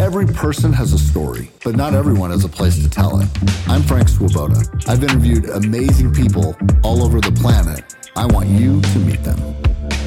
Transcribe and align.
Every 0.00 0.26
person 0.26 0.72
has 0.74 0.92
a 0.92 0.98
story, 0.98 1.50
but 1.64 1.74
not 1.74 1.92
everyone 1.92 2.30
has 2.30 2.44
a 2.44 2.48
place 2.48 2.80
to 2.80 2.88
tell 2.88 3.18
it. 3.18 3.28
I'm 3.66 3.82
Frank 3.82 4.08
Swoboda. 4.08 4.62
I've 4.86 5.02
interviewed 5.02 5.46
amazing 5.46 6.12
people 6.12 6.56
all 6.84 7.02
over 7.02 7.20
the 7.20 7.32
planet. 7.32 7.96
I 8.14 8.26
want 8.26 8.48
you 8.48 8.80
to 8.80 8.98
meet 9.00 9.24
them. 9.24 9.36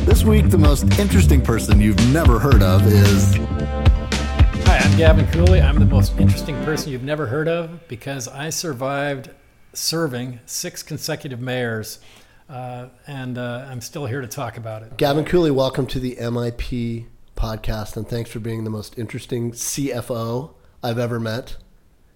This 0.06 0.24
week, 0.24 0.50
the 0.50 0.58
most 0.58 0.84
interesting 0.98 1.42
person 1.42 1.82
you've 1.82 2.00
never 2.14 2.40
heard 2.40 2.64
of 2.64 2.88
is 2.88 3.36
Hi, 4.66 4.78
I'm 4.78 4.98
Gavin 4.98 5.28
Cooley. 5.28 5.60
I'm 5.60 5.78
the 5.78 5.86
most 5.86 6.18
interesting 6.18 6.56
person 6.64 6.94
you've 6.94 7.04
never 7.04 7.26
heard 7.26 7.50
of 7.50 7.86
because 7.90 8.30
I 8.30 8.50
survived 8.50 9.30
serving 9.74 10.40
six 10.46 10.84
consecutive 10.84 11.42
mayors, 11.42 12.00
uh, 12.50 12.88
and 13.08 13.38
uh, 13.38 13.68
I'm 13.70 13.82
still 13.82 14.06
here 14.06 14.22
to 14.22 14.28
talk 14.28 14.56
about 14.56 14.84
it. 14.84 14.96
Gavin 14.96 15.26
Cooley, 15.26 15.52
welcome 15.52 15.86
to 15.88 16.00
the 16.00 16.16
MIP 16.16 17.08
podcast, 17.42 17.98
and 17.98 18.08
thanks 18.08 18.30
for 18.30 18.40
being 18.40 18.64
the 18.66 18.70
most 18.70 19.00
interesting 19.00 19.52
CFO 19.52 20.54
I've 20.84 21.00
ever 21.00 21.20
met. 21.20 21.58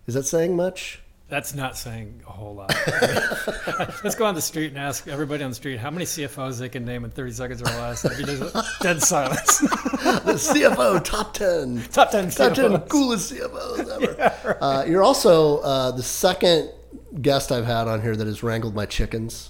Is 0.06 0.14
that 0.14 0.24
saying 0.24 0.56
much? 0.56 1.02
That's 1.28 1.56
not 1.56 1.76
saying 1.76 2.22
a 2.28 2.32
whole 2.32 2.54
lot. 2.54 2.70
Let's 4.04 4.14
go 4.14 4.26
on 4.26 4.36
the 4.36 4.42
street 4.42 4.68
and 4.68 4.78
ask 4.78 5.08
everybody 5.08 5.44
on 5.44 5.50
the 5.50 5.56
street 5.56 5.80
how 5.80 5.90
many 5.90 6.06
CFOs 6.06 6.60
they 6.60 6.70
can 6.70 6.86
name 6.86 7.04
in 7.04 7.10
30 7.10 7.32
seconds 7.32 7.62
or 7.64 7.66
less. 7.66 8.04
Just 8.04 8.80
dead 8.82 9.02
silence. 9.02 9.62
The 10.06 10.34
CFO 10.34 11.04
top 11.04 11.34
10. 11.34 11.82
Top 11.92 12.12
10 12.12 12.30
Top 12.30 12.54
10 12.54 12.82
coolest 12.82 13.34
CFOs 13.34 14.04
ever. 14.04 14.58
uh, 14.64 14.86
you're 14.88 15.02
also 15.04 15.58
uh, 15.60 15.90
the 15.92 16.04
second 16.04 16.70
guest 17.20 17.52
I've 17.52 17.66
had 17.66 17.88
on 17.88 18.04
here 18.04 18.16
that 18.16 18.28
has 18.28 18.44
wrangled 18.44 18.76
my 18.76 18.86
chickens. 18.86 19.50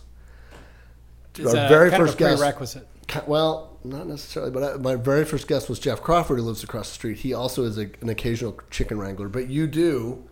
It's 1.37 1.53
Our 1.53 1.67
very 1.67 1.91
first 1.91 2.15
a 2.15 2.17
guest- 2.17 2.41
prerequisite. 2.41 2.87
Well, 3.27 3.74
not 3.89 4.07
necessarily, 4.07 4.51
but 4.51 4.63
I, 4.63 4.77
my 4.77 4.95
very 4.95 5.25
first 5.25 5.47
guest 5.47 5.69
was 5.69 5.79
Jeff 5.79 6.01
Crawford, 6.01 6.39
who 6.39 6.45
lives 6.45 6.63
across 6.63 6.89
the 6.89 6.95
street. 6.95 7.19
He 7.19 7.33
also 7.33 7.63
is 7.63 7.77
a, 7.77 7.89
an 8.01 8.09
occasional 8.09 8.59
chicken 8.69 8.99
wrangler, 8.99 9.27
but 9.29 9.47
you 9.49 9.67
do 9.67 10.23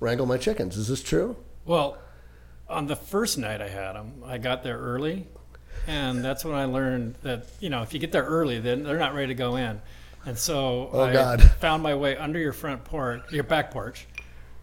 wrangle 0.00 0.26
my 0.26 0.36
chickens. 0.38 0.76
Is 0.76 0.88
this 0.88 1.02
true? 1.02 1.36
Well, 1.64 1.98
on 2.68 2.86
the 2.86 2.96
first 2.96 3.38
night 3.38 3.60
I 3.62 3.68
had 3.68 3.92
them, 3.94 4.22
I 4.24 4.38
got 4.38 4.62
there 4.62 4.78
early, 4.78 5.26
and 5.86 6.24
that's 6.24 6.44
when 6.44 6.54
I 6.54 6.64
learned 6.66 7.14
that 7.22 7.46
you 7.60 7.70
know 7.70 7.82
if 7.82 7.92
you 7.94 7.98
get 8.00 8.12
there 8.12 8.24
early, 8.24 8.58
then 8.60 8.82
they're 8.82 8.98
not 8.98 9.14
ready 9.14 9.28
to 9.28 9.34
go 9.34 9.56
in, 9.56 9.80
and 10.26 10.38
so 10.38 10.90
Oh, 10.92 11.02
I 11.02 11.12
God. 11.12 11.42
found 11.60 11.82
my 11.82 11.94
way 11.94 12.16
under 12.16 12.38
your 12.38 12.52
front 12.52 12.84
porch, 12.84 13.22
your 13.32 13.44
back 13.44 13.70
porch, 13.70 14.06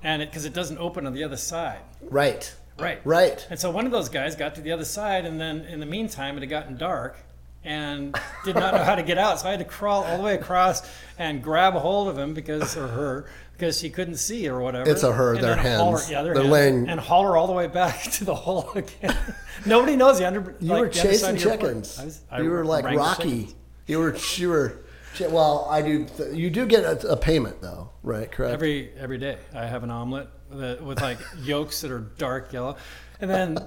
and 0.03 0.21
it 0.21 0.29
because 0.29 0.45
it 0.45 0.53
doesn't 0.53 0.77
open 0.77 1.05
on 1.07 1.13
the 1.13 1.23
other 1.23 1.38
side, 1.38 1.79
Right. 2.01 2.53
right? 2.77 2.99
Right. 3.03 3.45
And 3.49 3.59
so 3.59 3.71
one 3.71 3.85
of 3.85 3.91
those 3.91 4.09
guys 4.09 4.35
got 4.35 4.55
to 4.55 4.61
the 4.61 4.71
other 4.71 4.85
side, 4.85 5.25
and 5.25 5.39
then 5.41 5.61
in 5.61 5.79
the 5.79 5.85
meantime, 5.85 6.38
it 6.38 6.41
had 6.41 6.49
gotten 6.49 6.77
dark 6.77 7.17
and 7.66 8.16
did 8.45 8.55
not 8.55 8.73
know 8.73 8.83
how 8.83 8.95
to 8.95 9.03
get 9.03 9.17
out. 9.17 9.39
So 9.39 9.47
I 9.47 9.52
had 9.52 9.59
to 9.59 9.66
crawl 9.66 10.03
all 10.03 10.17
the 10.17 10.23
way 10.23 10.35
across 10.35 10.88
and 11.17 11.44
grab 11.44 11.75
a 11.75 11.80
hold 11.80 12.07
of 12.07 12.17
him 12.17 12.33
because, 12.33 12.77
or 12.77 12.88
her, 12.88 13.25
because 13.53 13.80
she 13.80 13.89
couldn't 13.89 14.17
see 14.17 14.47
or 14.47 14.61
whatever. 14.61 14.89
It's 14.89 15.03
a 15.03 15.11
her, 15.11 15.33
And 15.33 15.44
then 15.44 15.57
her- 15.57 15.99
yeah, 16.09 16.22
they're, 16.22 16.33
They're 16.35 16.44
hens, 16.44 16.52
laying- 16.53 16.88
And 16.89 16.99
haul 16.99 17.23
her 17.23 17.35
all 17.35 17.47
the 17.47 17.53
way 17.53 17.67
back 17.67 18.03
to 18.13 18.23
the 18.23 18.35
hole 18.35 18.72
again. 18.75 19.17
Nobody 19.66 19.95
knows 19.95 20.19
the 20.19 20.27
under. 20.27 20.55
You 20.59 20.69
like, 20.73 20.80
were 20.81 20.89
the 20.89 20.99
other 20.99 21.13
side 21.13 21.35
chasing 21.35 21.35
of 21.38 21.41
your 21.41 21.49
porch. 21.57 21.61
chickens. 21.61 21.99
I 21.99 22.05
was- 22.05 22.22
I 22.31 22.41
you 22.41 22.49
were 22.49 22.63
like 22.66 22.85
Rocky. 22.85 23.55
You 23.88 24.00
were. 24.00 24.16
You 24.35 24.50
were. 24.50 24.81
Well, 25.29 25.66
I 25.69 25.81
do. 25.81 26.05
You 26.33 26.50
do 26.50 26.66
get 26.66 26.83
a, 26.83 27.11
a 27.13 27.16
payment 27.17 27.61
though, 27.61 27.89
right? 28.03 28.29
Correct. 28.31 28.53
Every 28.53 28.91
every 28.97 29.17
day, 29.17 29.38
I 29.53 29.66
have 29.66 29.83
an 29.83 29.89
omelet 29.89 30.27
that, 30.52 30.83
with 30.83 31.02
like 31.02 31.19
yolks 31.41 31.81
that 31.81 31.89
are 31.91 32.00
dark 32.00 32.52
yellow, 32.52 32.75
and 33.22 33.29
then 33.29 33.57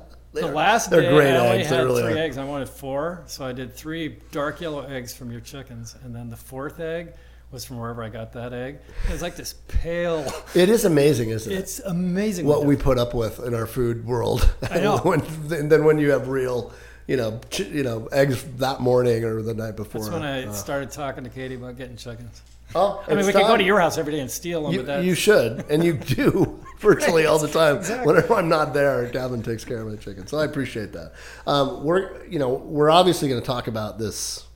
the 0.41 0.47
They're- 0.47 0.55
last 0.55 0.91
they're 0.91 1.03
day 1.03 1.11
great 1.13 1.35
I 1.35 1.47
eggs, 1.57 1.69
they 1.71 1.77
had 1.77 1.85
really 1.85 2.03
three 2.03 2.13
are. 2.15 2.19
eggs. 2.25 2.39
I 2.39 2.45
wanted 2.45 2.69
four, 2.69 3.23
so 3.27 3.45
I 3.45 3.53
did 3.53 3.75
three 3.75 4.19
dark 4.33 4.61
yellow 4.61 4.83
eggs 4.87 5.15
from 5.15 5.31
your 5.31 5.41
chickens, 5.41 5.97
and 6.05 6.15
then 6.15 6.31
the 6.31 6.37
fourth 6.37 6.81
egg 6.81 7.13
was 7.51 7.65
from 7.65 7.79
wherever 7.79 8.03
I 8.03 8.11
got 8.11 8.33
that 8.35 8.53
egg. 8.53 8.79
It 9.09 9.13
was 9.13 9.23
like 9.23 9.35
this 9.37 9.55
pale. 9.69 10.31
it 10.55 10.69
is 10.69 10.85
amazing, 10.85 11.31
isn't 11.31 11.51
it? 11.51 11.57
It's 11.57 11.79
amazing 11.81 12.45
what 12.47 12.67
we 12.67 12.77
put 12.77 12.99
up 12.99 13.15
with 13.15 13.39
in 13.41 13.55
our 13.55 13.67
food 13.67 14.05
world. 14.07 14.49
I 14.71 14.81
know. 14.81 14.99
when, 15.03 15.21
and 15.51 15.73
then 15.73 15.85
when 15.85 15.99
you 15.99 16.11
have 16.11 16.29
real, 16.29 16.73
you 17.09 17.17
know, 17.17 17.41
ch- 17.51 17.61
you 17.61 17.83
know, 17.83 18.07
eggs 18.13 18.45
that 18.59 18.81
morning 18.81 19.25
or 19.25 19.43
the 19.43 19.55
night 19.55 19.75
before. 19.75 20.03
That's 20.03 20.13
when 20.13 20.23
I 20.23 20.45
uh, 20.45 20.53
started 20.53 20.93
talking 20.93 21.25
to 21.25 21.31
Katie 21.31 21.57
about 21.57 21.77
getting 21.77 21.97
chickens. 21.97 22.43
oh, 22.77 23.03
I 23.09 23.15
mean, 23.15 23.27
we 23.27 23.33
could 23.33 23.47
go 23.47 23.57
to 23.57 23.65
your 23.65 23.81
house 23.81 23.97
every 23.99 24.13
day 24.13 24.21
and 24.21 24.31
steal 24.31 24.65
them, 24.65 24.73
You, 24.75 24.83
but 24.83 25.03
you 25.03 25.15
should, 25.15 25.65
and 25.71 25.83
you 25.83 25.95
do 25.95 26.63
virtually 26.79 27.25
all 27.25 27.39
the 27.39 27.49
time. 27.49 27.79
Exactly. 27.79 28.07
Whenever 28.07 28.35
I'm 28.35 28.51
not 28.51 28.75
there, 28.75 29.09
Gavin 29.09 29.43
takes 29.43 29.65
care 29.65 29.81
of 29.81 29.89
my 29.89 29.97
chicken, 29.97 30.27
so 30.27 30.39
I 30.39 30.45
appreciate 30.45 30.93
that. 30.93 31.13
Um, 31.47 31.83
we're, 31.83 32.25
you 32.27 32.39
know, 32.39 32.51
we're 32.51 32.91
obviously 32.91 33.29
going 33.31 33.41
to 33.41 33.47
talk 33.47 33.69
about 33.69 33.99
this 33.99 34.47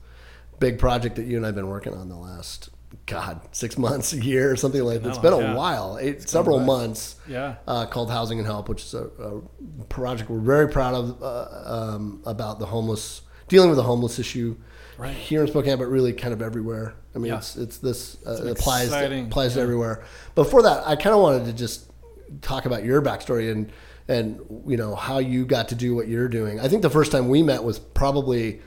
big 0.59 0.77
project 0.77 1.15
that 1.15 1.25
you 1.25 1.37
and 1.37 1.45
I've 1.45 1.55
been 1.55 1.67
working 1.67 1.95
on 1.95 2.07
the 2.07 2.15
last, 2.15 2.69
God, 3.05 3.41
six 3.51 3.77
months, 3.77 4.13
a 4.13 4.17
year, 4.23 4.55
something 4.55 4.81
like 4.83 5.01
that. 5.01 5.09
It's 5.09 5.17
been 5.17 5.33
a 5.33 5.55
while, 5.55 5.97
eight, 5.99 6.27
several 6.29 6.59
months. 6.59 7.15
Yeah. 7.27 7.55
Uh, 7.67 7.85
called 7.85 8.09
Housing 8.11 8.37
and 8.39 8.45
Help, 8.47 8.69
which 8.69 8.83
is 8.83 8.93
a, 8.93 9.05
a 9.05 9.41
project 9.89 10.29
we're 10.29 10.39
very 10.39 10.69
proud 10.69 10.93
of 10.95 11.21
uh, 11.23 11.63
um, 11.95 12.21
about 12.25 12.59
the 12.59 12.65
homeless, 12.65 13.21
dealing 13.47 13.69
with 13.69 13.77
the 13.77 13.83
homeless 13.83 14.19
issue 14.19 14.55
Right. 14.97 15.15
here 15.15 15.41
in 15.41 15.47
Spokane, 15.47 15.79
but 15.79 15.87
really 15.87 16.13
kind 16.13 16.33
of 16.33 16.41
everywhere. 16.41 16.93
I 17.15 17.17
mean, 17.17 17.31
Yeah. 17.31 17.39
it's 17.39 17.55
it's 17.55 17.77
this 17.79 18.17
uh, 18.27 18.35
an 18.41 18.47
it 18.47 18.51
applies 18.51 18.89
to, 18.89 19.21
applies 19.23 19.53
to 19.53 19.59
yeah. 19.59 19.63
everywhere. 19.63 20.03
Before 20.35 20.61
that, 20.61 20.87
I 20.87 20.95
kind 20.95 21.15
of 21.15 21.21
wanted 21.21 21.45
to 21.45 21.53
just 21.53 21.89
talk 22.41 22.65
about 22.65 22.83
your 22.83 23.01
backstory 23.01 23.51
and 23.51 23.71
and 24.07 24.39
you 24.67 24.77
know 24.77 24.93
how 24.95 25.17
you 25.17 25.45
got 25.45 25.69
to 25.69 25.75
do 25.75 25.95
what 25.95 26.07
you're 26.07 26.27
doing. 26.27 26.59
I 26.59 26.67
think 26.67 26.83
the 26.83 26.89
first 26.89 27.11
time 27.11 27.27
we 27.27 27.41
met 27.41 27.63
was 27.63 27.79
probably 27.79 28.61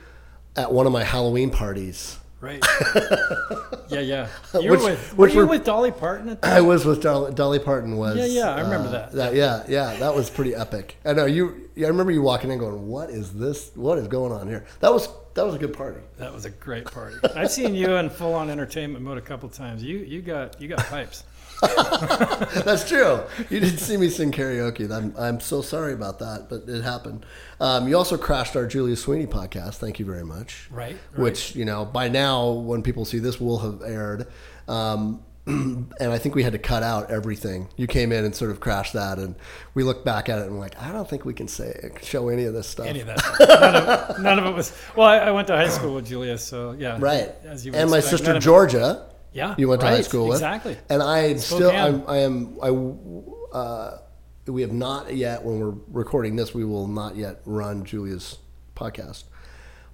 at 0.55 0.71
one 0.71 0.85
of 0.85 0.91
my 0.91 1.03
Halloween 1.03 1.49
parties. 1.49 2.17
Right. 2.41 2.63
yeah, 3.89 3.99
yeah. 3.99 4.27
You 4.61 4.71
Which- 4.71 4.79
were 4.81 4.85
with, 4.89 5.17
which 5.17 5.33
were 5.35 5.41
you 5.41 5.45
were- 5.47 5.51
with 5.51 5.65
Dolly 5.65 5.91
Parton 5.91 6.29
at 6.29 6.39
I 6.43 6.61
was 6.61 6.85
with 6.85 7.01
Dolly, 7.01 7.33
Dolly 7.33 7.59
Parton. 7.59 7.97
Was 7.97 8.15
Yeah, 8.17 8.25
yeah, 8.25 8.55
I 8.55 8.61
remember 8.61 8.89
uh, 8.89 9.09
that. 9.13 9.35
Yeah, 9.35 9.63
yeah, 9.67 9.95
that 9.97 10.15
was 10.15 10.29
pretty 10.29 10.55
epic. 10.55 10.97
I 11.05 11.13
know 11.13 11.25
you. 11.25 11.69
Yeah, 11.75 11.87
I 11.87 11.89
remember 11.89 12.11
you 12.11 12.21
walking 12.21 12.49
in, 12.51 12.57
going, 12.59 12.87
"What 12.87 13.09
is 13.09 13.33
this? 13.33 13.71
What 13.75 13.97
is 13.99 14.07
going 14.07 14.31
on 14.31 14.47
here?" 14.47 14.65
That 14.79 14.91
was 14.91 15.07
that 15.35 15.45
was 15.45 15.53
a 15.55 15.59
good 15.59 15.73
party. 15.73 15.99
That 16.17 16.33
was 16.33 16.45
a 16.45 16.49
great 16.49 16.85
party. 16.85 17.15
I've 17.35 17.51
seen 17.51 17.75
you 17.75 17.95
in 17.97 18.09
full 18.09 18.33
on 18.33 18.49
entertainment 18.49 19.03
mode 19.05 19.17
a 19.19 19.21
couple 19.21 19.47
times. 19.49 19.83
You 19.83 19.97
you 19.99 20.21
got 20.21 20.59
you 20.61 20.67
got 20.67 20.79
pipes. 20.79 21.23
That's 22.63 22.87
true. 22.87 23.21
You 23.49 23.59
didn't 23.59 23.79
see 23.79 23.97
me 23.97 24.09
sing 24.09 24.31
karaoke. 24.31 24.91
I'm, 24.91 25.13
I'm 25.17 25.39
so 25.39 25.61
sorry 25.61 25.93
about 25.93 26.19
that, 26.19 26.47
but 26.49 26.67
it 26.67 26.83
happened. 26.83 27.25
Um, 27.59 27.87
you 27.87 27.97
also 27.97 28.17
crashed 28.17 28.55
our 28.55 28.67
Julia 28.67 28.95
Sweeney 28.95 29.25
podcast. 29.27 29.75
Thank 29.75 29.99
you 29.99 30.05
very 30.05 30.23
much. 30.23 30.67
Right, 30.69 30.97
right. 31.11 31.19
Which, 31.19 31.55
you 31.55 31.65
know, 31.65 31.85
by 31.85 32.09
now, 32.09 32.51
when 32.51 32.83
people 32.83 33.05
see 33.05 33.19
this, 33.19 33.39
will 33.39 33.59
have 33.59 33.81
aired. 33.81 34.27
Um, 34.67 35.23
and 35.47 35.93
I 36.01 36.17
think 36.17 36.35
we 36.35 36.43
had 36.43 36.51
to 36.53 36.59
cut 36.59 36.83
out 36.83 37.09
everything. 37.09 37.69
You 37.77 37.87
came 37.87 38.11
in 38.11 38.25
and 38.25 38.35
sort 38.35 38.51
of 38.51 38.59
crashed 38.59 38.93
that, 38.93 39.17
and 39.17 39.33
we 39.75 39.83
look 39.83 40.03
back 40.03 40.27
at 40.27 40.39
it 40.39 40.45
and 40.45 40.55
we're 40.55 40.59
like, 40.59 40.79
I 40.81 40.91
don't 40.91 41.09
think 41.09 41.23
we 41.23 41.33
can 41.33 41.47
say 41.47 41.91
show 42.03 42.27
any 42.27 42.43
of 42.43 42.53
this 42.53 42.67
stuff. 42.67 42.85
Any 42.85 42.99
of 42.99 43.07
that. 43.07 43.23
None 43.39 43.75
of, 43.75 44.19
none 44.23 44.39
of 44.39 44.45
it 44.45 44.53
was. 44.53 44.77
Well, 44.97 45.07
I, 45.07 45.19
I 45.19 45.31
went 45.31 45.47
to 45.47 45.55
high 45.55 45.69
school 45.69 45.95
with 45.95 46.05
Julia, 46.07 46.37
so 46.37 46.75
yeah. 46.77 46.97
Right. 46.99 47.33
As 47.45 47.65
you 47.65 47.73
and 47.73 47.89
my 47.89 48.01
sister 48.01 48.33
none 48.33 48.41
Georgia, 48.41 49.09
Yeah. 49.33 49.55
you 49.57 49.67
went 49.67 49.81
to 49.81 49.87
high 49.87 49.95
right, 49.95 50.05
school 50.05 50.27
with. 50.27 50.37
Exactly. 50.37 50.77
And 50.89 51.01
I 51.03 51.35
still, 51.35 51.71
I'm, 51.71 52.03
I 52.07 52.17
am, 52.17 52.57
I, 52.61 53.55
uh, 53.55 53.99
we 54.47 54.61
have 54.61 54.71
not 54.71 55.13
yet, 55.13 55.43
when 55.43 55.59
we're 55.59 55.75
recording 55.91 56.35
this, 56.35 56.53
we 56.53 56.63
will 56.63 56.87
not 56.87 57.15
yet 57.15 57.41
run 57.45 57.83
Julia's 57.85 58.37
podcast. 58.75 59.25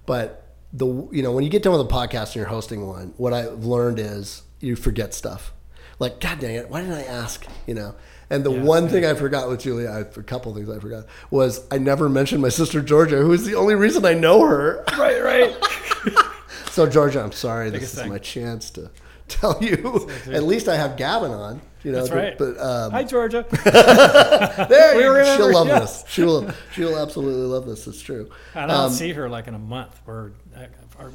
But 0.06 0.46
the, 0.72 0.86
you 1.12 1.22
know, 1.22 1.32
when 1.32 1.44
you 1.44 1.50
get 1.50 1.62
done 1.62 1.72
with 1.76 1.82
a 1.82 1.92
podcast 1.92 2.28
and 2.28 2.36
you're 2.36 2.46
hosting 2.46 2.86
one, 2.86 3.14
what 3.16 3.32
I've 3.32 3.64
learned 3.64 3.98
is 3.98 4.42
you 4.60 4.76
forget 4.76 5.14
stuff. 5.14 5.52
Like, 5.98 6.20
God 6.20 6.40
dang 6.40 6.56
it, 6.56 6.68
why 6.70 6.80
didn't 6.80 6.96
I 6.96 7.04
ask? 7.04 7.46
You 7.66 7.74
know? 7.74 7.94
And 8.30 8.44
the 8.44 8.50
Yeah, 8.50 8.62
one 8.62 8.88
thing 8.88 9.04
I 9.04 9.14
forgot 9.14 9.48
with 9.48 9.60
Julia, 9.60 9.88
I, 9.88 10.00
a 10.00 10.04
couple 10.04 10.50
of 10.50 10.56
things 10.56 10.68
I 10.68 10.80
forgot, 10.80 11.06
was 11.30 11.66
I 11.70 11.78
never 11.78 12.08
mentioned 12.08 12.42
my 12.42 12.48
sister 12.48 12.80
Georgia, 12.80 13.16
who 13.18 13.32
is 13.32 13.44
the 13.44 13.54
only 13.54 13.74
reason 13.74 14.04
I 14.04 14.14
know 14.14 14.40
her. 14.46 14.84
Right, 14.96 15.22
right. 15.22 16.24
So 16.74 16.88
Georgia, 16.88 17.22
I'm 17.22 17.30
sorry. 17.30 17.70
This 17.70 17.96
is 17.96 18.04
my 18.08 18.18
chance 18.18 18.68
to 18.72 18.90
tell 19.28 19.58
you. 19.62 20.08
At 20.32 20.42
least 20.44 20.68
I 20.68 20.76
have 20.76 20.96
Gavin 20.96 21.30
on. 21.30 21.60
You 21.82 21.92
know, 21.92 21.98
That's 21.98 22.10
right. 22.12 22.38
But 22.38 22.58
um, 22.58 22.92
Hi, 22.92 23.04
Georgia. 23.04 23.44
there, 24.70 24.96
We 24.96 25.04
remember, 25.04 25.36
she'll 25.36 25.52
love 25.52 25.66
yes. 25.66 26.02
this. 26.02 26.12
She'll 26.12 26.50
she'll 26.72 26.98
absolutely 26.98 27.42
love 27.46 27.66
this. 27.66 27.86
It's 27.86 28.00
true. 28.00 28.30
I 28.54 28.62
don't 28.66 28.70
Um, 28.70 28.90
see 28.90 29.12
her 29.12 29.28
like 29.28 29.48
in 29.48 29.54
a 29.54 29.58
month. 29.58 30.00
We're 30.06 30.32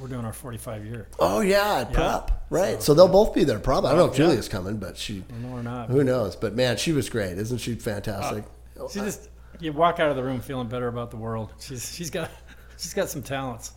we're 0.01 0.07
doing 0.07 0.25
our 0.25 0.33
45 0.33 0.85
year. 0.85 1.07
Oh 1.19 1.39
yeah, 1.41 1.79
at 1.79 1.93
prop. 1.93 2.45
Right. 2.51 2.75
So, 2.75 2.87
So- 2.87 2.93
they'll 2.93 3.07
both 3.07 3.33
be 3.33 3.43
there. 3.45 3.59
Probably. 3.59 3.89
I 3.89 3.93
don't 3.93 3.99
know 4.05 4.11
if 4.13 4.19
Yeah. 4.19 4.25
Julia's 4.25 4.47
coming, 4.49 4.77
but 4.77 4.97
she. 4.97 5.23
No, 5.41 5.47
we're 5.55 5.61
not. 5.63 5.89
Who 5.89 6.03
knows? 6.03 6.35
But 6.35 6.53
man, 6.55 6.77
she 6.77 6.91
was 6.91 7.09
great. 7.09 7.37
Isn't 7.37 7.57
she 7.59 7.75
fantastic? 7.75 8.43
She 8.91 8.99
just 8.99 9.29
you 9.59 9.73
walk 9.73 9.99
out 9.99 10.09
of 10.09 10.15
the 10.15 10.23
room 10.23 10.39
feeling 10.39 10.67
better 10.67 10.87
about 10.87 11.09
the 11.11 11.17
world. 11.17 11.51
She's 11.59 11.93
she's 11.95 12.09
got 12.11 12.29
she's 12.77 12.93
got 12.93 13.09
some 13.09 13.23
talents. 13.23 13.71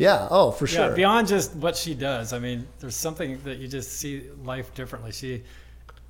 Yeah. 0.00 0.28
Oh, 0.30 0.50
for 0.50 0.66
sure. 0.66 0.88
Yeah, 0.88 0.94
beyond 0.94 1.28
just 1.28 1.54
what 1.54 1.76
she 1.76 1.94
does. 1.94 2.32
I 2.32 2.38
mean, 2.38 2.66
there's 2.80 2.96
something 2.96 3.38
that 3.44 3.58
you 3.58 3.68
just 3.68 3.92
see 4.00 4.24
life 4.44 4.74
differently. 4.74 5.12
She 5.12 5.42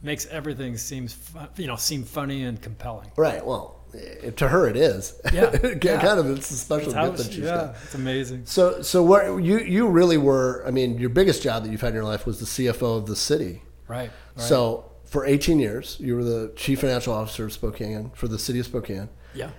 makes 0.03 0.27
everything 0.27 0.77
seems 0.79 1.17
you 1.57 1.67
know 1.67 1.77
seem 1.77 2.05
funny 2.05 2.45
and 2.45 2.61
compelling. 2.63 3.11
right. 3.17 3.45
Well, 3.45 3.85
eh, 3.95 4.31
to 4.31 4.49
her 4.49 4.67
it 4.69 4.77
is. 4.77 5.21
Yeah. 5.33 5.51
kind 5.59 5.85
Yeah. 5.85 6.19
of. 6.19 6.31
It's 6.39 6.51
a 6.51 6.55
special 6.55 6.93
gift 6.93 7.17
that 7.19 7.25
she- 7.27 7.33
she's 7.33 7.45
yeah, 7.45 7.57
got. 7.57 7.77
it's 7.85 7.95
amazing. 7.95 8.43
So, 8.47 8.81
so 8.83 9.03
what 9.03 9.25
you 9.45 9.59
you 9.59 9.89
really 9.89 10.17
were? 10.19 10.65
I 10.67 10.71
mean, 10.71 10.99
your 10.99 11.11
biggest 11.11 11.43
job 11.43 11.65
that 11.65 11.71
you've 11.73 11.81
had 11.83 11.89
in 11.91 11.95
your 11.97 12.05
life 12.05 12.25
was 12.27 12.39
the 12.41 12.47
CFO 12.47 12.97
of 12.99 13.07
the 13.07 13.17
city, 13.17 13.63
Right. 13.89 14.11
right. 14.37 14.45
So 14.49 14.87
for 15.05 15.27
18 15.27 15.59
years, 15.59 15.97
you 16.01 16.15
were 16.17 16.23
the 16.25 16.53
chief 16.57 16.81
financial 16.81 17.13
officer 17.13 17.45
of 17.45 17.53
Spokane 17.53 18.11
for 18.15 18.29
the 18.29 18.39
city 18.39 18.61
of 18.61 18.67
Spokane. 18.67 19.09
yeah, 19.35 19.51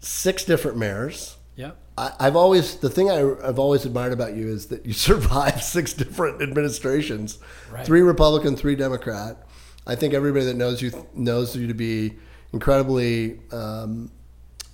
Six 0.00 0.44
different 0.44 0.76
mayors. 0.76 1.36
yeah, 1.54 1.70
I, 1.98 2.12
I've 2.20 2.36
always 2.36 2.76
the 2.76 2.90
thing 2.90 3.10
I, 3.10 3.20
I've 3.46 3.58
always 3.58 3.84
admired 3.84 4.12
about 4.12 4.34
you 4.34 4.48
is 4.48 4.66
that 4.66 4.84
you 4.86 4.92
survived 5.08 5.62
six 5.62 5.92
different 5.92 6.42
administrations, 6.42 7.38
Right. 7.70 7.86
three 7.86 8.02
Republican, 8.02 8.56
three 8.56 8.76
Democrat. 8.76 9.46
I 9.86 9.94
think 9.94 10.14
everybody 10.14 10.44
that 10.46 10.56
knows 10.56 10.82
you 10.82 11.06
knows 11.14 11.56
you 11.56 11.66
to 11.68 11.74
be 11.74 12.14
incredibly, 12.52 13.40
um, 13.52 14.10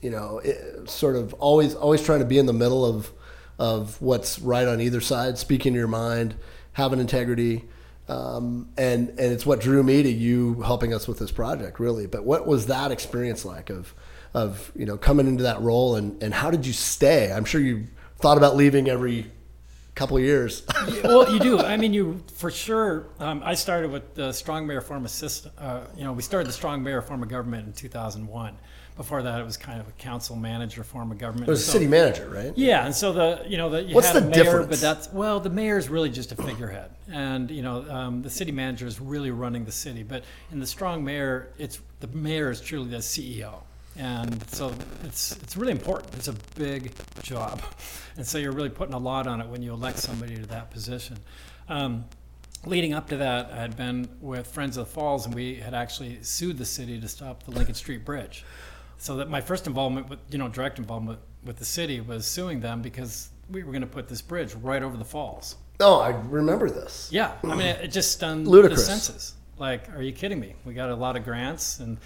you 0.00 0.10
know, 0.10 0.40
i 0.44 0.86
sort 0.86 1.16
of 1.16 1.34
always 1.34 1.74
always 1.74 2.02
trying 2.02 2.20
to 2.20 2.24
be 2.24 2.38
in 2.38 2.46
the 2.46 2.52
middle 2.52 2.84
of 2.84 3.10
of 3.58 4.00
what's 4.00 4.38
right 4.38 4.66
on 4.66 4.80
either 4.80 5.00
side, 5.00 5.38
speaking 5.38 5.74
your 5.74 5.86
mind, 5.88 6.34
having 6.72 6.98
integrity. 6.98 7.64
Um, 8.08 8.68
and 8.76 9.10
and 9.10 9.32
it's 9.32 9.46
what 9.46 9.60
drew 9.60 9.82
me 9.82 10.02
to 10.02 10.10
you 10.10 10.62
helping 10.62 10.92
us 10.92 11.06
with 11.06 11.18
this 11.18 11.30
project, 11.30 11.78
really. 11.78 12.06
But 12.06 12.24
what 12.24 12.46
was 12.46 12.66
that 12.66 12.90
experience 12.90 13.44
like 13.44 13.70
of 13.70 13.94
of 14.34 14.72
you 14.74 14.86
know 14.86 14.96
coming 14.96 15.26
into 15.26 15.42
that 15.44 15.60
role 15.60 15.96
and 15.96 16.22
and 16.22 16.32
how 16.34 16.50
did 16.50 16.66
you 16.66 16.72
stay? 16.72 17.32
I'm 17.32 17.44
sure 17.44 17.60
you 17.60 17.86
thought 18.18 18.38
about 18.38 18.56
leaving 18.56 18.88
every 18.88 19.30
couple 19.94 20.16
of 20.16 20.22
years. 20.22 20.62
well, 21.04 21.30
you 21.32 21.38
do. 21.38 21.58
I 21.58 21.76
mean, 21.76 21.92
you 21.92 22.22
for 22.36 22.50
sure. 22.50 23.06
Um, 23.18 23.42
I 23.44 23.54
started 23.54 23.90
with 23.90 24.14
the 24.14 24.32
Strong 24.32 24.66
Mayor 24.66 24.80
form 24.80 25.04
of 25.04 25.10
system. 25.10 25.52
Uh, 25.58 25.80
you 25.96 26.04
know, 26.04 26.12
we 26.12 26.22
started 26.22 26.48
the 26.48 26.52
Strong 26.52 26.82
Mayor 26.82 27.02
form 27.02 27.22
of 27.22 27.28
government 27.28 27.66
in 27.66 27.72
2001. 27.74 28.56
Before 28.94 29.22
that, 29.22 29.40
it 29.40 29.44
was 29.44 29.56
kind 29.56 29.80
of 29.80 29.88
a 29.88 29.92
council 29.92 30.36
manager 30.36 30.84
form 30.84 31.10
of 31.12 31.16
government. 31.18 31.48
It 31.48 31.50
was 31.50 31.62
a 31.62 31.64
So- 31.64 31.72
city 31.72 31.86
manager, 31.86 32.28
right? 32.28 32.52
Yeah, 32.56 32.84
and 32.84 32.94
so 32.94 33.12
the 33.12 33.42
you 33.48 33.56
know 33.56 33.70
the 33.70 33.82
you 33.84 33.94
What's 33.94 34.08
had 34.12 34.22
the 34.22 34.26
a 34.26 34.30
mayor, 34.30 34.44
difference? 34.44 34.66
but 34.68 34.80
that's 34.80 35.10
well, 35.12 35.40
the 35.40 35.48
mayor 35.50 35.78
is 35.78 35.88
really 35.88 36.10
just 36.10 36.30
a 36.32 36.36
figurehead, 36.36 36.90
and 37.10 37.50
you 37.50 37.62
know 37.62 37.84
um, 37.90 38.22
the 38.22 38.28
city 38.30 38.52
manager 38.52 38.86
is 38.86 39.00
really 39.00 39.30
running 39.30 39.64
the 39.64 39.72
city. 39.72 40.02
But 40.02 40.24
in 40.52 40.60
the 40.60 40.66
strong 40.66 41.02
mayor, 41.04 41.48
it's 41.58 41.80
the 42.00 42.06
mayor 42.08 42.50
is 42.50 42.60
truly 42.60 42.90
the 42.90 42.98
CEO, 42.98 43.62
and 43.96 44.48
so 44.50 44.72
it's 45.04 45.36
it's 45.42 45.56
really 45.56 45.72
important. 45.72 46.14
It's 46.14 46.28
a 46.28 46.36
big 46.54 46.92
job, 47.22 47.62
and 48.16 48.26
so 48.26 48.38
you're 48.38 48.52
really 48.52 48.70
putting 48.70 48.94
a 48.94 48.98
lot 48.98 49.26
on 49.26 49.40
it 49.40 49.48
when 49.48 49.62
you 49.62 49.72
elect 49.72 49.98
somebody 49.98 50.36
to 50.36 50.46
that 50.46 50.70
position. 50.70 51.18
Um, 51.68 52.04
leading 52.64 52.94
up 52.94 53.08
to 53.08 53.16
that, 53.18 53.50
I 53.52 53.56
had 53.56 53.76
been 53.76 54.08
with 54.20 54.46
Friends 54.46 54.76
of 54.76 54.86
the 54.86 54.92
Falls, 54.92 55.26
and 55.26 55.34
we 55.34 55.56
had 55.56 55.74
actually 55.74 56.22
sued 56.22 56.58
the 56.58 56.64
city 56.64 57.00
to 57.00 57.08
stop 57.08 57.42
the 57.42 57.50
Lincoln 57.50 57.74
Street 57.74 58.04
Bridge. 58.04 58.44
So 58.98 59.16
that 59.16 59.28
my 59.28 59.40
first 59.40 59.66
involvement 59.66 60.08
with, 60.08 60.20
you 60.30 60.38
know, 60.38 60.48
direct 60.48 60.78
involvement 60.78 61.18
with 61.44 61.56
the 61.56 61.64
city 61.64 62.00
was 62.00 62.24
suing 62.26 62.60
them 62.60 62.82
because 62.82 63.30
we 63.50 63.64
were 63.64 63.72
going 63.72 63.82
to 63.82 63.88
put 63.88 64.08
this 64.08 64.22
bridge 64.22 64.54
right 64.54 64.82
over 64.82 64.96
the 64.96 65.04
falls. 65.04 65.56
Oh, 65.80 65.98
I 65.98 66.10
remember 66.10 66.70
this. 66.70 67.08
Yeah, 67.10 67.32
I 67.42 67.46
mean, 67.48 67.60
it, 67.62 67.84
it 67.86 67.88
just 67.88 68.12
stunned 68.12 68.46
Ludicrous. 68.46 68.80
the 68.80 68.86
senses. 68.86 69.34
Like, 69.58 69.92
are 69.94 70.02
you 70.02 70.12
kidding 70.12 70.38
me? 70.38 70.54
We 70.64 70.74
got 70.74 70.90
a 70.90 70.94
lot 70.94 71.16
of 71.16 71.24
grants, 71.24 71.80
and 71.80 71.98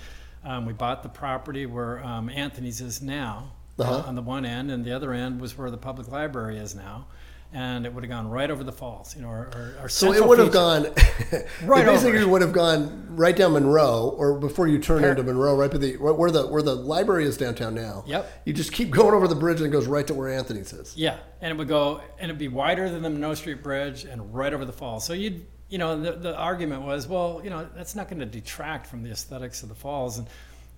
um, 0.47 0.65
we 0.65 0.73
bought 0.73 1.03
the 1.03 1.09
property 1.11 1.67
where 1.67 2.03
um, 2.05 2.29
Anthony's 2.31 2.81
is 2.81 3.03
now 3.03 3.53
Uh-huh. 3.79 4.05
on 4.07 4.15
the 4.15 4.23
one 4.23 4.45
end, 4.47 4.71
and 4.71 4.85
the 4.85 4.93
other 4.93 5.13
end 5.13 5.41
was 5.41 5.59
where 5.59 5.71
the 5.71 5.77
public 5.77 6.09
library 6.09 6.57
is 6.57 6.75
now. 6.75 7.07
And 7.53 7.87
it 7.87 7.95
would 7.95 8.03
have 8.03 8.11
gone 8.11 8.29
right 8.29 8.51
over 8.51 8.65
the 8.65 8.73
falls, 8.73 9.15
you 9.15 9.23
know, 9.23 9.29
our, 9.29 9.49
our, 9.55 9.75
our 9.83 9.89
So 9.89 10.13
it 10.13 10.27
would 10.27 10.39
have 10.41 10.53
gone. 10.53 10.87
Right 11.63 11.83
it 11.87 11.87
basically 11.87 12.19
over. 12.23 12.29
would 12.33 12.43
have 12.43 12.53
gone 12.53 13.07
right 13.11 13.35
down 13.37 13.53
Monroe, 13.53 14.15
or 14.19 14.39
before 14.39 14.67
you 14.67 14.79
turn 14.79 15.05
into 15.05 15.23
Monroe, 15.23 15.55
right 15.57 15.71
by 15.71 15.79
the 15.79 15.97
where 15.97 16.31
the 16.31 16.47
where 16.49 16.61
the 16.63 16.75
library 16.75 17.25
is 17.25 17.37
downtown 17.37 17.75
now. 17.75 18.03
Yep. 18.07 18.43
You 18.47 18.53
just 18.53 18.73
keep 18.73 18.91
going 19.01 19.15
over 19.15 19.29
the 19.29 19.35
bridge 19.37 19.59
and 19.61 19.67
it 19.69 19.71
goes 19.71 19.87
right 19.87 20.07
to 20.09 20.15
where 20.15 20.29
Anthony's 20.29 20.73
is. 20.73 20.97
Yeah, 20.97 21.19
and 21.41 21.51
it 21.53 21.57
would 21.57 21.69
go, 21.69 22.01
and 22.19 22.25
it'd 22.31 22.39
be 22.39 22.49
wider 22.49 22.91
than 22.91 23.03
the 23.03 23.11
Monroe 23.11 23.35
Street 23.35 23.63
Bridge 23.63 24.05
and 24.05 24.35
right 24.35 24.53
over 24.53 24.65
the 24.65 24.73
falls. 24.73 25.05
So 25.07 25.13
you'd, 25.13 25.47
you 25.69 25.79
know, 25.79 26.01
the, 26.01 26.13
the 26.13 26.37
argument 26.37 26.83
was, 26.83 27.07
well, 27.09 27.41
you 27.43 27.51
know, 27.51 27.67
that's 27.75 27.95
not 27.95 28.09
going 28.09 28.21
to 28.21 28.27
detract 28.27 28.87
from 28.87 29.03
the 29.03 29.11
aesthetics 29.11 29.63
of 29.63 29.69
the 29.69 29.75
falls. 29.75 30.19
And 30.19 30.27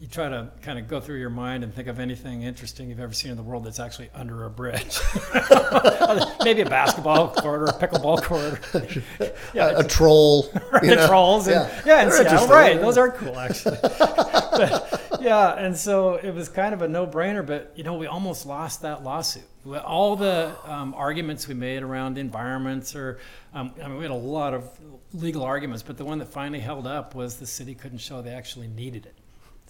you 0.00 0.06
try 0.06 0.28
to 0.28 0.48
kind 0.62 0.78
of 0.78 0.86
go 0.88 1.00
through 1.00 1.18
your 1.18 1.28
mind 1.30 1.64
and 1.64 1.74
think 1.74 1.88
of 1.88 1.98
anything 1.98 2.42
interesting 2.42 2.88
you've 2.88 3.00
ever 3.00 3.12
seen 3.12 3.32
in 3.32 3.36
the 3.36 3.42
world 3.42 3.64
that's 3.64 3.80
actually 3.80 4.08
under 4.14 4.44
a 4.44 4.50
bridge. 4.50 5.00
Maybe 6.44 6.62
a 6.62 6.66
basketball 6.70 7.34
court 7.34 7.62
or 7.62 7.64
a 7.66 7.72
pickleball 7.72 8.22
court. 8.22 9.34
yeah, 9.54 9.70
A, 9.70 9.78
a 9.80 9.84
troll. 9.84 10.48
you 10.82 10.90
the 10.90 10.96
know? 10.96 11.06
trolls 11.08 11.48
and 11.48 11.56
Yeah. 11.56 11.82
yeah, 11.84 12.04
in 12.04 12.12
Seattle, 12.12 12.46
right? 12.46 12.80
Those 12.80 12.96
are 12.96 13.10
cool, 13.10 13.36
actually. 13.38 13.76
But, 13.82 15.02
yeah, 15.28 15.54
and 15.64 15.76
so 15.76 16.14
it 16.14 16.32
was 16.34 16.48
kind 16.48 16.72
of 16.74 16.82
a 16.82 16.88
no-brainer. 16.88 17.44
But 17.46 17.72
you 17.76 17.84
know, 17.84 17.94
we 17.94 18.06
almost 18.06 18.46
lost 18.46 18.82
that 18.82 19.02
lawsuit. 19.04 19.44
All 19.84 20.16
the 20.16 20.54
um, 20.64 20.94
arguments 20.94 21.46
we 21.46 21.54
made 21.54 21.82
around 21.82 22.16
environments, 22.16 22.96
or 22.96 23.18
um, 23.54 23.72
I 23.82 23.88
mean, 23.88 23.96
we 23.98 24.02
had 24.02 24.10
a 24.10 24.14
lot 24.14 24.54
of 24.54 24.68
legal 25.12 25.42
arguments, 25.42 25.82
but 25.82 25.96
the 25.98 26.04
one 26.04 26.18
that 26.18 26.28
finally 26.28 26.60
held 26.60 26.86
up 26.86 27.14
was 27.14 27.36
the 27.36 27.46
city 27.46 27.74
couldn't 27.74 27.98
show 27.98 28.22
they 28.22 28.30
actually 28.32 28.68
needed 28.68 29.04
it. 29.06 29.14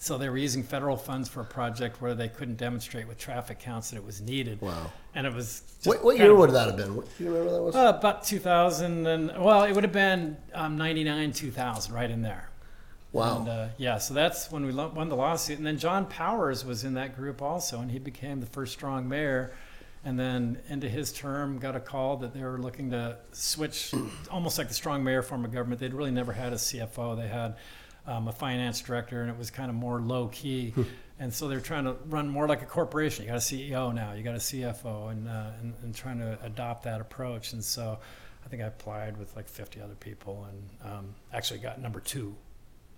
So 0.01 0.17
they 0.17 0.29
were 0.29 0.37
using 0.37 0.63
federal 0.63 0.95
funds 0.95 1.27
for 1.27 1.41
a 1.41 1.45
project 1.45 2.01
where 2.01 2.15
they 2.15 2.29
couldn't 2.29 2.55
demonstrate 2.55 3.05
with 3.05 3.17
traffic 3.17 3.59
counts 3.59 3.89
that 3.89 3.97
it 3.97 4.05
was 4.05 4.21
needed. 4.21 4.61
Wow. 4.61 4.93
And 5.13 5.27
it 5.27 5.33
was 5.33 5.63
What, 5.83 6.01
what 6.05 6.17
year 6.17 6.31
of- 6.31 6.37
would 6.37 6.51
that 6.51 6.67
have 6.67 6.77
been? 6.77 6.95
What, 6.95 7.05
do 7.17 7.23
you 7.25 7.29
remember 7.31 7.51
that 7.51 7.61
was? 7.61 7.75
uh, 7.75 7.93
about 7.99 8.23
2000 8.23 9.05
and 9.05 9.37
well, 9.37 9.63
it 9.63 9.73
would 9.73 9.83
have 9.83 9.91
been 9.91 10.37
um, 10.53 10.77
99, 10.77 11.33
2000, 11.33 11.93
right 11.93 12.09
in 12.09 12.21
there. 12.21 12.48
Wow. 13.11 13.39
And 13.39 13.49
uh, 13.49 13.67
yeah, 13.77 13.97
so 13.97 14.13
that's 14.13 14.51
when 14.51 14.65
we 14.65 14.73
won 14.73 15.09
the 15.09 15.15
lawsuit. 15.15 15.57
And 15.57 15.65
then 15.65 15.77
John 15.77 16.05
Powers 16.05 16.65
was 16.65 16.83
in 16.83 16.93
that 16.95 17.15
group 17.15 17.41
also, 17.41 17.79
and 17.79 17.91
he 17.91 17.99
became 17.99 18.39
the 18.39 18.45
first 18.45 18.73
strong 18.73 19.07
mayor. 19.07 19.53
And 20.05 20.17
then 20.17 20.61
into 20.69 20.87
his 20.87 21.11
term, 21.11 21.57
got 21.57 21.75
a 21.75 21.79
call 21.79 22.17
that 22.17 22.33
they 22.33 22.41
were 22.41 22.57
looking 22.57 22.91
to 22.91 23.17
switch, 23.33 23.93
almost 24.31 24.57
like 24.57 24.69
the 24.69 24.73
strong 24.73 25.03
mayor 25.03 25.21
form 25.21 25.43
of 25.43 25.51
government. 25.51 25.81
They'd 25.81 25.93
really 25.93 26.11
never 26.11 26.31
had 26.31 26.53
a 26.53 26.57
CFO. 26.57 27.17
They 27.17 27.27
had 27.27 27.57
um, 28.07 28.27
a 28.27 28.31
finance 28.31 28.81
director, 28.81 29.21
and 29.21 29.29
it 29.29 29.37
was 29.37 29.51
kind 29.51 29.69
of 29.69 29.75
more 29.75 29.99
low 29.99 30.27
key. 30.27 30.73
and 31.19 31.33
so 31.33 31.49
they're 31.49 31.59
trying 31.59 31.83
to 31.83 31.97
run 32.05 32.29
more 32.29 32.47
like 32.47 32.61
a 32.61 32.65
corporation. 32.65 33.25
You 33.25 33.31
got 33.31 33.37
a 33.37 33.39
CEO 33.39 33.93
now, 33.93 34.13
you 34.13 34.23
got 34.23 34.35
a 34.35 34.39
CFO, 34.39 35.11
and, 35.11 35.27
uh, 35.27 35.51
and 35.61 35.73
and 35.83 35.93
trying 35.93 36.19
to 36.19 36.39
adopt 36.43 36.83
that 36.83 37.01
approach. 37.01 37.51
And 37.51 37.63
so 37.63 37.99
I 38.45 38.47
think 38.47 38.61
I 38.61 38.67
applied 38.67 39.17
with 39.17 39.35
like 39.35 39.49
50 39.49 39.81
other 39.81 39.95
people, 39.95 40.47
and 40.49 40.91
um, 40.91 41.15
actually 41.33 41.59
got 41.59 41.81
number 41.81 41.99
two 41.99 42.35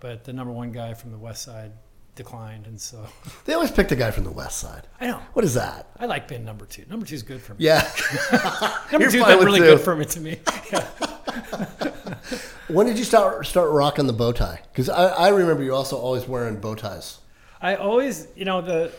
but 0.02 0.24
the 0.24 0.32
number 0.32 0.52
one 0.52 0.72
guy 0.72 0.92
from 0.94 1.12
the 1.12 1.18
west 1.18 1.42
side 1.42 1.70
declined 2.16 2.66
and 2.66 2.78
so 2.78 3.06
They 3.46 3.54
always 3.54 3.70
pick 3.70 3.88
the 3.88 3.96
guy 3.96 4.10
from 4.10 4.24
the 4.24 4.30
west 4.32 4.58
side. 4.58 4.86
i 5.00 5.06
know 5.06 5.20
What 5.32 5.44
is 5.46 5.54
that? 5.54 5.88
i 5.98 6.04
like 6.06 6.28
being 6.28 6.44
number 6.44 6.66
two 6.66 6.84
number 6.90 7.06
two's 7.06 7.22
good 7.22 7.40
for 7.40 7.52
me 7.54 7.64
Yeah. 7.64 7.80
number 8.92 9.04
You're 9.04 9.10
two's 9.10 9.22
fine 9.22 9.30
been 9.30 9.38
with 9.38 9.46
really 9.46 9.60
two. 9.60 9.66
good 9.66 9.80
for 9.80 9.94
me 9.96 10.04
to 10.04 10.20
me 10.20 10.40
Yeah. 10.72 10.86
when 12.68 12.86
did 12.86 12.98
you 12.98 13.04
start 13.04 13.46
start 13.46 13.70
rocking 13.70 14.06
the 14.06 14.12
bow 14.12 14.32
tie? 14.32 14.60
Because 14.72 14.88
I, 14.88 15.06
I 15.06 15.28
remember 15.28 15.62
you 15.62 15.74
also 15.74 15.96
always 15.96 16.26
wearing 16.28 16.60
bow 16.60 16.74
ties. 16.74 17.18
i 17.60 17.74
always 17.76 18.26
you 18.36 18.44
know 18.44 18.60
the 18.60 18.90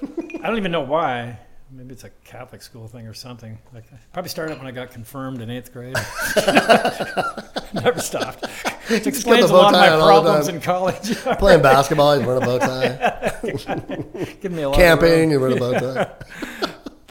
i 0.44 0.48
don't 0.48 0.58
even 0.58 0.72
know 0.72 0.82
why 0.96 1.38
maybe 1.76 1.92
it's 1.92 2.04
a 2.04 2.10
catholic 2.24 2.62
school 2.62 2.88
thing 2.88 3.08
or 3.08 3.14
something 3.14 3.58
like 3.74 3.86
probably 4.14 4.30
started 4.30 4.58
when 4.58 4.68
i 4.68 4.72
got 4.72 4.92
confirmed 4.92 5.42
in 5.42 5.50
eighth 5.50 5.74
grade 5.74 5.96
never 7.74 8.00
stopped 8.00 8.46
it 8.90 9.08
explains 9.08 9.50
a 9.50 9.54
lot 9.54 9.74
of 9.74 9.80
my 9.80 9.90
on 9.90 10.00
all 10.00 10.22
the 10.22 10.30
problems 10.30 10.48
in 10.48 10.62
college 10.62 11.16
Playing 11.40 11.62
basketball, 11.62 12.20
you 12.20 12.26
wear 12.28 12.36
a 12.38 12.40
bow 12.42 12.60
tie. 12.60 13.34
give 14.42 14.52
me 14.52 14.64
a 14.64 14.70
lot 14.70 14.76
of. 14.78 14.82
Camping, 14.84 15.32
you 15.32 15.40
wear 15.40 15.52
a 15.52 15.56
bow 15.56 15.74
tie. 15.80 16.12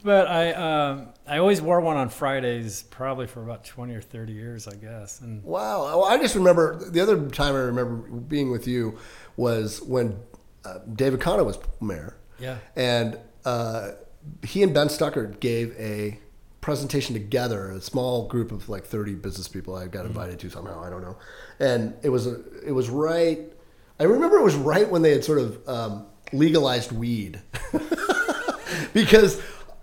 But 0.04 0.26
I, 0.28 0.52
um, 0.52 1.08
I 1.26 1.38
always 1.38 1.62
wore 1.62 1.80
one 1.80 1.96
on 1.96 2.08
Fridays, 2.08 2.82
probably 2.84 3.26
for 3.26 3.42
about 3.42 3.64
twenty 3.64 3.94
or 3.94 4.02
thirty 4.02 4.32
years, 4.34 4.68
I 4.68 4.74
guess. 4.74 5.20
And 5.22 5.42
Wow. 5.42 5.84
Well, 5.84 6.04
I 6.04 6.18
just 6.18 6.34
remember 6.34 6.78
the 6.90 7.00
other 7.00 7.28
time 7.30 7.54
I 7.54 7.60
remember 7.60 7.94
being 8.20 8.50
with 8.50 8.66
you 8.68 8.98
was 9.36 9.80
when 9.82 10.18
uh, 10.64 10.78
David 10.94 11.20
Condon 11.20 11.46
was 11.46 11.58
mayor. 11.80 12.16
yeah, 12.38 12.58
And 12.76 13.18
uh, 13.44 13.92
he 14.44 14.62
and 14.62 14.72
Ben 14.72 14.88
Stuckart 14.88 15.40
gave 15.40 15.74
a 15.78 16.18
presentation 16.60 17.14
together, 17.14 17.70
a 17.70 17.80
small 17.80 18.28
group 18.28 18.52
of 18.52 18.68
like 18.68 18.84
30 18.84 19.16
business 19.16 19.48
people 19.48 19.74
I 19.74 19.88
got 19.88 20.06
invited 20.06 20.38
to 20.40 20.50
somehow, 20.50 20.82
I 20.82 20.90
don't 20.90 21.02
know. 21.02 21.16
And 21.58 21.94
it 22.02 22.08
was, 22.08 22.26
a, 22.26 22.40
it 22.64 22.72
was 22.72 22.88
right, 22.88 23.40
I 23.98 24.04
remember 24.04 24.38
it 24.38 24.44
was 24.44 24.54
right 24.54 24.88
when 24.88 25.02
they 25.02 25.10
had 25.10 25.24
sort 25.24 25.40
of 25.40 25.68
um, 25.68 26.06
legalized 26.32 26.92
weed. 26.92 27.42
because 28.94 29.40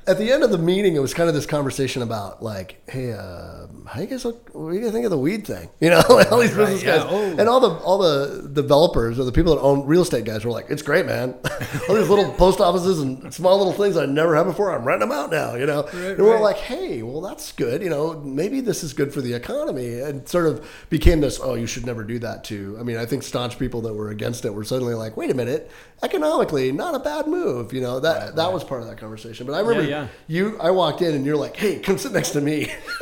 at 0.09 0.17
the 0.17 0.31
end 0.31 0.43
of 0.43 0.49
the 0.49 0.57
meeting, 0.57 0.95
it 0.95 0.99
was 0.99 1.13
kind 1.13 1.29
of 1.29 1.35
this 1.35 1.45
conversation 1.45 2.01
about 2.01 2.41
like, 2.41 2.81
hey, 2.89 3.13
uh, 3.13 3.67
how 3.87 4.01
you 4.01 4.07
guys 4.07 4.25
look, 4.25 4.49
what 4.53 4.71
do 4.71 4.79
you 4.79 4.89
think 4.89 5.05
of 5.05 5.11
the 5.11 5.17
weed 5.17 5.45
thing? 5.45 5.69
You 5.79 5.91
know, 5.91 6.01
like 6.09 6.31
all 6.31 6.39
these 6.39 6.55
business 6.55 6.83
yeah. 6.83 6.97
guys, 6.97 7.07
Oh. 7.09 7.35
and 7.39 7.47
all 7.47 7.59
the 7.59 7.69
all 7.69 7.97
the 7.99 8.49
developers 8.51 9.17
or 9.17 9.23
the 9.23 9.31
people 9.31 9.55
that 9.55 9.61
own 9.61 9.85
real 9.87 10.01
estate 10.01 10.25
guys 10.25 10.43
were 10.43 10.51
like, 10.51 10.65
it's 10.69 10.81
great, 10.81 11.05
man. 11.05 11.35
all 11.89 11.95
these 11.95 12.09
little 12.09 12.31
post 12.37 12.59
offices 12.59 12.99
and 13.01 13.33
small 13.33 13.57
little 13.57 13.73
things 13.73 13.97
I 13.97 14.05
never 14.05 14.35
had 14.35 14.43
before, 14.43 14.75
I'm 14.75 14.83
renting 14.83 15.07
them 15.09 15.17
out 15.17 15.31
now. 15.31 15.55
You 15.55 15.65
know, 15.65 15.83
and 15.93 16.17
we're 16.17 16.33
right. 16.33 16.41
like, 16.41 16.57
hey, 16.57 17.01
well, 17.01 17.21
that's 17.21 17.51
good. 17.53 17.81
You 17.81 17.89
know, 17.89 18.19
maybe 18.19 18.61
this 18.61 18.83
is 18.83 18.93
good 18.93 19.13
for 19.13 19.21
the 19.21 19.33
economy, 19.33 19.99
and 19.99 20.27
sort 20.27 20.47
of 20.47 20.67
became 20.89 21.21
this. 21.21 21.39
Oh, 21.41 21.53
you 21.53 21.67
should 21.67 21.85
never 21.85 22.03
do 22.03 22.19
that. 22.19 22.43
Too. 22.43 22.77
I 22.79 22.83
mean, 22.83 22.97
I 22.97 23.05
think 23.05 23.23
staunch 23.23 23.57
people 23.57 23.81
that 23.83 23.93
were 23.93 24.09
against 24.09 24.43
it 24.45 24.53
were 24.53 24.63
suddenly 24.63 24.93
like, 24.95 25.17
wait 25.17 25.29
a 25.29 25.35
minute, 25.35 25.71
economically, 26.03 26.71
not 26.71 26.95
a 26.95 26.99
bad 26.99 27.27
move. 27.27 27.73
You 27.73 27.81
know, 27.81 27.99
that 27.99 28.35
that 28.35 28.51
was 28.53 28.63
part 28.63 28.81
of 28.81 28.87
that 28.89 28.97
conversation. 28.97 29.47
But 29.47 29.53
I 29.53 29.59
remember 29.61 29.83
yeah, 29.89 29.98
yeah. 29.98 29.98
You, 30.27 30.57
I 30.59 30.71
walked 30.71 31.01
in 31.01 31.13
and 31.15 31.25
you're 31.25 31.35
like, 31.37 31.55
"Hey, 31.55 31.79
come 31.79 31.97
sit 31.97 32.11
next 32.11 32.31
to 32.31 32.41
me." 32.41 32.71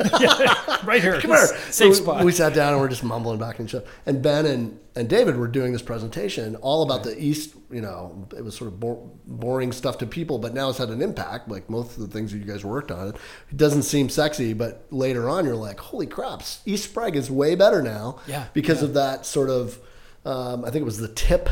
right 0.84 1.02
here. 1.02 1.20
Come 1.20 1.30
here. 1.32 1.46
Safe 1.46 1.74
So 1.74 1.88
we- 1.88 1.94
spot. 1.94 2.24
We 2.24 2.32
sat 2.32 2.54
down 2.54 2.72
and 2.72 2.80
we're 2.80 2.88
just 2.88 3.04
mumbling 3.04 3.38
back 3.38 3.58
and 3.58 3.68
stuff. 3.68 3.84
And 4.06 4.22
Ben 4.22 4.46
and, 4.46 4.78
and 4.94 5.08
David 5.08 5.36
were 5.36 5.48
doing 5.48 5.72
this 5.72 5.82
presentation 5.82 6.56
all 6.56 6.82
about 6.82 7.02
the 7.04 7.20
East. 7.22 7.54
You 7.70 7.80
know, 7.80 8.26
it 8.36 8.42
was 8.44 8.56
sort 8.56 8.68
of 8.68 8.78
bo- 8.80 9.10
boring 9.26 9.72
stuff 9.72 9.98
to 9.98 10.06
people, 10.06 10.38
but 10.38 10.54
now 10.54 10.68
it's 10.70 10.78
had 10.78 10.88
an 10.90 11.02
impact. 11.02 11.48
Like 11.48 11.68
most 11.68 11.96
of 11.96 12.02
the 12.02 12.08
things 12.08 12.32
that 12.32 12.38
you 12.38 12.44
guys 12.44 12.64
worked 12.64 12.90
on, 12.90 13.08
it 13.08 13.56
doesn't 13.56 13.82
seem 13.82 14.08
sexy, 14.08 14.52
but 14.54 14.86
later 14.90 15.28
on, 15.28 15.44
you're 15.44 15.54
like, 15.56 15.78
holy 15.80 16.06
crap, 16.06 16.42
East 16.64 16.84
Sprague 16.84 17.16
is 17.16 17.30
way 17.30 17.54
better 17.56 17.82
now. 17.82 18.20
Yeah, 18.26 18.46
Because 18.54 18.78
yeah. 18.80 18.88
of 18.88 18.94
that 18.94 19.26
sort 19.26 19.50
of, 19.50 19.78
um, 20.24 20.64
I 20.64 20.70
think 20.70 20.82
it 20.82 20.86
was 20.86 20.98
the 20.98 21.08
tip. 21.08 21.48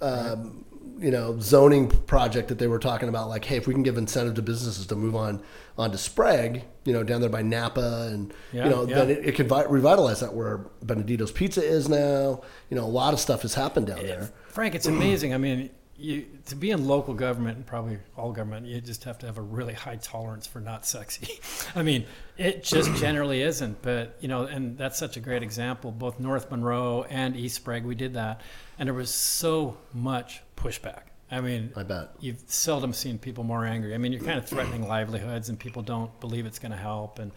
Um, 0.00 0.61
you 1.02 1.10
know, 1.10 1.38
zoning 1.40 1.88
project 1.88 2.48
that 2.48 2.58
they 2.58 2.68
were 2.68 2.78
talking 2.78 3.08
about, 3.08 3.28
like, 3.28 3.44
hey, 3.44 3.56
if 3.56 3.66
we 3.66 3.74
can 3.74 3.82
give 3.82 3.98
incentive 3.98 4.34
to 4.34 4.42
businesses 4.42 4.86
to 4.86 4.94
move 4.94 5.16
on 5.16 5.42
onto 5.76 5.98
Sprague, 5.98 6.62
you 6.84 6.92
know, 6.92 7.02
down 7.02 7.20
there 7.20 7.30
by 7.30 7.42
Napa, 7.42 8.08
and 8.12 8.32
Yeah, 8.52 8.64
you 8.64 8.70
know, 8.70 8.86
yeah. 8.86 8.94
then 8.94 9.10
it, 9.10 9.26
it 9.26 9.32
could 9.34 9.48
vi- 9.48 9.64
revitalize 9.64 10.20
that 10.20 10.32
where 10.32 10.66
Bennidito's 10.84 11.32
Pizza 11.32 11.62
is 11.62 11.88
now. 11.88 12.42
You 12.70 12.76
know, 12.76 12.84
a 12.84 12.86
lot 12.86 13.12
of 13.14 13.20
stuff 13.20 13.42
has 13.42 13.54
happened 13.54 13.88
down 13.88 14.06
there. 14.06 14.30
Frank, 14.46 14.74
it's 14.76 14.86
amazing. 14.96 15.34
I 15.34 15.38
mean, 15.38 15.70
you 15.96 16.26
to 16.46 16.56
be 16.56 16.70
in 16.70 16.86
local 16.86 17.14
government 17.14 17.56
and 17.56 17.66
probably 17.66 17.98
all 18.16 18.32
government, 18.32 18.66
you 18.66 18.80
just 18.80 19.04
have 19.04 19.18
to 19.18 19.26
have 19.26 19.38
a 19.38 19.42
really 19.42 19.74
high 19.74 19.96
tolerance 19.96 20.46
for 20.46 20.60
not 20.60 20.84
sexy. 20.86 21.40
I 21.76 21.82
mean, 21.82 22.06
it 22.36 22.62
just 22.64 22.94
generally 23.00 23.42
isn't. 23.42 23.82
But 23.82 24.16
you 24.20 24.28
know, 24.28 24.44
and 24.44 24.78
that's 24.78 24.98
such 24.98 25.16
a 25.16 25.20
great 25.20 25.42
example. 25.42 25.90
Both 25.90 26.20
North 26.20 26.50
Monroe 26.50 27.04
and 27.08 27.36
East 27.36 27.56
Sprague, 27.56 27.84
we 27.84 27.94
did 27.94 28.14
that, 28.14 28.40
and 28.78 28.86
there 28.88 28.94
was 28.94 29.10
so 29.10 29.76
much 29.92 30.42
pushback. 30.62 31.02
I 31.30 31.40
mean, 31.40 31.72
I 31.76 31.82
bet. 31.82 32.10
you've 32.20 32.42
seldom 32.46 32.92
seen 32.92 33.18
people 33.18 33.42
more 33.42 33.64
angry. 33.64 33.94
I 33.94 33.98
mean, 33.98 34.12
you're 34.12 34.22
kind 34.22 34.38
of 34.38 34.46
threatening 34.46 34.86
livelihoods, 34.86 35.48
and 35.48 35.58
people 35.58 35.80
don't 35.82 36.18
believe 36.20 36.44
it's 36.46 36.58
going 36.58 36.72
to 36.72 36.78
help. 36.78 37.18
And 37.18 37.32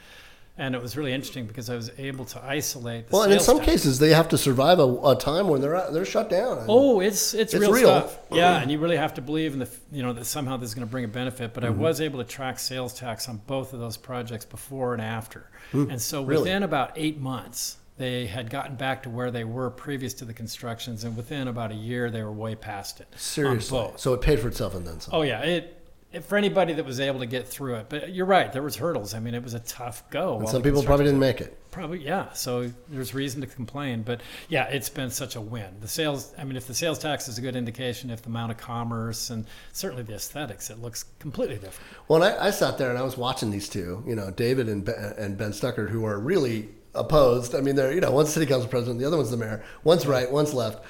and 0.58 0.74
it 0.74 0.82
was 0.82 0.96
really 0.96 1.12
interesting 1.12 1.48
because 1.48 1.70
I 1.70 1.76
was 1.76 1.92
able 1.98 2.24
to 2.26 2.42
isolate. 2.42 3.08
The 3.10 3.14
Well, 3.14 3.24
and 3.24 3.34
in 3.34 3.40
some 3.42 3.58
tax. 3.58 3.70
cases, 3.72 4.00
they 4.00 4.12
have 4.12 4.30
to 4.30 4.38
survive 4.38 4.80
a, 4.80 4.84
a 4.84 5.16
time 5.18 5.48
when 5.50 5.60
they're 5.62 5.90
they're 5.92 6.06
shut 6.06 6.30
down. 6.30 6.58
And- 6.60 6.68
Oh, 6.70 7.00
it's 7.02 7.34
it's, 7.34 7.54
It's 7.54 7.62
real, 7.62 7.72
real. 7.74 7.88
stuff. 7.88 8.18
Yeah, 8.32 8.62
and 8.62 8.70
you 8.72 8.80
really 8.80 8.96
have 8.98 9.14
to 9.16 9.22
believe 9.22 9.54
in 9.54 9.60
the 9.60 9.70
you 9.92 10.02
know 10.04 10.14
that 10.14 10.26
somehow 10.26 10.56
this 10.58 10.70
is 10.70 10.76
going 10.76 10.88
to 10.88 10.92
bring 10.92 11.06
a 11.06 11.10
benefit. 11.10 11.54
But 11.54 11.64
Mm-hmm. 11.64 11.80
I 11.80 11.84
was 11.90 12.00
able 12.02 12.20
to 12.20 12.26
track 12.26 12.60
sales 12.60 12.94
tax 12.94 13.28
on 13.30 13.42
both 13.48 13.74
of 13.74 13.80
those 13.80 13.98
projects 13.98 14.46
before 14.46 14.94
and 14.94 15.02
after, 15.02 15.50
and 15.74 16.02
so 16.02 16.22
Hmm. 16.24 16.30
Really? 16.30 16.44
within 16.44 16.64
about 16.64 16.92
eight 16.98 17.20
months. 17.20 17.78
They 17.98 18.26
had 18.26 18.50
gotten 18.50 18.76
back 18.76 19.04
to 19.04 19.10
where 19.10 19.32
they 19.32 19.46
were 19.46 19.70
previous 19.70 20.14
to 20.16 20.26
the 20.26 20.34
constructions, 20.34 21.06
and 21.06 21.16
within 21.16 21.48
about 21.48 21.72
a 21.72 21.76
year, 21.76 22.12
they 22.12 22.24
were 22.24 22.34
way 22.34 22.56
past 22.56 23.00
it. 23.00 23.08
seriously. 23.16 23.92
So 23.96 24.14
it 24.14 24.22
paid 24.22 24.40
for 24.40 24.50
itself 24.50 24.76
and 24.76 24.86
then 24.86 25.00
some. 25.00 25.14
Oh 25.16 25.22
yeah, 25.22 25.42
it, 25.42 25.82
it 26.12 26.26
for 26.26 26.38
anybody 26.38 26.74
that 26.74 26.86
was 26.86 27.00
able 27.00 27.20
to 27.20 27.26
get 27.26 27.48
through 27.48 27.76
it. 27.76 27.88
But 27.88 28.14
you're 28.14 28.26
right, 28.26 28.52
there 28.52 28.64
was 28.64 28.76
hurdles. 28.76 29.14
I 29.14 29.20
mean, 29.20 29.34
it 29.34 29.44
was 29.44 29.54
a 29.54 29.60
tough 29.60 30.10
go. 30.10 30.40
and 30.40 30.50
some 30.50 30.62
people 30.62 30.84
probably 30.84 31.06
didn't 31.06 31.20
make 31.20 31.40
it. 31.40 31.58
Probably, 31.72 32.00
yeah. 32.04 32.32
So 32.34 32.72
there's 32.90 33.14
reason 33.14 33.42
to 33.42 33.48
complain, 33.48 34.02
but 34.02 34.22
yeah, 34.48 34.66
it's 34.66 34.90
been 34.90 35.10
such 35.10 35.36
a 35.36 35.42
win. 35.42 35.76
The 35.82 35.88
sales, 35.88 36.34
I 36.38 36.46
mean, 36.46 36.56
if 36.56 36.68
the 36.68 36.74
sales 36.74 37.00
tax 37.00 37.28
is 37.28 37.38
a 37.38 37.42
good 37.42 37.56
indication, 37.56 38.10
if 38.10 38.22
the 38.22 38.30
amount 38.30 38.52
of 38.52 38.58
commerce 38.58 39.30
and 39.30 39.46
certainly 39.74 40.04
the 40.04 40.16
aesthetics, 40.16 40.70
it 40.70 40.82
looks 40.82 41.04
completely 41.20 41.56
different. 41.56 41.90
Well, 42.08 42.24
I, 42.24 42.48
I 42.48 42.50
sat 42.52 42.78
there 42.78 42.90
and 42.90 42.98
I 42.98 43.04
was 43.04 43.18
watching 43.18 43.52
these 43.52 43.68
two, 43.68 44.04
you 44.08 44.16
know, 44.16 44.32
David 44.32 44.70
and 44.70 44.86
Ben, 44.86 45.14
and 45.18 45.38
Ben 45.38 45.52
Stuckart, 45.52 45.90
who 45.90 46.06
are 46.06 46.18
really 46.18 46.70
opposed. 46.96 47.54
I 47.56 47.62
mean, 47.62 47.76
they're 47.76 47.94
you 47.94 48.02
know, 48.02 48.12
one's 48.12 48.30
city 48.34 48.46
council 48.46 48.70
president, 48.70 49.00
the 49.00 49.06
other 49.06 49.18
one's 49.18 49.32
the 49.32 49.38
mayor. 49.38 49.64
One's 49.84 50.06
right, 50.08 50.32
one's 50.32 50.54
left, 50.54 50.84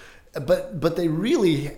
but 0.45 0.79
but 0.79 0.95
they 0.95 1.07
really, 1.07 1.71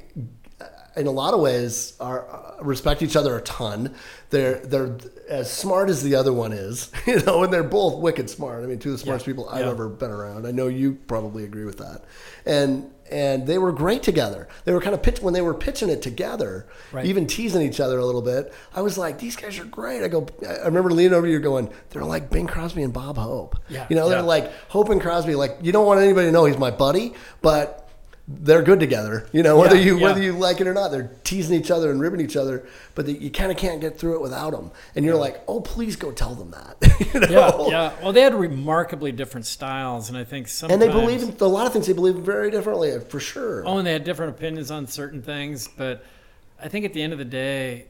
in 0.96 1.08
a 1.08 1.12
lot 1.12 1.34
of 1.34 1.40
ways, 1.40 1.94
are 2.00 2.28
uh, 2.30 2.64
respect 2.64 3.02
each 3.02 3.16
other 3.16 3.38
a 3.38 3.42
ton. 3.42 3.96
They're 4.30 4.60
they're 4.60 4.98
as 5.30 5.52
smart 5.52 5.90
as 5.90 6.04
the 6.04 6.16
other 6.16 6.34
one 6.34 6.54
is, 6.54 6.92
you 7.08 7.20
know, 7.22 7.44
and 7.44 7.52
they're 7.54 7.64
both 7.64 8.00
wicked 8.00 8.30
smart. 8.30 8.64
I 8.64 8.68
mean, 8.68 8.80
two 8.80 8.92
of 8.92 8.98
the 9.00 9.04
smartest 9.04 9.28
Yeah, 9.28 9.34
people 9.34 9.50
I've 9.50 9.66
yeah. 9.66 9.72
ever 9.72 9.90
been 9.90 10.12
around. 10.12 10.48
I 10.48 10.52
know 10.52 10.68
you 10.68 10.94
probably 11.08 11.44
agree 11.44 11.66
with 11.66 11.78
that, 11.78 12.04
and. 12.46 12.92
And 13.12 13.48
they 13.48 13.58
were 13.58 13.72
great 13.72 14.04
together. 14.04 14.48
They 14.66 14.74
were 14.74 14.82
kind 14.82 14.94
of 14.94 15.02
pitch 15.02 15.22
when 15.22 15.34
they 15.34 15.42
were 15.42 15.54
pitching 15.54 15.90
it 15.90 16.02
together, 16.02 16.68
Right. 16.92 17.06
even 17.06 17.26
teasing 17.28 17.62
each 17.62 17.80
other 17.80 17.98
a 18.00 18.06
little 18.06 18.22
bit. 18.22 18.54
I 18.76 18.82
was 18.82 18.98
like, 18.98 19.20
these 19.20 19.36
guys 19.36 19.58
are 19.60 19.66
great. 19.66 20.04
I 20.04 20.08
go, 20.10 20.28
I 20.48 20.66
remember 20.66 20.92
leaning 20.92 21.14
over 21.14 21.26
you 21.28 21.40
going, 21.40 21.70
they're 21.90 22.04
like 22.04 22.30
Bing 22.30 22.48
Crosby 22.48 22.84
and 22.84 22.92
Bob 22.94 23.18
Hope. 23.18 23.56
Yeah, 23.70 23.86
You 23.90 23.96
know, 23.96 24.10
they're 24.10 24.22
like 24.22 24.52
Hope 24.70 24.90
and 24.90 25.02
Crosby. 25.02 25.36
Like, 25.36 25.58
you 25.62 25.72
don't 25.72 25.86
want 25.86 26.02
anybody 26.02 26.28
to 26.28 26.32
know 26.32 26.46
he's 26.46 26.58
my 26.58 26.72
buddy, 26.72 27.14
but 27.42 27.87
they're 28.28 28.62
good 28.62 28.80
together. 28.80 29.28
You 29.32 29.42
know, 29.42 29.58
whether 29.58 29.76
Yeah, 29.76 29.84
you 29.84 29.98
yeah. 29.98 30.04
whether 30.04 30.22
you 30.22 30.34
like 30.34 30.60
it 30.60 30.68
or 30.68 30.74
not, 30.74 30.90
they're 30.92 31.12
teasing 31.24 31.58
each 31.60 31.72
other 31.72 31.90
and 31.92 32.02
ribbing 32.02 32.20
each 32.20 32.36
other, 32.36 32.68
but 32.94 33.06
they, 33.06 33.14
you 33.14 33.32
kind 33.32 33.52
of 33.52 33.58
can't 33.58 33.80
get 33.80 33.98
through 33.98 34.16
it 34.16 34.22
without 34.22 34.52
them. 34.52 34.72
And 34.96 35.06
you're 35.06 35.16
like, 35.16 35.42
oh, 35.48 35.62
please 35.62 35.96
go 35.96 36.12
tell 36.12 36.36
them 36.36 36.52
that. 36.52 37.14
you 37.14 37.20
know? 37.22 37.68
Yeah, 37.70 37.70
yeah. 37.70 37.94
Well, 38.04 38.12
they 38.12 38.22
had 38.22 38.36
remarkably 38.36 39.14
different 39.14 39.46
styles, 39.46 40.10
and 40.10 40.18
I 40.18 40.26
think 40.26 40.50
sometimes 40.50 40.82
And 40.82 40.92
they 40.92 40.94
believe 40.94 41.24
in 41.24 41.36
a 41.40 41.46
lot 41.46 41.68
of 41.68 41.74
things. 41.74 41.88
They 41.88 41.94
believe 41.94 42.16
very 42.16 42.52
differently, 42.52 43.00
for 43.00 43.20
sure. 43.20 43.66
Oh, 43.66 43.78
and 43.78 43.88
they 43.88 43.94
had 43.94 44.04
different 44.04 44.36
opinions 44.36 44.72
on 44.72 44.88
certain 44.88 45.22
things, 45.22 45.70
but 45.70 46.04
I 46.62 46.68
think 46.68 46.86
at 46.86 46.94
the 46.94 47.02
end 47.02 47.14
of 47.14 47.20
the 47.20 47.26
day, 47.26 47.86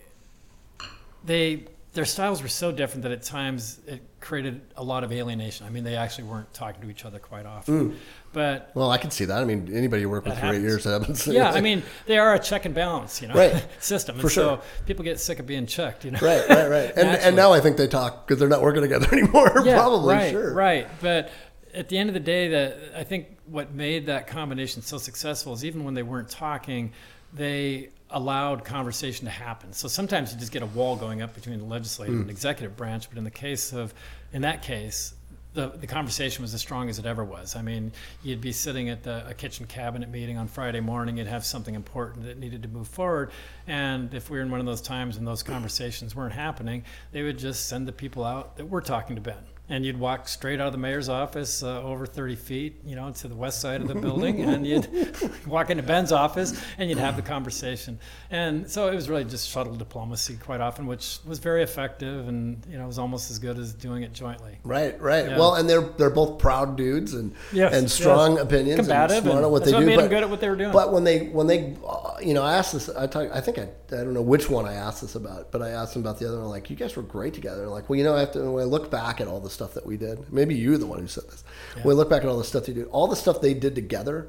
they 1.26 1.66
their 1.94 2.06
styles 2.06 2.44
were 2.44 2.48
so 2.48 2.72
different 2.72 3.02
that 3.02 3.12
at 3.12 3.24
times 3.24 3.80
it 3.88 4.04
created 4.20 4.62
a 4.76 4.84
lot 4.84 5.04
of 5.04 5.12
alienation. 5.12 5.66
I 5.66 5.72
mean, 5.72 5.84
they 5.84 5.96
actually 5.96 6.26
weren't 6.26 6.54
talking 6.54 6.80
to 6.84 6.92
each 6.92 7.06
other 7.06 7.18
quite 7.18 7.48
often. 7.48 7.90
Mm. 7.90 7.96
But 8.34 8.72
Well, 8.76 8.92
I 8.92 8.98
can 8.98 9.10
see 9.10 9.26
that. 9.26 9.42
I 9.42 9.46
mean, 9.46 9.70
anybody 9.74 10.02
you 10.02 10.10
work 10.10 10.26
with 10.26 10.38
for 10.40 10.54
eight 10.54 10.62
years 10.62 10.84
that 10.84 11.00
happens. 11.00 11.26
yeah, 11.28 11.52
I 11.52 11.62
mean, 11.68 11.82
they 12.06 12.18
are 12.18 12.36
a 12.36 12.40
check 12.40 12.66
and 12.66 12.76
balance, 12.76 13.22
you 13.22 13.28
know, 13.28 13.34
Right. 13.36 13.66
system. 13.80 14.16
And 14.16 14.22
For 14.22 14.30
sure. 14.30 14.58
so 14.58 14.64
people 14.86 15.04
get 15.04 15.20
sick 15.20 15.40
of 15.40 15.48
being 15.48 15.66
checked, 15.66 16.06
you 16.06 16.12
know. 16.12 16.20
Right, 16.22 16.48
right, 16.50 16.70
right. 16.70 16.92
And, 16.98 17.08
and 17.10 17.36
now 17.36 17.54
I 17.54 17.60
think 17.62 17.78
they 17.78 17.88
talk 17.88 18.28
because 18.28 18.40
they're 18.40 18.50
not 18.50 18.62
working 18.62 18.82
together 18.82 19.08
anymore. 19.12 19.52
Yeah, 19.66 19.76
Probably, 19.78 20.14
right, 20.16 20.32
sure. 20.32 20.54
Right, 20.54 20.88
but 21.02 21.32
at 21.74 21.90
the 21.90 21.98
end 21.98 22.10
of 22.10 22.14
the 22.14 22.20
day, 22.20 22.50
that 22.50 22.78
I 22.96 23.04
think 23.04 23.28
what 23.46 23.74
made 23.74 24.08
that 24.08 24.28
combination 24.28 24.82
so 24.82 24.98
successful 24.98 25.54
is 25.54 25.64
even 25.66 25.84
when 25.84 25.94
they 25.94 26.04
weren't 26.04 26.30
talking, 26.30 26.92
they 27.34 27.90
allowed 28.10 28.64
conversation 28.66 29.26
to 29.26 29.32
happen. 29.32 29.74
So 29.74 29.88
sometimes 29.88 30.34
you 30.34 30.40
just 30.40 30.52
get 30.52 30.62
a 30.62 30.66
wall 30.68 30.96
going 30.96 31.22
up 31.22 31.34
between 31.34 31.60
the 31.60 31.66
legislative 31.66 32.16
Hmm. 32.16 32.22
and 32.22 32.30
executive 32.30 32.76
branch. 32.78 33.10
But 33.10 33.18
in 33.18 33.24
the 33.24 33.32
case 33.32 33.74
of, 33.74 33.94
in 34.34 34.42
that 34.44 34.62
case. 34.62 35.14
The, 35.58 35.70
the 35.70 35.88
conversation 35.88 36.44
was 36.44 36.54
as 36.54 36.62
strong 36.62 36.88
as 36.88 37.00
it 37.00 37.08
ever 37.08 37.24
was. 37.24 37.56
I 37.56 37.64
mean, 37.64 37.92
you'd 38.22 38.42
be 38.42 38.52
sitting 38.52 38.90
at 38.90 39.02
the, 39.02 39.28
a 39.28 39.34
kitchen 39.34 39.66
cabinet 39.66 40.08
meeting 40.08 40.38
on 40.38 40.48
Friday 40.48 40.82
morning, 40.82 41.18
you'd 41.18 41.26
have 41.26 41.44
something 41.44 41.74
important 41.74 42.26
that 42.26 42.38
needed 42.38 42.62
to 42.62 42.70
move 42.70 42.88
forward. 42.88 43.32
And 43.66 44.14
if 44.14 44.30
we 44.30 44.38
were 44.38 44.44
in 44.44 44.52
one 44.52 44.60
of 44.60 44.68
those 44.68 44.82
times 44.82 45.16
when 45.16 45.26
those 45.26 45.42
conversations 45.42 46.16
weren't 46.16 46.34
happening, 46.34 46.84
they 47.12 47.24
would 47.24 47.40
just 47.40 47.68
send 47.68 47.88
the 47.88 47.92
people 47.92 48.24
out 48.24 48.58
that 48.58 48.70
were 48.70 48.82
talking 48.82 49.16
to 49.16 49.22
Ben. 49.24 49.44
And 49.70 49.86
you'd 49.86 50.00
walk 50.00 50.30
straight 50.30 50.62
out 50.62 50.68
of 50.68 50.72
the 50.72 50.78
mayor's 50.80 51.10
office 51.10 51.62
uh, 51.62 51.82
over 51.84 52.06
30 52.06 52.36
feet, 52.36 52.82
you 52.86 52.96
know, 52.96 53.12
to 53.12 53.28
the 53.28 53.36
west 53.36 53.60
side 53.60 53.82
of 53.82 53.88
the 53.90 53.96
building, 53.96 54.42
and 54.50 54.66
you'd 54.66 54.88
walk 55.48 55.70
into 55.70 55.84
Ben's 55.84 56.12
office 56.14 56.60
and 56.78 56.90
you'd 56.90 57.00
have 57.00 57.18
the 57.18 57.22
conversation. 57.22 58.00
And 58.32 58.70
so 58.70 58.88
it 58.88 58.96
was 58.96 59.10
really 59.10 59.26
just 59.26 59.50
shuttle 59.50 59.76
diplomacy 59.76 60.38
quite 60.38 60.62
often, 60.62 60.88
which 60.88 61.20
was 61.26 61.40
very 61.40 61.64
effective 61.64 62.28
and, 62.30 62.66
you 62.70 62.78
know, 62.78 62.88
was 62.88 62.98
almost 62.98 63.30
as 63.30 63.40
good 63.40 63.58
as 63.58 63.74
doing 63.74 64.04
it 64.04 64.14
jointly. 64.14 64.58
Right, 64.64 65.00
right. 65.02 65.26
Yeah. 65.26 65.38
Well, 65.38 65.56
and 65.56 65.70
they're 65.70 65.82
they're 65.82 66.10
both 66.10 66.40
proud 66.40 66.78
dudes 66.78 67.14
and 67.14 67.36
Yes, 67.52 67.74
and 67.74 67.92
strong 67.92 68.36
yes. 68.36 68.44
opinions, 68.44 68.80
Combative, 68.80 69.18
and 69.18 69.24
smart 69.24 69.36
and 69.38 69.46
at 69.46 69.52
what 69.52 69.66
they 69.66 69.74
what 69.74 69.80
do. 69.82 69.86
made 69.86 69.96
but, 69.96 70.02
them 70.04 70.10
good 70.10 70.24
at 70.24 70.30
what 70.30 70.40
they 70.40 70.50
were 70.50 70.56
doing. 70.56 70.72
But 70.72 70.94
when 70.94 71.04
they 71.04 71.28
when 71.28 71.48
they, 71.48 71.76
uh, 71.86 72.18
you 72.22 72.34
know, 72.34 72.44
I 72.44 72.56
asked 72.56 72.74
this. 72.74 72.90
I 72.90 73.08
talk, 73.08 73.30
I 73.34 73.42
think 73.42 73.60
I 73.60 73.64
I 73.92 73.98
don't 74.04 74.14
know 74.14 74.22
which 74.22 74.50
one 74.50 74.66
I 74.66 74.74
asked 74.74 75.02
this 75.02 75.16
about, 75.16 75.52
but 75.52 75.62
I 75.62 75.70
asked 75.70 75.94
them 75.94 76.04
about 76.04 76.20
the 76.20 76.28
other 76.28 76.40
one. 76.40 76.50
Like, 76.50 76.70
you 76.70 76.76
guys 76.76 76.96
were 76.96 77.04
great 77.04 77.34
together. 77.34 77.64
And 77.64 77.72
like, 77.72 77.90
well, 77.90 77.98
you 77.98 78.04
know, 78.04 78.16
I 78.16 78.22
have 78.22 78.32
to 78.34 78.52
when 78.52 78.64
I 78.64 78.66
look 78.66 78.90
back 78.92 79.22
at 79.22 79.28
all 79.28 79.40
the 79.40 79.50
stuff 79.58 79.74
that 79.74 79.86
we 79.86 79.98
did. 79.98 80.32
Maybe 80.32 80.56
you're 80.56 80.78
the 80.78 80.86
one 80.86 81.00
who 81.00 81.08
said 81.08 81.26
this. 81.30 81.44
When 81.84 81.96
I 81.96 81.98
look 81.98 82.10
back 82.10 82.22
at 82.24 82.30
all 82.30 82.38
the 82.38 82.44
stuff 82.44 82.66
they 82.68 82.74
did, 82.74 82.88
all 82.88 83.08
the 83.08 83.16
stuff 83.16 83.42
they 83.42 83.54
did 83.54 83.76
together 83.76 84.28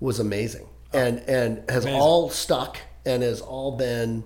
was 0.00 0.18
amazing, 0.18 0.66
oh. 0.92 0.98
and 0.98 1.18
and 1.20 1.70
has 1.70 1.84
Amazing. 1.84 2.00
all 2.00 2.30
stuck 2.30 2.78
and 3.06 3.22
has 3.22 3.40
all 3.40 3.76
been 3.76 4.24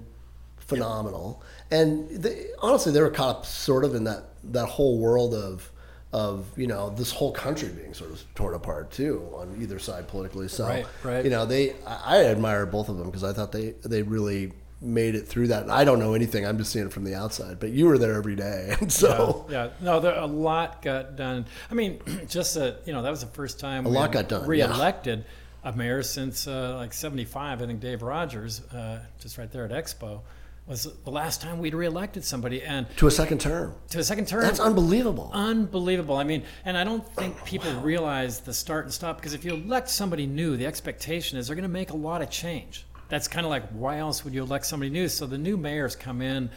phenomenal. 0.59 1.43
And 1.71 2.09
the, 2.11 2.49
honestly, 2.61 2.93
they 2.93 3.01
were 3.01 3.11
caught 3.11 3.37
up 3.37 3.47
sort 3.47 3.85
of 3.85 3.95
in 3.95 4.05
that 4.05 4.25
that 4.45 4.67
whole 4.67 4.99
world 4.99 5.35
of 5.35 5.71
of 6.13 6.47
you 6.57 6.67
know 6.67 6.91
this 6.91 7.13
whole 7.13 7.33
country 7.33 7.69
being 7.69 7.93
sort 7.93 8.11
of 8.11 8.23
torn 8.35 8.55
apart 8.55 8.91
too 8.91 9.29
on 9.35 9.55
either 9.61 9.79
side 9.79 10.09
politically. 10.09 10.49
So 10.49 10.67
Right, 10.67 10.87
right. 11.05 11.25
you 11.25 11.31
know 11.31 11.45
they 11.45 11.75
I, 11.87 12.21
I 12.21 12.25
admire 12.25 12.65
both 12.65 12.89
of 12.89 12.97
them 12.97 13.07
because 13.07 13.25
I 13.25 13.33
thought 13.33 13.53
they 13.53 13.75
they 13.85 14.03
really 14.03 14.53
made 14.81 15.15
it 15.15 15.27
through 15.27 15.49
that. 15.49 15.69
I 15.71 15.85
don't 15.85 15.99
know 15.99 16.15
anything. 16.15 16.47
I'm 16.47 16.59
just 16.59 16.73
seeing 16.73 16.87
it 16.87 16.93
from 16.93 17.05
the 17.05 17.15
outside. 17.15 17.59
But 17.59 17.71
you 17.71 17.87
were 17.87 17.99
there 17.99 18.15
every 18.15 18.37
day, 18.37 18.75
and 18.81 18.93
so 18.93 19.47
yeah, 19.49 19.65
yeah. 19.65 19.71
no, 19.81 20.01
there 20.01 20.15
a 20.17 20.27
lot 20.27 20.83
got 20.83 21.17
done. 21.17 21.47
I 21.71 21.75
mean, 21.75 22.01
just 22.29 22.55
that 22.55 22.83
you 22.87 22.93
know 22.93 23.03
that 23.03 23.11
was 23.11 23.21
the 23.21 23.27
first 23.27 23.59
time 23.59 23.87
a 23.87 23.89
lot 23.89 24.13
got 24.13 24.29
done, 24.29 24.43
yeah. 24.43 24.67
Reelected 24.67 25.25
a 25.65 25.73
mayor 25.73 26.03
since 26.03 26.47
uh, 26.47 26.77
like 26.77 26.93
'75. 26.93 27.63
I 27.63 27.67
think 27.67 27.81
Dave 27.81 28.03
Rodgers, 28.03 28.61
uh, 28.73 29.01
just 29.21 29.39
right 29.39 29.51
there 29.51 29.65
at 29.65 29.71
Expo, 29.71 30.21
was 30.69 30.85
the 31.05 31.11
last 31.11 31.41
time 31.41 31.59
we'd 31.59 31.75
reelected 31.75 32.25
somebody, 32.25 32.63
and 32.63 32.87
to 32.99 33.07
a 33.07 33.11
second 33.11 33.41
term. 33.41 33.75
to 33.91 33.99
a 33.99 34.05
second 34.05 34.29
term. 34.29 34.43
That's 34.43 34.61
unbelievable. 34.61 35.31
Unbelievable. 35.33 36.17
I 36.17 36.25
mean, 36.25 36.45
and 36.65 36.77
I 36.77 36.85
don't 36.85 37.07
think 37.15 37.43
people 37.45 37.73
realize 37.81 38.41
the 38.41 38.53
start 38.55 38.85
and 38.85 38.93
stop 38.93 39.17
because 39.17 39.33
if 39.33 39.45
you 39.45 39.55
elect 39.55 39.89
somebody 39.89 40.27
new, 40.27 40.57
the 40.57 40.67
expectation 40.67 41.39
is 41.39 41.49
they're 41.49 41.57
going 41.57 41.63
to 41.63 41.69
make 41.69 41.91
a 41.91 41.97
lot 41.97 42.23
of 42.23 42.31
change. 42.31 42.87
That's 43.09 43.29
kind 43.29 43.45
of 43.47 43.51
like 43.51 43.69
why 43.71 43.99
else 43.99 44.25
would 44.25 44.35
you 44.35 44.43
elect 44.43 44.67
somebody 44.67 44.91
new? 44.91 45.09
So 45.09 45.27
the 45.27 45.39
new 45.39 45.57
mayors 45.57 45.97
come 45.97 46.21
in 46.23 46.51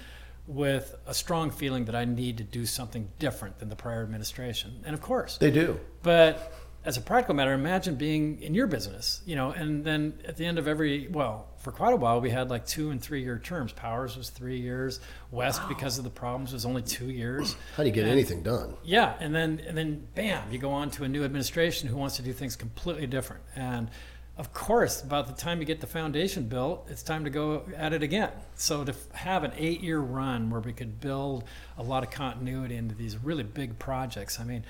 with 0.48 0.96
a 1.08 1.14
strong 1.14 1.50
feeling 1.52 1.86
that 1.86 1.96
I 1.96 2.06
need 2.06 2.38
to 2.38 2.44
do 2.44 2.66
something 2.66 3.10
different 3.20 3.60
than 3.60 3.70
the 3.70 3.76
prior 3.76 4.02
administration. 4.04 4.82
And 4.86 4.94
of 4.94 5.02
course, 5.02 5.38
They 5.38 5.52
do. 5.52 5.80
but 6.02 6.54
as 6.84 6.98
a 6.98 7.02
practical 7.02 7.36
matter, 7.36 7.54
imagine 7.54 7.94
being 7.96 8.42
in 8.42 8.56
your 8.56 8.66
business, 8.66 9.22
you 9.26 9.36
know, 9.36 9.52
and 9.52 9.86
then 9.86 10.16
at 10.28 10.36
the 10.38 10.46
end 10.48 10.58
of 10.58 10.68
every, 10.68 11.08
well, 11.10 11.48
for 11.60 11.72
quite 11.72 11.94
a 11.94 11.96
while, 11.96 12.20
we 12.20 12.32
had 12.32 12.50
like 12.50 12.66
two 12.66 12.90
and 12.90 13.00
three 13.00 13.22
year 13.22 13.38
terms. 13.38 13.72
Powers 13.72 14.18
was 14.18 14.32
three 14.32 14.60
years. 14.60 15.00
West, 15.30 15.62
because 15.70 16.00
of 16.00 16.04
the 16.04 16.10
problems, 16.10 16.54
was 16.54 16.66
only 16.66 16.82
two 16.82 17.12
years. 17.12 17.56
How 17.78 17.84
do 17.84 17.90
you 17.90 17.94
get 17.94 18.06
And- 18.06 18.12
anything 18.12 18.42
done? 18.42 18.74
Yeah, 18.84 19.14
and 19.20 19.34
then 19.34 19.62
and 19.68 19.78
then 19.78 20.08
bam, 20.16 20.52
you 20.52 20.58
go 20.58 20.72
on 20.72 20.90
to 20.92 21.04
a 21.04 21.08
new 21.08 21.24
administration 21.24 21.88
who 21.88 21.98
wants 21.98 22.16
to 22.16 22.24
do 22.24 22.34
things 22.34 22.56
completely 22.56 23.06
different. 23.06 23.44
And 23.56 23.92
of 24.42 24.52
course, 24.56 25.04
about 25.04 25.28
the 25.28 25.40
time 25.40 25.60
you 25.60 25.66
get 25.66 25.82
the 25.82 25.88
foundation 25.88 26.48
built, 26.48 26.88
it's 26.90 27.04
time 27.04 27.26
to 27.26 27.30
go 27.30 27.62
at 27.78 27.94
it 27.94 28.02
again. 28.02 28.32
So 28.56 28.84
to 28.84 28.96
have 29.14 29.44
an 29.44 29.52
eight-year 29.56 30.00
run 30.00 30.50
where 30.50 30.60
we 30.60 30.74
could 30.74 31.00
build 31.00 31.44
a 31.78 31.84
lot 31.84 32.02
of 32.02 32.10
continuity 32.10 32.76
into 32.76 32.96
these 32.96 33.20
really 33.20 33.44
big 33.44 33.78
projects. 33.78 34.40
I 34.40 34.44
mean, 34.44 34.66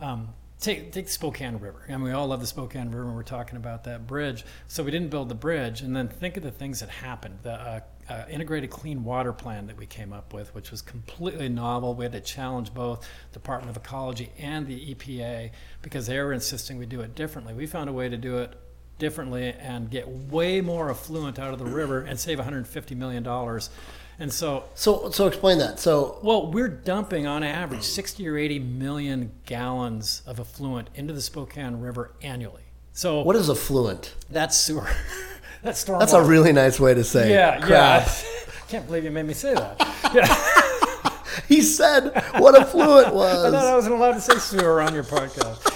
um, 0.00 0.30
take 0.58 0.90
take 0.90 1.06
the 1.06 1.12
Spokane 1.12 1.58
River. 1.58 1.84
I 1.88 1.92
mean, 1.92 2.02
we 2.02 2.10
all 2.10 2.26
love 2.26 2.40
the 2.40 2.48
Spokane 2.48 2.90
River. 2.90 3.06
when 3.06 3.14
We're 3.14 3.22
talking 3.22 3.56
about 3.56 3.84
that 3.84 4.08
bridge. 4.08 4.44
So 4.66 4.82
we 4.82 4.90
didn't 4.90 5.10
build 5.10 5.28
the 5.28 5.36
bridge, 5.36 5.82
and 5.82 5.94
then 5.94 6.08
think 6.08 6.36
of 6.36 6.42
the 6.42 6.50
things 6.50 6.80
that 6.80 6.88
happened. 6.88 7.38
The 7.44 7.52
uh, 7.52 7.80
uh, 8.08 8.24
integrated 8.28 8.70
clean 8.70 9.04
water 9.04 9.32
plan 9.32 9.68
that 9.68 9.76
we 9.76 9.86
came 9.86 10.12
up 10.12 10.34
with, 10.34 10.52
which 10.52 10.72
was 10.72 10.82
completely 10.82 11.48
novel. 11.48 11.94
We 11.94 12.04
had 12.04 12.12
to 12.14 12.20
challenge 12.20 12.74
both 12.74 13.08
Department 13.32 13.70
of 13.70 13.80
Ecology 13.80 14.32
and 14.36 14.66
the 14.66 14.96
EPA 14.96 15.52
because 15.80 16.08
they 16.08 16.18
were 16.18 16.32
insisting 16.32 16.76
we 16.76 16.86
do 16.86 17.02
it 17.02 17.14
differently. 17.14 17.54
We 17.54 17.68
found 17.68 17.88
a 17.88 17.92
way 17.92 18.08
to 18.08 18.16
do 18.16 18.38
it 18.38 18.58
differently 18.98 19.52
and 19.58 19.90
get 19.90 20.08
way 20.08 20.60
more 20.60 20.90
effluent 20.90 21.38
out 21.38 21.52
of 21.52 21.58
the 21.58 21.64
river 21.66 22.00
and 22.00 22.18
save 22.18 22.38
150 22.38 22.94
million 22.94 23.22
dollars. 23.22 23.70
And 24.18 24.32
so 24.32 24.64
So, 24.74 25.10
so 25.10 25.26
explain 25.26 25.58
that. 25.58 25.80
So, 25.80 26.18
well, 26.22 26.50
we're 26.50 26.68
dumping 26.68 27.26
on 27.26 27.42
average 27.42 27.82
60 27.82 28.28
or 28.28 28.36
80 28.36 28.58
million 28.60 29.32
gallons 29.46 30.22
of 30.26 30.38
effluent 30.38 30.90
into 30.94 31.12
the 31.12 31.22
Spokane 31.22 31.80
River 31.80 32.12
annually. 32.22 32.62
So 32.92 33.22
what 33.22 33.36
is 33.36 33.48
effluent? 33.50 34.14
that's 34.30 34.56
sewer. 34.56 34.88
that's 35.62 35.80
storm. 35.80 35.98
That's 35.98 36.12
a 36.12 36.22
really 36.22 36.52
nice 36.52 36.78
way 36.78 36.94
to 36.94 37.02
say 37.02 37.30
it. 37.30 37.34
yeah, 37.34 37.58
crap. 37.60 38.06
yeah. 38.06 38.12
Can't 38.68 38.86
believe 38.86 39.04
you 39.04 39.10
made 39.10 39.26
me 39.26 39.34
say 39.34 39.54
that. 39.54 39.76
Yeah, 40.14 41.18
He 41.48 41.60
said 41.62 42.10
what 42.38 42.54
effluent 42.54 43.14
was. 43.14 43.44
I 43.44 43.50
thought. 43.50 43.66
I 43.66 43.74
wasn't 43.74 43.94
allowed 43.96 44.12
to 44.12 44.20
say 44.20 44.36
sewer 44.38 44.80
on 44.82 44.94
your 44.94 45.04
podcast. 45.04 45.74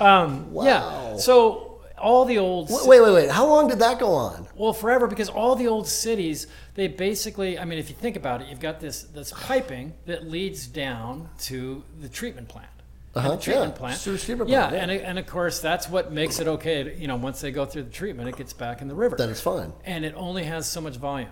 Um, 0.00 0.52
Wow. 0.52 0.64
Yeah. 0.64 1.16
So 1.16 1.67
all 2.00 2.24
the 2.24 2.38
old 2.38 2.70
Wait, 2.70 2.86
wait, 2.86 3.00
wait, 3.00 3.12
wait. 3.12 3.30
How 3.30 3.46
long 3.46 3.68
did 3.68 3.78
that 3.80 3.98
go 3.98 4.12
on? 4.12 4.46
Well, 4.56 4.72
forever 4.72 5.06
because 5.06 5.28
all 5.28 5.56
the 5.56 5.68
old 5.68 5.86
cities, 5.86 6.46
they 6.74 6.88
basically, 6.88 7.58
I 7.58 7.64
mean, 7.64 7.78
if 7.78 7.88
you 7.88 7.94
think 7.94 8.16
about 8.16 8.40
it, 8.40 8.48
you've 8.48 8.60
got 8.60 8.80
this 8.80 9.02
this 9.02 9.32
piping 9.32 9.94
that 10.06 10.28
leads 10.28 10.66
down 10.66 11.28
to 11.40 11.82
the 12.00 12.08
treatment 12.08 12.48
plant. 12.48 12.68
Uh-huh, 13.14 13.36
the 13.36 13.42
treatment 13.42 13.72
yeah, 13.72 13.78
plant. 13.78 13.98
sewage 13.98 14.24
treatment 14.24 14.50
yeah, 14.50 14.68
plant, 14.68 14.90
yeah. 14.90 14.96
and 14.96 15.06
and 15.06 15.18
of 15.18 15.26
course 15.26 15.60
that's 15.60 15.88
what 15.88 16.12
makes 16.12 16.40
it 16.40 16.46
okay. 16.46 16.94
You 16.96 17.08
know, 17.08 17.16
once 17.16 17.40
they 17.40 17.50
go 17.50 17.64
through 17.64 17.84
the 17.84 17.90
treatment, 17.90 18.28
it 18.28 18.36
gets 18.36 18.52
back 18.52 18.82
in 18.82 18.88
the 18.88 18.94
river. 18.94 19.16
Then 19.16 19.30
it's 19.30 19.40
fine. 19.40 19.72
and 19.84 20.04
it 20.04 20.14
only 20.16 20.44
has 20.44 20.68
so 20.68 20.80
much 20.80 20.96
volume. 20.96 21.30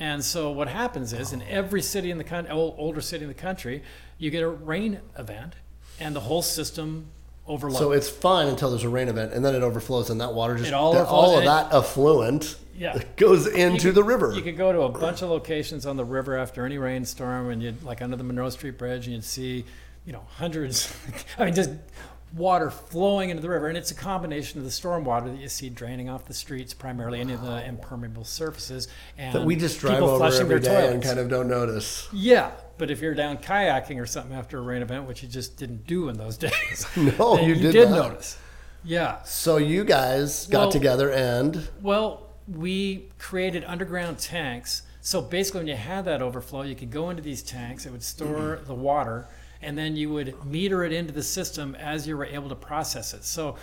And 0.00 0.24
so 0.24 0.52
what 0.52 0.68
happens 0.68 1.12
is, 1.12 1.32
in 1.32 1.42
every 1.42 1.82
city 1.82 2.10
in 2.10 2.18
the 2.18 2.24
country, 2.24 2.52
older 2.52 3.00
city 3.00 3.24
in 3.24 3.28
the 3.28 3.34
country, 3.34 3.82
you 4.16 4.30
get 4.30 4.44
a 4.44 4.48
rain 4.48 5.00
event, 5.18 5.54
and 5.98 6.14
the 6.14 6.20
whole 6.20 6.42
system 6.42 7.06
overloads. 7.48 7.78
So 7.80 7.92
it's 7.92 8.08
fine 8.08 8.46
until 8.48 8.70
there's 8.70 8.84
a 8.84 8.88
rain 8.88 9.08
event, 9.08 9.32
and 9.32 9.44
then 9.44 9.54
it 9.54 9.62
overflows, 9.62 10.10
and 10.10 10.20
that 10.20 10.34
water 10.34 10.54
just 10.56 10.68
It 10.68 10.74
all 10.74 10.92
that, 10.94 11.06
all 11.06 11.36
of 11.38 11.44
overflows, 11.44 11.70
that 11.70 11.76
effluent 11.76 12.56
Yeah. 12.76 13.02
goes 13.16 13.46
into 13.46 13.88
could- 13.88 13.94
the 13.96 14.04
river. 14.04 14.32
You 14.34 14.42
could 14.42 14.56
go 14.56 14.72
to 14.72 14.82
a 14.82 14.88
bunch 14.88 15.22
of 15.22 15.30
locations 15.30 15.86
on 15.86 15.96
the 15.96 16.04
river 16.04 16.36
after 16.36 16.64
any 16.64 16.78
rainstorm, 16.78 17.50
and 17.50 17.62
you'd 17.62 17.82
like 17.82 18.02
under 18.02 18.16
the 18.16 18.24
Monroe 18.24 18.50
Street 18.50 18.78
Bridge, 18.78 19.06
and 19.06 19.14
you'd 19.14 19.24
see, 19.24 19.64
you 20.06 20.12
know, 20.12 20.22
hundreds. 20.36 20.94
I 21.38 21.44
mean, 21.46 21.54
just 21.54 21.70
water 22.34 22.70
flowing 22.70 23.30
into 23.30 23.40
the 23.42 23.48
river, 23.48 23.68
and 23.68 23.78
it's 23.78 23.90
a 23.90 23.94
combination 23.94 24.58
of 24.58 24.64
the 24.66 24.70
storm 24.70 25.02
water 25.02 25.30
that 25.30 25.38
you 25.40 25.48
see 25.48 25.70
draining 25.70 26.10
off 26.10 26.26
the 26.26 26.34
streets, 26.34 26.74
primarily 26.74 27.20
any 27.20 27.32
of 27.32 27.40
the 27.42 27.66
impermeable 27.66 28.24
surfaces, 28.24 28.86
and 29.16 29.34
that 29.34 29.44
we 29.46 29.56
just 29.56 29.80
drive 29.80 29.94
people 29.94 30.10
over 30.10 30.18
flushing 30.18 30.42
every 30.42 30.58
their 30.60 30.72
day 30.74 30.82
and 30.88 31.02
toilets. 31.02 31.06
kind 31.06 31.18
of 31.20 31.28
don't 31.30 31.48
notice. 31.48 32.06
Yeah, 32.12 32.50
but 32.78 32.90
if 32.90 33.00
you're 33.00 33.14
down 33.14 33.38
kayaking 33.38 34.00
or 34.00 34.06
something 34.06 34.36
after 34.36 34.58
a 34.58 34.62
rain 34.62 34.82
event, 34.82 35.06
which 35.06 35.22
you 35.22 35.28
just 35.28 35.56
didn't 35.56 35.86
do 35.86 36.08
in 36.08 36.16
those 36.16 36.36
days, 36.46 36.86
No, 36.96 37.38
you 37.40 37.48
you 37.54 37.54
did 37.56 37.72
did 37.72 37.90
not. 37.90 38.10
notice. 38.12 38.38
Yeah. 38.84 39.22
So 39.24 39.56
you 39.56 39.84
guys 39.84 40.46
got 40.46 40.58
Well- 40.60 40.70
together 40.72 41.10
and 41.12 41.68
Well, 41.82 42.26
we 42.46 43.10
created 43.18 43.64
underground 43.66 44.18
tanks. 44.18 44.82
So 45.00 45.20
basically, 45.20 45.60
when 45.60 45.68
you 45.68 45.76
had 45.76 46.04
that 46.06 46.22
overflow, 46.22 46.62
you 46.62 46.74
could 46.74 46.90
go 46.90 47.10
into 47.10 47.22
these 47.22 47.42
tanks. 47.42 47.86
It 47.86 47.92
would 47.92 48.02
store 48.02 48.60
the 48.66 48.74
water, 48.74 49.26
and 49.62 49.76
then 49.76 49.96
you 49.96 50.10
would 50.10 50.44
meter 50.44 50.84
it 50.84 50.92
into 50.92 51.12
the 51.12 51.22
system 51.22 51.74
as 51.76 52.06
you 52.06 52.16
were 52.16 52.26
able 52.26 52.48
to 52.50 52.54
process 52.54 53.14
it. 53.14 53.24
So, 53.24 53.56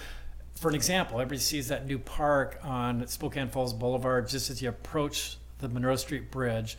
for 0.59 0.69
an 0.69 0.75
example, 0.75 1.19
everybody 1.19 1.39
sees 1.39 1.67
that 1.67 1.85
new 1.85 1.99
park 1.99 2.59
on 2.63 3.05
Spokane 3.07 3.49
Falls 3.49 3.73
Boulevard 3.73 4.27
just 4.27 4.49
as 4.49 4.61
you 4.61 4.69
approach 4.69 5.37
the 5.59 5.67
Monroe 5.69 5.95
Street 5.97 6.31
Bridge, 6.31 6.77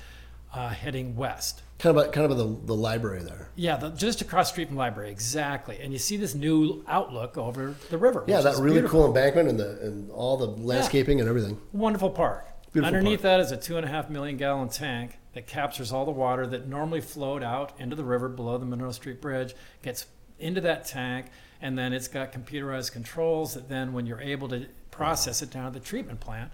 uh, 0.53 0.69
heading 0.71 1.15
west. 1.17 1.63
Kind 1.79 1.97
of 1.97 2.13
kind 2.13 2.31
of 2.31 2.39
the, 2.39 2.67
the 2.67 2.75
library 2.75 3.23
there. 3.23 3.51
Yeah, 3.57 3.77
the, 3.77 3.91
just 3.91 4.21
across 4.21 4.49
the 4.49 4.53
street 4.53 4.69
from 4.69 4.77
the 4.77 4.81
library, 4.81 5.11
exactly. 5.11 5.79
And 5.81 5.93
you 5.93 5.99
see 5.99 6.17
this 6.17 6.35
new 6.35 6.85
outlook 6.89 7.37
over 7.37 7.75
the 7.91 7.99
river. 7.99 8.25
Yeah, 8.27 8.41
that 8.41 8.57
really 8.57 8.75
beautiful. 8.75 9.01
cool 9.01 9.07
embankment 9.09 9.49
and 9.49 9.59
the 9.59 9.81
and 9.81 10.11
all 10.11 10.37
the 10.37 10.47
landscaping 10.47 11.21
and 11.21 11.29
everything. 11.29 11.61
Wonderful 11.73 12.11
park. 12.11 12.49
Beautiful 12.73 12.95
Underneath 12.95 13.23
that 13.23 13.41
is 13.41 13.53
a 13.53 13.57
two 13.57 13.77
and 13.77 13.87
a 13.87 13.89
half 13.89 14.11
million 14.11 14.37
gallon 14.37 14.69
tank 14.69 15.19
that 15.33 15.47
captures 15.47 15.93
all 15.93 16.05
the 16.05 16.11
water 16.11 16.47
that 16.47 16.67
normally 16.67 17.01
flowed 17.01 17.43
out 17.43 17.73
into 17.79 17.95
the 17.95 18.05
river 18.05 18.29
below 18.29 18.59
the 18.59 18.65
Monroe 18.65 18.93
Street 18.93 19.21
Bridge, 19.21 19.55
gets 19.83 20.07
into 20.39 20.61
that 20.63 20.85
tank, 20.85 21.27
and 21.61 21.79
then 21.79 21.93
it's 21.93 22.09
got 22.09 22.33
computerized 22.33 22.93
controls 22.93 23.55
that 23.55 23.69
then, 23.69 23.93
when 23.93 24.07
you're 24.07 24.21
able 24.21 24.49
to 24.49 24.67
process 24.91 25.43
it 25.43 25.51
down 25.51 25.73
to 25.73 25.79
the 25.79 25.85
treatment 25.85 26.21
plant, 26.21 26.51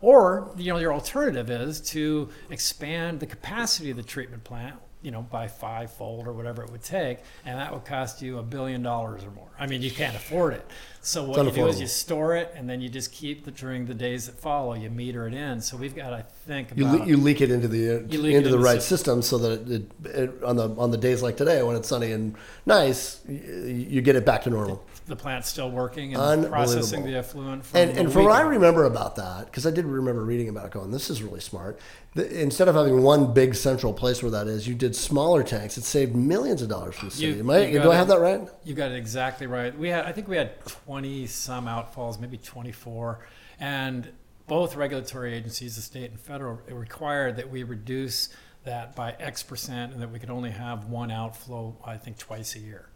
or 0.00 0.52
you 0.56 0.72
know 0.72 0.78
your 0.78 0.92
alternative 0.92 1.50
is 1.50 1.80
to 1.80 2.28
expand 2.50 3.20
the 3.20 3.26
capacity 3.26 3.90
of 3.90 3.96
the 3.96 4.02
treatment 4.02 4.44
plant 4.44 4.76
you 5.00 5.12
know 5.12 5.22
by 5.22 5.46
fivefold 5.46 6.26
or 6.26 6.32
whatever 6.32 6.62
it 6.64 6.70
would 6.72 6.82
take 6.82 7.18
and 7.44 7.56
that 7.56 7.72
would 7.72 7.84
cost 7.84 8.20
you 8.20 8.38
a 8.38 8.42
billion 8.42 8.82
dollars 8.82 9.22
or 9.22 9.30
more 9.30 9.46
i 9.56 9.64
mean 9.64 9.80
you 9.80 9.92
can't 9.92 10.16
afford 10.16 10.52
it 10.52 10.66
so 11.00 11.22
what 11.22 11.44
you 11.44 11.52
do 11.52 11.68
is 11.68 11.80
you 11.80 11.86
store 11.86 12.34
it 12.34 12.52
and 12.56 12.68
then 12.68 12.80
you 12.80 12.88
just 12.88 13.12
keep 13.12 13.44
the 13.44 13.50
during 13.52 13.86
the 13.86 13.94
days 13.94 14.26
that 14.26 14.36
follow 14.40 14.74
you 14.74 14.90
meter 14.90 15.28
it 15.28 15.34
in 15.34 15.60
so 15.60 15.76
we've 15.76 15.94
got 15.94 16.10
to 16.10 16.26
think 16.46 16.70
You, 16.74 16.84
le- 16.84 17.06
you 17.06 17.16
leak 17.16 17.40
it 17.40 17.50
into 17.52 17.68
the 17.68 17.98
into 17.98 18.18
the 18.18 18.34
in 18.34 18.42
the 18.50 18.58
right 18.58 18.82
system. 18.82 19.22
system 19.22 19.22
so 19.22 19.38
that 19.38 19.70
it, 19.70 19.90
it, 20.04 20.42
on 20.42 20.56
the 20.56 20.68
on 20.70 20.90
the 20.90 20.96
days 20.98 21.22
like 21.22 21.36
today 21.36 21.62
when 21.62 21.76
it's 21.76 21.88
sunny 21.88 22.10
and 22.10 22.34
nice, 22.66 23.20
you, 23.28 23.86
you 23.88 24.00
get 24.02 24.16
it 24.16 24.26
back 24.26 24.42
to 24.42 24.50
normal. 24.50 24.84
The 25.08 25.16
plant's 25.16 25.48
still 25.48 25.70
working 25.70 26.14
and 26.14 26.48
processing 26.48 27.04
the 27.04 27.16
effluent 27.16 27.64
from 27.64 27.80
And, 27.80 27.96
the 27.96 28.00
and 28.00 28.12
from 28.12 28.24
what 28.24 28.32
I 28.32 28.42
remember 28.42 28.84
about 28.84 29.16
that, 29.16 29.46
because 29.46 29.66
I 29.66 29.70
did 29.70 29.84
remember 29.86 30.22
reading 30.22 30.48
about 30.48 30.66
it, 30.66 30.70
going, 30.72 30.90
"This 30.90 31.10
is 31.10 31.22
really 31.22 31.40
smart." 31.40 31.80
The, 32.14 32.40
instead 32.40 32.68
of 32.68 32.74
having 32.74 33.02
one 33.02 33.32
big 33.32 33.54
central 33.54 33.92
place 33.92 34.22
where 34.22 34.30
that 34.30 34.46
is, 34.46 34.68
you 34.68 34.74
did 34.74 34.94
smaller 34.94 35.42
tanks. 35.42 35.76
It 35.78 35.84
saved 35.84 36.14
millions 36.14 36.62
of 36.62 36.68
dollars 36.68 36.94
for 36.96 37.06
the 37.06 37.10
city. 37.10 37.32
You- 37.34 37.40
Am 37.40 37.50
I, 37.50 37.66
do 37.70 37.78
got 37.78 37.88
I 37.90 37.96
have 37.96 38.08
that 38.08 38.20
right? 38.20 38.48
You 38.64 38.74
got 38.74 38.92
it 38.92 38.96
exactly 38.96 39.46
right. 39.46 39.76
We 39.76 39.88
had, 39.88 40.04
I 40.04 40.12
think 40.12 40.28
we 40.28 40.36
had 40.36 40.64
20 40.66 41.26
some 41.26 41.66
outfalls, 41.66 42.20
maybe 42.20 42.36
24, 42.36 43.26
and 43.58 44.08
both 44.46 44.76
regulatory 44.76 45.34
agencies, 45.34 45.76
the 45.76 45.82
state 45.82 46.10
and 46.10 46.20
federal, 46.20 46.60
required 46.68 47.36
that 47.36 47.50
we 47.50 47.62
reduce 47.62 48.28
that 48.64 48.94
by 48.96 49.14
X 49.20 49.42
percent, 49.42 49.92
and 49.92 50.02
that 50.02 50.10
we 50.10 50.18
could 50.18 50.30
only 50.30 50.50
have 50.50 50.86
one 50.86 51.10
outflow, 51.10 51.76
I 51.84 51.96
think, 51.96 52.18
twice 52.18 52.54
a 52.56 52.58
year. 52.58 52.87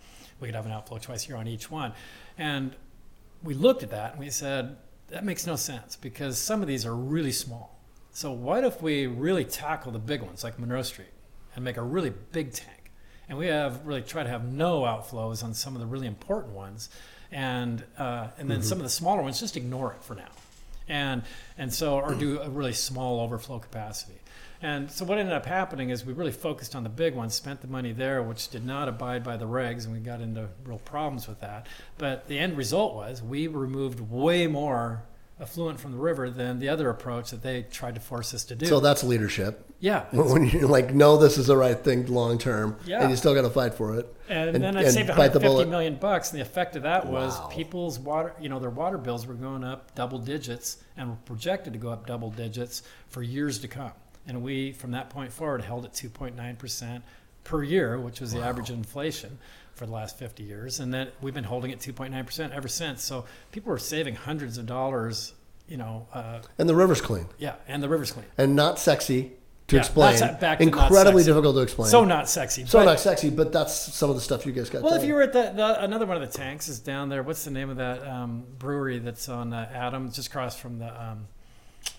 We 0.42 0.48
could 0.48 0.56
have 0.56 0.66
an 0.66 0.72
outflow 0.72 0.98
twice 0.98 1.24
a 1.24 1.28
year 1.28 1.36
on 1.38 1.46
each 1.46 1.70
one, 1.70 1.92
and 2.36 2.74
we 3.42 3.54
looked 3.54 3.82
at 3.82 3.90
that 3.90 4.12
and 4.12 4.20
we 4.20 4.28
said 4.28 4.76
that 5.08 5.24
makes 5.24 5.46
no 5.46 5.56
sense 5.56 5.96
because 5.96 6.38
some 6.38 6.62
of 6.62 6.68
these 6.68 6.84
are 6.84 6.94
really 6.94 7.32
small. 7.32 7.78
So 8.12 8.32
what 8.32 8.64
if 8.64 8.82
we 8.82 9.06
really 9.06 9.44
tackle 9.44 9.92
the 9.92 9.98
big 9.98 10.20
ones 10.20 10.42
like 10.42 10.58
Monroe 10.58 10.82
Street 10.82 11.12
and 11.54 11.64
make 11.64 11.76
a 11.76 11.82
really 11.82 12.12
big 12.32 12.52
tank? 12.52 12.90
And 13.28 13.38
we 13.38 13.46
have 13.46 13.86
really 13.86 14.02
try 14.02 14.22
to 14.22 14.28
have 14.28 14.44
no 14.44 14.82
outflows 14.82 15.44
on 15.44 15.54
some 15.54 15.74
of 15.74 15.80
the 15.80 15.86
really 15.86 16.06
important 16.06 16.54
ones, 16.54 16.90
and 17.30 17.84
uh, 17.96 18.28
and 18.36 18.50
then 18.50 18.62
some 18.62 18.78
of 18.78 18.84
the 18.84 18.90
smaller 18.90 19.22
ones 19.22 19.38
just 19.38 19.56
ignore 19.56 19.92
it 19.92 20.02
for 20.02 20.14
now, 20.14 20.32
and 20.88 21.22
and 21.56 21.72
so 21.72 22.00
or 22.00 22.14
do 22.14 22.40
a 22.40 22.50
really 22.50 22.74
small 22.74 23.20
overflow 23.20 23.58
capacity. 23.58 24.18
And 24.62 24.90
so 24.90 25.04
what 25.04 25.18
ended 25.18 25.34
up 25.34 25.44
happening 25.44 25.90
is 25.90 26.04
we 26.06 26.12
really 26.12 26.30
focused 26.32 26.76
on 26.76 26.84
the 26.84 26.88
big 26.88 27.14
ones, 27.16 27.34
spent 27.34 27.60
the 27.62 27.66
money 27.66 27.92
there, 27.92 28.22
which 28.22 28.48
did 28.48 28.64
not 28.64 28.88
abide 28.88 29.24
by 29.24 29.36
the 29.36 29.46
regs, 29.46 29.84
and 29.84 29.92
we 29.92 29.98
got 29.98 30.20
into 30.20 30.48
real 30.64 30.78
problems 30.78 31.26
with 31.26 31.40
that. 31.40 31.66
But 31.98 32.28
the 32.28 32.38
end 32.38 32.56
result 32.56 32.94
was 32.94 33.22
we 33.22 33.48
removed 33.48 33.98
way 34.00 34.46
more 34.46 35.02
effluent 35.40 35.80
from 35.80 35.90
the 35.90 35.98
river 35.98 36.30
than 36.30 36.60
the 36.60 36.68
other 36.68 36.88
approach 36.88 37.32
that 37.32 37.42
they 37.42 37.62
tried 37.62 37.96
to 37.96 38.00
force 38.00 38.32
us 38.32 38.44
to 38.44 38.54
do. 38.54 38.66
So 38.66 38.78
that's 38.78 39.02
leadership. 39.02 39.66
yeah, 39.80 40.04
When 40.12 40.48
you 40.48 40.68
like 40.68 40.94
no, 40.94 41.16
this 41.16 41.36
is 41.38 41.48
the 41.48 41.56
right 41.56 41.76
thing 41.76 42.06
long 42.06 42.38
term, 42.38 42.76
Yeah. 42.86 43.00
and 43.00 43.10
you 43.10 43.16
still 43.16 43.34
got 43.34 43.42
to 43.42 43.50
fight 43.50 43.74
for 43.74 43.98
it. 43.98 44.14
And, 44.28 44.50
And- 44.54 44.62
then 44.62 44.76
I 44.76 44.82
and 44.84 44.92
saved 44.92 45.08
bite 45.08 45.32
the 45.32 45.40
150 45.40 45.48
bullet. 45.48 45.68
million 45.68 45.96
bucks, 45.96 46.30
and 46.30 46.38
the 46.38 46.42
effect 46.42 46.76
of 46.76 46.84
that 46.84 47.06
was 47.08 47.36
Wow. 47.36 47.46
people's 47.48 47.98
water, 47.98 48.34
you 48.40 48.48
know, 48.48 48.60
their 48.60 48.70
water 48.70 48.98
bills 48.98 49.26
were 49.26 49.34
going 49.34 49.64
up 49.64 49.92
double 49.96 50.18
digits 50.20 50.76
and 50.96 51.08
were 51.10 51.16
projected 51.24 51.72
to 51.72 51.78
go 51.80 51.88
up 51.90 52.06
double 52.06 52.30
digits 52.30 52.84
for 53.08 53.22
years 53.24 53.58
to 53.60 53.66
come. 53.68 53.90
And 54.26 54.42
we 54.42 54.72
from 54.72 54.92
that 54.92 55.10
point 55.10 55.32
forward 55.32 55.62
held 55.62 55.84
at 55.84 55.92
2.9 55.92 56.58
percent 56.58 57.04
per 57.44 57.62
year, 57.62 57.98
which 57.98 58.20
was 58.20 58.32
the 58.32 58.40
average 58.40 58.70
inflation 58.70 59.38
for 59.74 59.86
the 59.86 59.92
last 59.92 60.18
50 60.18 60.42
years, 60.42 60.80
and 60.80 60.92
then 60.92 61.08
we've 61.20 61.34
been 61.34 61.44
holding 61.44 61.72
at 61.72 61.80
2.9 61.80 62.24
percent 62.26 62.52
ever 62.52 62.68
since. 62.68 63.02
So 63.02 63.24
people 63.52 63.72
are 63.72 63.78
saving 63.78 64.14
hundreds 64.14 64.58
of 64.58 64.66
dollars, 64.66 65.32
you 65.66 65.76
know, 65.76 66.06
uh, 66.12 66.40
And 66.58 66.68
the 66.68 66.74
river's 66.74 67.00
clean 67.00 67.26
yeah, 67.38 67.54
and 67.66 67.82
the 67.82 67.88
river's 67.88 68.12
clean. 68.12 68.26
and 68.38 68.54
not 68.54 68.78
sexy 68.78 69.32
to 69.68 69.76
Yeah, 69.76 69.80
explain. 69.80 70.18
that's 70.18 70.40
back 70.40 70.58
to 70.58 70.66
not 70.66 70.88
Incredibly 70.90 71.24
difficult 71.24 71.56
to 71.56 71.62
explain. 71.62 71.88
So 71.88 72.04
not 72.04 72.28
sexy. 72.28 72.66
So 72.66 72.80
but- 72.80 72.84
not 72.84 73.00
sexy, 73.00 73.30
but 73.30 73.50
that's 73.52 73.72
some 73.74 74.10
of 74.10 74.16
the 74.16 74.22
stuff 74.22 74.44
you 74.44 74.52
guys 74.52 74.68
got. 74.68 74.82
Well, 74.82 74.94
if 74.94 75.04
you 75.04 75.14
were 75.14 75.22
at 75.22 75.32
the, 75.32 75.52
the 75.54 75.82
another 75.82 76.04
one 76.06 76.20
of 76.20 76.30
the 76.30 76.36
tanks 76.38 76.68
is 76.68 76.78
down 76.78 77.08
there. 77.08 77.22
What's 77.22 77.44
the 77.44 77.50
name 77.50 77.70
of 77.70 77.76
that 77.78 78.06
um, 78.06 78.44
brewery 78.58 78.98
that's 78.98 79.28
on 79.28 79.52
uh, 79.52 79.68
Adams, 79.72 80.14
just 80.16 80.28
across 80.28 80.56
from 80.56 80.78
the 80.78 81.02
um, 81.02 81.26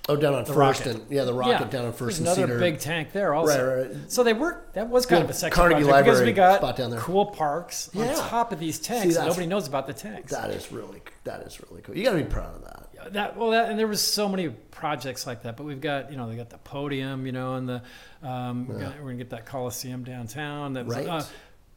oh 0.10 0.16
down 0.16 0.34
on 0.34 0.44
the 0.44 0.54
First 0.54 0.86
Rocket. 0.86 1.02
and 1.02 1.12
yeah, 1.12 1.24
the 1.24 1.34
rocket 1.34 1.70
down 1.72 1.86
on 1.86 1.92
There's 1.92 2.00
First 2.00 2.20
and 2.20 2.28
Cedar. 2.28 2.42
another 2.44 2.54
Cedar. 2.60 2.72
big 2.72 2.80
tank 2.80 3.12
there 3.14 3.34
also. 3.34 3.66
Right, 3.76 3.84
right, 3.88 3.96
right. 3.96 4.12
So 4.12 4.24
they 4.24 4.34
were 4.34 4.64
that 4.74 4.90
was 4.90 5.06
kind 5.06 5.24
of 5.24 5.30
a 5.30 5.34
sexy 5.34 5.56
Carnegie 5.56 5.84
project 5.84 6.06
because 6.06 6.18
Library 6.20 6.32
we 6.32 6.36
got 6.36 6.58
spot 6.58 6.76
down 6.76 6.90
there. 6.92 7.00
cool 7.00 7.26
parks 7.28 7.90
Yeah. 7.94 8.10
on 8.10 8.16
top 8.30 8.52
of 8.52 8.60
these 8.60 8.80
tanks. 8.80 9.04
and 9.04 9.12
that's- 9.14 9.28
Nobody 9.30 9.48
knows 9.48 9.68
about 9.68 9.88
the 9.88 9.94
tanks. 9.94 10.32
That 10.32 10.50
is 10.50 10.72
really 10.72 11.02
that 11.24 11.42
is 11.42 11.60
really 11.70 11.82
cool. 11.82 11.96
You 11.96 12.04
got 12.04 12.12
to 12.12 12.18
be 12.18 12.24
proud 12.24 12.56
of 12.56 12.64
that. 12.64 13.14
that 13.14 13.38
well 13.38 13.52
that, 13.52 13.70
and 13.70 13.78
there 13.80 13.88
was 13.88 14.02
so 14.02 14.28
many 14.28 14.50
projects 14.50 15.26
like 15.28 15.44
that 15.44 15.56
but 15.58 15.64
we've 15.66 15.82
got 15.82 16.12
you 16.12 16.18
know 16.18 16.30
they 16.30 16.36
got 16.36 16.50
the 16.50 16.58
podium 16.58 17.26
you 17.26 17.32
know 17.32 17.56
and 17.56 17.68
the 17.70 17.82
um, 18.24 18.68
we're, 18.68 18.76
gonna, 18.80 18.96
we're 19.00 19.06
gonna 19.08 19.16
get 19.16 19.30
that 19.30 19.46
coliseum 19.46 20.04
downtown 20.04 20.74
that 20.74 20.86
was, 20.86 20.96
Right. 20.96 21.08
uh, 21.08 21.24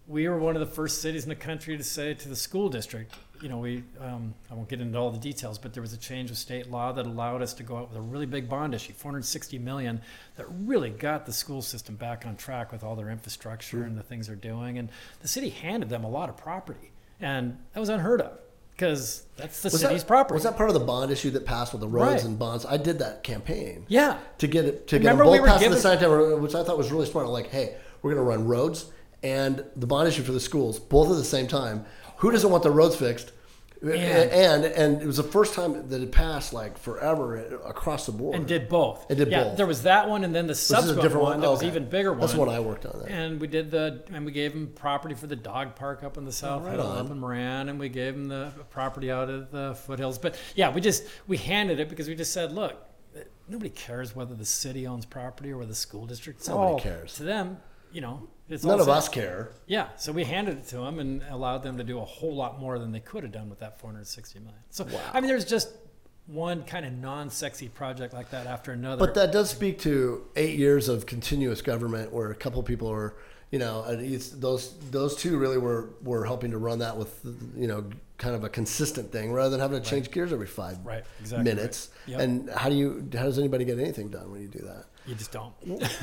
we 0.09 0.29
were 0.29 0.39
one 0.39 0.55
of 0.55 0.61
the 0.61 0.73
first 0.73 1.03
cities 1.03 1.25
in 1.25 1.29
the 1.29 1.35
country 1.35 1.77
to 1.77 1.83
say 1.83 2.15
to 2.15 2.29
the 2.29 2.37
school 2.37 2.69
district 2.69 3.13
you 3.43 3.49
know 3.49 3.59
we 3.59 3.83
um, 4.01 4.35
i 4.51 4.55
won't 4.55 4.69
get 4.69 4.81
into 4.81 4.99
all 4.99 5.11
the 5.11 5.19
details 5.19 5.59
but 5.59 5.73
there 5.75 5.81
was 5.81 5.93
a 5.93 5.97
change 5.99 6.31
of 6.31 6.37
state 6.39 6.71
law 6.71 6.93
that 6.93 7.07
allowed 7.07 7.43
us 7.43 7.53
to 7.55 7.63
go 7.63 7.77
out 7.77 7.89
with 7.89 7.99
a 7.99 8.01
really 8.01 8.27
big 8.27 8.49
bond 8.49 8.75
issue 8.75 8.93
460 8.93 9.59
million 9.59 10.01
that 10.37 10.47
really 10.65 10.91
got 10.91 11.27
the 11.27 11.33
school 11.33 11.63
system 11.63 11.97
back 11.97 12.25
on 12.27 12.37
track 12.37 12.73
with 12.73 12.83
all 12.85 12.97
their 12.97 13.11
infrastructure 13.11 13.83
and 13.85 13.97
the 13.99 14.03
things 14.03 14.27
they're 14.27 14.37
doing 14.37 14.79
and 14.79 14.89
the 15.21 15.29
city 15.29 15.51
handed 15.51 15.89
them 15.89 16.05
a 16.05 16.09
lot 16.09 16.29
of 16.29 16.37
property 16.37 16.91
and 17.21 17.57
that 17.73 17.81
was 17.81 17.89
unheard 17.89 18.21
of 18.21 18.39
because 18.73 19.25
that's 19.39 19.63
the 19.63 19.69
Was 19.71 19.81
city's 19.81 20.03
that, 20.03 20.07
property 20.07 20.35
Was 20.35 20.43
that 20.43 20.57
part 20.57 20.69
of 20.69 20.75
the 20.75 20.85
bond 20.85 21.11
issue 21.11 21.31
that 21.31 21.47
passed 21.47 21.73
with 21.73 21.81
the 21.81 21.89
roads 21.89 22.23
Right. 22.23 22.25
and 22.25 22.39
bonds? 22.39 22.67
I 22.67 22.77
did 22.77 22.99
that 22.99 23.23
campaign. 23.23 23.87
yeah 23.89 24.19
to 24.39 24.47
get 24.47 24.67
it 24.67 24.87
to 24.89 24.99
get 24.99 25.09
Remember 25.11 25.31
we 25.31 25.39
both 25.39 25.49
passed 25.49 25.65
at 25.65 25.71
the 25.71 25.81
same 25.81 25.99
time, 25.99 26.43
which 26.43 26.55
I 26.55 26.63
thought 26.63 26.77
was 26.77 26.93
really 26.93 27.07
smart. 27.07 27.29
Like, 27.29 27.49
hey, 27.51 27.77
we're 28.03 28.13
going 28.15 28.23
to 28.23 28.29
run 28.29 28.47
roads 28.47 28.91
and 29.23 29.65
the 29.77 29.87
bond 29.87 30.07
issue 30.09 30.23
for 30.23 30.33
the 30.33 30.41
schools 30.41 30.79
both 30.79 31.09
at 31.11 31.17
the 31.17 31.25
same 31.25 31.47
time. 31.47 31.87
Who 32.19 32.31
doesn't 32.31 32.51
want 32.51 32.63
the 32.63 32.71
roads 32.71 32.97
fixed? 32.97 33.33
And 33.83 34.65
and 34.65 35.03
it 35.03 35.07
was 35.07 35.19
the 35.19 35.23
first 35.23 35.53
time 35.55 35.89
that 35.91 36.01
it 36.01 36.11
passed 36.11 36.55
like 36.55 36.79
forever 36.79 37.59
across 37.59 38.07
the 38.07 38.13
board. 38.13 38.35
and 38.35 38.47
did 38.47 38.69
both. 38.69 39.05
It 39.11 39.17
did 39.17 39.31
yeah, 39.31 39.45
both. 39.45 39.57
There 39.59 39.67
was 39.67 39.83
that 39.83 40.09
one, 40.09 40.25
and 40.25 40.35
then 40.35 40.47
the 40.47 40.55
This 40.55 40.65
is 40.65 40.71
a 40.71 40.75
subsequent 40.77 41.03
different 41.03 41.25
one 41.25 41.41
that 41.41 41.51
was 41.51 41.63
even 41.63 41.89
bigger 41.89 42.11
one. 42.13 42.21
That's 42.21 42.35
one 42.35 42.49
I 42.49 42.61
worked 42.61 42.87
on. 42.87 43.01
There. 43.01 43.11
And 43.11 43.39
we 43.39 43.47
did 43.47 43.71
the, 43.71 44.03
and 44.13 44.25
we 44.25 44.33
gave 44.33 44.55
him 44.55 44.73
property 44.75 45.15
for 45.15 45.27
the 45.27 45.37
dog 45.37 45.77
park 45.77 46.03
up 46.03 46.17
in 46.17 46.25
the 46.25 46.33
South 46.33 46.65
right 46.65 46.75
Hill, 46.75 46.87
up 46.87 47.11
in 47.11 47.21
Moran, 47.21 47.69
and 47.69 47.79
we 47.79 47.91
gave 47.91 48.15
him 48.15 48.29
the 48.29 48.51
property 48.71 49.11
out 49.11 49.29
of 49.29 49.51
the 49.51 49.75
foothills. 49.87 50.17
But 50.19 50.39
yeah, 50.55 50.71
we 50.73 50.81
just 50.81 51.05
we 51.27 51.37
handed 51.37 51.79
it 51.79 51.91
because 51.91 52.09
we 52.09 52.15
just 52.15 52.33
said, 52.33 52.53
look, 52.53 52.83
nobody 53.47 53.71
cares 53.71 54.17
whether 54.17 54.35
the 54.35 54.47
city 54.47 54.87
owns 54.87 55.05
property 55.05 55.51
or 55.51 55.59
whether 55.59 55.69
the 55.69 55.75
school 55.75 56.07
district. 56.07 56.49
Nobody 56.49 56.73
all- 56.73 56.81
cares. 56.81 57.15
to 57.17 57.25
them. 57.25 57.59
You 57.93 58.01
know, 58.01 58.29
it's 58.49 58.65
None 58.65 58.79
of 58.81 58.87
set. 58.87 58.95
us 58.95 59.09
care. 59.09 59.51
Yeah, 59.67 59.89
so 59.97 60.13
we 60.13 60.25
handed 60.25 60.59
it 60.59 60.69
to 60.69 60.77
them 60.79 60.99
and 60.99 61.23
allowed 61.31 61.63
them 61.63 61.77
to 61.79 61.85
do 61.85 61.99
a 61.99 62.05
whole 62.05 62.35
lot 62.35 62.61
more 62.61 62.79
than 62.79 62.93
they 62.93 63.01
could 63.01 63.23
have 63.23 63.33
done 63.33 63.49
with 63.51 63.59
that 63.61 63.81
460 63.81 64.39
million. 64.41 64.59
So 64.71 64.87
I 65.13 65.21
mean, 65.21 65.29
there's 65.29 65.45
just 65.45 65.71
one 66.27 66.65
kind 66.65 66.85
of 66.85 66.93
non-sexy 66.93 67.69
project 67.69 68.13
like 68.13 68.31
that 68.31 68.47
after 68.47 68.73
another. 68.73 69.05
But 69.05 69.15
that 69.15 69.33
does 69.33 69.51
speak 69.51 69.79
to 69.81 70.27
eight 70.37 70.59
years 70.59 70.89
of 70.89 71.07
continuous 71.07 71.63
government, 71.63 72.13
where 72.13 72.31
a 72.31 72.35
couple 72.35 72.63
people 72.65 72.91
are, 72.91 73.15
you 73.53 73.59
know, 73.61 73.85
it's, 73.89 74.31
those 74.31 74.75
those 74.91 75.15
two 75.17 75.39
really 75.39 75.59
were 75.59 75.91
were 76.03 76.25
helping 76.25 76.51
to 76.51 76.59
run 76.59 76.81
that 76.81 76.97
with, 76.97 77.21
you 77.57 77.69
know, 77.69 77.85
kind 78.19 78.35
of 78.35 78.43
a 78.45 78.49
consistent 78.49 79.13
thing 79.13 79.33
rather 79.33 79.51
than 79.51 79.61
having 79.61 79.81
to 79.81 79.89
change 79.89 80.11
gears 80.11 80.33
every 80.33 80.47
five 80.47 80.79
Right, 80.85 81.05
exactly 81.21 81.45
minutes. 81.45 81.91
right. 82.09 82.13
Yep. 82.13 82.21
And 82.21 82.51
how 82.51 82.69
do 82.71 82.75
you? 82.75 83.09
How 83.15 83.23
does 83.25 83.39
anybody 83.39 83.65
get 83.65 83.79
anything 83.79 84.09
done 84.09 84.33
when 84.33 84.41
you 84.43 84.49
do 84.49 84.61
that? 84.61 84.87
You 85.07 85.15
just 85.15 85.33
don't. 85.33 85.55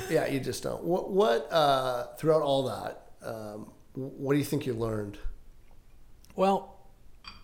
yeah, 0.10 0.28
you 0.28 0.39
just 0.39 0.63
don't. 0.63 0.84
What 0.84 1.12
what 1.12 1.52
uh, 1.52 2.08
throughout 2.18 2.42
all 2.42 2.63
that? 2.63 3.08
Um, 3.24 3.72
what 3.94 4.34
do 4.34 4.39
you 4.39 4.46
think 4.46 4.66
you 4.66 4.74
learned? 4.74 5.18
Well, 6.36 6.76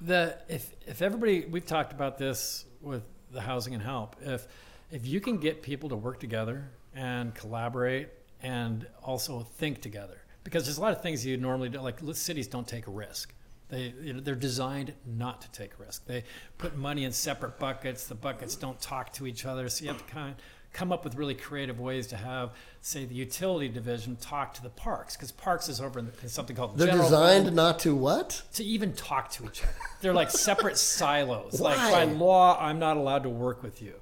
the 0.02 0.38
if 0.48 0.72
if 0.88 1.02
everybody 1.02 1.46
we've 1.46 1.66
talked 1.66 1.94
about 1.94 2.18
this 2.18 2.66
with 2.82 3.04
the 3.32 3.42
housing 3.42 3.74
and 3.74 3.84
help. 3.84 4.16
If 4.22 4.48
if 4.92 5.06
you 5.06 5.20
can 5.20 5.38
get 5.38 5.62
people 5.62 5.90
to 5.90 5.96
work 5.96 6.20
together 6.20 6.70
and 6.96 7.34
collaborate 7.36 8.10
and 8.42 8.88
also 9.04 9.42
think 9.42 9.82
together, 9.82 10.22
because 10.44 10.66
there's 10.66 10.78
a 10.78 10.82
lot 10.82 10.94
of 10.94 11.02
things 11.02 11.26
you 11.26 11.38
normally 11.38 11.70
do. 11.70 11.80
Like 11.80 12.00
cities 12.14 12.48
don't 12.48 12.68
take 12.68 12.88
a 12.88 12.92
risk. 12.92 13.34
They 13.70 13.94
you 14.02 14.14
know, 14.14 14.20
they're 14.20 14.36
designed 14.36 14.94
not 15.06 15.42
to 15.42 15.52
take 15.52 15.80
risk. 15.80 16.06
They 16.08 16.24
put 16.58 16.76
money 16.76 17.04
in 17.04 17.12
separate 17.12 17.60
buckets. 17.60 18.08
The 18.08 18.16
buckets 18.16 18.56
don't 18.56 18.80
talk 18.82 19.14
to 19.14 19.28
each 19.28 19.46
other, 19.46 19.70
so 19.70 19.84
you 19.84 19.92
have 19.92 20.06
to 20.06 20.12
kind 20.12 20.32
of 20.32 20.36
come 20.74 20.92
up 20.92 21.04
with 21.04 21.16
really 21.16 21.34
creative 21.34 21.80
ways 21.80 22.08
to 22.08 22.16
have, 22.18 22.52
say, 22.82 23.06
the 23.06 23.16
utility 23.16 23.68
division 23.70 24.16
talk 24.18 24.54
to 24.56 24.62
the 24.64 24.70
parks, 24.70 25.16
because 25.16 25.32
parks 25.32 25.68
is 25.68 25.82
over 25.82 26.00
in, 26.00 26.06
the, 26.06 26.12
in 26.22 26.30
something 26.30 26.56
called 26.56 26.74
the 26.78 26.86
They're 26.86 26.88
general 26.94 27.10
designed 27.10 27.44
fund 27.46 27.56
not 27.56 27.80
to 27.80 27.96
what? 27.96 28.44
to 28.54 28.64
even 28.64 28.94
talk 28.94 29.32
to 29.32 29.46
each 29.46 29.64
other. 29.64 29.74
They're 30.02 30.14
like 30.14 30.30
separate 30.30 30.78
silos. 30.80 31.60
Like 31.60 31.78
Why? 31.78 31.92
by 31.92 32.04
law, 32.12 32.58
I'm 32.60 32.80
not 32.80 32.98
allowed 32.98 33.24
to 33.24 33.30
work 33.30 33.64
with 33.64 33.82
you, 33.82 33.96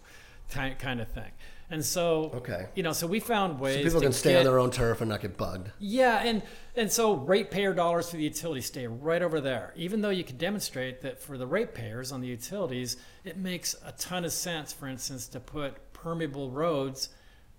kind 0.49 1.01
of 1.01 1.07
thing. 1.09 1.31
And 1.69 1.83
so, 1.83 2.31
Okay. 2.33 2.67
you 2.75 2.83
know, 2.83 2.93
so 2.93 3.05
we 3.07 3.19
found 3.19 3.59
ways 3.59 3.79
So 3.79 3.83
people 3.83 3.99
can 3.99 4.13
stay 4.13 4.31
get, 4.31 4.39
on 4.39 4.45
their 4.45 4.57
own 4.57 4.71
turf 4.71 5.01
and 5.01 5.09
not 5.09 5.19
get 5.19 5.35
bugged. 5.35 5.69
yeah, 5.79 6.21
and 6.23 6.41
and 6.77 6.89
so 6.89 7.15
ratepayer 7.15 7.73
dollars 7.73 8.09
for 8.09 8.15
the 8.15 8.23
utility 8.23 8.61
stay 8.61 8.87
right 8.87 9.21
over 9.21 9.41
there. 9.41 9.73
Even 9.75 9.99
though 9.99 10.09
you 10.11 10.23
can 10.23 10.37
demonstrate 10.37 11.01
that 11.01 11.19
for 11.21 11.37
the 11.37 11.45
ratepayers 11.45 12.13
on 12.13 12.21
the 12.21 12.27
utilities, 12.27 12.95
it 13.25 13.35
makes 13.35 13.75
a 13.85 13.91
ton 13.93 14.23
of 14.23 14.31
sense, 14.31 14.71
for 14.71 14.87
instance, 14.87 15.27
to 15.27 15.41
put 15.41 15.75
permeable 16.01 16.51
roads 16.51 17.09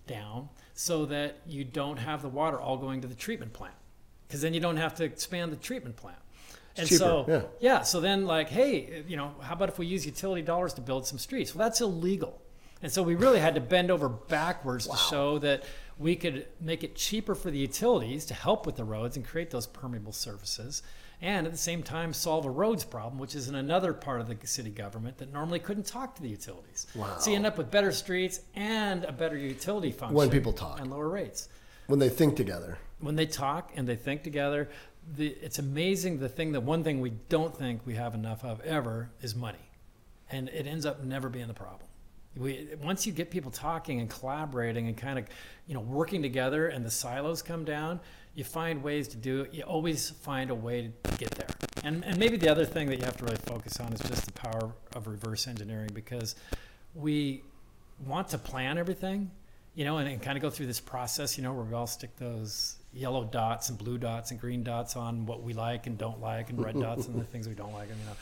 down 0.07 0.49
so 0.73 1.05
that 1.05 1.37
you 1.45 1.63
don't 1.63 1.97
have 1.97 2.21
the 2.21 2.29
water 2.29 2.59
all 2.59 2.77
going 2.77 3.01
to 3.01 3.07
the 3.07 3.15
treatment 3.15 3.53
plant, 3.53 3.75
because 4.27 4.41
then 4.41 4.53
you 4.53 4.59
don't 4.59 4.77
have 4.77 4.95
to 4.95 5.03
expand 5.03 5.51
the 5.51 5.57
treatment 5.57 5.95
plant. 5.95 6.17
And 6.77 6.87
cheaper, 6.87 6.99
so 6.99 7.49
yeah. 7.59 7.81
so 7.81 7.99
then 7.99 8.25
like, 8.25 8.49
hey, 8.49 9.03
you 9.07 9.17
know, 9.17 9.33
how 9.41 9.53
about 9.53 9.69
if 9.69 9.77
we 9.77 9.85
use 9.85 10.05
utility 10.05 10.41
dollars 10.41 10.73
to 10.75 10.81
build 10.81 11.05
some 11.05 11.17
streets? 11.17 11.53
Well, 11.53 11.67
that's 11.67 11.81
illegal. 11.81 12.41
And 12.81 12.91
so 12.91 13.03
we 13.03 13.15
really 13.15 13.39
had 13.39 13.55
to 13.55 13.61
bend 13.61 13.91
over 13.91 14.07
backwards 14.07 14.87
to 14.87 14.95
show 14.95 15.37
that 15.39 15.63
we 15.97 16.15
could 16.15 16.47
make 16.61 16.83
it 16.83 16.95
cheaper 16.95 17.35
for 17.35 17.51
the 17.51 17.57
utilities 17.57 18.25
to 18.25 18.33
help 18.33 18.65
with 18.65 18.77
the 18.77 18.85
roads 18.85 19.17
and 19.17 19.25
create 19.25 19.51
those 19.51 19.67
permeable 19.67 20.13
surfaces. 20.13 20.81
And 21.21 21.45
at 21.45 21.51
the 21.51 21.57
same 21.57 21.83
time, 21.83 22.13
solve 22.13 22.45
a 22.45 22.49
roads 22.49 22.85
problem, 22.85 23.19
which 23.19 23.35
is 23.35 23.49
in 23.49 23.55
another 23.55 23.91
part 23.93 24.21
of 24.21 24.27
the 24.27 24.47
city 24.47 24.69
government 24.69 25.17
that 25.17 25.33
normally 25.33 25.59
couldn't 25.59 25.85
talk 25.85 26.15
to 26.15 26.21
the 26.21 26.29
utilities. 26.29 26.87
Wow. 26.95 27.17
So 27.19 27.29
you 27.29 27.35
end 27.35 27.45
up 27.45 27.57
with 27.57 27.69
better 27.69 27.91
streets 27.91 28.39
and 28.55 29.03
a 29.03 29.11
better 29.11 29.37
utility 29.37 29.91
function. 29.91 30.15
When 30.15 30.29
people 30.29 30.53
talk. 30.53 30.79
And 30.79 30.89
lower 30.89 31.09
rates 31.09 31.49
When 31.87 31.99
they 31.99 32.07
think 32.07 32.37
together. 32.37 32.77
when 32.99 33.15
they 33.17 33.25
talk 33.25 33.71
and 33.75 33.85
they 33.85 33.97
think 33.97 34.23
together, 34.23 34.69
the, 35.15 35.27
it's 35.27 35.59
amazing. 35.59 36.19
The 36.19 36.29
thing 36.29 36.53
that 36.53 36.61
one 36.61 36.83
thing 36.83 37.01
we 37.01 37.11
don't 37.29 37.55
think 37.55 37.85
we 37.85 37.95
have 37.95 38.13
enough 38.13 38.45
of 38.45 38.61
ever 38.61 39.09
is 39.21 39.35
money, 39.35 39.71
and 40.29 40.47
it 40.49 40.67
ends 40.67 40.85
up 40.85 41.03
never 41.03 41.29
being 41.29 41.47
the 41.47 41.53
problem. 41.53 41.87
We, 42.37 42.69
once 42.81 43.07
you 43.07 43.11
get 43.11 43.31
people 43.31 43.51
talking 43.51 43.99
and 43.99 44.09
collaborating 44.09 44.87
and 44.87 44.95
kind 44.95 45.17
of, 45.17 45.25
you 45.67 45.73
know, 45.73 45.79
working 45.81 46.21
together, 46.21 46.67
and 46.67 46.85
the 46.85 46.91
silos 46.91 47.41
come 47.41 47.65
down, 47.65 47.99
you 48.39 48.45
find 48.45 48.81
ways 48.81 49.09
to 49.09 49.17
do 49.17 49.41
it. 49.41 49.53
You 49.53 49.63
always 49.63 50.09
find 50.09 50.49
a 50.49 50.55
way 50.55 50.93
to 51.03 51.11
get 51.17 51.29
there. 51.31 51.49
And 51.83 52.05
and 52.05 52.17
maybe 52.17 52.37
the 52.37 52.47
other 52.47 52.65
thing 52.65 52.87
that 52.87 52.97
you 52.97 53.03
have 53.03 53.17
to 53.17 53.25
really 53.25 53.37
focus 53.37 53.79
on 53.81 53.91
is 53.91 53.99
just 53.99 54.25
the 54.25 54.31
power 54.31 54.71
of 54.95 55.07
reverse 55.07 55.45
engineering 55.45 55.89
because 55.93 56.35
we 56.95 57.43
want 58.07 58.29
to 58.29 58.37
plan 58.37 58.77
everything, 58.77 59.29
you 59.75 59.83
know, 59.83 59.97
and, 59.97 60.07
and 60.07 60.21
kind 60.21 60.37
of 60.37 60.41
go 60.41 60.49
through 60.49 60.67
this 60.67 60.79
process, 60.79 61.37
you 61.37 61.43
know, 61.43 61.53
where 61.53 61.65
we 61.65 61.73
all 61.73 61.85
stick 61.85 62.15
those 62.15 62.77
yellow 62.93 63.25
dots 63.25 63.67
and 63.69 63.77
blue 63.77 63.97
dots 63.97 64.31
and 64.31 64.39
green 64.39 64.63
dots 64.63 64.95
on 64.95 65.25
what 65.25 65.43
we 65.43 65.53
like 65.53 65.85
and 65.85 65.97
don't 65.97 66.21
like, 66.21 66.49
and 66.49 66.63
red 66.63 66.79
dots 66.79 67.07
and 67.07 67.19
the 67.19 67.23
things 67.33 67.45
we 67.45 67.53
don't 67.53 67.73
like, 67.73 67.89
and 67.89 67.99
you 67.99 68.05
know, 68.05 68.15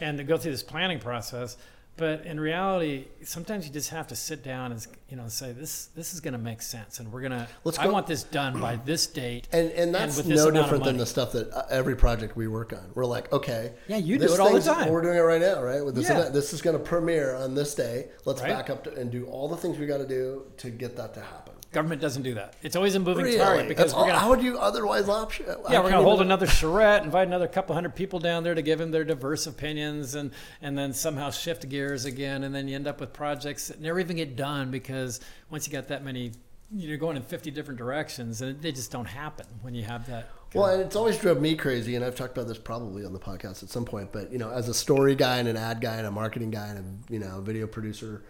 and 0.00 0.18
to 0.18 0.24
go 0.24 0.36
through 0.36 0.52
this 0.52 0.62
planning 0.62 1.00
process. 1.00 1.56
But 1.96 2.26
in 2.26 2.40
reality, 2.40 3.04
sometimes 3.22 3.66
you 3.66 3.72
just 3.72 3.90
have 3.90 4.08
to 4.08 4.16
sit 4.16 4.42
down 4.42 4.72
and 4.72 4.84
you 5.08 5.16
know 5.16 5.28
say 5.28 5.52
this 5.52 5.86
this 5.94 6.12
is 6.12 6.18
going 6.20 6.32
to 6.32 6.38
make 6.38 6.60
sense, 6.60 6.98
and 6.98 7.12
we're 7.12 7.20
gonna. 7.22 7.46
Let's 7.62 7.78
I 7.78 7.86
want 7.86 8.08
this 8.08 8.24
done 8.24 8.60
by 8.60 8.76
this 8.76 9.06
date, 9.06 9.46
And 9.52 9.70
and 9.70 9.94
that's 9.94 10.16
this 10.16 10.26
no 10.26 10.50
different 10.50 10.82
than 10.82 10.96
the 10.96 11.06
stuff 11.06 11.30
that 11.32 11.52
uh, 11.52 11.62
every 11.70 11.94
project 11.94 12.36
we 12.36 12.48
work 12.48 12.72
on. 12.72 12.90
We're 12.94 13.06
like, 13.06 13.32
okay, 13.32 13.74
Yeah, 13.86 13.98
you 13.98 14.18
do 14.18 14.24
it 14.32 14.40
all 14.40 14.52
the 14.52 14.60
time. 14.60 14.88
We're 14.90 15.02
doing 15.02 15.16
it 15.16 15.20
right 15.20 15.40
now, 15.40 15.62
right? 15.62 15.84
With 15.84 15.94
this 15.94 16.08
Yeah. 16.08 16.18
event, 16.18 16.34
this 16.34 16.52
is 16.52 16.62
going 16.62 16.76
to 16.76 16.82
premiere 16.82 17.36
on 17.36 17.54
this 17.54 17.74
day. 17.76 18.08
Let's 18.24 18.40
Right. 18.42 18.50
back 18.50 18.70
up 18.70 18.84
to, 18.84 18.94
and 18.94 19.12
do 19.12 19.26
all 19.26 19.48
the 19.48 19.56
things 19.56 19.78
we 19.78 19.86
got 19.86 19.98
to 19.98 20.06
do 20.08 20.42
to 20.58 20.70
get 20.70 20.96
that 20.96 21.14
to 21.14 21.20
happen. 21.20 21.54
Government 21.72 22.00
doesn't 22.00 22.22
do 22.22 22.34
that. 22.34 22.54
It's 22.62 22.76
always 22.76 22.94
a 22.94 23.00
moving 23.00 23.24
Really? 23.24 23.36
target 23.38 23.66
because 23.68 23.92
all- 23.92 24.06
gonna 24.06 24.16
how 24.16 24.30
would 24.30 24.40
you 24.42 24.58
otherwise 24.58 25.08
option? 25.08 25.46
Yeah, 25.68 25.80
we're 25.82 25.90
gonna 25.90 26.04
hold 26.04 26.20
another 26.20 26.46
charrette, 26.46 27.02
invite 27.02 27.26
another 27.26 27.48
couple 27.48 27.74
hundred 27.74 27.96
people 27.96 28.20
down 28.20 28.44
there 28.44 28.54
to 28.54 28.62
give 28.62 28.78
them 28.78 28.92
their 28.92 29.02
diverse 29.02 29.44
opinions, 29.48 30.14
and 30.14 30.30
and 30.62 30.78
then 30.78 30.92
somehow 30.92 31.30
shift 31.32 31.68
gears 31.84 32.04
again, 32.06 32.44
and 32.44 32.54
then 32.54 32.66
you 32.66 32.74
end 32.74 32.86
up 32.86 33.00
with 33.00 33.12
projects 33.12 33.68
that 33.68 33.80
never 33.80 34.00
even 34.00 34.16
get 34.16 34.36
done 34.36 34.70
because 34.70 35.20
once 35.50 35.66
you 35.66 35.72
got 35.72 35.88
that 35.88 36.02
many 36.04 36.32
you're 36.74 36.96
going 36.96 37.16
in 37.16 37.22
50 37.22 37.50
different 37.52 37.78
directions 37.78 38.40
and 38.40 38.60
they 38.60 38.72
just 38.72 38.90
don't 38.90 39.04
happen 39.04 39.46
when 39.62 39.74
you 39.74 39.84
have 39.84 40.06
that. 40.08 40.28
Well, 40.54 40.66
and 40.66 40.80
it's 40.80 40.96
always 40.96 41.18
drove 41.18 41.40
me 41.40 41.56
crazy, 41.56 41.94
and 41.94 42.04
I've 42.04 42.14
talked 42.14 42.36
about 42.36 42.48
this 42.48 42.58
probably 42.58 43.04
on 43.04 43.12
the 43.12 43.18
podcast 43.18 43.62
at 43.62 43.68
some 43.68 43.84
point. 43.84 44.12
But 44.12 44.32
you 44.32 44.38
know, 44.38 44.50
as 44.50 44.68
a 44.68 44.74
story 44.74 45.14
guy 45.14 45.38
and 45.38 45.48
an 45.48 45.56
ad 45.56 45.80
guy 45.80 45.96
and 45.96 46.06
a 46.06 46.10
marketing 46.10 46.50
guy 46.50 46.68
and 46.68 46.78
a 46.78 47.12
you 47.12 47.18
know 47.18 47.40
video 47.40 47.66
producer, 47.66 48.22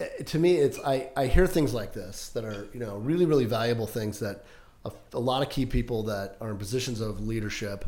eh, 0.00 0.08
to 0.24 0.38
me, 0.38 0.56
it's 0.56 0.78
I, 0.80 1.10
I 1.16 1.26
hear 1.26 1.46
things 1.46 1.74
like 1.74 1.92
this 1.92 2.30
that 2.30 2.44
are 2.44 2.66
you 2.72 2.80
know 2.80 2.96
really 2.96 3.26
really 3.26 3.44
valuable 3.44 3.86
things 3.86 4.18
that 4.20 4.46
a, 4.86 4.92
a 5.12 5.20
lot 5.20 5.42
of 5.42 5.50
key 5.50 5.66
people 5.66 6.02
that 6.04 6.38
are 6.40 6.50
in 6.50 6.56
positions 6.56 7.02
of 7.02 7.20
leadership 7.20 7.84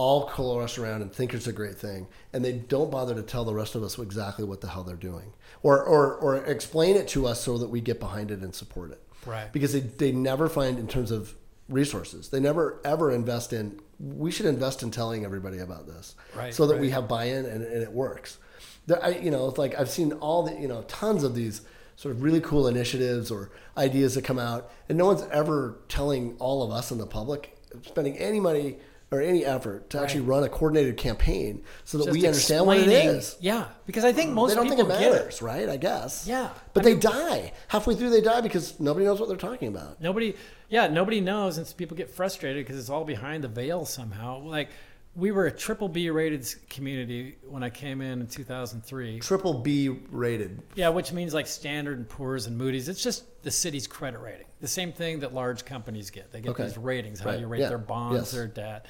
all 0.00 0.26
coalesce 0.26 0.78
around 0.78 1.02
and 1.02 1.12
think 1.12 1.34
it's 1.34 1.46
a 1.46 1.52
great 1.52 1.76
thing, 1.76 2.06
and 2.32 2.42
they 2.42 2.54
don't 2.54 2.90
bother 2.90 3.14
to 3.14 3.20
tell 3.20 3.44
the 3.44 3.52
rest 3.52 3.74
of 3.74 3.82
us 3.82 3.98
exactly 3.98 4.46
what 4.46 4.62
the 4.62 4.68
hell 4.68 4.82
they're 4.82 4.96
doing, 4.96 5.34
or 5.62 5.84
or 5.84 6.14
or 6.14 6.36
explain 6.38 6.96
it 6.96 7.06
to 7.06 7.26
us 7.26 7.42
so 7.42 7.58
that 7.58 7.68
we 7.68 7.82
get 7.82 8.00
behind 8.00 8.30
it 8.30 8.40
and 8.40 8.54
support 8.54 8.92
it. 8.92 9.02
Right. 9.26 9.52
Because 9.52 9.74
they, 9.74 9.80
they 9.80 10.10
never 10.10 10.48
find 10.48 10.78
in 10.78 10.88
terms 10.88 11.10
of 11.10 11.34
resources. 11.68 12.30
They 12.30 12.40
never 12.40 12.80
ever 12.82 13.12
invest 13.12 13.52
in. 13.52 13.78
We 13.98 14.30
should 14.30 14.46
invest 14.46 14.82
in 14.82 14.90
telling 14.90 15.26
everybody 15.26 15.58
about 15.58 15.86
this, 15.86 16.14
Right, 16.34 16.54
so 16.54 16.66
that 16.68 16.78
we 16.78 16.88
have 16.88 17.06
buy-in 17.06 17.44
and, 17.44 17.62
and 17.62 17.82
it 17.82 17.92
works. 17.92 18.38
There, 18.86 19.04
I, 19.04 19.10
you 19.10 19.30
know, 19.30 19.50
it's 19.50 19.58
like 19.58 19.78
I've 19.78 19.90
seen 19.90 20.12
all 20.14 20.44
the 20.44 20.58
you 20.58 20.66
know 20.66 20.80
tons 20.88 21.24
of 21.24 21.34
these 21.34 21.60
sort 21.96 22.14
of 22.14 22.22
really 22.22 22.40
cool 22.40 22.66
initiatives 22.66 23.30
or 23.30 23.50
ideas 23.76 24.14
that 24.14 24.24
come 24.24 24.38
out, 24.38 24.72
and 24.88 24.96
no 24.96 25.04
one's 25.04 25.24
ever 25.30 25.78
telling 25.88 26.36
all 26.38 26.62
of 26.62 26.70
us 26.70 26.90
in 26.90 26.96
the 26.96 27.06
public 27.06 27.58
spending 27.86 28.16
any 28.18 28.40
money 28.40 28.78
or 29.12 29.20
any 29.20 29.44
effort 29.44 29.90
to 29.90 30.00
actually 30.00 30.20
run 30.20 30.44
a 30.44 30.48
coordinated 30.48 30.96
campaign 30.96 31.62
so 31.84 31.98
that 31.98 32.04
Just 32.04 32.18
we 32.18 32.26
understand 32.26 32.66
what 32.66 32.78
it 32.78 32.88
is. 32.88 33.36
Yeah, 33.40 33.66
because 33.86 34.04
I 34.04 34.12
think 34.12 34.32
most 34.32 34.50
they 34.50 34.54
don't 34.54 34.68
think 34.68 34.78
people 34.78 34.92
it 34.92 35.00
get 35.00 35.12
matters, 35.12 35.42
right? 35.42 35.68
I 35.68 35.76
guess. 35.76 36.26
Yeah. 36.26 36.50
But 36.74 36.86
I 36.86 36.90
they 36.90 36.96
die 36.96 37.52
halfway 37.68 37.96
through. 37.96 38.10
They 38.10 38.20
die 38.20 38.40
because 38.40 38.78
nobody 38.78 39.06
knows 39.06 39.18
what 39.18 39.28
they're 39.28 39.36
talking 39.36 39.68
about. 39.68 40.00
Nobody, 40.00 40.36
yeah, 40.68 40.86
nobody 40.86 41.20
knows, 41.20 41.58
and 41.58 41.74
people 41.76 41.96
get 41.96 42.10
frustrated 42.10 42.64
because 42.64 42.78
it's 42.78 42.90
all 42.90 43.04
behind 43.04 43.42
the 43.42 43.48
veil 43.48 43.84
somehow. 43.84 44.42
Like 44.42 44.68
we 45.16 45.32
were 45.32 45.46
a 45.46 45.50
triple 45.50 45.88
B 45.88 46.08
rated 46.10 46.46
community 46.68 47.36
when 47.48 47.62
I 47.62 47.70
came 47.70 48.00
in 48.00 48.20
in 48.20 48.26
2003. 48.26 49.18
Triple 49.20 49.54
B 49.54 49.88
rated. 50.10 50.62
Yeah, 50.76 50.88
which 50.90 51.12
means 51.12 51.34
like 51.34 51.46
Standard 51.46 51.98
and 51.98 52.08
Poor's 52.08 52.46
and 52.46 52.56
Moody's. 52.56 52.88
It's 52.88 53.02
just 53.02 53.42
the 53.42 53.50
city's 53.50 53.86
credit 53.86 54.20
rating. 54.20 54.46
The 54.60 54.68
same 54.68 54.92
thing 54.92 55.20
that 55.20 55.34
large 55.34 55.64
companies 55.64 56.10
get. 56.10 56.30
They 56.30 56.40
get 56.40 56.50
Okay. 56.50 56.64
these 56.64 56.78
ratings, 56.78 57.20
how 57.20 57.30
Right. 57.30 57.40
you 57.40 57.46
rate 57.46 57.60
Yeah. 57.60 57.70
their 57.70 57.78
bonds, 57.78 58.16
Yes. 58.20 58.30
their 58.30 58.46
debt. 58.46 58.86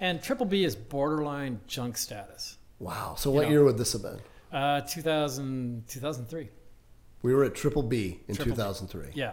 And 0.00 0.22
triple 0.22 0.46
B 0.46 0.64
is 0.64 0.76
borderline 0.76 1.60
junk 1.66 1.96
status. 1.96 2.56
Wow. 2.78 3.14
So 3.18 3.30
what 3.30 3.44
know. 3.44 3.50
year 3.50 3.64
would 3.64 3.78
this 3.78 3.92
have 3.94 4.02
been? 4.02 4.20
Uh, 4.52 4.80
2000, 4.82 5.84
2003. 5.88 6.48
We 7.22 7.34
were 7.34 7.44
at 7.44 7.54
Triple 7.54 7.82
B 7.82 8.20
in 8.28 8.34
Triple 8.36 8.52
B. 8.52 8.56
2003. 8.56 9.08
Yeah. 9.14 9.32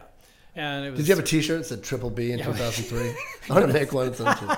And 0.55 0.85
it 0.85 0.91
was 0.91 0.99
Did 0.99 1.07
you 1.07 1.15
have 1.15 1.23
a 1.23 1.27
T-shirt 1.27 1.59
that 1.59 1.65
said 1.65 1.83
Triple 1.83 2.09
B 2.09 2.31
in 2.31 2.39
2003? 2.39 3.15
I 3.49 3.53
want 3.53 3.67
to 3.67 3.73
make 3.73 3.91
one. 3.93 4.13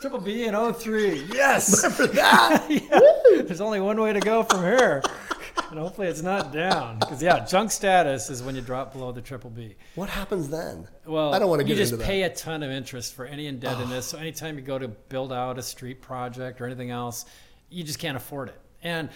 Triple 0.00 0.20
B 0.20 0.44
in 0.44 0.54
03. 0.74 1.26
Yes. 1.32 1.84
For 1.96 2.06
that, 2.06 2.66
Yeah. 2.70 3.42
There's 3.42 3.60
only 3.60 3.80
one 3.80 4.00
way 4.00 4.12
to 4.12 4.20
go 4.20 4.42
from 4.44 4.62
here. 4.62 5.02
And 5.70 5.78
hopefully 5.78 6.08
it's 6.08 6.22
not 6.22 6.52
down. 6.52 6.98
Because, 6.98 7.22
yeah, 7.22 7.44
junk 7.44 7.70
status 7.70 8.30
is 8.30 8.42
when 8.42 8.54
you 8.56 8.60
drop 8.62 8.92
below 8.92 9.12
the 9.12 9.20
triple 9.20 9.50
B. 9.50 9.76
what 9.94 10.08
happens 10.08 10.48
then? 10.48 10.88
Well, 11.06 11.34
I 11.34 11.38
don't 11.38 11.48
want 11.50 11.60
to 11.60 11.64
get 11.64 11.74
you 11.74 11.78
just 11.82 11.92
into 11.92 12.04
pay 12.04 12.22
that. 12.22 12.32
a 12.32 12.34
ton 12.42 12.62
of 12.62 12.70
interest 12.70 13.14
for 13.14 13.24
any 13.26 13.46
indebtedness. 13.46 14.06
so 14.06 14.18
anytime 14.18 14.56
you 14.56 14.62
go 14.62 14.78
to 14.78 14.88
build 14.88 15.32
out 15.32 15.58
a 15.58 15.62
street 15.62 16.00
project 16.00 16.60
or 16.60 16.66
anything 16.66 16.90
else, 16.90 17.24
you 17.68 17.84
just 17.84 17.98
can't 17.98 18.16
afford 18.16 18.48
it. 18.48 18.60
And 18.82 19.10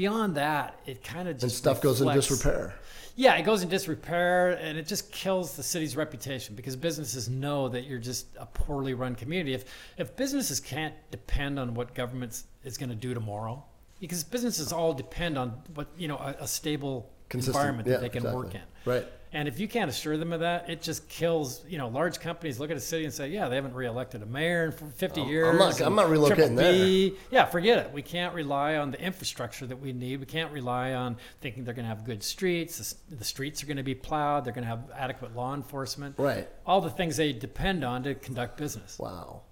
beyond 0.00 0.34
that, 0.34 0.80
it 0.86 1.04
kind 1.04 1.28
of 1.28 1.34
just 1.34 1.42
And 1.42 1.52
stuff 1.52 1.82
goes 1.82 2.00
in 2.00 2.08
disrepair. 2.08 2.74
Yeah, 3.16 3.34
it 3.34 3.42
goes 3.42 3.62
in 3.62 3.68
disrepair, 3.68 4.52
and 4.52 4.78
it 4.78 4.86
just 4.86 5.12
kills 5.12 5.56
the 5.56 5.62
city's 5.62 5.94
reputation 5.94 6.54
because 6.54 6.74
businesses 6.74 7.28
know 7.28 7.68
that 7.68 7.84
you're 7.84 7.98
just 7.98 8.24
a 8.38 8.46
poorly 8.46 8.94
run 8.94 9.14
community. 9.14 9.52
If 9.52 9.64
if 9.98 10.16
businesses 10.16 10.58
can't 10.58 10.94
depend 11.10 11.58
on 11.58 11.74
what 11.74 11.94
government 11.94 12.44
is 12.64 12.78
going 12.78 12.88
to 12.88 12.96
do 12.96 13.12
tomorrow, 13.12 13.62
because 14.00 14.24
businesses 14.24 14.72
all 14.72 14.94
depend 14.94 15.36
on 15.36 15.48
what 15.74 15.88
you 15.98 16.08
know 16.08 16.16
a, 16.16 16.34
a 16.40 16.48
stable 16.48 17.10
Consistent. 17.28 17.56
environment 17.56 17.86
Yeah, 17.86 17.94
that 17.98 18.00
they 18.00 18.20
can 18.20 18.32
work 18.32 18.54
in. 18.54 18.62
Right. 18.86 19.06
And 19.32 19.46
if 19.46 19.60
you 19.60 19.68
can't 19.68 19.88
assure 19.88 20.16
them 20.16 20.32
of 20.32 20.40
that, 20.40 20.68
it 20.68 20.82
just 20.82 21.08
kills. 21.08 21.64
You 21.68 21.78
know, 21.78 21.86
large 21.86 22.18
companies 22.18 22.58
look 22.58 22.70
at 22.72 22.76
a 22.76 22.80
city 22.80 23.04
and 23.04 23.14
say, 23.14 23.28
"Yeah, 23.28 23.48
they 23.48 23.54
haven't 23.54 23.74
reelected 23.74 24.22
a 24.22 24.26
mayor 24.26 24.64
in 24.64 24.72
50 24.72 25.20
years." 25.22 25.48
I'm 25.48 25.56
not- 25.58 25.80
I'm 25.80 25.94
not 25.94 26.06
relocating 26.08 26.56
B- 26.58 27.16
Yeah, 27.30 27.44
forget 27.44 27.78
it. 27.78 27.92
We 27.92 28.02
can't 28.02 28.34
rely 28.34 28.74
on 28.74 28.90
the 28.90 29.00
infrastructure 29.00 29.66
that 29.66 29.76
we 29.80 29.92
need. 29.92 30.18
We 30.18 30.26
can't 30.26 30.50
rely 30.52 30.94
on 30.94 31.16
thinking 31.40 31.62
they're 31.64 31.74
going 31.74 31.84
to 31.84 31.94
have 31.94 32.04
good 32.04 32.24
streets. 32.24 32.96
The, 33.08 33.16
the 33.16 33.24
streets 33.24 33.62
are 33.62 33.66
going 33.66 33.76
to 33.76 33.84
be 33.84 33.94
plowed. 33.94 34.44
They're 34.44 34.52
going 34.52 34.64
to 34.64 34.68
have 34.70 34.90
adequate 34.96 35.36
law 35.36 35.54
enforcement. 35.54 36.16
Right. 36.18 36.48
All 36.66 36.80
the 36.80 36.90
things 36.90 37.16
they 37.16 37.32
depend 37.32 37.84
on 37.84 38.02
to 38.02 38.16
conduct 38.16 38.56
business. 38.56 38.98
Wow. 38.98 39.42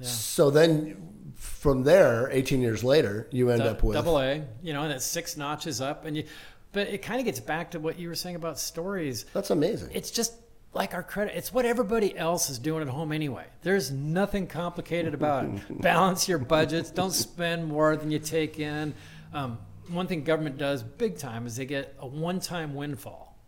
So 0.00 0.50
then, 0.50 1.32
from 1.36 1.84
there, 1.84 2.28
18 2.32 2.60
years 2.60 2.82
later, 2.82 3.28
you 3.30 3.50
end 3.50 3.62
up 3.62 3.82
with 3.82 3.94
double 3.94 4.18
A. 4.18 4.42
You 4.62 4.72
know, 4.72 4.82
and 4.82 4.92
it's 4.92 5.04
six 5.04 5.36
notches 5.36 5.80
up, 5.80 6.04
and 6.04 6.16
you. 6.16 6.24
But 6.74 6.88
it 6.88 6.98
kind 6.98 7.20
of 7.20 7.24
gets 7.24 7.40
back 7.40 7.70
to 7.70 7.80
what 7.80 7.98
you 7.98 8.08
were 8.08 8.14
saying 8.14 8.36
about 8.36 8.58
stories. 8.58 9.24
That's 9.32 9.50
amazing. 9.50 9.90
it's 9.94 10.10
just 10.10 10.34
like 10.74 10.92
our 10.92 11.04
credit 11.04 11.36
it's 11.36 11.52
what 11.52 11.64
everybody 11.64 12.18
else 12.18 12.50
is 12.50 12.58
doing 12.58 12.82
at 12.82 12.88
home 12.88 13.12
anyway. 13.12 13.46
There's 13.62 13.90
nothing 13.92 14.46
complicated 14.48 15.14
about 15.14 15.44
it. 15.44 15.60
Balance 15.80 16.28
your 16.28 16.38
budgets. 16.38 16.90
Don't 16.90 17.12
spend 17.12 17.66
more 17.66 17.96
than 17.96 18.10
you 18.10 18.18
take 18.18 18.58
in. 18.58 18.92
Um, 19.32 19.58
one 19.88 20.06
thing 20.08 20.24
government 20.24 20.58
does 20.58 20.82
big 20.82 21.16
time 21.16 21.46
is 21.46 21.56
they 21.56 21.64
get 21.66 21.94
a 22.00 22.06
one-time 22.06 22.74
windfall 22.74 23.38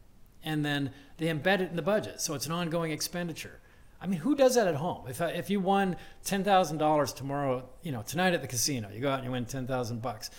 and 0.44 0.64
then 0.64 0.90
they 1.18 1.26
embed 1.26 1.60
it 1.60 1.70
in 1.70 1.76
the 1.76 1.82
budget 1.82 2.20
so 2.20 2.34
it's 2.34 2.46
an 2.46 2.52
ongoing 2.52 2.92
expenditure. 2.92 3.58
I 4.00 4.06
mean 4.06 4.20
who 4.20 4.36
does 4.36 4.54
that 4.54 4.68
at 4.68 4.76
home? 4.76 5.08
If, 5.08 5.20
if 5.20 5.50
you 5.50 5.58
won 5.58 5.96
$10000 6.24 7.16
tomorrow 7.16 7.68
you 7.82 7.90
know 7.90 8.02
tonight 8.02 8.34
at 8.34 8.42
the 8.42 8.48
casino 8.48 8.88
you 8.94 9.00
go 9.00 9.10
out 9.10 9.18
and 9.18 9.24
you 9.24 9.32
win 9.32 9.46
10000 9.46 10.00
bucks 10.00 10.30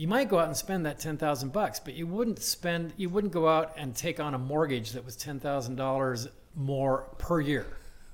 you 0.00 0.08
might 0.08 0.30
go 0.30 0.38
out 0.38 0.46
and 0.46 0.56
spend 0.56 0.86
that 0.86 0.98
ten 0.98 1.18
thousand 1.18 1.52
bucks, 1.52 1.78
but 1.78 1.92
you 1.92 2.06
wouldn't 2.06 2.40
spend 2.40 2.94
you 2.96 3.10
wouldn't 3.10 3.34
go 3.34 3.46
out 3.46 3.74
and 3.76 3.94
take 3.94 4.18
on 4.18 4.32
a 4.32 4.38
mortgage 4.38 4.92
that 4.92 5.04
was 5.04 5.14
ten 5.14 5.38
thousand 5.38 5.76
dollars 5.76 6.26
more 6.56 7.04
per 7.18 7.38
year. 7.38 7.66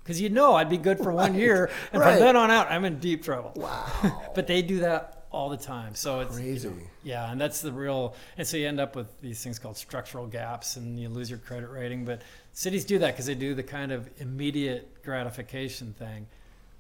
Because 0.03 0.21
you 0.21 0.29
know 0.29 0.57
I'd 0.57 0.69
be 0.69 0.79
good 0.79 0.99
for 0.99 1.13
one 1.13 1.37
year, 1.37 1.71
and 1.93 2.03
right. 2.03 2.15
from 2.15 2.25
then 2.25 2.35
on 2.35 2.51
out, 2.51 2.73
I'm 2.73 2.85
in 2.85 2.99
deep 2.99 3.23
trouble. 3.23 3.53
wow. 3.55 3.87
But 4.35 4.49
they 4.49 4.63
do 4.63 4.81
that 4.81 5.27
all 5.31 5.49
the 5.49 5.57
time, 5.57 5.95
so 5.95 6.19
it's 6.19 6.37
you 6.37 6.45
Crazy. 6.45 6.69
know, 6.71 6.75
yeah, 7.05 7.31
and 7.31 7.41
that's 7.41 7.61
the 7.61 7.71
real. 7.71 8.17
And 8.37 8.45
so 8.45 8.57
you 8.57 8.67
end 8.67 8.81
up 8.81 8.97
with 8.97 9.21
these 9.21 9.41
things 9.41 9.61
called 9.61 9.77
structural 9.77 10.27
gaps, 10.27 10.75
and 10.75 10.99
you 10.99 11.09
lose 11.09 11.31
your 11.31 11.39
credit 11.39 11.69
rating. 11.69 12.05
But 12.05 12.23
cities 12.53 12.85
do 12.85 12.99
that 12.99 13.13
because 13.13 13.27
they 13.27 13.37
do 13.37 13.55
the 13.55 13.63
kind 13.63 13.93
of 13.93 14.11
immediate 14.19 15.05
gratification 15.05 15.95
thing. 15.97 16.27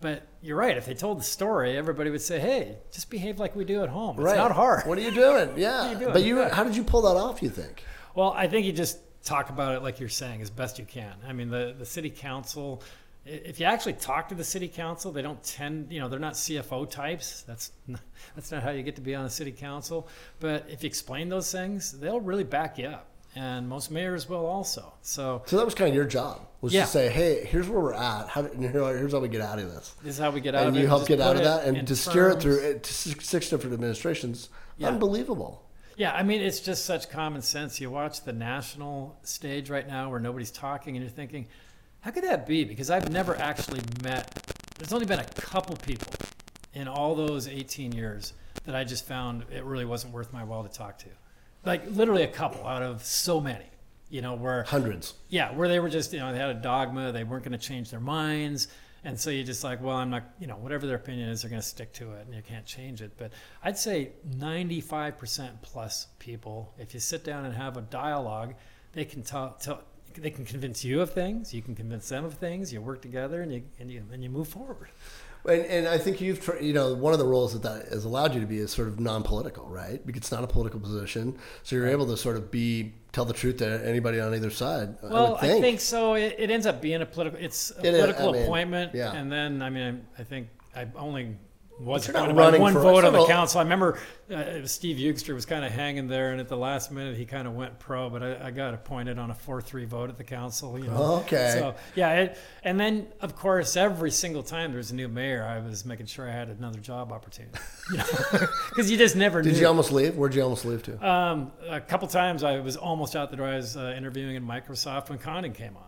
But 0.01 0.27
you're 0.43 0.57
right. 0.59 0.77
If 0.77 0.85
they 0.87 0.95
told 0.95 1.19
the 1.19 1.25
story, 1.25 1.77
everybody 1.77 2.11
would 2.11 2.21
say, 2.21 2.39
"Hey, 2.39 2.77
just 2.93 3.09
behave 3.11 3.39
like 3.41 3.57
we 3.57 3.65
do 3.65 3.83
at 3.83 3.89
home. 3.89 4.17
It's 4.17 4.25
right. 4.25 4.37
not 4.37 4.53
hard." 4.53 4.87
What 4.87 4.99
are 4.99 5.01
you 5.01 5.11
doing? 5.11 5.51
Yeah. 5.57 5.93
you 5.93 5.99
doing? 5.99 6.13
But 6.13 6.23
you, 6.23 6.39
Yeah. 6.41 6.55
how 6.55 6.65
did 6.65 6.77
you 6.77 6.85
pull 6.85 7.03
that 7.03 7.17
off? 7.17 7.43
You 7.43 7.49
think? 7.49 7.83
Well, 8.15 8.33
I 8.37 8.47
think 8.47 8.67
you 8.67 8.73
just 8.73 8.99
talk 9.25 9.49
about 9.51 9.75
it 9.75 9.83
like 9.83 9.99
you're 9.99 10.09
saying 10.09 10.41
as 10.43 10.51
best 10.51 10.79
you 10.79 10.85
can. 10.85 11.15
I 11.27 11.33
mean, 11.33 11.49
the, 11.51 11.75
the 11.79 11.87
city 11.87 12.11
council. 12.11 12.83
If 13.25 13.59
you 13.59 13.67
actually 13.67 13.95
talk 13.95 14.29
to 14.29 14.37
the 14.37 14.45
city 14.45 14.69
council, 14.69 15.11
they 15.11 15.21
don't 15.23 15.43
tend, 15.43 15.91
you 15.91 15.99
know, 16.01 16.09
they're 16.09 16.21
not 16.21 16.35
CFO 16.35 16.89
types. 16.89 17.43
That's 17.43 17.73
not, 17.89 18.01
that's 18.37 18.53
not 18.53 18.63
how 18.63 18.71
you 18.71 18.83
get 18.85 18.95
to 18.97 19.01
be 19.03 19.15
on 19.17 19.25
a 19.25 19.31
city 19.31 19.51
council. 19.51 20.07
But 20.41 20.67
if 20.71 20.83
you 20.85 20.87
explain 20.87 21.29
those 21.29 21.51
things, 21.51 21.91
they'll 21.99 22.21
really 22.21 22.45
back 22.45 22.79
you 22.79 22.87
up. 22.87 23.09
And 23.37 23.69
most 23.69 23.91
mayors 23.91 24.29
will 24.29 24.47
also. 24.47 24.95
So 25.03 25.43
So 25.45 25.59
that 25.59 25.65
was 25.67 25.75
kind 25.75 25.91
of 25.91 25.95
your 25.95 26.07
job, 26.07 26.41
was 26.63 26.73
Yeah. 26.73 26.85
to 26.85 26.87
say, 26.91 27.11
hey, 27.11 27.45
here's 27.45 27.69
where 27.69 27.79
we're 27.81 27.93
at. 27.93 28.29
How, 28.29 28.43
here's 28.45 29.13
how 29.13 29.19
we 29.21 29.29
get 29.29 29.43
out 29.43 29.59
of 29.59 29.71
this. 29.71 29.95
this 30.03 30.15
is 30.15 30.19
how 30.19 30.31
we 30.31 30.41
get 30.41 30.55
out 30.55 30.67
And 30.67 30.75
you 30.75 30.87
help 30.87 31.07
get 31.07 31.21
out 31.21 31.37
of 31.37 31.45
that, 31.45 31.67
and 31.67 31.87
to 31.87 31.95
steer 31.95 32.31
it 32.31 32.41
through 32.41 32.59
it 32.61 32.87
six 32.87 33.51
different 33.51 33.75
administrations. 33.75 34.49
Yeah. 34.79 34.89
Unbelievable. 34.89 35.63
Yeah, 35.99 36.13
I 36.15 36.23
mean, 36.23 36.41
it's 36.41 36.61
just 36.61 36.85
such 36.87 37.09
common 37.11 37.43
sense. 37.43 37.79
You 37.81 37.91
watch 37.91 38.23
the 38.23 38.33
national 38.33 39.19
stage 39.23 39.71
right 39.71 39.87
now 39.87 40.11
where 40.11 40.21
nobody's 40.21 40.51
talking, 40.51 40.97
and 40.97 41.05
you're 41.05 41.11
thinking, 41.11 41.47
how 42.01 42.11
could 42.13 42.25
that 42.25 42.47
be? 42.47 42.65
Because 42.65 42.91
I've 42.91 43.11
never 43.11 43.37
actually 43.37 43.81
met, 44.03 44.33
there's 44.79 44.93
only 44.93 45.07
been 45.07 45.19
a 45.21 45.25
couple 45.25 45.77
people 45.77 46.13
in 46.75 46.89
all 46.89 47.15
those 47.15 47.49
18 47.49 47.93
years 47.93 48.33
that 48.65 48.75
I 48.75 48.85
just 48.85 49.07
found 49.07 49.45
it 49.51 49.65
really 49.65 49.85
wasn't 49.87 50.13
worth 50.15 50.33
my 50.33 50.45
while 50.45 50.63
to 50.63 50.69
talk 50.71 50.99
to. 51.01 51.09
Like, 51.67 51.83
literally 51.91 52.23
a 52.23 52.29
couple 52.29 52.67
out 52.67 52.83
of 52.83 53.05
so 53.05 53.41
many, 53.41 53.67
you 54.09 54.23
know, 54.23 54.35
where 54.35 54.63
Hundreds. 54.63 55.15
yeah, 55.29 55.53
where 55.53 55.69
they 55.69 55.81
were 55.81 55.89
just, 55.91 56.13
you 56.13 56.21
know, 56.21 56.33
they 56.33 56.39
had 56.39 56.51
a 56.51 56.55
dogma, 56.55 57.13
they 57.13 57.25
weren't 57.25 57.45
going 57.45 57.59
to 57.59 57.65
change 57.67 57.91
their 57.91 58.01
minds. 58.01 58.69
And 59.05 59.19
so 59.19 59.31
you 59.31 59.45
just 59.45 59.63
like, 59.63 59.81
well, 59.83 59.97
I'm 59.97 60.11
not, 60.11 60.25
you 60.41 60.47
know, 60.49 60.57
whatever 60.57 60.87
their 60.87 60.97
opinion 60.97 61.29
is, 61.29 61.43
they're 61.43 61.51
going 61.51 61.63
to 61.63 61.67
stick 61.67 61.93
to 61.95 62.13
it 62.15 62.27
and 62.27 62.35
you 62.35 62.43
can't 62.43 62.67
change 62.67 63.03
it. 63.03 63.13
But 63.17 63.33
I'd 63.63 63.79
say 63.79 64.11
95% 64.37 65.51
plus 65.63 66.09
people, 66.19 66.73
if 66.79 66.93
you 66.95 66.99
sit 66.99 67.23
down 67.23 67.45
and 67.45 67.55
have 67.55 67.77
a 67.77 67.83
dialogue, 67.83 68.55
they 68.95 69.05
can 69.05 69.23
tell, 69.23 69.57
tell 69.61 69.83
they 70.17 70.31
can 70.31 70.45
convince 70.45 70.85
you 70.85 71.03
of 71.03 71.13
things, 71.13 71.53
you 71.55 71.63
can 71.63 71.75
convince 71.75 72.09
them 72.09 72.25
of 72.25 72.35
things, 72.35 72.73
you 72.73 72.81
work 72.81 73.03
together 73.03 73.43
and 73.43 73.53
you, 73.53 73.63
and 73.79 73.91
you, 73.91 74.03
and 74.13 74.25
you 74.25 74.31
move 74.31 74.49
forward. 74.49 74.89
And, 75.49 75.65
and 75.67 75.89
I 75.89 75.99
think 75.99 76.21
you've, 76.21 76.49
you 76.61 76.73
know, 76.73 76.95
one 76.95 77.13
of 77.13 77.19
the 77.19 77.27
roles 77.27 77.53
that 77.53 77.63
that 77.63 77.93
has 77.93 78.05
allowed 78.05 78.35
you 78.35 78.41
to 78.41 78.47
be 78.47 78.59
is 78.59 78.71
sort 78.73 78.89
of 78.89 78.99
non-political, 79.01 79.67
right? 79.69 80.05
Because 80.07 80.21
it's 80.21 80.33
not 80.33 80.45
a 80.45 80.47
political 80.47 80.81
position, 80.81 81.39
so 81.63 81.77
you're 81.77 81.87
able 81.89 82.07
to 82.07 82.17
sort 82.17 82.37
of 82.37 82.51
be 82.51 82.93
tell 83.13 83.25
the 83.25 83.33
truth 83.33 83.59
to 83.59 83.87
anybody 83.89 84.21
on 84.21 84.35
either 84.35 84.51
side. 84.51 84.97
I 85.03 85.07
Well, 85.07 85.37
I 85.37 85.49
think. 85.49 85.63
think, 85.65 85.81
so. 85.81 86.15
It, 86.15 86.35
it 86.39 86.51
ends 86.51 86.67
up 86.67 86.83
being 86.83 87.01
a 87.01 87.07
political. 87.07 87.39
It's 87.41 87.71
a 87.71 87.79
It 87.81 87.95
is, 87.95 88.01
political 88.01 88.29
I 88.29 88.33
mean, 88.33 88.43
appointment, 88.43 88.95
yeah. 88.95 89.13
and 89.13 89.31
then 89.31 89.63
I 89.63 89.71
mean, 89.71 90.07
I 90.19 90.23
think 90.25 90.49
I 90.75 90.87
only 90.97 91.37
was 91.79 92.07
But 92.07 92.15
you're 92.15 92.23
not 92.23 92.31
appointed 92.31 92.37
by 92.37 92.43
running 92.45 92.61
one 92.63 92.73
vote 92.75 93.05
on 93.05 93.13
the 93.13 93.27
council. 93.27 93.61
I 93.61 93.63
remember 93.63 93.99
uh, 94.33 94.67
Steve 94.67 94.97
Eugster 94.97 95.35
was 95.35 95.45
kind 95.45 95.65
of 95.65 95.73
hanging 95.73 96.09
there, 96.09 96.33
and 96.33 96.41
at 96.41 96.49
the 96.49 96.57
last 96.57 96.91
minute 96.91 97.17
he 97.17 97.27
kind 97.27 97.47
of 97.47 97.55
went 97.55 97.79
pro, 97.79 98.09
but 98.09 98.23
I, 98.23 98.47
I 98.47 98.51
got 98.51 98.73
appointed 98.75 99.19
on 99.19 99.31
a 99.31 99.35
four-three 99.35 99.85
vote 99.85 100.09
at 100.09 100.17
the 100.17 100.25
council. 100.25 100.79
You 100.79 100.87
know, 100.87 101.17
Okay. 101.27 101.53
So 101.55 101.75
yeah, 101.95 102.13
it, 102.21 102.39
and 102.63 102.81
then 102.81 103.09
of 103.21 103.37
course 103.37 103.77
every 103.77 104.11
single 104.11 104.43
time 104.43 104.71
there 104.71 104.79
was 104.79 104.91
a 104.91 104.95
new 104.95 105.09
mayor, 105.09 105.45
I 105.45 105.59
was 105.67 105.85
making 105.85 106.07
sure 106.07 106.29
I 106.29 106.33
had 106.33 106.49
another 106.49 106.79
job 106.81 107.13
opportunity. 107.13 107.59
You 107.89 107.99
know, 107.99 108.05
because 108.71 108.91
you 108.91 108.97
just 108.99 109.15
never 109.15 109.43
Did 109.43 109.53
knew. 109.53 109.61
you 109.61 109.67
almost 109.69 109.93
leave? 109.93 110.17
Where'd 110.17 110.35
you 110.35 110.43
almost 110.43 110.65
leave 110.65 110.83
to? 110.83 111.09
Um, 111.09 111.53
a 111.69 111.81
couple 111.81 112.09
times 112.09 112.43
I 112.43 112.59
was 112.59 112.77
almost 112.77 113.15
out 113.15 113.31
the 113.31 113.37
door. 113.37 113.47
I 113.47 113.55
was 113.59 113.77
uh, 113.77 113.95
interviewing 113.97 114.35
at 114.35 114.43
Microsoft 114.43 115.09
when 115.09 115.19
Condon 115.19 115.53
came 115.53 115.77
on. 115.77 115.85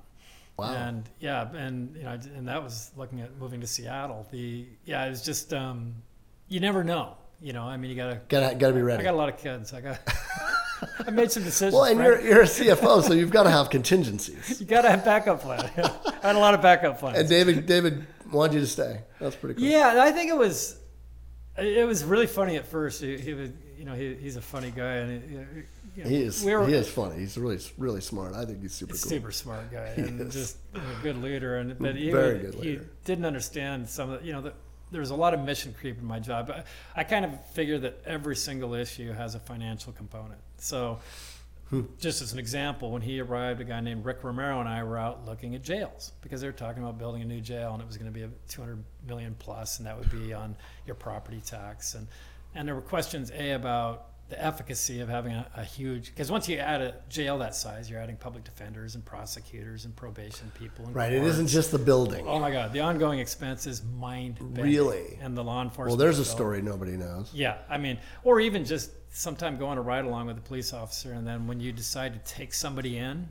Wow. 0.58 0.72
And 0.72 1.08
yeah, 1.20 1.48
and 1.54 1.94
you 1.96 2.02
know, 2.02 2.18
and 2.36 2.48
that 2.48 2.62
was 2.62 2.90
looking 2.96 3.20
at 3.20 3.36
moving 3.38 3.60
to 3.60 3.66
Seattle. 3.66 4.26
The 4.32 4.66
yeah, 4.84 5.06
it 5.06 5.10
was 5.10 5.22
just 5.22 5.54
um, 5.54 5.94
you 6.48 6.58
never 6.58 6.82
know. 6.82 7.16
You 7.40 7.52
know, 7.52 7.62
I 7.62 7.76
mean, 7.76 7.90
you 7.90 7.96
gotta. 7.96 8.20
Gotta 8.28 8.56
gotta 8.56 8.74
be 8.74 8.82
ready. 8.82 9.00
I 9.00 9.04
got 9.04 9.14
a 9.14 9.16
lot 9.16 9.28
of 9.28 9.38
kids. 9.38 9.72
I 9.72 9.80
got. 9.80 10.00
I 11.06 11.10
made 11.10 11.30
some 11.30 11.44
decisions. 11.44 11.74
well, 11.74 11.84
and 11.84 11.98
Frank. 11.98 12.22
you're 12.24 12.32
you're 12.32 12.42
a 12.42 12.46
CFO, 12.46 13.02
so 13.06 13.12
you've 13.12 13.30
got 13.30 13.44
to 13.44 13.50
have 13.50 13.70
contingencies. 13.70 14.60
you 14.60 14.66
gotta 14.66 14.90
have 14.90 15.04
backup 15.04 15.40
plan. 15.40 15.60
I 15.76 16.26
had 16.26 16.36
a 16.36 16.40
lot 16.40 16.54
of 16.54 16.62
backup 16.62 16.98
plans. 16.98 17.18
And 17.18 17.28
David 17.28 17.66
David 17.66 18.04
wanted 18.32 18.54
you 18.54 18.60
to 18.60 18.66
stay. 18.66 19.02
That's 19.20 19.36
pretty 19.36 19.60
cool. 19.60 19.68
Yeah, 19.68 20.02
I 20.02 20.10
think 20.10 20.28
it 20.28 20.36
was. 20.36 20.76
It 21.56 21.86
was 21.86 22.04
really 22.04 22.28
funny 22.28 22.56
at 22.56 22.66
first. 22.66 23.00
He, 23.00 23.18
he 23.18 23.34
was, 23.34 23.50
you 23.76 23.84
know, 23.84 23.94
he, 23.94 24.14
he's 24.14 24.36
a 24.36 24.40
funny 24.40 24.70
guy, 24.70 24.94
and 24.96 25.64
you 25.98 26.04
know, 26.04 26.10
He 26.10 26.22
is 26.22 26.44
we 26.44 26.54
were- 26.54 26.66
he 26.66 26.74
is 26.74 26.88
funny. 26.88 27.18
He's 27.18 27.36
really 27.36 27.58
really 27.76 28.00
smart. 28.00 28.34
I 28.34 28.44
think 28.44 28.62
he's 28.62 28.72
super 28.74 28.92
cool. 28.92 28.98
super 28.98 29.32
smart 29.32 29.70
guy 29.72 29.86
and 29.96 30.30
just 30.30 30.56
a 30.74 30.80
good 31.02 31.20
leader. 31.22 31.56
And 31.56 31.78
but 31.78 31.96
he, 31.96 32.10
Very 32.10 32.38
good 32.38 32.54
he 32.54 32.60
leader. 32.60 32.86
didn't 33.04 33.24
understand 33.24 33.88
some 33.88 34.10
of 34.10 34.20
the, 34.20 34.26
you 34.26 34.32
know, 34.32 34.40
the, 34.42 34.52
there 34.90 35.00
was 35.00 35.10
a 35.10 35.14
lot 35.16 35.34
of 35.34 35.40
mission 35.40 35.74
creep 35.78 35.98
in 35.98 36.04
my 36.06 36.18
job. 36.20 36.46
But 36.46 36.66
I 36.96 37.04
kind 37.04 37.24
of 37.24 37.44
figure 37.50 37.78
that 37.80 38.00
every 38.06 38.36
single 38.36 38.74
issue 38.74 39.12
has 39.12 39.34
a 39.34 39.40
financial 39.40 39.92
component. 39.92 40.40
So. 40.58 41.00
Hmm. 41.70 41.82
Just 41.98 42.22
as 42.22 42.32
an 42.32 42.38
example, 42.38 42.90
when 42.92 43.02
he 43.02 43.20
arrived, 43.20 43.60
a 43.60 43.64
guy 43.64 43.80
named 43.80 44.02
Rick 44.02 44.24
Romero 44.24 44.58
and 44.58 44.66
I 44.66 44.82
were 44.84 44.96
out 44.96 45.26
looking 45.26 45.54
at 45.54 45.60
jails 45.60 46.12
because 46.22 46.40
they 46.40 46.46
were 46.46 46.52
talking 46.54 46.82
about 46.82 46.96
building 46.96 47.20
a 47.20 47.26
new 47.26 47.42
jail 47.42 47.74
and 47.74 47.82
it 47.82 47.86
was 47.86 47.98
going 47.98 48.10
to 48.10 48.18
be 48.18 48.22
a 48.22 48.30
200 48.48 48.82
million 49.06 49.36
plus, 49.38 49.76
and 49.76 49.86
that 49.86 49.98
would 49.98 50.10
be 50.10 50.32
on 50.32 50.56
your 50.86 50.94
property 50.94 51.42
tax. 51.44 51.94
And 51.94 52.06
and 52.54 52.66
there 52.66 52.74
were 52.74 52.80
questions 52.80 53.30
a 53.32 53.50
about 53.50 54.06
the 54.28 54.44
efficacy 54.44 55.00
of 55.00 55.08
having 55.08 55.32
a, 55.32 55.46
a 55.56 55.64
huge 55.64 56.06
because 56.10 56.30
once 56.30 56.48
you 56.48 56.58
add 56.58 56.82
a 56.82 56.94
jail 57.08 57.38
that 57.38 57.54
size, 57.54 57.88
you're 57.88 57.98
adding 58.00 58.16
public 58.16 58.44
defenders 58.44 58.94
and 58.94 59.02
prosecutors 59.04 59.86
and 59.86 59.96
probation 59.96 60.52
people. 60.54 60.84
And 60.84 60.94
Right. 60.94 61.12
It 61.12 61.20
courts. 61.20 61.34
isn't 61.34 61.46
just 61.48 61.70
the 61.70 61.78
building. 61.78 62.26
Oh 62.28 62.38
my 62.38 62.50
God, 62.50 62.72
the 62.74 62.80
ongoing 62.80 63.20
expense 63.20 63.66
is 63.66 63.82
mind 63.98 64.36
Really? 64.40 65.18
and 65.22 65.36
the 65.36 65.42
law 65.42 65.62
enforcement. 65.62 65.88
Well, 65.88 65.96
there's 65.96 66.18
a 66.18 66.22
bill. 66.22 66.30
story 66.30 66.60
nobody 66.62 66.92
knows. 66.98 67.30
Yeah, 67.32 67.56
I 67.70 67.78
mean, 67.78 67.98
or 68.22 68.38
even 68.40 68.64
just 68.66 68.90
sometime 69.10 69.56
going 69.56 69.78
a 69.78 69.80
ride 69.82 70.04
along 70.04 70.26
with 70.26 70.36
a 70.36 70.42
police 70.42 70.74
officer, 70.74 71.12
and 71.14 71.26
then 71.26 71.46
when 71.46 71.58
you 71.60 71.72
decide 71.72 72.12
to 72.12 72.32
take 72.34 72.52
somebody 72.52 72.98
in, 72.98 73.28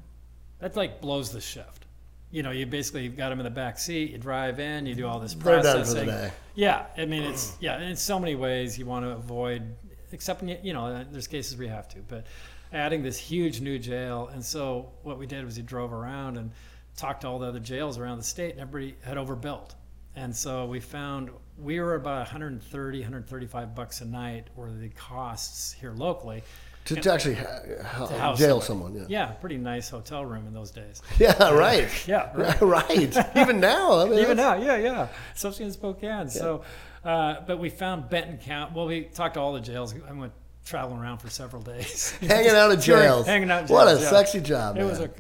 that 0.60 0.76
like 0.76 1.00
blows 1.00 1.32
the 1.32 1.42
shift. 1.42 1.86
You 2.32 2.42
know, 2.44 2.52
you 2.52 2.66
basically 2.66 3.04
you've 3.04 3.16
got 3.16 3.30
them 3.30 3.40
in 3.40 3.44
the 3.46 3.50
back 3.52 3.78
seat. 3.80 4.12
You 4.12 4.18
drive 4.18 4.60
in, 4.60 4.86
you 4.88 4.96
do 4.96 5.06
all 5.08 5.20
this 5.20 5.34
They're 5.36 5.62
done 5.62 5.86
for 5.86 5.94
the 5.94 6.06
processing. 6.06 6.08
day. 6.08 6.32
Yeah, 6.56 6.88
I 6.98 7.06
mean, 7.06 7.22
it's 7.24 7.56
yeah, 7.62 7.80
in 7.82 7.96
so 7.96 8.20
many 8.20 8.34
ways 8.36 8.78
you 8.80 8.86
want 8.88 9.06
to 9.06 9.12
avoid, 9.12 9.62
except 10.12 10.44
you, 10.44 10.74
know, 10.74 10.86
uh, 10.88 11.04
there's 11.12 11.28
cases 11.28 11.58
we 11.58 11.68
have 11.68 11.88
to, 11.90 12.00
but 12.08 12.26
adding 12.74 13.04
this 13.04 13.18
huge 13.18 13.62
new 13.62 13.80
jail. 13.80 14.30
And 14.34 14.44
so 14.44 14.92
what 15.04 15.18
we 15.18 15.26
did 15.26 15.46
was 15.46 15.58
we 15.58 15.64
drove 15.64 15.94
around 15.94 16.38
and 16.38 16.52
talked 16.96 17.22
to 17.22 17.28
all 17.28 17.40
the 17.40 17.48
other 17.48 17.60
jails 17.60 17.98
around 17.98 18.18
the 18.18 18.24
state, 18.24 18.52
and 18.54 18.62
everybody 18.62 18.96
had 19.04 19.18
overbuilt. 19.18 19.76
And 20.16 20.36
so 20.36 20.66
we 20.66 20.80
found 20.80 21.30
we 21.60 21.80
were 21.80 21.96
about 21.96 22.20
130, 22.20 23.00
135 23.00 23.76
bucks 23.76 24.02
a 24.02 24.06
night 24.06 24.48
were 24.56 24.72
the 24.72 24.90
costs 24.90 25.74
here 25.74 25.92
locally. 25.92 26.44
To, 26.86 26.96
to 26.96 27.14
actually 27.14 27.36
ha- 27.36 28.08
to 28.08 28.18
house 28.18 28.40
jail 28.40 28.62
someone. 28.62 28.94
Yeah. 28.96 29.06
Yeah, 29.10 29.26
pretty 29.26 29.58
nice 29.58 29.90
hotel 29.90 30.26
room 30.26 30.48
in 30.48 30.54
those 30.54 30.72
days. 30.72 31.02
Yeah. 31.20 31.52
right. 31.52 31.90
Yeah, 32.08 32.32
right. 32.34 32.62
right. 32.62 33.18
Even 33.36 33.60
now. 33.60 34.00
I 34.00 34.06
mean, 34.06 34.20
Even 34.20 34.38
now, 34.38 34.56
yeah, 34.56 34.78
yeah, 34.78 35.08
especially 35.36 35.66
in 35.66 35.74
Spokane. 35.74 36.30
So, 36.30 36.64
uh, 37.08 37.42
but 37.48 37.58
we 37.60 37.70
found 37.70 38.10
Benton 38.10 38.38
County. 38.38 38.74
Well, 38.76 38.86
we 38.88 39.04
talked 39.06 39.36
to 39.36 39.40
all 39.40 39.54
the 39.54 39.62
jails. 39.62 39.96
I 40.08 40.12
went 40.14 40.34
traveling 40.66 41.00
around 41.00 41.20
for 41.20 41.30
several 41.30 41.62
days. 41.62 42.12
Hanging 42.22 42.50
out 42.52 42.68
During- 42.82 42.82
jails. 42.82 43.26
hanging 43.26 43.50
out 43.50 43.62
in 43.62 43.68
What 43.70 43.88
a 43.88 44.00
yeah. 44.00 44.10
sexy 44.10 44.42
job. 44.42 44.78
It 44.78 44.84
was 44.84 45.00
an 45.00 45.12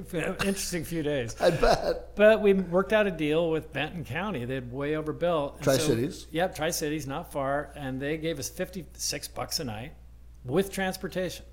interesting 0.45 0.83
few 0.83 1.01
days. 1.03 1.35
I 1.41 1.51
bet. 1.51 2.15
But 2.17 2.41
we 2.41 2.51
worked 2.53 2.91
out 2.91 3.07
a 3.07 3.11
deal 3.11 3.49
with 3.49 3.71
Benton 3.71 4.03
County. 4.03 4.43
They 4.43 4.55
had 4.55 4.71
way 4.73 4.97
overbuilt. 4.97 5.61
Tri-Cities? 5.61 6.27
yep, 6.31 6.53
Tri 6.53 6.69
Cities, 6.71 7.07
not 7.07 7.31
far, 7.31 7.71
and 7.77 8.01
they 8.01 8.17
gave 8.17 8.39
us 8.39 8.49
fifty-six 8.49 9.29
bucks 9.29 9.61
a 9.61 9.63
night 9.63 9.93
with 10.43 10.69
transportation. 10.71 11.45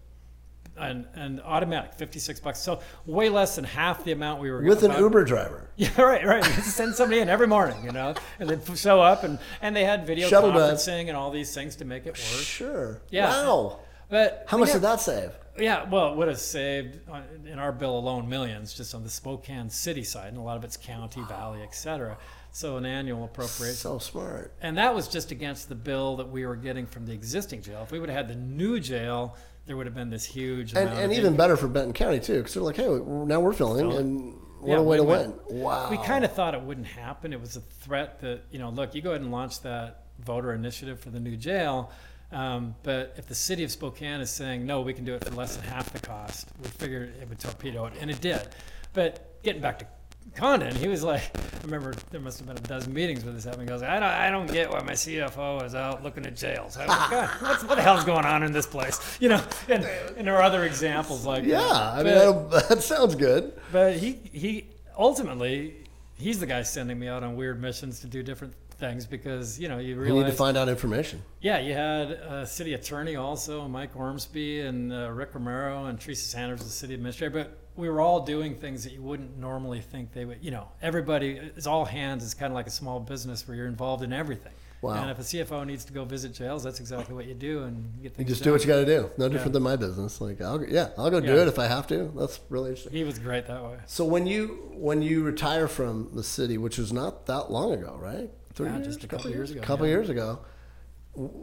And, 0.76 1.06
and 1.14 1.40
automatic, 1.42 1.94
fifty-six 1.94 2.40
bucks. 2.40 2.58
So 2.58 2.80
way 3.06 3.28
less 3.28 3.54
than 3.54 3.64
half 3.64 4.02
the 4.02 4.10
amount 4.10 4.40
we 4.40 4.50
were 4.50 4.60
With 4.62 4.82
an 4.82 4.90
Uber 4.98 5.24
driver. 5.24 5.68
Yeah, 5.76 6.00
right, 6.00 6.24
right. 6.26 6.44
Send 6.44 6.94
somebody 6.94 7.20
in 7.20 7.28
every 7.28 7.46
morning, 7.46 7.82
you 7.84 7.92
know, 7.92 8.14
and 8.40 8.48
they'd 8.50 8.76
show 8.78 9.00
up, 9.00 9.22
and, 9.24 9.38
and 9.62 9.74
they 9.74 9.84
had 9.84 10.06
video 10.06 10.28
Shuttle 10.28 10.50
bus. 10.52 10.84
conferencing 10.86 11.08
and 11.08 11.16
all 11.16 11.30
these 11.30 11.52
things 11.54 11.76
to 11.76 11.84
make 11.84 12.06
it 12.06 12.10
work. 12.12 12.16
Sure. 12.18 13.00
Yeah. 13.10 13.28
Wow. 13.28 13.80
But 14.08 14.44
How 14.48 14.56
much 14.58 14.70
have- 14.70 14.80
did 14.82 14.86
that 14.88 15.00
save? 15.00 15.30
Yeah, 15.56 15.88
well, 15.88 16.10
it 16.12 16.16
would 16.16 16.26
have 16.26 16.40
saved 16.40 16.98
uh, 17.08 17.20
in 17.46 17.60
our 17.60 17.70
bill 17.70 17.96
alone 17.96 18.28
millions 18.28 18.74
just 18.74 18.92
on 18.92 19.04
the 19.04 19.08
Spokane 19.10 19.70
city 19.70 20.02
side, 20.02 20.28
and 20.28 20.36
a 20.38 20.40
lot 20.40 20.56
of 20.56 20.64
it's 20.64 20.76
county, 20.76 21.22
valley, 21.28 21.62
et 21.62 21.72
cetera. 21.76 22.18
So 22.50 22.76
an 22.76 22.84
annual 22.86 23.24
appropriation. 23.24 23.76
So 23.76 23.98
smart. 23.98 24.52
And 24.60 24.76
that 24.78 24.92
was 24.94 25.06
just 25.06 25.30
against 25.30 25.68
the 25.68 25.76
bill 25.76 26.16
that 26.16 26.28
we 26.28 26.44
were 26.44 26.56
getting 26.56 26.86
from 26.86 27.06
the 27.06 27.12
existing 27.12 27.62
jail. 27.62 27.82
If 27.84 27.92
we 27.92 28.00
would 28.00 28.08
have 28.08 28.26
had 28.26 28.28
the 28.28 28.34
new 28.40 28.80
jail, 28.80 29.36
there 29.66 29.76
would 29.76 29.86
have 29.86 29.94
been 29.94 30.10
this 30.10 30.24
huge 30.24 30.74
And, 30.74 30.88
and 30.90 31.12
even 31.12 31.36
better 31.36 31.56
for 31.56 31.68
Benton 31.68 31.92
County 31.92 32.20
too, 32.20 32.38
because 32.38 32.54
they're 32.54 32.62
like, 32.62 32.76
hey, 32.76 32.86
now 32.86 33.40
we're 33.40 33.52
filling, 33.52 33.90
Filling. 33.90 33.98
and 33.98 34.34
what 34.60 34.68
Yeah, 34.68 34.76
a 34.76 34.82
way 34.82 34.96
to 34.98 35.04
win-win. 35.04 35.34
win! 35.48 35.60
Wow. 35.60 35.90
We 35.90 35.96
kind 35.98 36.24
of 36.24 36.32
thought 36.32 36.54
it 36.54 36.62
wouldn't 36.62 36.86
happen. 36.86 37.32
It 37.32 37.40
was 37.40 37.56
a 37.56 37.60
threat 37.60 38.20
that, 38.20 38.42
you 38.50 38.58
know, 38.58 38.70
look, 38.70 38.94
you 38.94 39.02
go 39.02 39.10
ahead 39.10 39.22
and 39.22 39.30
launch 39.32 39.60
that 39.62 40.04
voter 40.20 40.52
initiative 40.52 41.00
for 41.00 41.10
the 41.10 41.20
new 41.20 41.36
jail. 41.36 41.90
Um, 42.32 42.74
but 42.82 43.14
if 43.16 43.26
the 43.26 43.34
city 43.34 43.62
of 43.64 43.70
Spokane 43.70 44.20
is 44.20 44.30
saying, 44.30 44.66
no, 44.66 44.80
we 44.80 44.92
can 44.92 45.04
do 45.04 45.14
it 45.14 45.24
for 45.24 45.34
less 45.34 45.56
than 45.56 45.64
half 45.66 45.92
the 45.92 46.00
cost, 46.00 46.48
we 46.62 46.68
figured 46.68 47.14
it 47.20 47.28
would 47.28 47.38
torpedo 47.38 47.86
it, 47.86 47.92
and 48.00 48.10
it 48.10 48.20
did. 48.20 48.48
But 48.92 49.42
getting 49.42 49.60
back 49.62 49.78
to 49.80 49.86
Condon, 50.34 50.74
he 50.74 50.88
was 50.88 51.02
like, 51.04 51.22
I 51.36 51.64
remember 51.64 51.94
there 52.10 52.20
must 52.20 52.38
have 52.38 52.46
been 52.48 52.56
a 52.56 52.60
dozen 52.60 52.92
meetings 52.92 53.24
with 53.24 53.36
us 53.36 53.44
having. 53.44 53.60
He 53.60 53.66
goes, 53.66 53.82
I 53.82 53.94
don't, 53.94 54.02
I 54.02 54.30
don't 54.30 54.50
get 54.50 54.70
why 54.70 54.80
my 54.82 54.92
CFO 54.92 55.64
is 55.64 55.74
out 55.74 56.02
looking 56.02 56.26
at 56.26 56.36
jails. 56.36 56.76
I 56.76 56.86
was 56.86 56.88
like, 56.88 57.10
God, 57.10 57.30
what's, 57.42 57.64
what 57.64 57.74
the 57.76 57.82
hell's 57.82 58.04
going 58.04 58.24
on 58.26 58.42
in 58.42 58.52
this 58.52 58.66
place? 58.66 59.16
You 59.20 59.30
know, 59.30 59.42
and, 59.68 59.84
and 60.16 60.26
there 60.26 60.36
are 60.36 60.42
other 60.42 60.64
examples 60.64 61.24
like 61.24 61.44
yeah, 61.44 61.58
that. 61.58 61.70
I 61.72 62.02
mean, 62.02 62.48
But- 62.50 62.68
that 62.68 62.82
sounds 62.82 63.14
good. 63.14 63.52
but 63.72 63.96
he 63.96 64.12
he 64.32 64.66
ultimately 64.98 65.74
he's 66.16 66.40
the 66.40 66.46
guy 66.46 66.62
sending 66.62 66.98
me 66.98 67.08
out 67.08 67.22
on 67.22 67.36
weird 67.36 67.60
missions 67.60 68.00
to 68.00 68.06
do 68.06 68.22
different 68.22 68.54
things 68.78 69.06
because 69.06 69.58
you 69.60 69.68
know 69.68 69.78
you 69.78 69.94
You 69.94 70.00
realize 70.00 70.24
need 70.24 70.30
to 70.32 70.36
find 70.36 70.56
out 70.56 70.68
information. 70.68 71.22
yeah 71.40 71.58
you 71.60 71.74
had 71.74 72.10
a 72.10 72.46
city 72.46 72.74
attorney 72.74 73.14
also 73.16 73.68
Mike 73.68 73.94
Ormsby 73.96 74.60
and 74.62 74.92
uh, 74.92 75.10
Rick 75.12 75.30
Romero 75.34 75.86
and 75.86 76.00
Teresa 76.00 76.26
Sanders 76.28 76.60
the 76.62 76.68
city 76.70 76.94
administrator 76.94 77.30
but 77.44 77.58
we 77.76 77.88
were 77.88 78.00
all 78.00 78.20
doing 78.20 78.54
things 78.54 78.84
that 78.84 78.92
you 78.92 79.02
wouldn't 79.02 79.36
normally 79.38 79.80
think 79.80 80.12
they 80.12 80.24
would 80.24 80.38
you 80.42 80.50
know 80.50 80.68
everybody 80.82 81.30
is 81.56 81.66
all 81.66 81.84
hands 81.84 82.24
it's 82.24 82.34
kind 82.34 82.52
of 82.52 82.54
like 82.54 82.66
a 82.66 82.70
small 82.70 83.00
business 83.00 83.46
where 83.48 83.56
you're 83.56 83.66
involved 83.66 84.02
in 84.02 84.12
everything 84.12 84.52
Wow. 84.82 85.00
and 85.00 85.10
if 85.10 85.18
a 85.18 85.22
CFO 85.22 85.64
needs 85.66 85.82
to 85.86 85.94
go 85.94 86.04
visit 86.04 86.34
jails 86.34 86.62
that's 86.62 86.78
exactly 86.78 87.14
what 87.14 87.24
you 87.24 87.32
do 87.32 87.62
and 87.62 87.90
you 87.96 88.02
get 88.10 88.18
You 88.18 88.24
just 88.26 88.40
done. 88.42 88.48
do 88.48 88.52
what 88.52 88.60
you 88.60 88.66
got 88.66 88.80
to 88.80 88.84
do. 88.84 89.10
No 89.16 89.30
different 89.30 89.46
Yeah. 89.46 89.52
than 89.54 89.62
my 89.62 89.76
business. 89.76 90.20
Like, 90.20 90.42
I'll, 90.42 90.62
yeah, 90.62 90.90
I'll 90.98 91.10
go 91.10 91.20
do 91.20 91.34
it 91.38 91.48
if 91.48 91.58
I 91.58 91.66
have 91.68 91.86
to. 91.86 92.12
That's 92.14 92.38
really 92.50 92.68
interesting. 92.70 92.92
he 92.92 93.02
was 93.02 93.18
great 93.18 93.46
that 93.46 93.64
way 93.64 93.76
So 93.86 94.04
when 94.04 94.26
you 94.26 94.42
when 94.74 95.00
you 95.00 95.24
retire 95.24 95.68
from 95.68 96.10
the 96.12 96.22
city, 96.22 96.58
which 96.58 96.76
was 96.76 96.92
not 96.92 97.24
that 97.26 97.50
long 97.50 97.72
ago, 97.72 97.96
right? 97.98 98.30
Three 98.52 98.68
Yeah, 98.68 98.80
just 98.82 99.02
a 99.04 99.06
couple 99.08 99.30
years 99.30 99.50
ago, 99.52 99.60
A 99.62 99.64
couple 99.64 99.86
yeah. 99.86 99.92
years 99.94 100.10
ago, 100.10 100.40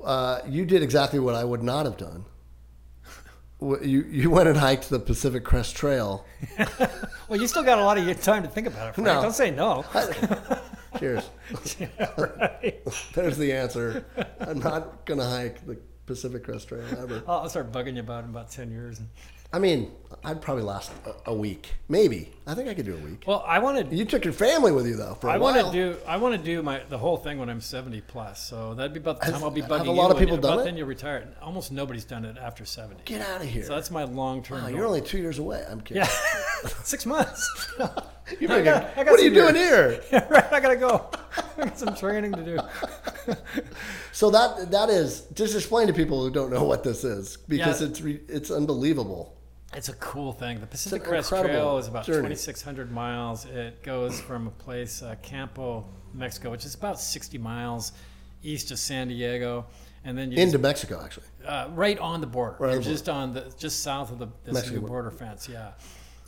uh, 0.03 0.39
you 0.47 0.63
did 0.65 0.84
exactly 0.84 1.19
what 1.19 1.34
I 1.34 1.43
would 1.43 1.63
not 1.63 1.86
have 1.86 1.97
done. 1.97 2.25
You 3.62 4.03
you 4.09 4.32
went 4.32 4.49
and 4.49 4.57
hiked 4.57 4.89
the 4.89 4.99
Pacific 4.99 5.43
Crest 5.43 5.76
Trail. 5.76 6.26
well 7.28 7.39
you 7.39 7.47
still 7.47 7.62
got 7.64 7.78
a 7.78 7.84
lot 7.84 7.97
of 7.97 8.05
your 8.05 8.16
time 8.16 8.41
to 8.41 8.49
think 8.49 8.66
about 8.66 8.89
it 8.89 8.95
Frank. 8.95 9.05
No. 9.05 9.22
don't 9.22 9.34
say 9.34 9.51
no 9.51 9.86
Cheers. 10.99 11.30
right. 12.18 12.82
There's 13.14 13.38
the 13.38 13.53
answer. 13.53 14.03
I'm 14.39 14.59
not 14.59 15.05
gonna 15.05 15.30
hike 15.30 15.66
the 15.66 15.78
Pacific 16.05 16.43
Crest 16.43 16.68
Trail 16.70 16.84
ever. 16.99 17.24
I'll, 17.28 17.39
I'll 17.41 17.49
start 17.49 17.72
bugging 17.72 17.93
you 17.95 18.01
about 18.01 18.24
it 18.24 18.26
in 18.26 18.32
about 18.32 18.51
ten 18.51 18.72
years. 18.72 18.99
And, 18.99 19.07
I 19.53 19.59
mean, 19.59 19.91
I'd 20.24 20.41
probably 20.41 20.63
last 20.63 20.91
a, 21.05 21.32
a 21.32 21.34
week, 21.34 21.72
maybe. 21.89 22.32
I 22.45 22.53
think 22.53 22.69
I 22.69 22.74
could 22.74 22.86
do 22.86 22.93
a 22.95 22.97
week. 22.99 23.24
well, 23.26 23.43
I 23.47 23.59
wanted 23.59 23.91
You 23.91 24.05
took 24.05 24.24
your 24.24 24.34
family 24.34 24.72
with 24.72 24.86
you 24.86 24.95
though 24.95 25.15
for 25.15 25.28
a 25.28 25.34
I 25.34 25.38
while. 25.38 25.53
I 25.55 25.61
want 25.63 25.74
to 25.74 25.93
do 25.93 25.97
I 26.07 26.17
want 26.17 26.36
to 26.36 26.41
do 26.43 26.61
my 26.61 26.82
the 26.89 26.97
whole 26.97 27.17
thing 27.17 27.39
when 27.39 27.49
I'm 27.49 27.61
70 27.61 28.01
plus. 28.01 28.43
So 28.45 28.74
that'd 28.76 28.93
be 28.93 28.99
about 28.99 29.19
the 29.22 29.32
time 29.32 29.43
I'll 29.43 29.49
be 29.49 29.61
have 29.61 29.69
bugging 29.69 29.88
a 29.88 29.91
lot 29.91 30.07
you 30.07 30.13
of 30.13 30.19
people 30.19 30.34
and 30.36 30.43
done 30.43 30.53
about 30.53 30.61
it? 30.61 30.65
then 30.65 30.78
you'll 30.78 30.88
retire. 30.88 31.28
Almost 31.41 31.72
nobody's 31.72 32.05
done 32.05 32.26
it 32.26 32.38
after 32.38 32.65
70. 32.65 33.01
Get 33.05 33.22
out 33.22 33.41
of 33.41 33.47
here. 33.47 33.63
So 33.63 33.74
that's 33.76 33.89
my 33.91 34.03
long 34.03 34.43
term. 34.43 34.61
wow, 34.63 34.67
you're 34.69 34.86
only 34.86 35.01
two 35.01 35.17
years 35.17 35.39
away. 35.39 35.63
I'm 35.69 35.82
kidding. 35.82 36.03
yeah, 36.03 36.07
six 36.84 37.05
months. 37.05 37.72
You're 38.39 38.49
I 38.49 38.61
got- 38.61 38.91
I 38.97 39.03
got 39.03 39.11
what 39.11 39.19
are 39.19 39.24
you 39.24 39.36
some 39.36 39.53
doing 39.53 39.55
here? 39.55 39.99
Yeah, 40.11 40.26
right. 40.30 40.53
I 40.53 40.59
gotta 40.61 40.78
go. 40.78 41.09
I 41.57 41.65
got 41.65 41.78
some 41.78 41.93
training 41.95 42.32
to 42.34 42.43
do. 42.45 42.59
So 44.13 44.30
that 44.32 44.72
that 44.72 44.89
is 44.89 45.22
just 45.34 45.55
explain 45.55 45.88
to 45.88 45.93
people 45.93 46.22
who 46.24 46.30
don't 46.30 46.49
know 46.49 46.63
what 46.63 46.84
this 46.84 47.03
is 47.03 47.38
because 47.47 47.82
Yeah. 47.82 47.88
it's 47.88 48.01
re, 48.01 48.19
it's 48.30 48.51
unbelievable. 48.51 49.36
It's 49.74 49.89
a 49.89 49.93
cool 49.93 50.34
thing. 50.34 50.59
The 50.59 50.67
Pacific 50.67 51.03
Crest 51.03 51.30
Trail 51.30 51.78
is 51.78 51.88
about 51.88 52.05
journey. 52.05 52.30
2,600 52.30 52.91
miles. 52.91 53.45
It 53.45 53.82
goes 53.84 54.19
from 54.19 54.47
a 54.47 54.51
place, 54.51 55.01
uh, 55.01 55.15
Campo, 55.22 55.86
Mexico, 56.13 56.51
which 56.51 56.65
is 56.65 56.76
about 56.76 56.99
60 56.99 57.38
miles 57.38 57.93
east 58.43 58.72
of 58.72 58.80
San 58.80 59.07
Diego, 59.07 59.65
and 60.03 60.17
then 60.17 60.32
you 60.32 60.38
Into 60.39 60.57
Mexico, 60.57 60.99
actually. 61.03 61.28
uh, 61.47 61.67
right 61.74 61.97
on 61.99 62.19
the 62.22 62.28
border. 62.28 62.57
Right 62.59 62.72
on 62.72 62.78
the 62.80 62.84
just 62.84 63.07
on 63.07 63.34
the 63.34 63.53
just 63.57 63.82
south 63.84 64.11
of 64.11 64.19
the 64.19 64.28
this 64.43 64.53
Mexican 64.55 64.86
border 64.86 65.11
fence. 65.11 65.47
Yeah. 65.47 65.72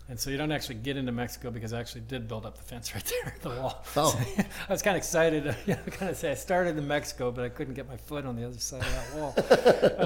And 0.09 0.19
so 0.19 0.29
you 0.29 0.37
don't 0.37 0.51
actually 0.51 0.75
get 0.75 0.97
into 0.97 1.11
Mexico 1.13 1.49
because 1.49 1.71
I 1.73 1.79
actually 1.79 2.01
did 2.01 2.27
build 2.27 2.45
up 2.45 2.57
the 2.57 2.63
fence 2.63 2.93
right 2.95 3.03
there, 3.23 3.35
the 3.41 3.49
wall. 3.61 3.83
Oh. 3.95 4.09
So, 4.35 4.43
I 4.69 4.71
was 4.71 4.81
kind 4.81 4.95
of 4.95 4.99
excited. 4.99 5.43
to, 5.45 5.55
You 5.65 5.75
know, 5.75 5.81
kind 5.91 6.11
of 6.11 6.17
say 6.17 6.31
I 6.31 6.35
started 6.35 6.77
in 6.77 6.87
Mexico, 6.87 7.31
but 7.31 7.45
I 7.45 7.49
couldn't 7.49 7.73
get 7.75 7.87
my 7.87 7.97
foot 7.97 8.25
on 8.25 8.35
the 8.35 8.45
other 8.45 8.57
side 8.59 8.81
of 8.81 8.91
that 8.91 9.15
wall. 9.15 9.33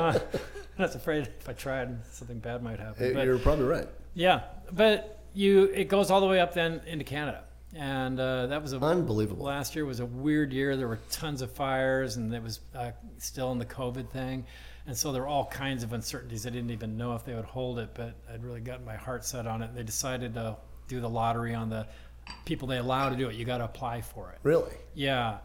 uh, 0.02 0.20
I 0.78 0.82
was 0.84 0.94
afraid 0.96 1.24
if 1.40 1.50
I 1.50 1.54
tried, 1.54 1.98
something 2.12 2.38
bad 2.40 2.62
might 2.62 2.80
happen. 2.80 3.06
Eh, 3.08 3.14
But- 3.14 3.26
You're 3.26 3.40
probably 3.40 3.66
right. 3.66 3.88
yeah, 4.14 4.44
but 4.72 5.20
you 5.34 5.66
it 5.66 5.86
goes 5.88 6.10
all 6.12 6.22
the 6.22 6.28
way 6.28 6.40
up 6.40 6.54
then 6.54 6.82
into 6.88 7.04
Canada, 7.04 7.44
and 7.76 8.20
uh, 8.20 8.48
that 8.48 8.62
was 8.62 8.74
a 8.74 8.78
Unbelievable. 8.80 9.46
Last 9.46 9.76
year 9.76 9.86
was 9.86 10.00
a 10.00 10.06
weird 10.06 10.54
year. 10.54 10.78
There 10.78 10.88
were 10.88 11.00
tons 11.12 11.42
of 11.42 11.52
fires, 11.52 12.16
and 12.18 12.34
it 12.34 12.42
was 12.44 12.60
uh, 12.76 12.92
still 13.18 13.52
in 13.52 13.58
the 13.60 13.66
COVID 13.66 14.10
thing, 14.10 14.46
and 14.88 14.98
so 14.98 15.12
there 15.12 15.22
were 15.22 15.28
all 15.28 15.46
kinds 15.46 15.84
of 15.84 15.94
uncertainties. 15.94 16.48
I 16.48 16.50
didn't 16.50 16.72
even 16.72 16.98
know 16.98 17.14
if 17.16 17.24
they 17.26 17.36
would 17.36 17.46
hold 17.46 17.78
it, 17.80 17.90
but 17.94 18.16
I'd 18.34 18.44
really 18.44 18.62
gotten 18.62 18.86
my 18.86 18.96
heart 18.96 19.24
set 19.26 19.46
on 19.46 19.62
it. 19.62 19.76
They 19.76 19.84
decided 19.84 20.34
to 20.36 20.58
do 20.88 21.00
the 21.02 21.10
lottery 21.10 21.54
on 21.54 21.70
the 21.70 21.86
people 22.46 22.68
they 22.68 22.78
allow 22.78 23.10
to 23.10 23.16
do 23.16 23.28
it. 23.30 23.36
You 23.36 23.46
got 23.46 23.60
to 23.60 23.66
apply 23.66 24.02
for 24.02 24.32
it. 24.32 24.40
Really. 24.44 24.74
Yeah, 24.96 25.38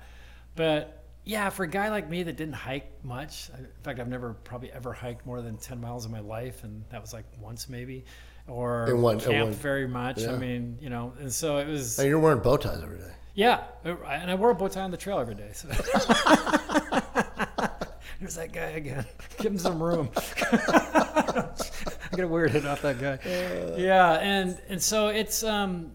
but 0.56 1.04
yeah, 1.24 1.50
for 1.50 1.62
a 1.64 1.68
guy 1.68 1.88
like 1.90 2.08
me 2.08 2.22
that 2.24 2.36
didn't 2.36 2.54
hike 2.54 3.04
much, 3.04 3.50
in 3.56 3.66
fact, 3.84 4.00
I've 4.00 4.08
never 4.08 4.32
probably 4.34 4.72
ever 4.72 4.92
hiked 4.92 5.24
more 5.26 5.40
than 5.42 5.56
ten 5.56 5.80
miles 5.80 6.06
in 6.06 6.10
my 6.12 6.20
life, 6.20 6.64
and 6.64 6.84
that 6.90 7.00
was 7.00 7.12
like 7.12 7.24
once 7.40 7.68
maybe, 7.68 8.04
or 8.48 8.86
In 8.90 9.02
one- 9.02 9.14
in 9.16 9.20
camped 9.20 9.44
one- 9.44 9.52
very 9.54 9.86
much. 9.86 10.20
yeah. 10.22 10.32
I 10.32 10.36
mean, 10.38 10.78
you 10.80 10.90
know, 10.90 11.12
and 11.20 11.32
so 11.32 11.58
it 11.58 11.68
was. 11.68 11.98
And 11.98 12.08
you're 12.08 12.18
wearing 12.18 12.40
bow 12.40 12.56
ties 12.56 12.82
every 12.82 12.98
day. 12.98 13.12
Yeah, 13.34 13.62
and 13.84 14.30
I 14.30 14.34
wore 14.34 14.50
a 14.50 14.54
bow 14.54 14.68
tie 14.68 14.82
on 14.82 14.90
the 14.90 14.96
trail 14.96 15.18
every 15.18 15.34
day. 15.36 15.50
So. 15.54 15.68
There's 18.22 18.36
that 18.36 18.52
guy 18.52 18.70
again. 18.70 19.04
Give 19.38 19.50
him 19.50 19.58
some 19.58 19.82
room. 19.82 20.08
I 20.16 21.48
get 22.14 22.28
weirded 22.28 22.64
off 22.70 22.80
that 22.82 23.00
guy. 23.00 23.18
Yeah, 23.76 24.12
and 24.20 24.56
and 24.68 24.80
so 24.80 25.08
it's 25.08 25.42
um, 25.42 25.90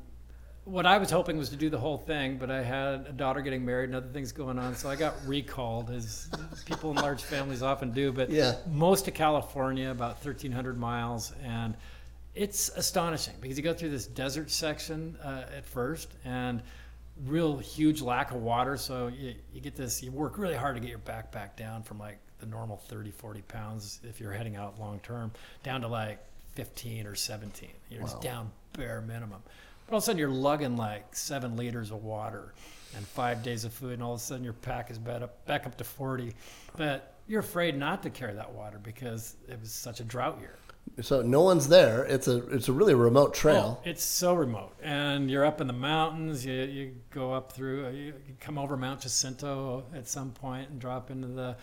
what 0.65 0.85
I 0.85 0.97
was 0.97 1.09
hoping 1.09 1.37
was 1.37 1.47
to 1.51 1.55
do 1.55 1.69
the 1.69 1.77
whole 1.77 1.97
thing, 1.97 2.37
but 2.37 2.51
I 2.51 2.61
had 2.61 3.05
a 3.07 3.13
daughter 3.13 3.39
getting 3.39 3.63
married 3.63 3.85
and 3.85 3.95
other 3.95 4.09
things 4.09 4.33
going 4.33 4.59
on, 4.59 4.75
so 4.75 4.89
I 4.89 4.97
got 4.97 5.13
recalled, 5.25 5.89
as 5.89 6.29
people 6.65 6.91
in 6.91 6.97
large 6.97 7.23
families 7.23 7.63
often 7.63 7.91
do. 7.93 8.11
But 8.11 8.29
Yeah. 8.29 8.55
most 8.69 9.07
of 9.07 9.13
California, 9.13 9.89
about 9.89 10.15
1,300 10.21 10.77
miles, 10.77 11.31
and 11.45 11.77
it's 12.35 12.67
astonishing 12.75 13.35
because 13.39 13.55
you 13.57 13.63
go 13.63 13.73
through 13.73 13.91
this 13.91 14.05
desert 14.05 14.51
section 14.51 15.17
uh, 15.23 15.45
at 15.55 15.65
first, 15.65 16.09
and 16.25 16.61
real 17.25 17.57
huge 17.57 18.01
lack 18.01 18.31
of 18.31 18.37
water. 18.37 18.77
So 18.77 19.07
you, 19.07 19.35
you 19.53 19.61
get 19.61 19.75
this, 19.75 20.03
you 20.03 20.11
work 20.11 20.37
really 20.37 20.55
hard 20.55 20.75
to 20.75 20.81
get 20.81 20.89
your 20.89 20.99
backpack 20.99 21.55
down 21.55 21.83
from 21.83 21.99
like 21.99 22.19
the 22.39 22.45
normal 22.45 22.77
30, 22.77 23.11
40 23.11 23.41
pounds 23.43 23.99
if 24.03 24.19
you're 24.19 24.31
heading 24.31 24.55
out 24.55 24.79
long 24.79 24.99
term 24.99 25.31
down 25.63 25.81
to 25.81 25.87
like 25.87 26.19
15 26.53 27.07
or 27.07 27.15
17. 27.15 27.69
You're 27.89 28.01
just 28.01 28.21
down 28.21 28.51
bare 28.73 29.01
minimum. 29.01 29.41
But 29.85 29.93
all 29.93 29.97
of 29.97 30.03
a 30.03 30.05
sudden 30.05 30.19
you're 30.19 30.29
lugging 30.29 30.75
like 30.75 31.15
seven 31.15 31.55
liters 31.55 31.91
of 31.91 32.03
water 32.03 32.53
and 32.95 33.05
five 33.05 33.43
days 33.43 33.63
of 33.65 33.73
food, 33.73 33.93
and 33.93 34.03
all 34.03 34.13
of 34.13 34.19
a 34.19 34.23
sudden 34.23 34.43
your 34.43 34.53
pack 34.53 34.89
is 34.91 34.97
back 34.97 35.21
up, 35.21 35.45
back 35.45 35.65
up 35.65 35.77
to 35.77 35.83
40. 35.83 36.33
But 36.75 37.15
you're 37.27 37.41
afraid 37.41 37.77
not 37.77 38.03
to 38.03 38.09
carry 38.09 38.33
that 38.33 38.51
water 38.51 38.79
because 38.81 39.35
it 39.47 39.59
was 39.59 39.71
such 39.71 39.99
a 39.99 40.03
drought 40.03 40.39
year. 40.39 40.55
So 41.01 41.21
no 41.21 41.41
one's 41.41 41.67
there. 41.67 42.03
It's 42.05 42.27
a 42.27 42.37
it's 42.47 42.67
a 42.69 42.73
really 42.73 42.95
remote 42.95 43.33
trail. 43.33 43.79
Oh, 43.79 43.89
it's 43.89 44.03
so 44.03 44.33
remote, 44.33 44.73
and 44.81 45.29
you're 45.29 45.45
up 45.45 45.61
in 45.61 45.67
the 45.67 45.73
mountains. 45.73 46.45
You, 46.45 46.53
you 46.53 46.95
go 47.11 47.33
up 47.33 47.51
through. 47.51 47.85
uh, 47.85 47.89
You, 47.91 48.13
come 48.39 48.57
over 48.57 48.77
Mount 48.77 49.01
Jacinto 49.01 49.83
at 49.95 50.07
some 50.07 50.31
point 50.31 50.69
and 50.69 50.79
drop 50.79 51.11
into 51.11 51.27
the 51.27 51.55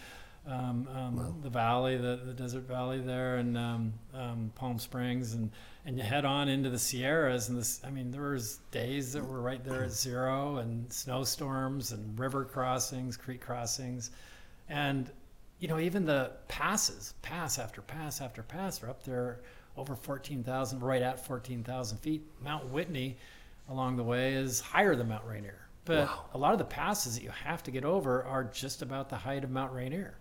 um, 0.46 0.86
um, 0.94 1.38
the 1.42 1.48
valley, 1.48 1.96
the, 1.96 2.20
the 2.24 2.34
desert 2.34 2.68
valley 2.68 3.00
there, 3.00 3.36
and 3.36 3.56
um, 3.56 3.94
um, 4.12 4.52
Palm 4.54 4.78
Springs, 4.78 5.32
and 5.34 5.50
and 5.86 5.96
you 5.96 6.04
head 6.04 6.24
on 6.24 6.48
into 6.48 6.70
the 6.70 6.78
Sierras. 6.78 7.48
And 7.48 7.58
this, 7.58 7.80
I 7.84 7.90
mean, 7.90 8.10
there 8.10 8.30
was 8.30 8.58
days 8.70 9.12
that 9.14 9.24
were 9.24 9.40
right 9.40 9.64
there 9.64 9.84
at 9.84 9.92
zero, 9.92 10.58
and 10.58 10.92
snowstorms, 10.92 11.92
and 11.92 12.18
river 12.18 12.44
crossings, 12.44 13.16
creek 13.16 13.40
crossings, 13.40 14.10
and 14.68 15.10
you 15.64 15.68
know, 15.68 15.78
even 15.78 16.04
the 16.04 16.30
passes, 16.46 17.14
pass 17.22 17.58
after 17.58 17.80
pass 17.80 18.20
after 18.20 18.42
pass, 18.42 18.82
are 18.82 18.90
up 18.90 19.02
there 19.02 19.40
over 19.78 19.96
14,000, 19.96 20.80
right 20.80 21.00
at 21.00 21.24
14,000 21.24 21.96
feet. 21.96 22.22
Mount 22.42 22.68
Whitney 22.68 23.16
along 23.70 23.96
the 23.96 24.02
way 24.02 24.34
is 24.34 24.60
higher 24.60 24.94
than 24.94 25.08
Mount 25.08 25.24
Rainier. 25.24 25.66
But 25.86 26.06
Wow. 26.06 26.24
a 26.34 26.36
lot 26.36 26.52
of 26.52 26.58
the 26.58 26.66
passes 26.66 27.14
that 27.14 27.22
you 27.24 27.30
have 27.30 27.62
to 27.62 27.70
get 27.70 27.82
over 27.82 28.24
are 28.24 28.44
just 28.44 28.82
about 28.82 29.08
the 29.08 29.16
height 29.16 29.42
of 29.42 29.48
Mount 29.50 29.72
Rainier. 29.72 30.18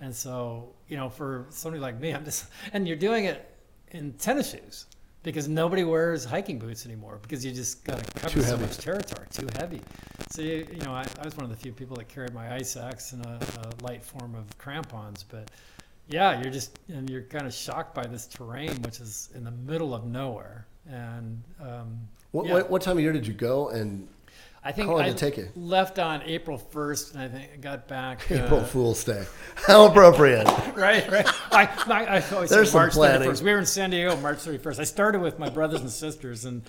And 0.00 0.16
so, 0.16 0.74
you 0.88 0.96
know, 0.96 1.10
for 1.10 1.44
somebody 1.50 1.82
like 1.82 2.00
me, 2.00 2.14
I'm 2.14 2.24
just, 2.24 2.46
and 2.72 2.88
you're 2.88 2.96
doing 2.96 3.26
it 3.26 3.46
in 3.90 4.14
tennis 4.14 4.52
shoes 4.52 4.86
because 5.22 5.48
nobody 5.48 5.84
wears 5.84 6.24
hiking 6.24 6.58
boots 6.58 6.86
anymore 6.86 7.18
because 7.22 7.44
you 7.44 7.52
just 7.52 7.84
got 7.84 7.98
to 8.02 8.12
cover 8.20 8.34
Too 8.34 8.40
so 8.42 8.50
heavy. 8.50 8.62
much 8.62 8.78
territory, 8.78 9.26
too 9.30 9.48
heavy. 9.58 9.80
So, 10.30 10.42
you, 10.42 10.66
you 10.72 10.80
know, 10.82 10.92
I, 10.92 11.04
I 11.20 11.24
was 11.24 11.36
one 11.36 11.44
of 11.44 11.50
the 11.50 11.56
few 11.56 11.72
people 11.72 11.96
that 11.96 12.08
carried 12.08 12.32
my 12.32 12.54
ice 12.54 12.76
axe 12.76 13.12
and 13.12 13.24
a, 13.26 13.38
a 13.62 13.82
light 13.84 14.02
form 14.04 14.34
of 14.34 14.56
crampons. 14.58 15.22
But 15.24 15.50
yeah, 16.08 16.40
you're 16.40 16.52
just, 16.52 16.78
and 16.88 17.08
you're 17.10 17.22
kind 17.22 17.46
of 17.46 17.52
shocked 17.52 17.94
by 17.94 18.06
this 18.06 18.26
terrain, 18.26 18.80
which 18.82 19.00
is 19.00 19.28
in 19.34 19.44
the 19.44 19.50
middle 19.50 19.94
of 19.94 20.04
nowhere. 20.06 20.66
And 20.88 21.42
um, 21.60 21.98
What, 22.30 22.46
yeah. 22.46 22.52
what 22.54 22.70
what 22.70 22.82
time 22.82 22.96
of 22.96 23.02
year 23.02 23.12
did 23.12 23.26
you 23.26 23.34
go? 23.34 23.68
And 23.70 24.08
I 24.68 24.72
think 24.72 24.90
I 24.90 25.06
it 25.06 25.56
left 25.56 25.98
on 25.98 26.20
April 26.24 26.58
1st, 26.58 27.14
and 27.14 27.22
I 27.22 27.28
think 27.28 27.50
I 27.54 27.56
got 27.56 27.88
back. 27.88 28.20
April 28.30 28.60
uh, 28.60 28.64
Fool's 28.64 29.02
Day. 29.02 29.24
How 29.54 29.86
appropriate. 29.86 30.44
right, 30.76 31.10
right. 31.10 31.26
I, 31.50 31.66
I, 31.86 32.04
I 32.18 32.24
always 32.34 32.50
There's 32.50 32.70
say 32.70 32.76
March 32.76 32.92
planning. 32.92 33.30
31st. 33.30 33.42
We 33.42 33.52
were 33.52 33.58
in 33.60 33.64
San 33.64 33.88
Diego 33.88 34.14
March 34.18 34.36
31st. 34.40 34.78
I 34.78 34.84
started 34.84 35.22
with 35.22 35.38
my 35.38 35.48
brothers 35.48 35.80
and 35.80 35.88
sisters, 35.90 36.44
and 36.44 36.60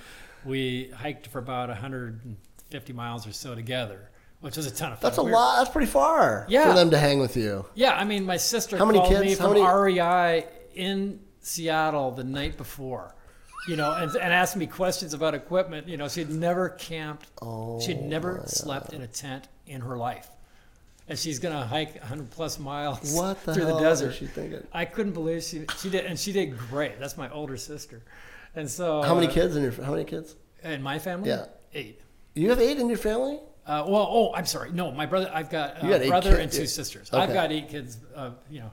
we 0.45 0.91
hiked 0.95 1.27
for 1.27 1.39
about 1.39 1.67
150 1.67 2.93
miles 2.93 3.27
or 3.27 3.33
so 3.33 3.53
together, 3.53 4.09
which 4.39 4.55
was 4.55 4.65
a 4.65 4.71
ton 4.73 4.93
of 4.93 4.99
fun. 4.99 5.09
That's 5.09 5.17
a 5.17 5.23
We 5.23 5.31
were- 5.31 5.35
lot. 5.35 5.57
That's 5.57 5.69
pretty 5.69 5.91
far 5.91 6.45
Yeah. 6.47 6.69
for 6.69 6.75
them 6.75 6.91
to 6.91 6.97
hang 6.97 7.19
with 7.19 7.35
you. 7.35 7.65
Yeah, 7.75 7.97
I 7.97 8.05
mean, 8.05 8.23
my 8.25 8.37
sister 8.37 8.77
How 8.77 8.85
many 8.85 8.99
called 8.99 9.11
kids? 9.11 9.23
me 9.25 9.31
How 9.35 9.53
from 9.53 9.61
many- 9.61 9.99
REI 9.99 10.45
in 10.73 11.19
Seattle 11.41 12.11
the 12.11 12.23
night 12.23 12.55
before, 12.55 13.13
you 13.67 13.75
know, 13.75 13.93
and, 13.93 14.09
and 14.15 14.33
asked 14.33 14.55
me 14.55 14.67
questions 14.67 15.13
about 15.13 15.33
equipment. 15.33 15.87
You 15.87 15.97
know, 15.97 16.07
she'd 16.07 16.29
never 16.29 16.69
camped, 16.69 17.27
Oh, 17.41 17.79
she'd 17.81 18.01
never 18.01 18.43
slept 18.45 18.93
in 18.93 19.01
a 19.01 19.07
tent 19.07 19.47
in 19.67 19.81
her 19.81 19.97
life. 19.97 20.29
And 21.07 21.17
she's 21.17 21.39
going 21.39 21.55
to 21.55 21.65
hike 21.65 21.95
100 21.99 22.29
plus 22.29 22.59
miles 22.59 23.13
What 23.15 23.43
the 23.43 23.55
through 23.55 23.65
the 23.65 23.79
desert. 23.79 24.13
she 24.13 24.27
thinking? 24.27 24.65
I 24.71 24.85
couldn't 24.85 25.13
believe 25.13 25.43
she, 25.43 25.65
she 25.79 25.89
did, 25.89 26.05
and 26.05 26.19
she 26.19 26.31
did 26.31 26.57
great. 26.57 26.99
That's 26.99 27.17
my 27.17 27.29
older 27.31 27.57
sister. 27.57 28.03
And 28.55 28.69
so, 28.69 29.01
How 29.01 29.15
many 29.15 29.27
uh, 29.27 29.31
kids 29.31 29.55
in 29.55 29.63
your? 29.63 29.71
How 29.71 29.91
many 29.91 30.03
kids? 30.03 30.35
In 30.63 30.81
my 30.81 30.99
family? 30.99 31.29
Yeah. 31.29 31.45
Eight. 31.73 32.01
You 32.35 32.49
have 32.49 32.59
eight 32.59 32.77
in 32.77 32.89
your 32.89 32.97
family. 32.97 33.39
Uh, 33.65 33.85
well, 33.87 34.07
oh, 34.09 34.33
I'm 34.33 34.45
sorry. 34.45 34.71
No, 34.71 34.91
my 34.91 35.05
brother. 35.05 35.29
I've 35.33 35.49
got 35.49 35.83
a 35.83 36.01
eight 36.01 36.09
brother 36.09 36.37
kids, 36.37 36.41
and 36.41 36.51
two 36.51 36.65
sisters. 36.67 37.09
Okay. 37.13 37.21
I've 37.21 37.33
got 37.33 37.51
eight 37.51 37.69
kids. 37.69 37.97
Uh, 38.15 38.31
you 38.49 38.59
know, 38.61 38.71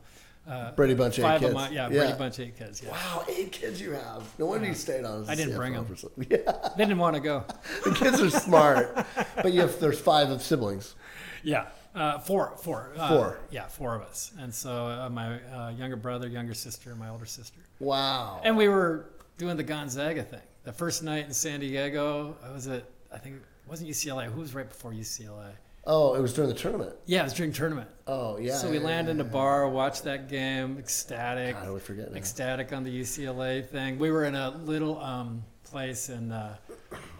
uh, 0.49 0.73
Brady 0.73 0.95
Bunch, 0.95 1.19
eight 1.19 1.39
kids. 1.41 1.55
my 1.55 1.69
yeah, 1.71 1.89
Yeah. 1.89 1.99
Brady 2.01 2.19
Bunch, 2.19 2.41
eight 2.41 2.57
kids. 2.57 2.83
Yeah, 2.83 2.91
Wow, 2.91 3.25
eight 3.29 3.53
kids 3.53 3.81
you 3.81 3.93
have. 3.93 4.23
No 4.39 4.47
wonder 4.47 4.67
you 4.67 4.75
stayed 4.75 5.05
on. 5.05 5.29
I 5.29 5.35
didn't 5.35 5.57
bring 5.57 5.73
CFO 5.75 5.79
'em. 5.79 5.85
for 5.87 5.97
so- 5.97 6.11
Yeah, 6.31 6.69
they 6.77 6.85
didn't 6.85 6.99
want 6.99 7.15
to 7.17 7.21
go. 7.21 7.45
the 7.85 7.93
kids 7.93 8.21
are 8.21 8.31
smart, 8.31 9.07
but 9.43 9.53
you 9.53 9.61
have 9.61 9.79
there's 9.81 9.99
five 10.01 10.31
of 10.31 10.43
siblings. 10.43 10.95
Yeah, 11.43 11.67
uh, 11.95 12.19
four, 12.19 12.57
four, 12.63 12.93
uh, 12.97 13.09
Four. 13.09 13.39
Yeah, 13.51 13.67
four 13.69 13.95
of 13.95 14.03
us. 14.03 14.33
And 14.39 14.55
so 14.55 14.87
uh, 14.87 15.09
my 15.11 15.41
uh, 15.53 15.71
younger 15.71 15.97
brother, 15.97 16.29
younger 16.29 16.55
sister, 16.55 16.91
and 16.91 16.99
my 16.99 17.09
older 17.09 17.27
sister. 17.27 17.61
Wow. 17.81 18.41
And 18.45 18.57
we 18.57 18.69
were 18.69 19.07
doing 19.39 19.57
the 19.57 19.63
Gonzaga 19.63 20.23
thing. 20.23 20.41
The 20.65 20.73
first 20.73 21.03
night 21.03 21.27
in 21.27 21.33
San 21.33 21.61
Diego, 21.61 22.37
I 22.45 22.51
was 22.53 22.67
at 22.67 22.85
I 23.13 23.19
think 23.19 23.37
it 23.37 23.43
wasn't 23.69 23.89
UCLA. 23.91 24.27
Who 24.27 24.41
was 24.41 24.55
right 24.55 24.69
before 24.69 24.93
UCLA? 24.93 25.53
Oh, 25.87 26.15
it 26.15 26.21
was 26.21 26.35
during 26.35 26.51
the 26.51 26.57
tournament. 26.57 26.97
Yeah, 27.07 27.21
it 27.21 27.25
was 27.25 27.33
during 27.33 27.53
tournament. 27.53 27.89
Oh, 28.09 28.39
yeah. 28.39 28.57
so 28.57 28.69
we 28.69 28.79
yeah, 28.79 28.85
land 28.85 29.07
yeah, 29.07 29.15
in 29.15 29.21
a 29.21 29.25
bar, 29.25 29.69
watch 29.69 30.03
that 30.03 30.29
game, 30.29 30.79
ecstatic. 30.79 31.55
God, 31.55 31.67
I 31.67 31.71
would 31.71 31.83
forget 31.83 32.11
now. 32.11 32.19
ecstatic 32.19 32.73
on 32.73 32.83
the 32.83 33.01
UCLA 33.01 33.65
thing. 33.65 33.99
We 33.99 34.11
were 34.11 34.25
in 34.25 34.35
a 34.35 34.51
little 34.51 34.99
um, 35.01 35.45
place 35.65 36.09
in 36.09 36.33
uh, 36.33 36.57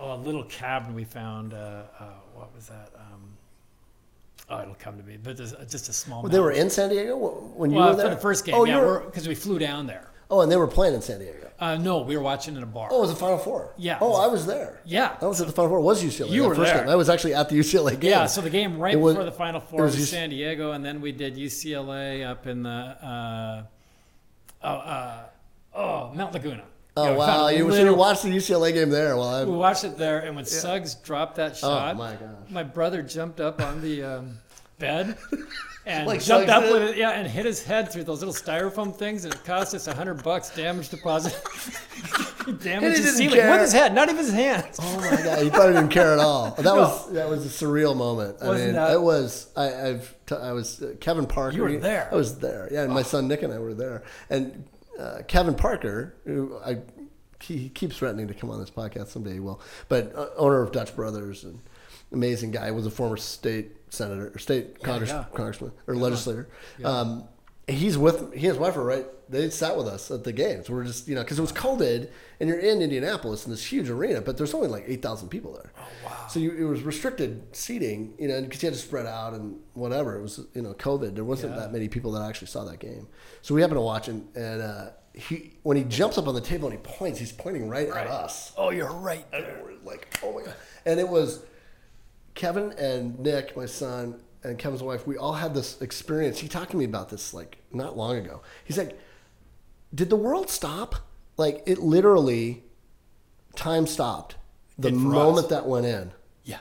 oh, 0.01 0.15
a 0.15 0.17
little 0.17 0.45
cabin 0.45 0.95
we 0.95 1.05
found. 1.05 1.55
Uh, 1.55 1.85
uh, 1.99 2.05
what 2.35 2.53
was 2.57 2.67
that? 2.67 2.91
Um, 2.97 3.37
oh, 4.51 4.63
it'll 4.63 4.75
come 4.75 4.97
to 4.97 5.05
me. 5.05 5.17
But 5.17 5.37
just, 5.37 5.89
a 5.89 5.93
small. 5.93 6.23
Well, 6.23 6.33
they 6.33 6.41
were 6.41 6.51
in 6.51 6.69
San 6.69 6.91
Diego 6.91 7.17
when 7.55 7.71
you 7.71 7.77
well 7.77 7.91
were 7.91 7.97
there 7.97 8.09
for 8.09 8.15
the 8.17 8.21
first 8.21 8.45
game. 8.45 8.57
Oh, 8.57 8.65
yeah, 8.65 9.01
because 9.05 9.29
we 9.29 9.37
flew 9.37 9.61
down 9.61 9.87
there. 9.87 10.11
Oh, 10.31 10.41
and 10.41 10.51
they 10.51 10.57
were 10.57 10.67
playing 10.67 10.95
in 10.95 11.03
San 11.03 11.19
Diego. 11.21 11.51
Uh, 11.59 11.77
no, 11.77 12.03
we 12.03 12.17
were 12.17 12.23
watching 12.23 12.55
in 12.55 12.63
a 12.63 12.67
bar. 12.67 12.89
Oh, 12.93 12.99
it 12.99 13.01
was 13.01 13.11
the 13.11 13.17
Final 13.17 13.39
Four. 13.39 13.73
Yeah. 13.79 13.97
Oh, 14.01 14.15
I 14.15 14.27
was 14.27 14.45
there. 14.45 14.81
Yeah. 14.85 15.17
I 15.23 15.25
was 15.27 15.41
at 15.41 15.47
the 15.47 15.53
Final 15.55 15.71
Four. 15.71 15.79
It 15.79 15.83
was 15.83 16.05
UCLA. 16.05 16.31
You 16.31 16.45
were 16.45 16.55
first 16.55 16.71
there. 16.71 16.83
Game. 16.83 16.91
I 16.91 16.97
was 16.97 17.09
actually 17.09 17.33
at 17.35 17.49
the 17.49 17.59
UCLA 17.59 17.99
game. 17.99 18.11
Yeah, 18.11 18.27
so 18.27 18.43
the 18.43 18.51
game 18.51 18.79
right 18.79 18.99
was- 18.99 19.15
before 19.15 19.25
the 19.25 19.33
Final 19.33 19.61
Four 19.61 19.83
was 19.85 19.97
was, 19.97 20.11
San 20.11 20.29
Diego, 20.31 20.73
and 20.73 20.85
then 20.85 21.01
we 21.01 21.13
did 21.13 21.37
UCLA 21.37 22.27
up 22.29 22.47
in 22.47 22.63
the 22.63 22.69
uh, 22.71 23.63
oh, 24.63 24.69
uh, 24.69 25.25
oh 25.75 26.13
Mount 26.15 26.35
Laguna. 26.35 26.65
Oh 26.99 27.05
Yeah, 27.11 27.17
wow! 27.17 27.49
You, 27.49 27.71
so 27.73 27.85
you 27.85 27.95
watched 27.95 28.23
the 28.23 28.31
UCLA 28.31 28.73
game 28.73 28.89
there 28.89 29.17
while 29.19 29.45
We 29.45 29.53
watched 29.53 29.85
it 29.85 29.99
there, 29.99 30.21
and 30.21 30.35
when 30.35 30.47
Suggs 30.47 30.95
dropped 30.95 31.37
that 31.37 31.55
shot, 31.57 31.95
Oh, 31.95 31.99
my 31.99 32.13
gosh. 32.15 32.51
my 32.51 32.63
brother 32.63 33.03
jumped 33.03 33.39
up 33.39 33.61
on 33.61 33.83
the 33.83 34.03
um, 34.03 34.39
bed 34.79 35.17
and 35.87 36.07
Like 36.07 36.23
jumped 36.23 36.49
up 36.51 36.65
with 36.65 36.83
it, 36.91 36.97
yeah, 36.97 37.11
and 37.11 37.27
hit 37.29 37.45
his 37.47 37.63
head 37.63 37.91
through 37.93 38.05
those 38.05 38.21
little 38.21 38.35
styrofoam 38.35 38.95
things, 38.95 39.25
and 39.25 39.33
it 39.35 39.45
cost 39.45 39.75
us 39.75 39.87
a 39.87 39.95
hundred 39.95 40.23
bucks 40.23 40.51
damage 40.55 40.89
deposit. 40.89 41.33
he 42.47 42.53
damaged 42.53 42.97
his 42.99 43.05
didn't 43.07 43.17
ceiling 43.17 43.35
care. 43.41 43.51
with 43.53 43.61
his 43.63 43.73
head, 43.73 43.95
not 43.95 44.09
even 44.09 44.25
his 44.25 44.33
hands. 44.35 44.79
Oh 44.83 44.97
my 45.01 45.23
god! 45.23 45.43
He 45.43 45.51
probably 45.51 45.75
didn't 45.75 45.91
care 45.91 46.13
at 46.13 46.19
all. 46.19 46.51
That 46.59 46.75
was 46.75 47.13
that 47.13 47.29
was 47.29 47.47
a 47.47 47.65
surreal 47.67 47.97
moment. 47.97 48.39
I 48.43 48.49
Wasn't 48.49 48.67
mean, 48.69 48.75
that- 48.75 48.93
it 48.95 49.01
was. 49.01 49.49
I, 49.57 49.89
I've 49.89 50.15
t- 50.27 50.35
I 50.35 50.53
was 50.53 50.83
uh, 50.83 50.95
Kevin 51.01 51.27
Parker. 51.27 51.57
You 51.57 51.63
were 51.63 51.77
there. 51.79 52.09
I 52.11 52.15
was 52.17 52.39
there. 52.39 52.69
Yeah, 52.73 52.83
and 52.83 52.93
my 52.93 53.03
son 53.03 53.29
Nick 53.29 53.43
and 53.43 53.53
I 53.53 53.59
were 53.59 53.75
there. 53.75 54.03
And 54.31 54.65
uh, 54.99 55.19
Kevin 55.29 55.55
Parker, 55.55 56.15
who 56.25 56.59
I 56.65 56.79
he, 57.43 57.57
he 57.59 57.69
keeps 57.69 57.97
threatening 57.99 58.27
to 58.29 58.35
come 58.35 58.51
on 58.51 58.59
this 58.61 58.71
podcast 58.71 59.09
someday. 59.09 59.35
He 59.35 59.41
will. 59.41 59.61
But 59.89 60.15
uh, 60.17 60.29
owner 60.37 60.63
of 60.63 60.73
Dutch 60.73 60.97
Brothers 60.97 61.45
and 61.45 61.61
amazing 62.13 62.51
guy 62.51 62.71
was 62.71 62.87
a 62.87 62.91
former 62.91 63.17
state 63.17 63.73
senator 63.91 64.33
or 64.35 64.39
state 64.39 64.83
congress, 64.83 65.11
yeah. 65.11 65.25
congressman 65.35 65.73
or 65.87 65.97
legislator. 65.97 66.49
Um, 66.85 67.29
he's 67.67 67.99
with 67.99 68.33
he 68.33 68.47
and 68.47 68.55
his 68.55 68.59
wife 68.59 68.77
were 68.77 68.85
right. 68.85 69.07
They 69.29 69.51
sat 69.51 69.77
with 69.77 69.89
us 69.89 70.11
at 70.11 70.23
the 70.23 70.33
games. 70.33 70.71
We're 70.71 70.85
just 70.85 71.09
you 71.09 71.15
know 71.15 71.23
because 71.23 71.39
it 71.39 71.43
was 71.43 71.53
COVID 71.53 72.09
and 72.39 72.49
you're 72.49 72.59
in 72.59 72.81
Indianapolis 72.81 73.45
in 73.45 73.51
this 73.51 73.65
huge 73.65 73.91
arena, 73.91 74.21
but 74.21 74.37
there's 74.37 74.55
only 74.55 74.69
like 74.69 74.85
eight 74.87 75.03
thousand 75.03 75.29
people 75.29 75.53
there. 75.55 75.73
Oh 75.77 75.83
wow! 76.05 76.27
So 76.29 76.39
you, 76.39 76.53
it 76.53 76.65
was 76.65 76.83
restricted 76.83 77.57
seating, 77.57 78.15
you 78.19 78.29
know, 78.29 78.41
because 78.43 78.63
you 78.63 78.69
had 78.69 78.75
to 78.75 78.81
spread 78.81 79.07
out 79.07 79.35
and 79.35 79.59
whatever. 79.75 80.17
It 80.19 80.23
was 80.23 80.41
you 80.55 80.63
know 80.63 80.75
COVID. 80.75 81.15
There 81.15 81.25
wasn't 81.25 81.57
that 81.57 81.73
many 81.73 81.89
people 81.89 82.13
that 82.13 82.23
actually 82.23 82.49
saw 82.49 82.65
that 82.65 82.79
game. 82.79 83.09
So 83.43 83.55
we 83.55 83.63
happened 83.63 83.79
to 83.79 83.83
watch 83.83 84.09
it, 84.09 84.15
and 84.35 84.63
uh, 84.63 84.91
he 85.13 85.55
when 85.63 85.77
he 85.77 85.85
jumps 85.85 86.19
up 86.19 86.29
on 86.29 86.35
the 86.35 86.41
table 86.41 86.69
and 86.69 86.79
he 86.79 86.83
points, 86.85 87.19
he's 87.19 87.33
pointing 87.33 87.69
right, 87.69 87.89
at 87.89 88.07
us. 88.07 88.53
Oh, 88.57 88.71
you're 88.71 88.93
right. 88.93 89.25
And 89.33 89.45
we're 89.63 89.73
like, 89.85 90.19
oh 90.23 90.33
my 90.33 90.43
god! 90.43 90.55
And 90.85 91.01
it 91.01 91.09
was 91.09 91.43
Kevin 92.37 92.71
and 92.79 93.19
Nick, 93.19 93.57
my 93.57 93.67
son, 93.67 94.23
and 94.45 94.57
Kevin's 94.57 94.83
wife. 94.83 95.05
We 95.07 95.17
all 95.17 95.33
had 95.33 95.55
this 95.55 95.81
experience. 95.83 96.39
He 96.39 96.47
talked 96.47 96.71
to 96.71 96.77
me 96.77 96.85
about 96.85 97.09
this 97.09 97.35
like 97.35 97.59
not 97.73 97.97
long 97.97 98.17
ago. 98.17 98.43
He's 98.65 98.79
like, 98.79 98.97
"Did 99.93 100.09
the 100.11 100.17
world 100.17 100.49
stop? 100.49 100.95
Like 101.37 101.63
it 101.67 101.79
literally, 101.81 102.63
time 103.57 103.87
stopped 103.89 104.37
the 104.79 104.93
moment 104.93 105.47
us. 105.47 105.51
that 105.51 105.67
went 105.67 105.87
in. 105.87 106.13
Yeah, 106.45 106.59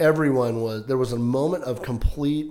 Everyone 0.00 0.60
was 0.62 0.86
there 0.86 0.96
was 0.96 1.12
a 1.12 1.18
moment 1.18 1.64
of 1.64 1.82
complete 1.82 2.50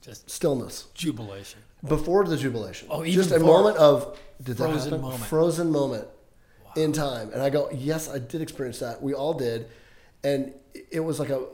just 0.00 0.30
stillness 0.30 0.86
jubilation. 0.94 1.60
before 1.86 2.24
the 2.24 2.36
jubilation. 2.36 2.88
Oh, 2.90 3.04
even 3.04 3.12
just 3.22 3.32
a 3.32 3.38
moment 3.38 3.76
of 3.76 4.18
did 4.42 4.56
that 4.56 4.64
Frozen 4.70 4.90
happen? 4.90 5.00
moment. 5.02 5.24
Frozen 5.24 5.70
moment 5.70 6.08
in 6.76 6.92
time. 6.92 7.30
And 7.32 7.42
I 7.42 7.50
go, 7.50 7.68
yes, 7.72 8.08
I 8.08 8.18
did 8.18 8.40
experience 8.40 8.78
that. 8.78 9.02
We 9.02 9.12
all 9.12 9.34
did, 9.34 9.68
and 10.24 10.52
it 10.90 11.00
was 11.00 11.18
like 11.20 11.30
a 11.30 11.44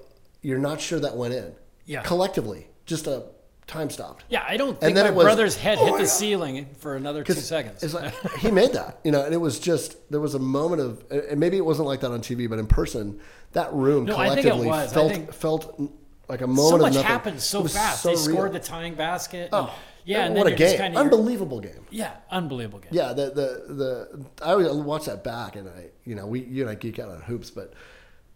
you're 0.43 0.59
not 0.59 0.81
sure 0.81 1.01
that 1.01 1.17
went 1.17 1.35
in. 1.35 1.55
Yeah. 1.87 2.03
Collectively, 2.03 2.69
just 2.85 3.07
a 3.07 3.25
time 3.67 3.91
stopped. 3.91 4.25
Yeah, 4.29 4.45
I 4.49 4.57
don't 4.57 4.81
think 4.81 4.95
then 4.95 5.05
my 5.07 5.11
it 5.11 5.14
was, 5.14 5.25
brother's 5.25 5.57
head 5.57 5.79
"Oh 5.81 5.87
hit 5.87 5.93
the 5.95 5.99
God." 6.01 6.09
ceiling 6.09 6.67
for 6.79 6.95
another 6.97 7.25
two 7.25 7.35
seconds. 7.35 7.83
It's 7.83 7.95
like 7.95 8.12
he 8.39 8.51
made 8.51 8.73
that, 8.75 8.99
you 9.05 9.11
know, 9.12 9.25
and 9.25 9.35
it 9.35 9.39
was 9.39 9.59
just 9.59 9.97
there 10.11 10.21
was 10.21 10.35
a 10.35 10.39
moment 10.39 10.83
of, 10.83 11.05
and 11.11 11.39
maybe 11.41 11.57
it 11.57 11.64
wasn't 11.64 11.89
like 11.89 12.01
that 12.01 12.11
on 12.12 12.21
TV, 12.21 12.49
but 12.49 12.59
in 12.59 12.67
person, 12.67 13.21
that 13.53 13.73
room 13.73 14.05
No, 14.05 14.17
I 14.17 14.35
think 14.35 14.47
it 14.47 14.51
collectively. 14.51 14.87
Felt 15.33 15.35
felt 15.35 15.81
like 16.29 16.41
a 16.43 16.47
moment 16.47 16.61
of 16.61 16.71
So 16.71 16.79
much 16.79 16.95
nothing. 16.95 17.07
happened 17.09 17.41
so 17.41 17.64
fast. 17.64 18.03
so 18.03 18.09
they 18.11 18.14
real. 18.14 18.25
scored 18.25 18.53
the 18.53 18.61
tying 18.61 18.95
basket. 18.95 19.49
Oh, 19.53 19.73
yeah, 20.05 20.27
and 20.27 20.37
then 20.37 20.45
what 20.45 20.53
a 20.53 20.57
game! 20.57 20.77
kinda- 20.77 20.99
Unbelievable 20.99 21.61
game. 21.61 21.85
Yeah, 21.91 22.12
unbelievable 22.31 22.79
game. 22.81 22.91
Yeah, 22.93 23.12
the 23.12 23.31
the 23.31 23.75
the 23.75 24.27
I 24.45 24.53
always 24.53 24.69
watch 24.69 25.07
that 25.07 25.25
back, 25.25 25.57
and 25.57 25.69
I 25.69 25.87
you 26.05 26.14
know 26.14 26.27
we 26.27 26.41
you 26.45 26.62
and 26.62 26.71
I 26.71 26.75
geek 26.77 26.99
out 27.01 27.09
on 27.09 27.21
hoops, 27.23 27.51
but 27.51 27.73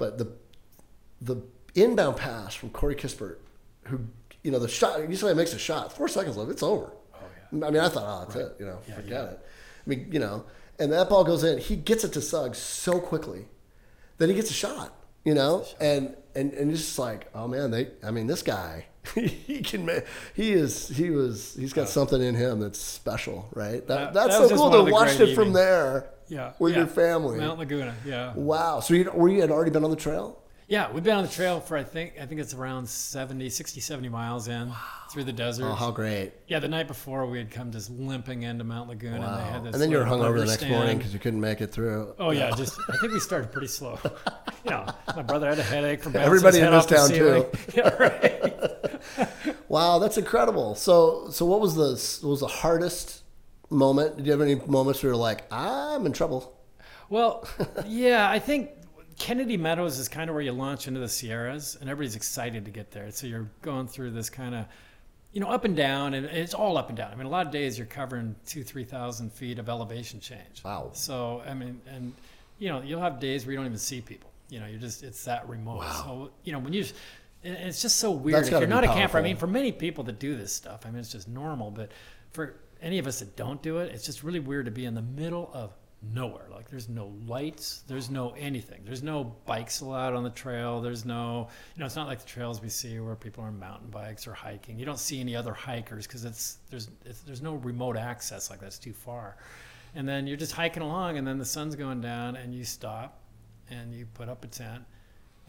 but 0.01 0.19
the 0.19 0.33
the 1.21 1.37
inbound 1.75 2.17
pass 2.17 2.55
from 2.55 2.71
Corey 2.71 2.97
Kispert, 2.97 3.37
who 3.85 4.01
you 4.43 4.51
know 4.51 4.59
the 4.59 4.67
shot 4.67 4.99
you 5.01 5.07
usually 5.09 5.35
makes 5.35 5.53
a 5.53 5.59
shot 5.59 5.93
four 5.97 6.09
seconds 6.09 6.37
left, 6.37 6.51
it's 6.51 6.63
over. 6.63 6.91
Oh 7.15 7.19
yeah. 7.53 7.67
I 7.67 7.71
mean, 7.71 7.81
I 7.81 7.89
thought, 7.89 8.05
oh, 8.05 8.25
that's 8.25 8.37
it. 8.37 8.57
You 8.59 8.67
know, 8.67 8.79
Yeah, 8.89 8.95
forget 8.97 9.11
yeah. 9.11 9.25
it. 9.31 9.39
I 9.87 9.89
mean, 9.91 10.09
you 10.11 10.19
know, 10.19 10.45
and 10.79 10.91
that 10.93 11.09
ball 11.11 11.23
goes 11.25 11.45
in. 11.45 11.59
He 11.59 11.77
gets 11.77 12.03
it 12.03 12.13
to 12.15 12.21
Suggs 12.23 12.59
so 12.59 12.99
quickly, 12.99 13.47
then 14.19 14.29
he 14.31 14.35
gets 14.35 14.51
a 14.51 14.55
shot. 14.55 14.95
You 15.25 15.35
know, 15.35 15.65
and 15.81 16.17
and 16.35 16.53
and 16.55 16.71
it's 16.71 16.81
just 16.81 16.99
like, 16.99 17.29
oh 17.35 17.47
man, 17.47 17.71
they. 17.71 17.89
I 18.03 18.11
mean, 18.11 18.27
this 18.27 18.43
guy, 18.43 18.87
he 19.15 19.61
can. 19.63 19.85
ma- 19.85 20.01
He 20.35 20.53
is. 20.53 20.89
He 20.89 21.11
was. 21.11 21.55
He's 21.55 21.73
got 21.75 21.89
something 21.91 22.21
in 22.23 22.35
him 22.35 22.61
that's 22.61 22.81
special, 22.81 23.49
right? 23.55 23.87
That, 23.87 24.13
That- 24.13 24.15
that's 24.15 24.39
that 24.39 24.49
so 24.49 24.57
cool 24.57 24.85
to 24.87 24.91
watch 24.91 25.11
it 25.21 25.35
from 25.35 25.49
evenings. 25.49 25.55
there. 25.55 26.11
Yeah, 26.29 26.53
with 26.61 26.73
yeah. 26.73 26.79
your 26.79 26.87
family. 26.87 27.39
Mount 27.41 27.59
Laguna. 27.59 27.95
Yeah, 28.07 28.33
Wow. 28.35 28.79
So 28.81 28.95
you 28.95 29.11
were 29.13 29.29
you 29.29 29.41
had 29.41 29.51
already 29.51 29.73
been 29.73 29.83
on 29.85 29.91
the 29.91 29.97
trail? 29.97 30.40
Yeah. 30.71 30.91
We've 30.91 31.03
been 31.03 31.17
on 31.17 31.25
the 31.25 31.31
trail 31.31 31.61
for 31.61 31.77
I 31.77 31.83
think 31.85 32.15
I 32.19 32.25
think 32.25 32.41
it's 32.41 32.55
around 32.55 32.89
70, 32.89 33.51
60, 33.51 33.81
70 33.81 34.09
miles 34.09 34.49
in 34.49 34.73
through 35.11 35.25
the 35.25 35.33
desert. 35.33 35.67
Oh, 35.67 35.75
how 35.75 35.91
great! 35.91 36.33
Yeah, 36.47 36.61
the 36.61 36.69
night 36.69 36.87
before 36.87 37.27
we 37.27 37.39
had 37.39 37.51
come 37.51 37.73
just 37.73 37.91
limping 37.91 38.45
into 38.45 38.63
Mount 38.63 38.89
Laguna, 38.89 39.17
and 39.17 39.41
they 39.41 39.53
had 39.53 39.65
this. 39.65 39.75
And 39.75 39.83
then 39.83 39.91
you 39.91 39.99
were 39.99 40.05
hungover 40.05 40.39
the 40.39 40.47
next 40.47 40.67
morning 40.69 40.97
because 40.97 41.13
you 41.13 41.19
couldn't 41.19 41.41
make 41.41 41.61
it 41.61 41.73
through. 41.73 42.15
Oh 42.19 42.31
yeah, 42.31 42.51
just 42.53 42.79
I 42.89 42.97
think 42.99 43.13
we 43.13 43.21
started 43.21 43.53
pretty 43.53 43.67
slow. 43.67 43.99
you 44.65 44.71
know, 44.71 44.87
my 45.15 45.23
brother 45.23 45.49
had 45.49 45.59
a 45.59 45.63
headache 45.65 46.03
from 46.03 46.15
Everybody 46.17 46.61
in 46.61 46.71
this 46.71 46.87
town, 46.87 47.09
too. 47.11 47.47
yeah, 47.75 47.89
right. 47.97 49.01
Wow, 49.69 49.99
that's 49.99 50.17
incredible. 50.19 50.77
So 50.77 51.29
so 51.31 51.45
what 51.45 51.61
was 51.61 51.75
the 51.75 52.27
what 52.27 52.31
was 52.31 52.41
the 52.41 52.47
hardest 52.47 53.23
moment? 53.71 54.17
Did 54.17 54.27
you 54.27 54.33
have 54.33 54.41
any 54.41 54.55
moments 54.55 55.03
where 55.03 55.11
you're 55.11 55.17
like, 55.17 55.45
I'm 55.53 56.07
in 56.07 56.13
trouble? 56.13 56.57
Well, 57.09 57.49
yeah, 57.87 58.31
I 58.31 58.39
think 58.39 58.71
Kennedy 59.21 59.59
Meadows 59.59 59.99
is 59.99 60.09
kind 60.09 60.31
of 60.31 60.35
where 60.35 60.43
you 60.43 60.51
launch 60.51 60.89
into 60.89 60.99
the 60.99 61.09
Sierras, 61.09 61.77
and 61.79 61.91
everybody's 61.91 62.17
excited 62.17 62.65
to 62.65 62.71
get 62.71 62.91
there. 62.91 63.11
So 63.11 63.27
you're 63.27 63.51
going 63.61 63.87
through 63.87 64.13
this 64.13 64.31
kind 64.31 64.55
of, 64.55 64.65
you 65.33 65.43
know, 65.43 65.49
up 65.49 65.67
and 65.67 65.77
down, 65.77 66.15
and 66.15 66.25
it's 66.25 66.55
all 66.55 66.79
up 66.79 66.89
and 66.89 66.97
down. 66.97 67.13
I 67.13 67.17
mean, 67.17 67.27
a 67.27 67.31
lot 67.31 67.45
of 67.45 67.53
days 67.53 67.77
you're 67.77 67.87
covering 67.87 68.35
two, 68.47 68.65
three 68.65 68.83
thousand 68.83 69.31
feet 69.31 69.59
of 69.59 69.69
elevation 69.69 70.21
change. 70.21 70.65
Wow. 70.65 70.91
So 70.95 71.43
I 71.47 71.53
mean, 71.53 71.83
and 71.87 72.15
you 72.59 72.71
know, 72.71 72.81
you'll 72.81 73.03
have 73.03 73.21
days 73.21 73.45
where 73.45 73.53
you 73.53 73.59
don't 73.59 73.67
even 73.67 73.79
see 73.79 74.01
people. 74.01 74.31
You 74.49 74.59
know, 74.59 74.67
you're 74.67 74.81
just 74.81 75.03
it's 75.03 75.23
that 75.27 75.47
remote. 75.49 75.85
So 76.03 76.31
you 76.43 76.53
know, 76.53 76.59
when 76.59 76.73
you 76.73 76.87
it's 77.45 77.83
just 77.83 77.99
so 77.99 78.11
weird. 78.11 78.45
That's 78.45 78.49
if 78.49 78.59
you're 78.59 78.69
not 78.69 78.85
a 78.85 78.89
camper, 78.89 79.19
I 79.19 79.23
mean, 79.23 79.37
for 79.37 79.47
many 79.47 79.71
people 79.71 80.03
that 80.05 80.19
do 80.19 80.35
this 80.35 80.53
stuff, 80.53 80.87
I 80.87 80.91
mean, 80.91 80.99
it's 80.99 81.13
just 81.13 81.29
normal. 81.29 81.71
But 81.71 81.93
for 82.33 82.57
any 82.81 82.99
of 82.99 83.07
us 83.07 83.19
that 83.21 83.37
don't 83.37 83.61
do 83.63 83.79
it, 83.79 83.93
it's 83.95 84.07
just 84.07 84.23
really 84.23 84.41
weird 84.41 84.65
to 84.65 84.71
be 84.71 84.87
in 84.87 84.95
the 84.95 85.03
middle 85.03 85.51
of 85.53 85.73
nowhere. 86.03 86.47
Like 86.51 86.69
there's 86.71 86.89
no 86.89 87.13
lights, 87.27 87.83
there's 87.87 88.11
no 88.11 88.31
anything. 88.31 88.83
There's 88.85 89.03
no 89.03 89.37
bikes 89.47 89.81
allowed 89.81 90.15
on 90.15 90.25
the 90.25 90.31
trail. 90.31 90.81
There's 90.81 91.05
no, 91.05 91.49
you 91.75 91.81
know, 91.81 91.87
it's 91.87 91.97
not 91.97 92.07
like 92.07 92.21
the 92.21 92.29
trails 92.29 92.63
we 92.63 92.69
see 92.69 92.99
where 93.01 93.17
people 93.17 93.45
are 93.45 93.53
mountain 93.53 93.91
bikes 93.91 94.27
or 94.27 94.33
hiking. 94.33 94.79
You 94.79 94.87
don't 94.87 94.99
see 94.99 95.21
any 95.21 95.37
other 95.37 95.53
hikers 95.53 96.07
because 96.07 96.25
it's 96.25 96.59
there's 96.71 96.89
it's, 97.05 97.21
there's 97.21 97.43
no 97.43 97.55
remote 97.55 97.97
access 97.97 98.51
like 98.51 98.61
that's 98.61 98.79
too 98.79 98.93
far. 98.93 99.37
And 99.95 100.09
then 100.09 100.27
you're 100.27 100.37
just 100.37 100.53
hiking 100.53 100.85
along, 100.85 101.19
and 101.19 101.27
then 101.27 101.39
the 101.39 101.45
sun's 101.45 101.75
going 101.75 102.01
down, 102.01 102.37
and 102.37 102.55
you 102.55 102.63
stop, 102.65 103.23
and 103.69 103.93
you 103.93 104.07
put 104.15 104.29
up 104.29 104.45
a 104.45 104.47
tent, 104.47 104.85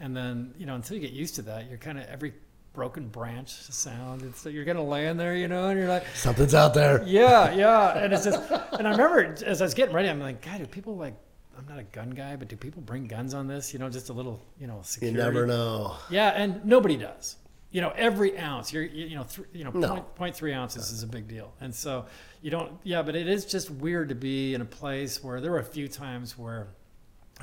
and 0.00 0.16
then 0.16 0.52
you 0.58 0.66
know 0.66 0.74
until 0.74 0.96
you 0.96 1.00
get 1.00 1.12
used 1.12 1.36
to 1.36 1.42
that, 1.42 1.68
you're 1.68 1.78
kind 1.78 1.98
of 1.98 2.06
every 2.06 2.34
broken 2.72 3.08
branch 3.08 3.50
sound. 3.50 4.22
It's, 4.22 4.44
you're 4.46 4.64
gonna 4.64 4.82
land 4.82 5.18
there, 5.20 5.36
you 5.36 5.48
know, 5.48 5.68
and 5.68 5.78
you're 5.78 5.88
like, 5.88 6.04
Something's 6.14 6.54
out 6.54 6.74
there. 6.74 7.02
yeah, 7.06 7.52
yeah. 7.52 7.96
And 8.02 8.12
it's 8.12 8.24
just, 8.24 8.40
and 8.50 8.88
I 8.88 8.90
remember 8.92 9.34
as 9.44 9.60
I 9.60 9.64
was 9.64 9.74
getting 9.74 9.94
ready, 9.94 10.08
I'm 10.08 10.20
like, 10.20 10.40
God, 10.42 10.58
do 10.58 10.66
people 10.66 10.96
like? 10.96 11.14
I'm 11.58 11.66
not 11.68 11.78
a 11.78 11.82
gun 11.84 12.10
guy, 12.10 12.34
but 12.36 12.48
do 12.48 12.56
people 12.56 12.80
bring 12.82 13.06
guns 13.06 13.34
on 13.34 13.46
this? 13.46 13.72
You 13.74 13.78
know, 13.78 13.90
just 13.90 14.08
a 14.08 14.12
little, 14.14 14.42
you 14.58 14.66
know, 14.66 14.82
You 15.02 15.12
never 15.12 15.46
know. 15.46 15.96
Yeah, 16.10 16.30
and 16.30 16.64
nobody 16.64 16.96
does. 16.96 17.36
You 17.70 17.82
know, 17.82 17.92
every 17.94 18.38
ounce, 18.38 18.72
you're, 18.72 18.82
you, 18.82 19.06
you 19.06 19.16
know, 19.16 19.24
th- 19.24 19.46
you 19.52 19.64
know, 19.64 19.70
No. 19.70 19.88
point, 19.88 20.14
point 20.14 20.34
three 20.36 20.52
ounces 20.54 20.90
is 20.90 21.02
a 21.02 21.06
big 21.06 21.28
deal, 21.28 21.52
and 21.60 21.74
so 21.74 22.06
you 22.40 22.50
don't. 22.50 22.72
Yeah, 22.84 23.02
but 23.02 23.14
it 23.16 23.28
is 23.28 23.44
just 23.44 23.70
weird 23.70 24.08
to 24.08 24.14
be 24.14 24.54
in 24.54 24.60
a 24.62 24.64
place 24.66 25.22
where 25.22 25.40
there 25.42 25.50
were 25.50 25.58
a 25.58 25.64
few 25.64 25.88
times 25.88 26.36
where 26.38 26.68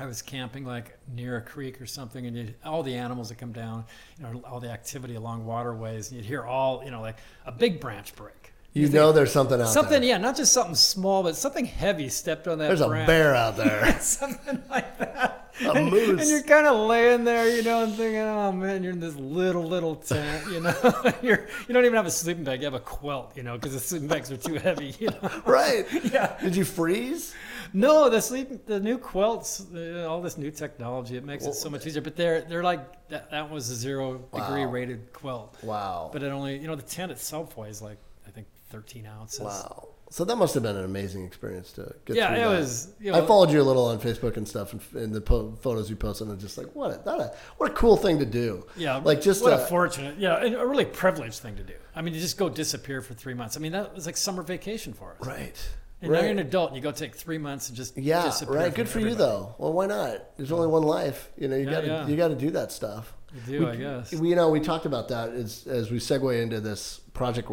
I 0.00 0.06
was 0.06 0.22
camping 0.22 0.64
like 0.64 0.96
near 1.14 1.36
a 1.36 1.42
creek 1.42 1.80
or 1.80 1.86
something, 1.86 2.26
and 2.26 2.34
you'd, 2.36 2.54
all 2.64 2.82
the 2.82 2.94
animals 2.94 3.28
that 3.28 3.36
come 3.36 3.52
down, 3.52 3.84
you 4.18 4.24
know, 4.24 4.40
all 4.48 4.58
the 4.58 4.70
activity 4.70 5.14
along 5.14 5.44
waterways, 5.44 6.08
and 6.10 6.16
you'd 6.16 6.24
hear 6.24 6.42
all, 6.42 6.82
you 6.82 6.90
know, 6.90 7.02
like 7.02 7.18
a 7.44 7.52
big 7.52 7.80
branch 7.80 8.16
break. 8.16 8.52
You 8.72 8.88
know 8.88 9.10
there's 9.12 9.32
something 9.32 9.60
out 9.60 9.66
Something, 9.68 9.90
there. 9.90 9.96
Something, 9.98 10.08
yeah, 10.08 10.18
not 10.18 10.36
just 10.36 10.52
something 10.52 10.76
small, 10.76 11.22
but 11.24 11.36
something 11.36 11.64
heavy 11.64 12.08
stepped 12.08 12.46
on 12.48 12.58
that 12.58 12.68
There's 12.68 12.80
a 12.80 12.88
bear 12.88 13.34
out 13.34 13.56
there. 13.58 13.98
something 14.00 14.62
like 14.70 14.96
that. 14.98 15.29
A 15.64 15.72
and, 15.72 15.90
moose. 15.90 16.20
and 16.20 16.30
you're 16.30 16.42
kind 16.42 16.66
of 16.66 16.88
laying 16.88 17.24
there, 17.24 17.54
you 17.54 17.62
know, 17.62 17.84
and 17.84 17.94
thinking, 17.94 18.16
oh 18.20 18.52
man, 18.52 18.82
you're 18.82 18.92
in 18.92 19.00
this 19.00 19.14
little, 19.16 19.64
little 19.64 19.94
tent, 19.96 20.50
you 20.50 20.60
know. 20.60 20.74
you're, 21.22 21.48
you 21.68 21.74
don't 21.74 21.84
even 21.84 21.96
have 21.96 22.06
a 22.06 22.10
sleeping 22.10 22.44
bag, 22.44 22.60
you 22.60 22.64
have 22.64 22.74
a 22.74 22.80
quilt, 22.80 23.36
you 23.36 23.42
know, 23.42 23.54
because 23.56 23.72
the 23.72 23.80
sleeping 23.80 24.08
bags 24.08 24.30
are 24.30 24.36
too 24.36 24.54
heavy, 24.54 24.94
you 24.98 25.08
know. 25.08 25.42
right. 25.46 25.86
Yeah. 26.10 26.36
Did 26.42 26.56
you 26.56 26.64
freeze? 26.64 27.34
No, 27.72 28.08
the 28.08 28.20
sleep, 28.20 28.66
the 28.66 28.80
new 28.80 28.98
quilts, 28.98 29.66
uh, 29.72 30.06
all 30.08 30.20
this 30.20 30.36
new 30.36 30.50
technology, 30.50 31.16
it 31.16 31.24
makes 31.24 31.46
it 31.46 31.54
so 31.54 31.70
much 31.70 31.86
easier. 31.86 32.02
But 32.02 32.16
they're 32.16 32.40
they're 32.40 32.64
like 32.64 33.08
that. 33.08 33.30
That 33.30 33.50
was 33.50 33.70
a 33.70 33.74
zero 33.76 34.18
degree 34.34 34.64
rated 34.64 35.12
quilt. 35.12 35.56
Wow. 35.62 36.10
But 36.12 36.22
it 36.22 36.32
only, 36.32 36.58
you 36.58 36.66
know, 36.66 36.74
the 36.74 36.82
tent 36.82 37.12
itself 37.12 37.56
weighs 37.56 37.80
like 37.80 37.98
I 38.26 38.30
think 38.30 38.48
13 38.70 39.06
ounces. 39.06 39.40
Wow. 39.40 39.88
So 40.12 40.24
that 40.24 40.34
must 40.36 40.54
have 40.54 40.64
been 40.64 40.76
an 40.76 40.84
amazing 40.84 41.24
experience 41.24 41.70
to 41.74 41.94
get 42.04 42.16
Yeah, 42.16 42.26
through 42.28 42.36
it 42.36 42.40
that. 42.40 42.58
was, 42.58 42.92
you 43.00 43.14
I 43.14 43.24
followed 43.24 43.50
you 43.52 43.60
a 43.60 43.62
little 43.62 43.86
on 43.86 44.00
Facebook 44.00 44.36
and 44.36 44.46
stuff, 44.46 44.72
and, 44.72 44.82
and 44.94 45.14
the 45.14 45.20
po- 45.20 45.52
photos 45.60 45.88
you 45.88 45.94
posted, 45.94 46.26
and 46.26 46.34
I'm 46.34 46.40
just 46.40 46.58
like, 46.58 46.66
what 46.74 46.90
a, 46.90 47.00
that 47.04 47.20
a 47.20 47.32
what 47.58 47.70
a 47.70 47.74
cool 47.74 47.96
thing 47.96 48.18
to 48.18 48.26
do. 48.26 48.66
Yeah, 48.76 48.96
like 48.96 49.20
just 49.20 49.40
what 49.42 49.52
a, 49.52 49.62
a 49.62 49.66
fortunate, 49.66 50.18
yeah, 50.18 50.44
and 50.44 50.56
a 50.56 50.66
really 50.66 50.84
privileged 50.84 51.38
thing 51.38 51.54
to 51.56 51.62
do. 51.62 51.74
I 51.94 52.02
mean, 52.02 52.12
to 52.14 52.20
just 52.20 52.36
go 52.38 52.48
disappear 52.48 53.02
for 53.02 53.14
three 53.14 53.34
months. 53.34 53.56
I 53.56 53.60
mean, 53.60 53.70
that 53.72 53.94
was 53.94 54.04
like 54.06 54.16
summer 54.16 54.42
vacation 54.42 54.92
for 54.94 55.16
us. 55.20 55.26
right. 55.26 55.68
And 56.02 56.10
now 56.12 56.20
you're 56.22 56.30
an 56.30 56.38
adult, 56.38 56.70
and 56.70 56.76
you 56.76 56.82
go 56.82 56.92
take 56.92 57.14
three 57.14 57.36
months 57.38 57.68
and 57.68 57.76
just 57.76 57.96
Yeah, 57.98 58.22
disappear 58.24 58.56
right. 58.56 58.74
Good 58.74 58.88
for 58.88 59.00
you 59.00 59.14
though. 59.14 59.54
Well, 59.58 59.72
why 59.74 59.84
not? 59.86 60.34
There's 60.38 60.50
only 60.50 60.66
one 60.66 60.82
life. 60.82 61.30
You 61.38 61.46
know, 61.48 61.56
you 61.56 61.66
Yeah, 61.66 61.70
got 61.70 61.80
to 61.82 61.86
yeah. 61.86 62.06
you 62.08 62.16
got 62.16 62.28
to 62.28 62.34
do 62.36 62.50
that 62.52 62.72
stuff. 62.72 63.12
You 63.46 63.58
do, 63.58 63.64
We- 63.66 63.70
I 63.70 63.76
guess. 63.76 64.12
We, 64.14 64.30
you 64.30 64.34
know, 64.34 64.48
we 64.48 64.60
talked 64.60 64.86
about 64.86 65.08
that 65.08 65.28
as 65.34 65.66
as 65.68 65.90
we 65.90 65.98
segue 65.98 66.42
into 66.42 66.58
this 66.60 66.99
project 67.12 67.50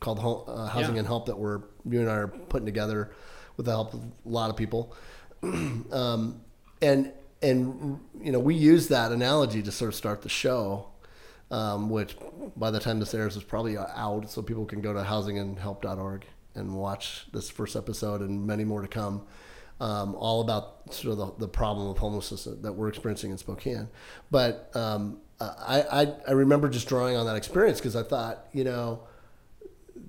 called 0.00 0.18
uh, 0.48 0.66
Housing 0.66 0.94
Yeah. 0.94 1.00
and 1.00 1.06
Help 1.06 1.26
that 1.26 1.38
we're 1.38 1.62
you 1.88 2.00
and 2.00 2.10
I 2.10 2.14
are 2.14 2.28
putting 2.28 2.66
together 2.66 3.12
with 3.56 3.66
the 3.66 3.72
help 3.72 3.94
of 3.94 4.00
a 4.00 4.28
lot 4.28 4.50
of 4.50 4.56
people, 4.56 4.94
um, 5.42 6.40
and 6.82 7.12
and 7.42 8.00
you 8.22 8.32
know 8.32 8.38
we 8.38 8.54
use 8.54 8.88
that 8.88 9.12
analogy 9.12 9.62
to 9.62 9.72
sort 9.72 9.88
of 9.88 9.94
start 9.94 10.22
the 10.22 10.28
show. 10.28 10.86
Um, 11.52 11.90
which 11.90 12.16
by 12.56 12.70
the 12.70 12.78
time 12.78 13.00
this 13.00 13.12
airs 13.12 13.34
is 13.34 13.42
probably 13.42 13.76
out, 13.76 14.30
so 14.30 14.40
people 14.40 14.64
can 14.66 14.80
go 14.80 14.92
to 14.92 15.00
housingandhelp.org 15.00 16.24
and 16.54 16.76
watch 16.76 17.26
this 17.32 17.50
first 17.50 17.74
episode 17.74 18.20
and 18.20 18.46
many 18.46 18.62
more 18.64 18.82
to 18.82 18.86
come 18.86 19.26
um, 19.80 20.14
all 20.14 20.42
about 20.42 20.94
sort 20.94 21.12
of 21.12 21.18
the, 21.18 21.46
the 21.46 21.48
problem 21.48 21.88
of 21.88 21.98
homelessness 21.98 22.44
that 22.44 22.72
we're 22.72 22.86
experiencing 22.88 23.32
in 23.32 23.38
Spokane. 23.38 23.88
But 24.30 24.70
I, 25.40 26.02
I, 26.02 26.14
I 26.28 26.32
remember 26.32 26.68
just 26.68 26.86
drawing 26.88 27.16
on 27.16 27.26
that 27.26 27.36
experience 27.36 27.78
because 27.78 27.96
I 27.96 28.02
thought, 28.02 28.46
you 28.52 28.64
know, 28.64 29.00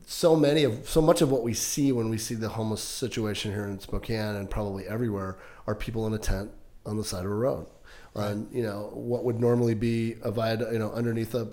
so 0.06 0.36
many 0.36 0.64
of 0.64 0.90
so 0.90 1.02
much 1.02 1.22
of 1.22 1.32
what 1.32 1.44
we 1.44 1.54
see 1.54 1.92
when 1.92 2.10
we 2.10 2.18
see 2.18 2.36
the 2.36 2.50
homeless 2.50 2.82
situation 2.82 3.52
here 3.52 3.66
in 3.66 3.80
Spokane 3.80 4.36
and 4.36 4.50
probably 4.50 4.88
everywhere 4.88 5.38
are 5.68 5.76
people 5.76 6.06
in 6.08 6.14
a 6.14 6.18
tent 6.18 6.52
on 6.86 6.98
the 6.98 7.04
side 7.04 7.26
of 7.26 7.32
a 7.32 7.36
road, 7.36 7.68
on 8.16 8.48
you 8.52 8.64
know 8.64 8.90
what 8.94 9.24
would 9.24 9.40
normally 9.40 9.76
be 9.76 10.16
a 10.24 10.32
viaduct, 10.32 10.74
you 10.74 10.80
know, 10.80 10.92
underneath 10.92 11.34
a 11.34 11.48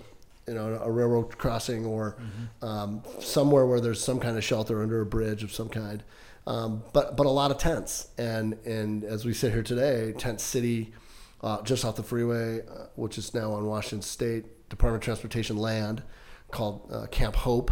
you 0.47 0.55
know 0.55 0.79
a 0.81 0.91
railroad 0.91 1.37
crossing 1.37 1.85
or 1.85 2.17
um, 2.61 3.03
somewhere 3.19 3.65
where 3.65 3.79
there's 3.79 4.03
some 4.03 4.19
kind 4.19 4.37
of 4.37 4.43
shelter 4.43 4.81
under 4.81 4.99
a 5.01 5.05
bridge 5.05 5.43
of 5.43 5.53
some 5.53 5.69
kind. 5.69 6.03
Um, 6.47 6.83
but 6.93 7.15
but 7.15 7.27
a 7.27 7.29
lot 7.29 7.51
of 7.51 7.59
tents. 7.59 8.09
And 8.17 8.57
and 8.65 9.03
as 9.03 9.25
we 9.25 9.33
sit 9.33 9.53
here 9.53 9.63
today, 9.63 10.13
Tent 10.17 10.41
City, 10.41 10.93
uh, 11.41 11.61
just 11.63 11.85
off 11.85 11.95
the 11.95 12.03
freeway, 12.03 12.61
uh, 12.61 12.87
which 12.95 13.17
is 13.17 13.33
now 13.33 13.51
on 13.53 13.65
Washington 13.65 14.01
State 14.01 14.69
Department 14.69 15.01
of 15.01 15.05
Transportation 15.05 15.57
land, 15.57 16.03
called 16.51 16.89
uh, 16.91 17.05
Camp 17.07 17.35
Hope, 17.35 17.71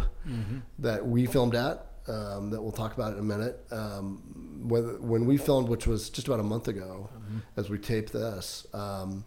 that 0.78 1.06
we 1.06 1.26
filmed 1.26 1.54
at. 1.54 1.84
Um, 2.06 2.48
that 2.48 2.62
we'll 2.62 2.72
talk 2.72 2.94
about 2.94 3.12
in 3.12 3.18
a 3.18 3.22
minute. 3.22 3.60
Um, 3.70 4.62
whether, 4.66 4.98
when 4.98 5.26
we 5.26 5.36
filmed, 5.36 5.68
which 5.68 5.86
was 5.86 6.08
just 6.08 6.26
about 6.26 6.40
a 6.40 6.44
month 6.44 6.66
ago, 6.66 7.10
as 7.58 7.68
we 7.68 7.76
taped 7.78 8.14
this, 8.14 8.66
um, 8.72 9.26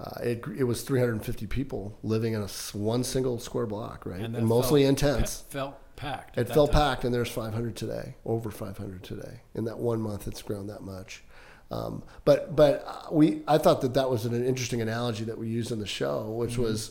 uh, 0.00 0.20
it, 0.22 0.44
it 0.56 0.64
was 0.64 0.82
350 0.82 1.46
people 1.46 1.96
living 2.02 2.32
in 2.32 2.42
a 2.42 2.48
one 2.72 3.04
single 3.04 3.38
square 3.38 3.66
block, 3.66 4.06
right, 4.06 4.20
and, 4.20 4.34
that 4.34 4.42
mostly 4.42 4.82
felt- 4.84 4.98
tents. 4.98 5.44
It 5.48 5.52
felt 5.52 5.96
packed. 5.96 6.36
It 6.38 6.48
felt 6.48 6.72
time. 6.72 6.80
packed, 6.80 7.04
and 7.04 7.14
there's 7.14 7.30
500 7.30 7.76
today, 7.76 8.16
over 8.24 8.50
500 8.50 9.02
today. 9.04 9.40
In 9.54 9.64
that 9.66 9.78
one 9.78 10.00
month, 10.00 10.26
it's 10.26 10.42
grown 10.42 10.66
that 10.68 10.82
much. 10.82 11.22
Um, 11.70 12.02
but 12.24 12.56
but 12.56 12.84
uh, 12.86 13.12
we, 13.12 13.42
I 13.46 13.58
thought 13.58 13.80
that 13.82 13.94
that 13.94 14.08
was 14.10 14.24
an 14.24 14.44
interesting 14.46 14.80
analogy 14.80 15.24
that 15.24 15.36
we 15.38 15.48
used 15.48 15.70
in 15.70 15.78
the 15.80 15.86
show, 15.86 16.30
which 16.30 16.52
Mm-hmm. 16.52 16.62
was, 16.62 16.90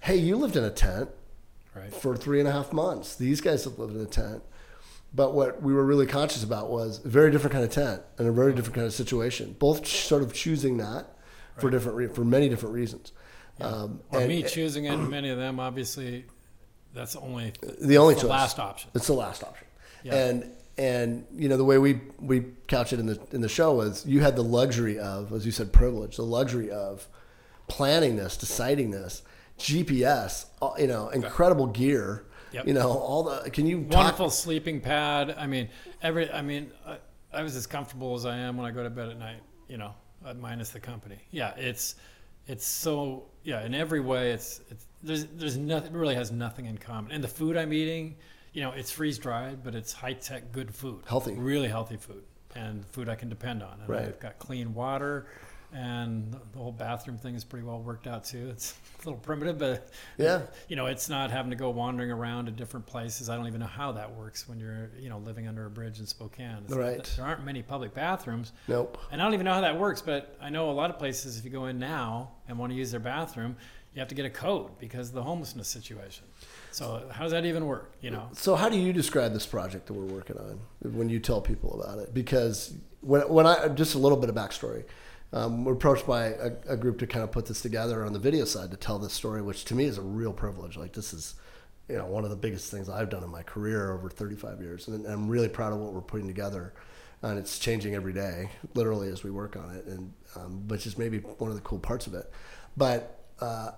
hey, 0.00 0.16
you 0.16 0.36
lived 0.36 0.56
in 0.56 0.64
a 0.64 0.70
tent 0.70 1.10
Right. 1.74 1.92
for 1.94 2.16
three 2.16 2.40
and 2.40 2.48
a 2.48 2.52
half 2.52 2.72
months. 2.72 3.16
These 3.16 3.40
guys 3.42 3.64
have 3.64 3.78
lived 3.78 3.94
in 3.94 4.00
a 4.00 4.06
tent. 4.06 4.42
But 5.14 5.34
what 5.34 5.62
we 5.62 5.72
were 5.74 5.84
really 5.84 6.06
conscious 6.06 6.42
about 6.42 6.70
was 6.70 7.04
a 7.04 7.08
very 7.08 7.30
different 7.30 7.52
kind 7.52 7.64
of 7.64 7.70
tent 7.70 8.02
and 8.18 8.26
a 8.26 8.32
very 8.32 8.52
different 8.54 8.74
kind 8.74 8.86
of 8.86 8.92
situation. 8.94 9.54
Both 9.58 9.86
sort 9.86 10.22
of 10.22 10.32
choosing 10.32 10.78
that 10.78 11.06
for 11.58 11.70
different 11.70 11.96
re- 11.96 12.06
for 12.08 12.24
many 12.24 12.48
different 12.48 12.74
reasons. 12.74 13.12
Um, 13.60 14.00
Or 14.10 14.20
and 14.20 14.28
me 14.28 14.42
choosing 14.42 14.86
it, 14.86 14.96
many 15.18 15.28
of 15.30 15.38
them, 15.38 15.60
obviously, 15.60 16.24
that's 16.94 17.12
the 17.12 17.20
only 17.20 17.52
the 17.80 17.98
only 17.98 18.14
the 18.14 18.26
last 18.26 18.58
option. 18.58 18.90
It's 18.94 19.06
the 19.06 19.12
last 19.14 19.44
option. 19.44 19.66
Yeah. 20.02 20.14
And 20.16 20.50
and 20.78 21.24
you 21.34 21.48
know 21.48 21.56
the 21.56 21.64
way 21.64 21.78
we 21.78 22.00
we 22.20 22.44
couch 22.66 22.92
it 22.92 23.00
in 23.00 23.06
the 23.06 23.18
in 23.32 23.40
the 23.40 23.48
show 23.48 23.74
was 23.74 24.04
you 24.06 24.20
had 24.20 24.36
the 24.36 24.44
luxury 24.44 24.98
of, 24.98 25.32
as 25.32 25.46
you 25.46 25.52
said, 25.52 25.72
privilege, 25.72 26.16
the 26.16 26.22
luxury 26.22 26.70
of 26.70 27.08
planning 27.68 28.16
this, 28.16 28.36
deciding 28.36 28.90
this, 28.90 29.22
GPS, 29.58 30.46
you 30.78 30.86
know, 30.86 31.08
incredible 31.08 31.66
gear. 31.66 32.24
Yep. 32.52 32.66
You 32.66 32.74
know, 32.74 32.90
all 32.90 33.24
the. 33.24 33.50
Can 33.50 33.66
you 33.66 33.84
talk? 33.84 33.94
Wonderful 33.94 34.30
sleeping 34.30 34.80
pad. 34.80 35.34
I 35.38 35.46
mean, 35.46 35.68
every. 36.02 36.30
I 36.30 36.42
mean, 36.42 36.70
I, 36.86 36.98
I 37.32 37.42
was 37.42 37.56
as 37.56 37.66
comfortable 37.66 38.14
as 38.14 38.24
I 38.24 38.36
am 38.36 38.56
when 38.56 38.66
I 38.66 38.70
go 38.70 38.82
to 38.82 38.90
bed 38.90 39.08
at 39.08 39.18
night. 39.18 39.42
You 39.68 39.78
know, 39.78 39.94
uh, 40.24 40.34
minus 40.34 40.70
the 40.70 40.80
company. 40.80 41.18
Yeah, 41.30 41.54
it's 41.56 41.96
it's 42.46 42.66
so 42.66 43.24
yeah. 43.42 43.64
In 43.64 43.74
every 43.74 44.00
way, 44.00 44.30
it's 44.30 44.60
it's 44.70 44.86
there's 45.02 45.24
there's 45.26 45.56
nothing. 45.56 45.94
It 45.94 45.98
really 45.98 46.14
has 46.14 46.30
nothing 46.30 46.66
in 46.66 46.78
common. 46.78 47.12
And 47.12 47.22
the 47.22 47.28
food 47.28 47.56
I'm 47.56 47.72
eating, 47.72 48.16
you 48.56 48.62
know, 48.62 48.72
it's 48.72 48.90
freeze 48.90 49.18
dried, 49.18 49.62
but 49.62 49.74
it's 49.74 49.92
high 49.92 50.14
tech, 50.14 50.50
good 50.50 50.74
food. 50.74 51.02
Healthy. 51.06 51.34
Really 51.34 51.68
healthy 51.68 51.98
food, 51.98 52.22
and 52.54 52.86
food 52.86 53.06
I 53.06 53.14
can 53.14 53.28
depend 53.28 53.62
on. 53.62 53.80
And 53.80 53.88
Right. 53.88 54.06
I've 54.06 54.18
got 54.18 54.38
clean 54.38 54.72
water. 54.72 55.26
And 55.74 56.32
the 56.32 56.58
whole 56.58 56.72
bathroom 56.72 57.18
thing 57.18 57.34
is 57.34 57.44
pretty 57.44 57.66
well 57.66 57.80
worked 57.82 58.06
out 58.06 58.24
too. 58.24 58.48
It's 58.50 58.72
a 59.02 59.04
little 59.04 59.18
primitive, 59.20 59.58
but 59.58 59.88
Yeah. 60.16 60.42
you 60.68 60.76
know, 60.76 60.86
it's 60.86 61.10
not 61.10 61.30
having 61.30 61.50
to 61.50 61.56
go 61.56 61.68
wandering 61.68 62.10
around 62.10 62.46
to 62.46 62.50
different 62.52 62.86
places. 62.86 63.28
I 63.28 63.36
don't 63.36 63.46
even 63.46 63.60
know 63.60 63.66
how 63.66 63.92
that 63.92 64.14
works 64.14 64.48
when 64.48 64.58
you're, 64.58 64.88
you 64.98 65.10
know, 65.10 65.18
living 65.18 65.46
under 65.48 65.66
a 65.66 65.70
bridge 65.70 65.98
in 66.00 66.06
Spokane. 66.06 66.62
It's- 66.64 66.70
Right. 66.72 67.04
There 67.16 67.26
aren't 67.26 67.44
many 67.44 67.62
public 67.62 67.92
bathrooms. 67.92 68.52
Nope. 68.68 68.96
And 69.10 69.20
I 69.20 69.24
don't 69.24 69.34
even 69.34 69.44
know 69.44 69.52
how 69.54 69.60
that 69.62 69.78
works, 69.78 70.00
but 70.00 70.34
I 70.40 70.48
know 70.48 70.70
a 70.70 70.72
lot 70.72 70.88
of 70.88 70.98
places, 70.98 71.36
if 71.36 71.44
you 71.44 71.50
go 71.50 71.66
in 71.66 71.78
now 71.78 72.30
and 72.48 72.58
want 72.58 72.70
to 72.72 72.76
use 72.76 72.90
their 72.90 73.00
bathroom, 73.00 73.56
you 73.92 74.00
have 74.00 74.08
to 74.08 74.14
get 74.14 74.24
a 74.24 74.30
code 74.30 74.78
because 74.78 75.08
of 75.08 75.14
the 75.14 75.22
homelessness 75.24 75.68
situation. 75.68 76.24
So 76.76 77.08
how 77.10 77.22
does 77.22 77.32
that 77.32 77.46
even 77.46 77.64
work? 77.64 77.94
You 78.02 78.10
know, 78.10 78.28
So 78.34 78.54
how 78.54 78.68
do 78.68 78.76
you 78.76 78.92
describe 78.92 79.32
this 79.32 79.46
project 79.46 79.86
that 79.86 79.94
we're 79.94 80.04
working 80.04 80.36
on 80.36 80.60
when 80.82 81.08
you 81.08 81.18
tell 81.18 81.40
people 81.40 81.80
about 81.80 82.00
it? 82.00 82.12
Because 82.12 82.74
when, 83.00 83.22
when 83.30 83.46
I 83.46 83.68
just 83.68 83.94
a 83.94 83.98
little 83.98 84.18
bit 84.18 84.28
of 84.28 84.34
backstory, 84.34 84.84
um, 85.32 85.64
we're 85.64 85.72
approached 85.72 86.06
by 86.06 86.26
a, 86.26 86.52
a 86.68 86.76
group 86.76 86.98
to 86.98 87.06
kind 87.06 87.24
of 87.24 87.32
put 87.32 87.46
this 87.46 87.62
together 87.62 88.04
on 88.04 88.12
the 88.12 88.18
video 88.18 88.44
side 88.44 88.70
to 88.72 88.76
tell 88.76 88.98
this 88.98 89.14
story, 89.14 89.40
which 89.40 89.64
to 89.64 89.74
me 89.74 89.84
is 89.84 89.96
a 89.96 90.02
real 90.02 90.34
privilege. 90.34 90.76
Like 90.76 90.92
this 90.92 91.14
is, 91.14 91.36
you 91.88 91.96
know, 91.96 92.04
one 92.04 92.24
of 92.24 92.30
the 92.30 92.36
biggest 92.36 92.70
things 92.70 92.90
I've 92.90 93.08
done 93.08 93.24
in 93.24 93.30
my 93.30 93.42
career 93.42 93.94
over 93.94 94.10
35 94.10 94.60
years, 94.60 94.86
and 94.86 95.06
I'm 95.06 95.28
really 95.28 95.48
proud 95.48 95.72
of 95.72 95.78
what 95.78 95.94
we're 95.94 96.02
putting 96.02 96.26
together. 96.26 96.74
And 97.22 97.38
it's 97.38 97.58
changing 97.58 97.94
every 97.94 98.12
day, 98.12 98.50
literally 98.74 99.08
as 99.08 99.24
we 99.24 99.30
work 99.30 99.56
on 99.56 99.74
it, 99.74 99.86
and 99.86 100.12
um, 100.36 100.68
which 100.68 100.86
is 100.86 100.98
maybe 100.98 101.20
one 101.20 101.48
of 101.48 101.56
the 101.56 101.62
cool 101.62 101.78
parts 101.78 102.06
of 102.06 102.12
it. 102.12 102.30
But 102.76 103.18
uh, 103.40 103.70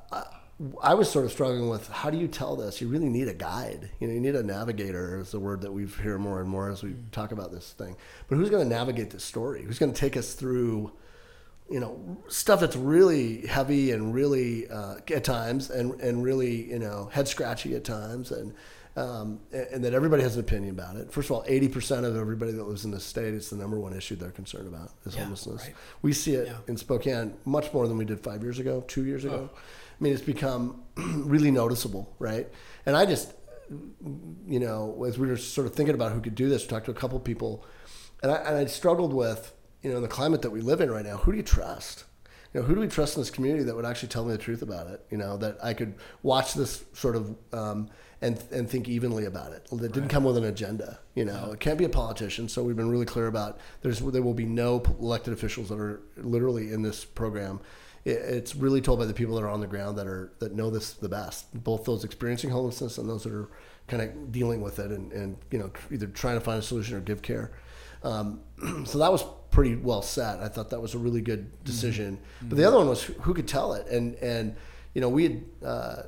I, 0.82 0.94
was 0.94 1.08
sort 1.10 1.24
of 1.24 1.30
struggling 1.30 1.68
with 1.68 1.88
how 1.88 2.10
do 2.10 2.18
you 2.18 2.26
tell 2.26 2.56
this? 2.56 2.80
You 2.80 2.88
really 2.88 3.08
need 3.08 3.28
a 3.28 3.34
guide. 3.34 3.90
You 4.00 4.08
know, 4.08 4.14
you 4.14 4.20
need 4.20 4.34
a 4.34 4.42
navigator 4.42 5.20
is 5.20 5.30
the 5.30 5.38
word 5.38 5.60
that 5.60 5.72
we 5.72 5.86
hear 5.86 6.18
more 6.18 6.40
and 6.40 6.48
more 6.48 6.68
as 6.68 6.82
we 6.82 6.96
talk 7.12 7.30
about 7.30 7.52
this 7.52 7.72
thing. 7.72 7.96
But 8.28 8.36
who's 8.36 8.50
going 8.50 8.68
to 8.68 8.68
navigate 8.68 9.10
this 9.10 9.22
story? 9.22 9.62
Who's 9.62 9.78
going 9.78 9.92
to 9.92 9.98
take 10.00 10.16
us 10.16 10.34
through, 10.34 10.90
you 11.70 11.78
know, 11.78 12.18
stuff 12.26 12.58
that's 12.58 12.74
really 12.74 13.46
heavy 13.46 13.92
and 13.92 14.12
really 14.12 14.68
uh, 14.68 14.96
at 15.14 15.22
times 15.22 15.70
and 15.70 16.00
and 16.00 16.24
really 16.24 16.68
you 16.68 16.80
know 16.80 17.08
head 17.12 17.28
scratchy 17.28 17.74
at 17.76 17.84
times 17.84 18.30
and. 18.32 18.54
Um, 18.96 19.38
and, 19.52 19.66
and 19.74 19.84
that 19.84 19.94
everybody 19.94 20.24
has 20.24 20.34
an 20.34 20.40
opinion 20.40 20.70
about 20.70 20.96
it. 20.96 21.12
First 21.12 21.30
of 21.30 21.36
all, 21.36 21.44
80% 21.44 22.04
of 22.04 22.16
everybody 22.16 22.50
that 22.50 22.64
lives 22.64 22.84
in 22.84 22.90
this 22.90 23.04
state, 23.04 23.32
it's 23.32 23.48
the 23.48 23.54
number 23.54 23.78
one 23.78 23.92
issue 23.96 24.16
they're 24.16 24.32
concerned 24.32 24.66
about 24.66 24.90
is 25.04 25.14
Yeah, 25.14 25.22
homelessness. 25.22 25.62
right. 25.66 25.74
We 26.02 26.12
see 26.12 26.34
it 26.34 26.48
Yeah. 26.48 26.56
in 26.66 26.76
Spokane 26.76 27.34
much 27.44 27.72
more 27.72 27.86
than 27.86 27.96
we 27.96 28.04
did 28.04 28.18
five 28.18 28.42
years 28.42 28.58
ago, 28.58 28.82
two 28.88 29.04
years 29.04 29.24
ago. 29.24 29.50
I 30.00 30.04
mean, 30.04 30.12
it's 30.12 30.22
become 30.22 30.82
really 30.96 31.50
noticeable, 31.50 32.14
right? 32.18 32.48
And 32.86 32.96
I 32.96 33.06
just, 33.06 33.32
you 34.46 34.60
know, 34.60 35.04
as 35.04 35.18
we 35.18 35.26
were 35.26 35.36
sort 35.36 35.66
of 35.66 35.74
thinking 35.74 35.94
about 35.94 36.12
who 36.12 36.20
could 36.20 36.34
do 36.34 36.48
this, 36.48 36.62
we 36.62 36.68
talked 36.68 36.86
to 36.86 36.90
a 36.90 36.94
couple 36.94 37.18
people, 37.20 37.64
and 38.22 38.32
I, 38.32 38.36
and 38.36 38.56
I 38.56 38.66
struggled 38.66 39.12
with 39.12 39.54
you 39.82 39.92
know, 39.92 40.00
the 40.00 40.08
climate 40.08 40.42
that 40.42 40.50
we 40.50 40.60
live 40.60 40.80
in 40.80 40.90
right 40.90 41.04
now, 41.04 41.18
who 41.18 41.32
do 41.32 41.36
you 41.36 41.44
trust? 41.44 42.04
You 42.52 42.60
know, 42.60 42.66
who 42.66 42.74
do 42.74 42.80
we 42.80 42.88
trust 42.88 43.16
in 43.16 43.22
this 43.22 43.30
community 43.30 43.64
that 43.64 43.76
would 43.76 43.84
actually 43.84 44.08
tell 44.08 44.24
me 44.24 44.32
the 44.32 44.38
truth 44.38 44.62
about 44.62 44.88
it? 44.88 45.04
You 45.10 45.18
know, 45.18 45.36
that 45.36 45.58
I 45.62 45.74
could 45.74 45.94
watch 46.22 46.54
this 46.54 46.84
sort 46.94 47.14
of 47.14 47.36
um, 47.52 47.90
and 48.20 48.42
and 48.50 48.68
think 48.68 48.88
evenly 48.88 49.26
about 49.26 49.52
it. 49.52 49.68
That 49.70 49.92
didn't 49.92 50.08
come 50.08 50.24
with 50.24 50.36
an 50.36 50.44
agenda. 50.44 50.98
You 51.14 51.26
know, 51.26 51.52
it 51.52 51.60
can't 51.60 51.78
be 51.78 51.84
a 51.84 51.90
politician. 51.90 52.48
So 52.48 52.62
we've 52.62 52.76
been 52.76 52.90
really 52.90 53.04
clear 53.04 53.26
about 53.26 53.58
there's 53.82 54.00
there 54.00 54.22
will 54.22 54.34
be 54.34 54.46
no 54.46 54.82
elected 54.98 55.34
officials 55.34 55.68
that 55.68 55.78
are 55.78 56.00
literally 56.16 56.72
in 56.72 56.82
this 56.82 57.04
program. 57.04 57.60
It, 58.04 58.10
it's 58.10 58.54
really 58.54 58.80
told 58.80 58.98
by 58.98 59.06
the 59.06 59.14
people 59.14 59.34
that 59.36 59.42
are 59.42 59.48
on 59.48 59.60
the 59.60 59.66
ground 59.66 59.98
that 59.98 60.06
are 60.06 60.32
that 60.38 60.54
know 60.54 60.70
this 60.70 60.92
the 60.92 61.08
best. 61.08 61.52
Both 61.62 61.84
those 61.84 62.04
experiencing 62.04 62.50
homelessness 62.50 62.98
and 62.98 63.08
those 63.08 63.24
that 63.24 63.32
are 63.32 63.48
kind 63.86 64.02
of 64.02 64.32
dealing 64.32 64.60
with 64.60 64.78
it 64.78 64.90
and, 64.90 65.12
and 65.12 65.36
you 65.50 65.58
know 65.58 65.70
either 65.90 66.06
trying 66.06 66.38
to 66.38 66.44
find 66.44 66.58
a 66.58 66.62
solution 66.62 66.96
or 66.96 67.00
give 67.00 67.22
care. 67.22 67.52
Um, 68.02 68.40
so 68.84 68.98
that 68.98 69.10
was 69.10 69.24
pretty 69.50 69.76
well 69.76 70.02
set. 70.02 70.40
I 70.40 70.48
thought 70.48 70.70
that 70.70 70.80
was 70.80 70.94
a 70.94 70.98
really 70.98 71.20
good 71.20 71.64
decision. 71.64 72.16
Mm-hmm. 72.16 72.48
But 72.50 72.58
the 72.58 72.64
other 72.64 72.76
one 72.76 72.88
was 72.88 73.02
who, 73.02 73.12
who 73.14 73.34
could 73.34 73.48
tell 73.48 73.72
it, 73.74 73.86
and 73.88 74.14
and 74.16 74.56
you 74.94 75.00
know, 75.00 75.08
we 75.08 75.22
had 75.24 75.44
uh, 75.64 76.02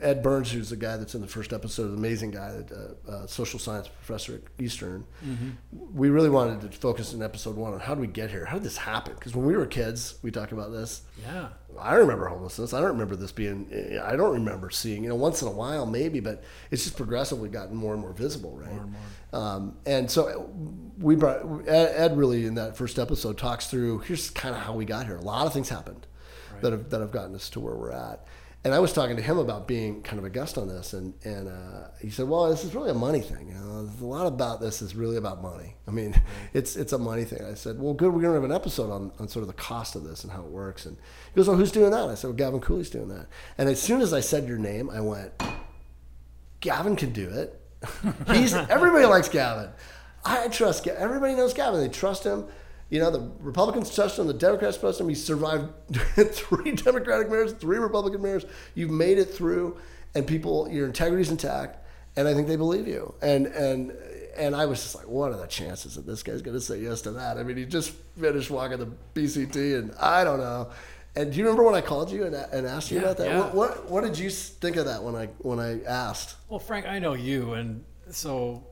Ed 0.00 0.22
Burns, 0.22 0.50
who's 0.50 0.70
the 0.70 0.76
guy 0.76 0.96
that's 0.96 1.14
in 1.14 1.20
the 1.20 1.26
first 1.26 1.52
episode, 1.52 1.90
an 1.90 1.96
amazing 1.96 2.30
guy, 2.30 2.62
uh, 2.70 3.10
uh, 3.10 3.26
social 3.26 3.58
science 3.58 3.88
professor 3.88 4.36
at 4.36 4.40
Eastern. 4.58 5.04
Mm-hmm. 5.24 5.50
We 5.94 6.10
really 6.10 6.30
wanted 6.30 6.70
to 6.70 6.78
focus 6.78 7.12
in 7.12 7.22
episode 7.22 7.56
one 7.56 7.74
on 7.74 7.80
how 7.80 7.94
did 7.94 8.00
we 8.00 8.06
get 8.06 8.30
here? 8.30 8.44
How 8.44 8.54
did 8.54 8.62
this 8.62 8.76
happen? 8.76 9.14
Because 9.14 9.34
when 9.34 9.46
we 9.46 9.56
were 9.56 9.66
kids, 9.66 10.14
we 10.22 10.30
talked 10.30 10.52
about 10.52 10.70
this. 10.70 11.02
Yeah. 11.22 11.48
I 11.78 11.94
remember 11.94 12.28
homelessness. 12.28 12.72
I 12.72 12.80
don't 12.80 12.90
remember 12.90 13.16
this 13.16 13.32
being, 13.32 14.00
I 14.02 14.16
don't 14.16 14.32
remember 14.32 14.70
seeing, 14.70 15.02
you 15.02 15.08
know, 15.08 15.16
once 15.16 15.42
in 15.42 15.48
a 15.48 15.52
while 15.52 15.86
maybe, 15.86 16.20
but 16.20 16.42
it's 16.70 16.84
just 16.84 16.96
progressively 16.96 17.48
gotten 17.48 17.76
more 17.76 17.92
and 17.92 18.02
more 18.02 18.12
visible, 18.12 18.56
right? 18.56 18.72
More 18.72 18.82
and 18.82 18.92
more. 18.92 19.40
Um, 19.42 19.76
and 19.86 20.10
so 20.10 20.50
we 20.98 21.14
brought, 21.14 21.68
Ed 21.68 22.16
really 22.16 22.46
in 22.46 22.54
that 22.54 22.76
first 22.76 22.98
episode 22.98 23.38
talks 23.38 23.66
through, 23.66 24.00
here's 24.00 24.30
kind 24.30 24.54
of 24.54 24.62
how 24.62 24.74
we 24.74 24.84
got 24.84 25.06
here. 25.06 25.16
A 25.16 25.22
lot 25.22 25.46
of 25.46 25.52
things 25.52 25.68
happened 25.68 26.06
right. 26.62 26.70
that 26.70 26.72
have 26.72 26.90
that 26.90 27.00
have 27.00 27.12
gotten 27.12 27.34
us 27.34 27.50
to 27.50 27.60
where 27.60 27.74
we're 27.74 27.92
at. 27.92 28.26
And 28.62 28.74
I 28.74 28.78
was 28.78 28.92
talking 28.92 29.16
to 29.16 29.22
him 29.22 29.38
about 29.38 29.66
being 29.66 30.02
kind 30.02 30.18
of 30.18 30.26
a 30.26 30.30
guest 30.30 30.58
on 30.58 30.68
this, 30.68 30.92
and 30.92 31.14
and 31.24 31.48
uh, 31.48 31.88
he 31.98 32.10
said, 32.10 32.28
"Well, 32.28 32.50
this 32.50 32.62
is 32.62 32.74
really 32.74 32.90
a 32.90 32.94
money 32.94 33.22
thing. 33.22 33.48
You 33.48 33.54
know, 33.54 33.88
a 33.98 34.04
lot 34.04 34.26
about 34.26 34.60
this 34.60 34.82
is 34.82 34.94
really 34.94 35.16
about 35.16 35.40
money. 35.40 35.76
I 35.88 35.92
mean, 35.92 36.10
right. 36.12 36.22
it's 36.52 36.76
it's 36.76 36.92
a 36.92 36.98
money 36.98 37.24
thing." 37.24 37.42
I 37.42 37.54
said, 37.54 37.80
"Well, 37.80 37.94
good. 37.94 38.12
We're 38.12 38.20
going 38.20 38.34
to 38.34 38.40
have 38.40 38.44
an 38.44 38.52
episode 38.52 38.90
on, 38.90 39.12
on 39.18 39.28
sort 39.28 39.44
of 39.44 39.46
the 39.46 39.54
cost 39.54 39.96
of 39.96 40.04
this 40.04 40.24
and 40.24 40.32
how 40.32 40.42
it 40.42 40.50
works." 40.50 40.84
And 40.84 40.98
he 41.32 41.36
goes, 41.36 41.48
"Well, 41.48 41.56
who's 41.56 41.72
doing 41.72 41.90
that?" 41.92 42.10
I 42.10 42.14
said, 42.14 42.28
"Well, 42.28 42.36
Gavin 42.36 42.60
Cooley's 42.60 42.90
doing 42.90 43.08
that." 43.08 43.28
And 43.56 43.66
as 43.66 43.80
soon 43.80 44.02
as 44.02 44.12
I 44.12 44.20
said 44.20 44.46
your 44.46 44.58
name, 44.58 44.90
I 44.90 45.00
went, 45.00 45.32
"Gavin 46.60 46.96
can 46.96 47.12
do 47.12 47.30
it. 47.30 47.58
He's 48.26 48.52
everybody 48.52 49.06
likes 49.06 49.30
Gavin. 49.30 49.70
I 50.22 50.48
trust. 50.48 50.84
Gavin. 50.84 51.00
Everybody 51.00 51.34
knows 51.34 51.54
Gavin. 51.54 51.80
They 51.80 51.88
trust 51.88 52.24
him." 52.24 52.44
You 52.90 52.98
know, 52.98 53.10
the 53.10 53.30
Republicans 53.38 53.94
trust 53.94 54.18
him, 54.18 54.26
the 54.26 54.34
Democrats 54.34 54.76
trust 54.76 55.00
him. 55.00 55.08
He 55.08 55.14
survived 55.14 55.72
three 56.32 56.72
Democratic 56.72 57.30
mayors, 57.30 57.52
three 57.52 57.78
Republican 57.78 58.20
mayors. 58.20 58.44
You've 58.74 58.90
made 58.90 59.18
it 59.18 59.26
through, 59.26 59.78
and 60.14 60.26
people, 60.26 60.68
your 60.68 60.86
integrity's 60.86 61.30
intact, 61.30 61.78
and 62.16 62.26
I 62.26 62.34
think 62.34 62.48
they 62.48 62.56
believe 62.56 62.88
you. 62.88 63.14
And 63.22 63.46
and 63.46 63.92
and 64.36 64.56
I 64.56 64.66
was 64.66 64.82
just 64.82 64.94
like, 64.96 65.06
what 65.06 65.32
are 65.32 65.36
the 65.36 65.46
chances 65.46 65.94
that 65.94 66.06
this 66.06 66.22
guy's 66.22 66.42
going 66.42 66.56
to 66.56 66.60
say 66.60 66.80
yes 66.80 67.02
to 67.02 67.12
that? 67.12 67.38
I 67.38 67.44
mean, 67.44 67.56
he 67.56 67.64
just 67.64 67.92
finished 68.18 68.50
walking 68.50 68.78
the 68.78 68.90
PCT, 69.14 69.78
and 69.78 69.94
I 70.00 70.24
don't 70.24 70.40
know. 70.40 70.70
And 71.16 71.32
do 71.32 71.38
you 71.38 71.44
remember 71.44 71.64
when 71.64 71.74
I 71.74 71.80
called 71.80 72.10
you 72.10 72.24
and, 72.24 72.34
and 72.34 72.66
asked 72.66 72.90
you 72.90 72.98
yeah, 72.98 73.04
about 73.04 73.16
that? 73.18 73.26
Yeah. 73.26 73.38
What, 73.38 73.54
what, 73.54 73.90
what 73.90 74.04
did 74.04 74.18
you 74.18 74.30
think 74.30 74.76
of 74.76 74.86
that 74.86 75.02
when 75.02 75.16
I 75.16 75.26
when 75.38 75.58
I 75.58 75.82
asked? 75.82 76.36
Well, 76.48 76.60
Frank, 76.60 76.86
I 76.86 76.98
know 76.98 77.14
you, 77.14 77.54
and 77.54 77.84
so 78.10 78.64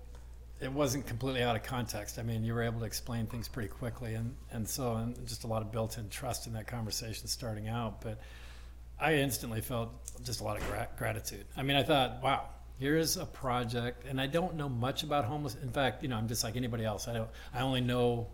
it 0.60 0.72
wasn't 0.72 1.06
completely 1.06 1.42
out 1.42 1.56
of 1.56 1.62
context. 1.62 2.18
I 2.18 2.22
mean, 2.22 2.44
you 2.44 2.52
were 2.52 2.62
able 2.62 2.80
to 2.80 2.86
explain 2.86 3.26
things 3.26 3.48
pretty 3.48 3.68
quickly, 3.68 4.14
and 4.14 4.34
and 4.50 4.68
so 4.68 4.96
and 4.96 5.16
just 5.26 5.44
a 5.44 5.46
lot 5.46 5.62
of 5.62 5.70
built-in 5.70 6.08
trust 6.08 6.46
in 6.46 6.52
that 6.54 6.66
conversation 6.66 7.28
starting 7.28 7.68
out. 7.68 8.00
But 8.00 8.20
I 9.00 9.14
instantly 9.14 9.60
felt 9.60 9.90
just 10.24 10.40
a 10.40 10.44
lot 10.44 10.56
of 10.56 10.66
gra- 10.68 10.88
gratitude. 10.96 11.44
I 11.56 11.62
mean, 11.62 11.76
I 11.76 11.82
thought, 11.82 12.22
wow, 12.22 12.48
here's 12.78 13.16
a 13.16 13.26
project, 13.26 14.04
and 14.08 14.20
I 14.20 14.26
don't 14.26 14.56
know 14.56 14.68
much 14.68 15.02
about 15.04 15.24
homeless. 15.24 15.56
In 15.62 15.70
fact, 15.70 16.02
you 16.02 16.08
know, 16.08 16.16
I'm 16.16 16.28
just 16.28 16.42
like 16.42 16.56
anybody 16.56 16.84
else. 16.84 17.06
I 17.08 17.12
don't. 17.12 17.30
I 17.54 17.60
only 17.60 17.80
know 17.80 18.28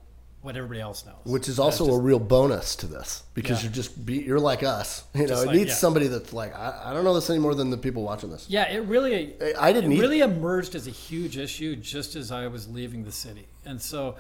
what 0.45 0.57
everybody 0.57 0.81
else 0.81 1.07
knows. 1.07 1.17
Which 1.25 1.49
is 1.49 1.59
also 1.59 1.87
just, 1.87 1.99
a 1.99 2.01
real 2.01 2.19
bonus 2.19 2.77
to 2.77 2.87
this 2.87 3.23
because 3.33 3.59
yeah. 3.59 3.69
you're 3.69 3.75
just 3.75 4.05
be, 4.05 4.17
you're 4.19 4.39
like 4.39 4.63
us. 4.63 5.05
You 5.15 5.29
know, 5.29 5.41
it 5.41 5.47
like, 5.47 5.57
needs 5.57 5.71
yeah. 5.71 5.77
somebody 5.77 6.07
that's 6.09 6.35
like 6.35 6.55
I, 6.55 6.83
I, 6.87 6.93
don't 6.93 7.03
know 7.03 7.15
this 7.15 7.31
any 7.31 7.39
more 7.39 7.55
than 7.55 7.71
the 7.71 7.79
people 7.79 8.03
watching 8.03 8.31
this. 8.31 8.47
Yeah, 8.49 8.71
it 8.71 8.81
really 8.81 9.35
I 9.59 9.73
didn't 9.73 9.93
it 9.93 10.01
really 10.01 10.21
emerged 10.21 10.75
as 10.75 10.87
a 10.87 10.91
huge 10.91 11.39
issue 11.39 11.77
just 11.77 12.15
as 12.15 12.31
I 12.31 12.47
was 12.49 12.69
leaving 12.69 13.05
the 13.05 13.13
city, 13.13 13.47
and 13.65 13.81
so 13.81 14.17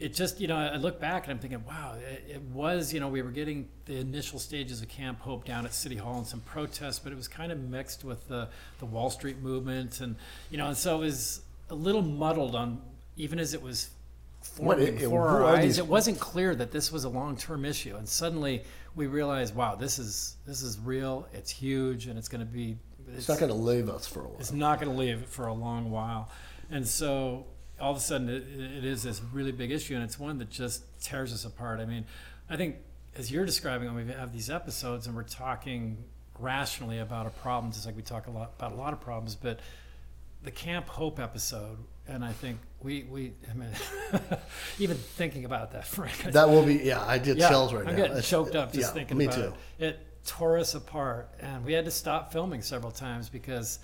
it 0.00 0.12
just 0.12 0.40
you 0.40 0.48
know 0.48 0.56
I 0.56 0.76
look 0.76 0.98
back 0.98 1.24
and 1.24 1.32
I'm 1.32 1.38
thinking, 1.38 1.64
wow, 1.66 1.94
it, 1.94 2.36
it 2.36 2.42
was 2.42 2.92
you 2.92 2.98
know 2.98 3.08
we 3.08 3.22
were 3.22 3.30
getting 3.30 3.68
the 3.84 3.96
initial 3.96 4.40
stages 4.40 4.82
of 4.82 4.88
Camp 4.88 5.20
Hope 5.20 5.44
down 5.44 5.66
at 5.66 5.74
City 5.74 5.96
Hall 5.96 6.18
and 6.18 6.26
some 6.26 6.40
protests, 6.40 6.98
but 6.98 7.12
it 7.12 7.16
was 7.16 7.28
kind 7.28 7.52
of 7.52 7.60
mixed 7.60 8.02
with 8.02 8.26
the 8.26 8.48
the 8.80 8.86
Wall 8.86 9.10
Street 9.10 9.38
movement 9.38 10.00
and 10.00 10.16
you 10.50 10.58
know 10.58 10.66
and 10.66 10.76
so 10.76 10.96
it 10.96 11.00
was 11.00 11.42
a 11.70 11.76
little 11.76 12.02
muddled 12.02 12.56
on 12.56 12.82
even 13.16 13.38
as 13.38 13.54
it 13.54 13.62
was 13.62 13.90
forming 14.44 14.96
before 14.96 15.28
our 15.28 15.44
eyes. 15.44 15.78
It 15.78 15.86
wasn't 15.86 16.20
clear 16.20 16.54
that 16.54 16.70
this 16.70 16.92
was 16.92 17.04
a 17.04 17.08
long-term 17.08 17.64
issue, 17.64 17.96
and 17.96 18.08
suddenly 18.08 18.62
we 18.94 19.06
realized, 19.06 19.54
wow, 19.54 19.74
this 19.74 19.98
is 19.98 20.36
this 20.46 20.62
is 20.62 20.78
real. 20.78 21.26
It's 21.32 21.50
huge, 21.50 22.06
and 22.06 22.18
it's 22.18 22.28
going 22.28 22.44
to 22.44 22.52
be. 22.52 22.76
It's, 23.08 23.18
it's 23.18 23.28
not 23.28 23.38
going 23.38 23.50
to 23.50 23.58
leave 23.58 23.88
us 23.88 24.06
for 24.06 24.20
a 24.20 24.28
while. 24.28 24.36
It's 24.38 24.52
not 24.52 24.80
going 24.80 24.92
to 24.92 24.98
leave 24.98 25.26
for 25.26 25.46
a 25.46 25.54
long 25.54 25.90
while, 25.90 26.30
and 26.70 26.86
so 26.86 27.46
all 27.80 27.90
of 27.90 27.96
a 27.96 28.00
sudden 28.00 28.28
it, 28.28 28.44
it 28.78 28.84
is 28.84 29.02
this 29.02 29.20
really 29.32 29.52
big 29.52 29.70
issue, 29.70 29.94
and 29.94 30.04
it's 30.04 30.18
one 30.18 30.38
that 30.38 30.50
just 30.50 30.84
tears 31.02 31.32
us 31.32 31.44
apart. 31.44 31.80
I 31.80 31.86
mean, 31.86 32.04
I 32.48 32.56
think 32.56 32.76
as 33.16 33.30
you're 33.30 33.44
describing 33.44 33.92
when 33.92 34.06
we 34.06 34.12
have 34.12 34.32
these 34.32 34.50
episodes 34.50 35.06
and 35.06 35.14
we're 35.14 35.22
talking 35.22 35.98
rationally 36.38 36.98
about 36.98 37.26
a 37.26 37.30
problem, 37.30 37.72
just 37.72 37.86
like 37.86 37.96
we 37.96 38.02
talk 38.02 38.26
a 38.26 38.30
lot 38.30 38.52
about 38.58 38.72
a 38.72 38.76
lot 38.76 38.92
of 38.92 39.00
problems, 39.00 39.34
but 39.34 39.60
the 40.42 40.50
Camp 40.50 40.88
Hope 40.88 41.18
episode 41.18 41.78
and 42.08 42.24
I 42.24 42.32
think 42.32 42.58
we 42.82 43.04
we 43.04 43.32
I 43.50 43.54
mean, 43.54 43.68
even 44.78 44.96
thinking 44.96 45.44
about 45.44 45.72
that, 45.72 45.86
Frank. 45.86 46.18
That 46.32 46.48
will 46.48 46.64
be 46.64 46.76
yeah. 46.76 47.04
I 47.04 47.18
did 47.18 47.38
yeah, 47.38 47.48
chills 47.48 47.72
right 47.72 47.86
I'm 47.86 47.96
now. 47.96 48.06
getting 48.06 48.22
choked 48.22 48.54
up 48.54 48.72
just 48.72 48.88
yeah, 48.88 48.92
thinking 48.92 49.16
me 49.16 49.24
about 49.26 49.36
too. 49.36 49.52
it. 49.78 49.84
It 49.84 50.06
tore 50.26 50.58
us 50.58 50.74
apart, 50.74 51.30
and 51.40 51.64
we 51.64 51.72
had 51.72 51.84
to 51.84 51.90
stop 51.90 52.32
filming 52.32 52.62
several 52.62 52.92
times 52.92 53.28
because 53.28 53.78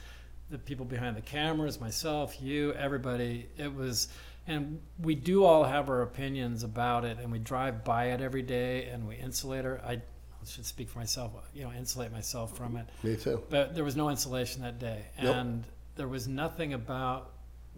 the 0.50 0.58
people 0.58 0.84
behind 0.84 1.16
the 1.16 1.22
cameras, 1.22 1.80
myself, 1.80 2.40
you, 2.40 2.72
everybody, 2.74 3.48
it 3.56 3.74
was. 3.74 4.08
And 4.46 4.80
we 5.00 5.14
do 5.14 5.44
all 5.44 5.64
have 5.64 5.88
our 5.90 6.02
opinions 6.02 6.64
about 6.64 7.04
it, 7.04 7.18
and 7.18 7.30
we 7.30 7.38
drive 7.38 7.84
by 7.84 8.06
it 8.06 8.20
every 8.20 8.42
day, 8.42 8.86
and 8.86 9.06
we 9.06 9.16
insulate 9.16 9.64
our. 9.64 9.80
I 9.86 10.00
should 10.46 10.64
speak 10.66 10.88
for 10.88 10.98
myself, 10.98 11.32
you 11.54 11.62
know, 11.62 11.72
insulate 11.72 12.10
myself 12.10 12.56
from 12.56 12.76
it. 12.76 12.86
Me 13.02 13.16
too. 13.16 13.42
But 13.50 13.74
there 13.74 13.84
was 13.84 13.96
no 13.96 14.08
insulation 14.08 14.62
that 14.62 14.78
day, 14.78 15.04
and 15.18 15.64
there 15.96 16.08
was 16.08 16.26
nothing 16.26 16.72
about 16.72 17.30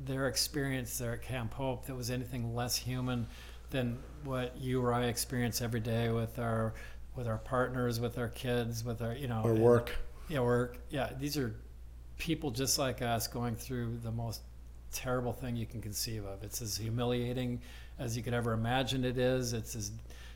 their 0.05 0.29
experience 0.29 0.99
there 0.99 1.13
at 1.13 1.23
Camp 1.23 1.55
Hope 1.55 1.87
that 1.87 1.95
was 1.95 2.11
anything 2.11 2.55
less 2.55 2.77
human 2.77 3.27
than 3.71 3.99
what 4.25 4.57
you 4.59 4.83
or 4.83 4.93
I 4.93 5.05
experience 5.07 5.61
every 5.61 5.81
day 5.81 6.11
with 6.11 6.39
our 6.39 6.75
with 7.15 7.27
our 7.27 7.39
partners, 7.39 8.01
with 8.01 8.19
our 8.19 8.29
kids, 8.29 8.85
with 8.85 9.03
our 9.03 9.15
you 9.15 9.29
know 9.29 9.43
our 9.45 9.55
work. 9.55 9.95
Yeah, 10.29 10.41
work. 10.41 10.79
Yeah, 10.91 11.11
these 11.19 11.37
are 11.37 11.55
people 12.19 12.51
just 12.51 12.79
like 12.79 13.03
us 13.03 13.27
going 13.27 13.57
through 13.57 13.99
the 14.03 14.13
most 14.13 14.43
terrible 14.93 15.33
thing 15.33 15.57
you 15.57 15.67
can 15.67 15.81
conceive 15.81 16.25
of. 16.25 16.43
It's 16.43 16.63
as 16.63 16.77
humiliating 16.77 17.61
as 17.99 18.17
you 18.17 18.23
could 18.23 18.35
ever 18.35 18.53
imagine 18.53 19.05
it 19.05 19.19
is. 19.19 19.53
It's 19.53 19.75
as 19.75 19.93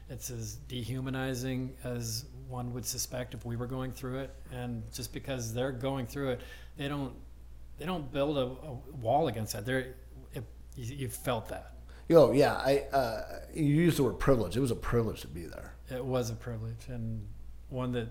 it's 0.09 0.31
as 0.31 0.57
dehumanizing 0.69 1.75
as 1.85 2.27
one 2.49 2.73
would 2.73 2.87
suspect 2.87 3.35
if 3.35 3.45
we 3.45 3.57
were 3.57 3.67
going 3.67 3.93
through 3.93 4.21
it. 4.21 4.35
And 4.53 4.83
just 4.93 5.13
because 5.13 5.53
they're 5.53 5.73
going 5.73 6.07
through 6.07 6.31
it, 6.31 6.41
they 6.77 6.89
don't 6.89 7.15
they 7.79 7.87
don't 7.87 8.11
build 8.13 8.39
a, 8.39 8.43
a 8.43 8.73
wall 8.97 9.29
against 9.29 9.53
that. 9.53 9.67
They're 9.67 9.95
it, 10.33 10.45
you, 10.77 10.97
you, 10.97 11.09
felt 11.09 11.49
that. 11.49 11.73
Yo, 12.09 12.33
yeah, 12.33 12.55
I 12.55 12.85
uh, 12.93 13.23
you 13.55 13.65
used 13.65 13.99
the 13.99 14.05
word 14.05 14.19
privilege. 14.19 14.57
It 14.57 14.61
was 14.61 14.71
a 14.71 14.77
privilege 14.77 15.21
to 15.23 15.29
be 15.29 15.47
there. 15.47 15.75
It 15.91 16.05
was 16.05 16.31
a 16.31 16.35
privilege, 16.35 16.89
and 16.89 17.27
one 17.69 17.93
that, 17.93 18.09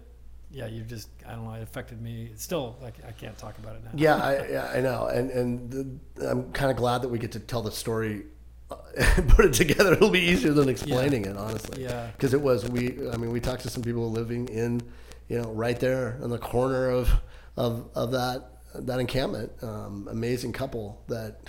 yeah, 0.52 0.68
you 0.68 0.84
just 0.84 1.10
I 1.28 1.34
don't 1.34 1.46
know. 1.46 1.54
It 1.54 1.64
affected 1.64 2.02
me. 2.02 2.30
It's 2.32 2.44
still 2.44 2.78
like 2.82 2.96
I 3.08 3.12
can't 3.12 3.38
talk 3.38 3.58
about 3.58 3.76
it 3.76 3.84
now. 3.84 3.92
Yeah, 3.96 4.16
I, 4.16 4.48
yeah, 4.50 4.72
I 4.74 4.82
know, 4.82 5.08
and 5.08 5.30
and 5.32 5.72
the, 6.16 6.30
I'm 6.30 6.52
kind 6.52 6.72
of 6.72 6.78
glad 6.78 7.02
that 7.02 7.10
we 7.10 7.20
get 7.20 7.32
to 7.34 7.40
tell 7.40 7.62
the 7.62 7.72
story 7.72 8.26
put 9.28 9.46
it 9.46 9.54
together. 9.54 9.94
It'll 9.94 10.10
be 10.10 10.20
easier 10.20 10.54
than 10.54 10.70
explaining 10.70 11.26
yeah. 11.26 11.32
it, 11.32 11.38
honestly. 11.38 11.84
Yeah. 11.84 12.08
Because 12.12 12.34
it 12.34 12.42
was 12.42 12.68
we. 12.70 13.10
I 13.10 13.18
mean, 13.18 13.32
we 13.32 13.40
talked 13.40 13.62
to 13.64 13.70
some 13.70 13.84
people 13.84 14.10
living 14.10 14.48
in, 14.48 14.82
you 15.28 15.42
know, 15.42 15.52
right 15.52 15.80
there 15.80 16.18
in 16.24 16.30
the 16.30 16.38
corner 16.38 16.90
of 16.90 17.10
of 17.58 17.90
of 17.96 18.12
that 18.12 18.55
that 18.82 19.00
encampment. 19.00 19.52
Um, 19.62 20.08
amazing 20.10 20.54
couple 20.54 21.02
that 21.08 21.42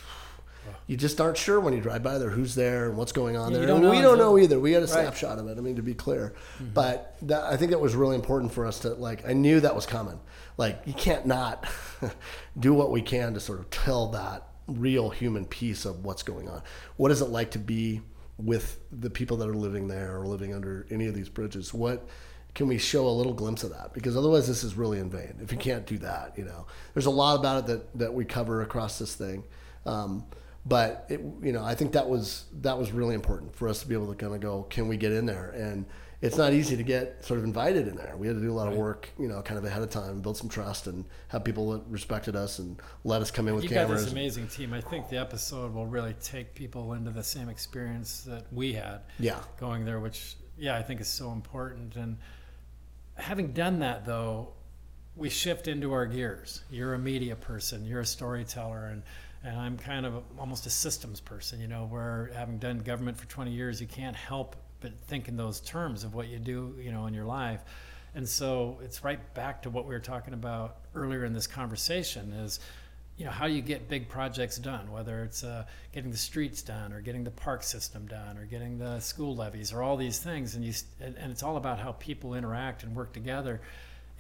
you 0.87 0.97
just 0.97 1.21
aren't 1.21 1.37
sure 1.37 1.59
when 1.61 1.75
you 1.75 1.81
drive 1.81 2.03
by 2.03 2.19
there 2.19 2.31
who's 2.31 2.55
there 2.55 2.89
and 2.89 2.97
what's 2.97 3.13
going 3.13 3.37
on 3.37 3.53
yeah, 3.53 3.59
there. 3.59 3.67
Don't 3.67 3.89
we 3.89 4.01
don't 4.01 4.19
know 4.19 4.39
either. 4.39 4.59
We 4.59 4.73
had 4.73 4.83
a 4.83 4.87
right. 4.87 4.93
snapshot 4.93 5.39
of 5.39 5.49
it. 5.49 5.59
I 5.59 5.61
mean, 5.61 5.77
to 5.77 5.83
be 5.83 5.95
clear, 5.95 6.35
mm-hmm. 6.55 6.73
but 6.73 7.17
that, 7.23 7.45
I 7.45 7.57
think 7.57 7.71
that 7.73 7.81
was 7.81 7.95
really 7.95 8.15
important 8.15 8.53
for 8.53 8.67
us 8.67 8.81
to 8.81 8.91
like. 8.91 9.29
I 9.29 9.33
knew 9.33 9.61
that 9.61 9.75
was 9.75 9.87
coming. 9.87 10.21
Like 10.57 10.83
you 10.87 10.93
can't 10.93 11.27
not 11.27 11.67
do 12.59 12.73
what 12.73 12.91
we 12.91 13.03
can 13.03 13.35
to 13.35 13.41
sort 13.41 13.59
of 13.59 13.71
tell 13.71 14.09
that 14.09 14.47
real 14.67 15.11
human 15.11 15.45
piece 15.45 15.85
of 15.85 16.05
what's 16.05 16.23
going 16.23 16.49
on. 16.49 16.63
What 16.97 17.11
is 17.11 17.21
it 17.21 17.29
like 17.29 17.53
to 17.53 17.59
be 17.59 18.03
with 18.39 18.79
the 18.93 19.11
people 19.11 19.39
that 19.39 19.49
are 19.49 19.55
living 19.55 19.89
there 19.89 20.21
or 20.21 20.27
living 20.27 20.55
under 20.55 20.87
any 20.91 21.07
of 21.07 21.15
these 21.15 21.29
bridges? 21.29 21.73
What 21.73 22.07
can 22.57 22.67
we 22.67 22.79
show 22.79 23.07
a 23.07 23.11
little 23.11 23.35
glimpse 23.35 23.63
of 23.65 23.71
that? 23.71 23.93
Because 23.93 24.17
otherwise, 24.17 24.49
this 24.49 24.65
is 24.65 24.75
really 24.75 24.99
in 24.99 25.11
vain. 25.11 25.37
If 25.43 25.53
you 25.53 25.59
can't 25.59 25.87
do 25.87 25.99
that, 25.99 26.33
you 26.37 26.45
know, 26.45 26.67
there's 26.95 27.07
a 27.07 27.11
lot 27.11 27.39
about 27.39 27.59
it 27.59 27.67
that 27.67 27.99
that 27.99 28.15
we 28.15 28.25
cover 28.25 28.63
across 28.63 28.99
this 28.99 29.15
thing. 29.15 29.45
Um, 29.85 30.25
but 30.65 31.05
it, 31.09 31.21
you 31.43 31.53
know, 31.53 31.63
I 31.63 31.75
think 31.75 31.93
that 31.93 32.09
was 32.09 32.47
that 32.63 32.77
was 32.77 32.91
really 32.93 33.15
important 33.15 33.55
for 33.55 33.69
us 33.69 33.81
to 33.83 33.87
be 33.87 33.95
able 33.95 34.09
to 34.09 34.17
kind 34.17 34.35
of 34.35 34.41
go, 34.41 34.63
can 34.65 34.89
we 34.89 34.97
get 34.97 35.13
in 35.13 35.27
there? 35.27 35.51
And 35.51 35.85
it's 36.23 36.39
not 36.39 36.55
easy 36.55 36.79
to 36.79 36.83
get 36.83 37.23
sort 37.23 37.39
of 37.39 37.45
invited 37.45 37.89
in 37.89 37.95
there. 37.95 38.17
We 38.17 38.27
had 38.27 38.37
to 38.37 38.43
do 38.43 38.51
a 38.51 38.55
lot 38.55 38.69
of 38.69 38.75
work, 38.75 39.11
you 39.19 39.29
know, 39.29 39.43
kind 39.43 39.59
of 39.59 39.65
ahead 39.67 39.83
of 39.83 39.91
time, 39.91 40.23
build 40.23 40.39
some 40.39 40.49
trust, 40.49 40.87
and 40.87 41.05
have 41.29 41.45
people 41.45 41.73
that 41.73 41.83
respected 41.91 42.35
us 42.35 42.59
and 42.59 42.81
let 43.05 43.21
us 43.21 43.31
come 43.31 43.49
in 43.49 43.55
with 43.55 43.65
You 43.65 43.71
cameras. 43.71 44.01
got 44.01 44.05
this 44.07 44.13
amazing 44.13 44.49
team. 44.49 44.73
I 44.73 44.81
think 44.81 45.11
the 45.11 45.19
episode 45.19 45.75
will 45.75 45.87
really 45.87 46.15
take 46.23 46.55
people 46.55 46.95
into 46.95 47.11
the 47.11 47.23
same 47.23 47.51
experience 47.51 48.23
that 48.23 48.51
we 48.51 48.73
had 48.73 49.03
yeah, 49.19 49.41
going 49.61 49.85
there, 49.85 50.01
which 50.01 50.37
yeah, 50.57 50.77
I 50.77 50.83
think 50.83 51.03
is 51.03 51.09
so 51.09 51.33
important. 51.33 51.97
And 51.97 52.17
having 53.17 53.53
done 53.53 53.81
that 53.81 54.05
though, 54.05 54.49
we 55.17 55.29
shift 55.31 55.67
into 55.69 55.93
our 55.93 56.07
gears. 56.07 56.63
You're 56.71 56.95
a 56.95 56.99
media 56.99 57.37
person, 57.37 57.87
you're 57.87 58.01
a 58.01 58.07
storyteller, 58.07 58.87
and 58.87 59.03
and 59.45 59.59
I'm 59.59 59.79
kind 59.79 60.05
of 60.05 60.25
almost 60.39 60.67
a 60.67 60.71
systems 60.71 61.21
person. 61.21 61.61
You 61.61 61.69
know, 61.69 61.87
where 61.87 62.31
having 62.35 62.59
done 62.59 62.79
government 62.79 63.17
for 63.17 63.27
20 63.27 63.51
years, 63.51 63.81
you 63.81 63.87
can't 63.87 64.17
help 64.17 64.57
but 64.81 64.93
think 65.07 65.29
in 65.29 65.37
those 65.37 65.61
terms 65.61 66.05
of 66.05 66.15
what 66.15 66.29
you 66.29 66.39
do, 66.39 66.75
you 66.81 66.93
know, 66.93 67.07
in 67.07 67.15
your 67.15 67.25
life. 67.25 67.63
And 68.15 68.29
so 68.29 68.79
it's 68.83 69.05
right 69.05 69.35
back 69.35 69.63
to 69.63 69.71
what 69.71 69.85
we 69.87 69.95
were 69.95 70.01
talking 70.01 70.35
about 70.35 70.79
earlier 70.95 71.25
in 71.25 71.33
this 71.33 71.47
conversation 71.47 72.33
is, 72.33 72.61
you 73.17 73.25
know, 73.25 73.31
how 73.31 73.47
you 73.47 73.63
get 73.63 73.89
big 73.89 74.09
projects 74.09 74.59
done, 74.59 74.91
whether 74.93 75.23
it's 75.23 75.43
uh, 75.43 75.65
getting 75.93 76.11
the 76.11 76.17
streets 76.17 76.61
done 76.61 76.93
or 76.93 77.01
getting 77.01 77.25
the 77.25 77.31
park 77.31 77.63
system 77.63 78.07
done 78.07 78.37
or 78.37 78.45
getting 78.45 78.79
the 78.79 79.01
school 79.01 79.35
levies 79.35 79.73
or 79.73 79.83
all 79.83 79.97
these 79.97 80.19
things. 80.19 80.55
And, 80.55 80.65
you, 80.65 80.75
and 81.01 81.33
it's 81.33 81.43
all 81.43 81.57
about 81.57 81.79
how 81.79 81.93
people 81.93 82.35
interact 82.35 82.83
and 82.83 82.95
work 82.95 83.15
together. 83.15 83.63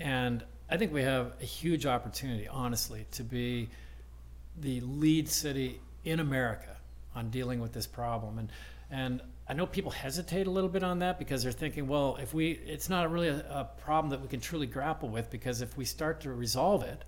And 0.00 0.42
I 0.70 0.78
think 0.78 0.94
we 0.94 1.02
have 1.02 1.32
a 1.40 1.44
huge 1.44 1.84
opportunity, 1.84 2.48
honestly, 2.48 3.06
to 3.12 3.22
be 3.22 3.68
the 4.58 4.80
lead 4.80 5.28
city 5.28 5.80
in 6.04 6.20
America 6.20 6.76
on 7.14 7.28
dealing 7.28 7.60
with 7.60 7.74
this 7.74 7.86
problem. 7.86 8.38
And, 8.38 8.50
and 8.90 9.20
I 9.46 9.52
know 9.52 9.66
people 9.66 9.90
hesitate 9.90 10.46
a 10.46 10.50
little 10.50 10.70
bit 10.70 10.82
on 10.82 11.00
that 11.00 11.18
because 11.18 11.42
they're 11.42 11.52
thinking, 11.52 11.86
well, 11.86 12.16
if 12.20 12.32
we, 12.32 12.52
it's 12.52 12.88
not 12.88 13.10
really 13.10 13.28
a, 13.28 13.44
a 13.50 13.64
problem 13.82 14.10
that 14.10 14.22
we 14.22 14.28
can 14.28 14.40
truly 14.40 14.66
grapple 14.66 15.10
with 15.10 15.30
because 15.30 15.60
if 15.60 15.76
we 15.76 15.84
start 15.84 16.22
to 16.22 16.32
resolve 16.32 16.82
it, 16.82 17.04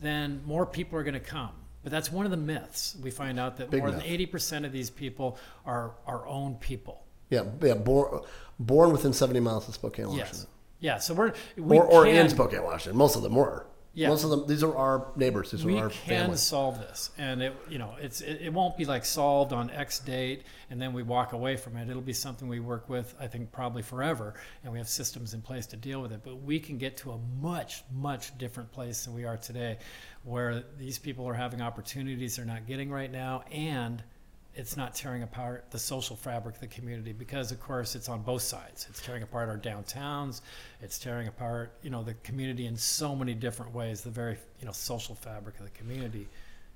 then 0.00 0.42
more 0.46 0.66
people 0.66 0.98
are 0.98 1.02
going 1.02 1.14
to 1.14 1.20
come. 1.20 1.50
But 1.82 1.92
that's 1.92 2.12
one 2.12 2.24
of 2.26 2.30
the 2.30 2.36
myths. 2.36 2.96
We 3.02 3.10
find 3.10 3.38
out 3.40 3.56
that 3.56 3.70
Big 3.70 3.80
more 3.80 3.90
myth. 3.90 4.02
than 4.02 4.18
80% 4.18 4.66
of 4.66 4.72
these 4.72 4.90
people 4.90 5.38
are 5.64 5.92
our 6.06 6.26
own 6.26 6.56
people. 6.56 7.04
yeah, 7.30 7.44
yeah. 7.62 7.74
Born, 7.74 8.20
born 8.58 8.92
within 8.92 9.12
70 9.14 9.40
miles 9.40 9.66
of 9.68 9.74
Spokane, 9.74 10.08
Washington. 10.08 10.28
Yes. 10.28 10.46
Yeah. 10.80 10.98
So 10.98 11.14
we're, 11.14 11.32
we 11.56 11.78
or, 11.78 11.84
or 11.86 12.04
can, 12.04 12.16
in 12.16 12.28
Spokane, 12.28 12.62
Washington. 12.62 12.98
Most 12.98 13.16
of 13.16 13.22
them 13.22 13.34
were. 13.34 13.66
Yeah. 13.92 14.08
Most 14.08 14.22
of 14.22 14.30
them. 14.30 14.46
These 14.46 14.62
are 14.62 14.76
our 14.76 15.08
neighbors. 15.16 15.50
These 15.50 15.64
we 15.64 15.76
are 15.76 15.84
our 15.84 15.90
can 15.90 16.22
family. 16.24 16.36
solve 16.36 16.78
this 16.78 17.10
and 17.18 17.42
it 17.42 17.56
you 17.68 17.78
know 17.78 17.96
it's 18.00 18.20
it, 18.20 18.40
it 18.42 18.52
won't 18.52 18.76
be 18.76 18.84
like 18.84 19.04
solved 19.04 19.52
on 19.52 19.68
x 19.70 19.98
date 19.98 20.44
and 20.70 20.80
then 20.80 20.92
we 20.92 21.02
walk 21.02 21.32
away 21.32 21.56
from 21.56 21.76
it 21.76 21.88
it'll 21.88 22.00
be 22.00 22.12
something 22.12 22.46
we 22.46 22.60
work 22.60 22.88
with 22.88 23.14
i 23.20 23.26
think 23.26 23.50
probably 23.50 23.82
forever 23.82 24.34
and 24.62 24.72
we 24.72 24.78
have 24.78 24.88
systems 24.88 25.34
in 25.34 25.42
place 25.42 25.66
to 25.66 25.76
deal 25.76 26.00
with 26.00 26.12
it 26.12 26.20
but 26.22 26.40
we 26.42 26.60
can 26.60 26.78
get 26.78 26.96
to 26.96 27.10
a 27.10 27.18
much 27.40 27.82
much 27.92 28.36
different 28.38 28.70
place 28.70 29.04
than 29.04 29.14
we 29.14 29.24
are 29.24 29.36
today 29.36 29.76
where 30.22 30.62
these 30.78 30.98
people 30.98 31.26
are 31.28 31.34
having 31.34 31.60
opportunities 31.60 32.36
they're 32.36 32.44
not 32.44 32.66
getting 32.66 32.90
right 32.90 33.10
now 33.10 33.42
and 33.50 34.02
it's 34.54 34.76
not 34.76 34.94
tearing 34.94 35.22
apart 35.22 35.66
the 35.70 35.78
social 35.78 36.16
fabric 36.16 36.56
of 36.56 36.60
the 36.60 36.66
community 36.66 37.12
because 37.12 37.52
of 37.52 37.60
course 37.60 37.94
it's 37.94 38.08
on 38.08 38.22
both 38.22 38.42
sides. 38.42 38.86
It's 38.88 39.00
tearing 39.00 39.22
apart 39.22 39.48
our 39.48 39.58
downtowns. 39.58 40.40
It's 40.80 40.98
tearing 40.98 41.28
apart 41.28 41.72
you 41.82 41.90
know 41.90 42.02
the 42.02 42.14
community 42.14 42.66
in 42.66 42.76
so 42.76 43.14
many 43.14 43.34
different 43.34 43.74
ways. 43.74 44.00
The 44.00 44.10
very 44.10 44.36
you 44.58 44.66
know 44.66 44.72
social 44.72 45.14
fabric 45.14 45.58
of 45.58 45.64
the 45.64 45.78
community 45.78 46.28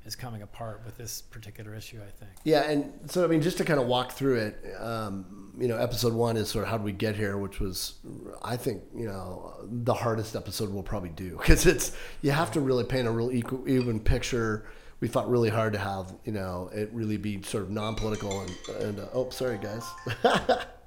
is 0.04 0.14
coming 0.14 0.42
apart 0.42 0.82
with 0.84 0.96
this 0.98 1.22
particular 1.22 1.74
issue 1.74 1.98
i 1.98 2.10
think. 2.10 2.30
Yeah, 2.44 2.70
and 2.70 2.92
so 3.10 3.24
I 3.24 3.26
mean, 3.26 3.40
just 3.40 3.58
to 3.58 3.64
kind 3.64 3.80
of 3.80 3.86
walk 3.86 4.12
through 4.12 4.36
it, 4.36 4.64
um, 4.78 5.52
you 5.58 5.68
know, 5.68 5.76
episode 5.76 6.12
one 6.12 6.36
is 6.36 6.48
sort 6.48 6.64
of 6.64 6.70
how 6.70 6.78
do 6.78 6.84
we 6.84 6.92
get 6.92 7.16
here, 7.16 7.38
which 7.38 7.60
was, 7.60 7.94
I 8.42 8.56
think, 8.56 8.82
you 8.94 9.06
know, 9.06 9.54
the 9.64 9.94
hardest 9.94 10.36
episode 10.36 10.70
we'll 10.70 10.82
probably 10.82 11.10
do 11.10 11.36
because 11.38 11.66
it's 11.66 11.92
you 12.22 12.32
have 12.32 12.52
to 12.52 12.60
really 12.60 12.84
paint 12.84 13.08
a 13.08 13.10
real 13.10 13.32
equal, 13.32 13.68
even 13.68 14.00
picture. 14.00 14.66
We 15.00 15.08
fought 15.08 15.28
really 15.28 15.50
hard 15.50 15.72
to 15.74 15.78
have, 15.78 16.14
you 16.24 16.32
know, 16.32 16.70
it 16.72 16.88
really 16.92 17.16
be 17.16 17.42
sort 17.42 17.64
of 17.64 17.70
non-political 17.70 18.40
and, 18.40 18.56
and 18.80 19.00
uh, 19.00 19.06
oh, 19.12 19.28
sorry 19.30 19.58
guys, 19.58 19.84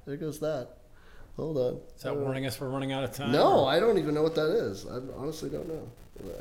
there 0.05 0.17
goes 0.17 0.39
that. 0.39 0.69
Hold 1.35 1.57
on. 1.57 1.79
is 1.95 2.01
that 2.01 2.15
warning 2.15 2.47
us 2.47 2.59
we're 2.59 2.67
running 2.67 2.91
out 2.93 3.03
of 3.03 3.13
time 3.13 3.31
No, 3.31 3.65
or- 3.65 3.69
I 3.69 3.79
don't 3.79 3.99
even 3.99 4.15
know 4.15 4.23
what 4.23 4.33
that 4.35 4.49
is. 4.49 4.87
I 4.87 4.99
honestly 5.15 5.49
don't 5.49 5.67
know. 5.67 5.87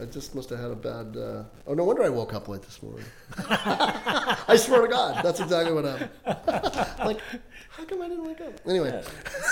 I 0.00 0.06
just 0.06 0.34
must 0.34 0.48
have 0.48 0.58
had 0.58 0.70
a 0.70 0.74
bad. 0.74 1.14
Uh... 1.18 1.44
Oh, 1.66 1.74
no 1.74 1.84
wonder 1.84 2.02
I 2.02 2.08
woke 2.08 2.32
up 2.32 2.48
late 2.48 2.62
this 2.62 2.82
morning. 2.82 3.04
I 3.38 4.56
swear 4.56 4.80
to 4.80 4.88
God, 4.88 5.22
that's 5.22 5.38
exactly 5.38 5.74
what 5.74 5.84
happened. 5.84 6.10
like, 7.06 7.20
how 7.68 7.84
come 7.84 8.00
I 8.00 8.08
didn't 8.08 8.24
wake 8.24 8.40
up? 8.40 8.58
Anyway, 8.66 9.02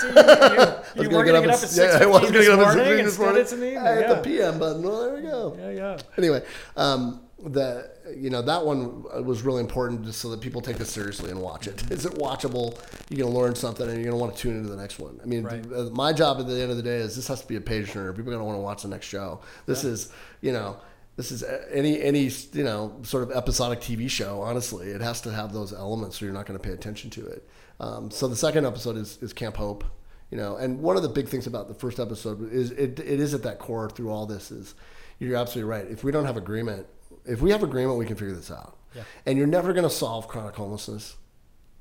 See, 0.01 0.07
you, 0.07 0.13
you, 0.13 0.19
I 0.19 0.81
was 0.95 1.07
gonna 1.07 1.09
get 1.09 1.11
going 1.11 1.13
up 1.13 1.15
to 1.15 1.31
get 1.31 1.35
up 1.35 1.43
at 1.43 1.49
at- 1.49 1.57
6 1.59 1.77
yeah, 1.77 1.83
I 1.83 2.05
was 2.07 2.21
gonna 2.21 2.31
this 2.31 2.47
get 2.47 2.59
up 2.59 2.67
at 2.67 2.75
morning 2.75 2.85
6 2.85 2.99
and 2.99 3.07
this 3.07 3.19
morning. 3.19 3.41
it 3.41 3.51
in 3.51 3.59
the 3.59 3.67
evening. 3.67 3.83
I 3.83 3.91
hit 3.93 4.01
yeah. 4.01 4.13
the 4.15 4.21
PM 4.21 4.59
button. 4.59 4.81
Well, 4.81 5.01
there 5.01 5.13
we 5.13 5.21
go. 5.21 5.57
yeah 5.59 5.69
yeah 5.69 5.97
Anyway, 6.17 6.43
um, 6.75 7.21
the 7.43 7.91
you 8.15 8.29
know 8.29 8.41
that 8.41 8.65
one 8.65 9.03
was 9.25 9.41
really 9.43 9.61
important 9.61 10.05
just 10.05 10.19
so 10.19 10.29
that 10.29 10.41
people 10.41 10.61
take 10.61 10.77
this 10.77 10.89
seriously 10.89 11.31
and 11.31 11.41
watch 11.41 11.67
it. 11.67 11.81
Is 11.91 12.05
it 12.05 12.13
watchable? 12.13 12.77
You're 13.09 13.25
gonna 13.25 13.37
learn 13.37 13.55
something, 13.55 13.87
and 13.87 13.95
you're 13.95 14.11
gonna 14.11 14.21
want 14.21 14.35
to 14.35 14.41
tune 14.41 14.57
into 14.57 14.69
the 14.69 14.75
next 14.77 14.99
one. 14.99 15.19
I 15.23 15.25
mean, 15.25 15.43
Right. 15.43 15.63
th- 15.63 15.91
my 15.91 16.13
job 16.13 16.39
at 16.39 16.47
the 16.47 16.61
end 16.61 16.71
of 16.71 16.77
the 16.77 16.83
day 16.83 16.97
is 16.97 17.15
this 17.15 17.27
has 17.27 17.41
to 17.41 17.47
be 17.47 17.55
a 17.55 17.61
page 17.61 17.91
turner. 17.91 18.13
People 18.13 18.31
are 18.31 18.35
gonna 18.35 18.45
want 18.45 18.57
to 18.57 18.61
watch 18.61 18.81
the 18.83 18.89
next 18.89 19.05
show. 19.07 19.39
This 19.65 19.83
is 19.83 20.09
you 20.41 20.51
know. 20.51 20.77
This 21.17 21.31
is 21.31 21.45
any 21.71 22.01
any 22.01 22.29
you 22.51 22.63
know 22.65 22.97
sort 23.03 23.23
of 23.23 23.31
episodic 23.31 23.79
TV 23.79 24.09
show. 24.09 24.41
Honestly, 24.41 24.87
it 24.89 24.99
has 24.99 25.21
to 25.21 25.31
have 25.31 25.53
those 25.53 25.71
elements, 25.71 26.21
or 26.21 26.25
you're 26.25 26.33
not 26.33 26.45
going 26.45 26.59
to 26.59 26.63
pay 26.63 26.73
attention 26.73 27.09
to 27.11 27.25
it. 27.25 27.47
Um, 27.79 28.11
so 28.11 28.27
the 28.27 28.35
second 28.35 28.65
episode 28.65 28.97
is, 28.97 29.17
is 29.21 29.31
Camp 29.31 29.55
Hope, 29.55 29.85
you 30.29 30.37
know, 30.37 30.57
and 30.57 30.81
one 30.81 30.97
of 30.97 31.03
the 31.03 31.07
big 31.09 31.29
things 31.29 31.47
about 31.47 31.69
the 31.69 31.73
first 31.73 32.01
episode 32.01 32.51
is 32.51 32.71
it, 32.71 32.99
it 32.99 33.19
is 33.21 33.33
at 33.33 33.43
that 33.43 33.59
core 33.59 33.89
through 33.89 34.11
all 34.11 34.25
this 34.25 34.51
is 34.51 34.75
you're 35.19 35.37
absolutely 35.37 35.69
right. 35.69 35.85
If 35.89 36.03
we 36.03 36.11
don't 36.11 36.25
have 36.25 36.35
agreement, 36.35 36.85
if 37.25 37.41
we 37.41 37.51
have 37.51 37.63
agreement, 37.63 37.97
we 37.97 38.05
can 38.05 38.15
figure 38.15 38.35
this 38.35 38.51
out. 38.51 38.77
Yeah. 38.95 39.03
And 39.25 39.37
you're 39.37 39.47
never 39.47 39.73
going 39.73 39.87
to 39.87 39.93
solve 39.93 40.27
chronic 40.27 40.55
homelessness 40.55 41.17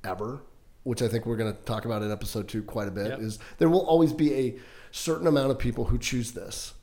ever, 0.03 0.43
which 0.83 1.03
I 1.03 1.09
think 1.09 1.27
we're 1.27 1.37
going 1.37 1.55
to 1.55 1.61
talk 1.63 1.85
about 1.85 2.03
in 2.03 2.11
episode 2.11 2.49
two 2.49 2.63
quite 2.63 2.89
a 2.89 2.91
bit. 2.91 3.09
Yep. 3.09 3.21
Is 3.21 3.39
there 3.59 3.69
will 3.69 3.87
always 3.87 4.13
be 4.13 4.35
a 4.35 4.59
certain 4.91 5.27
amount 5.27 5.51
of 5.51 5.59
people 5.59 5.85
who 5.87 5.99
choose 5.99 6.33
this, 6.33 6.75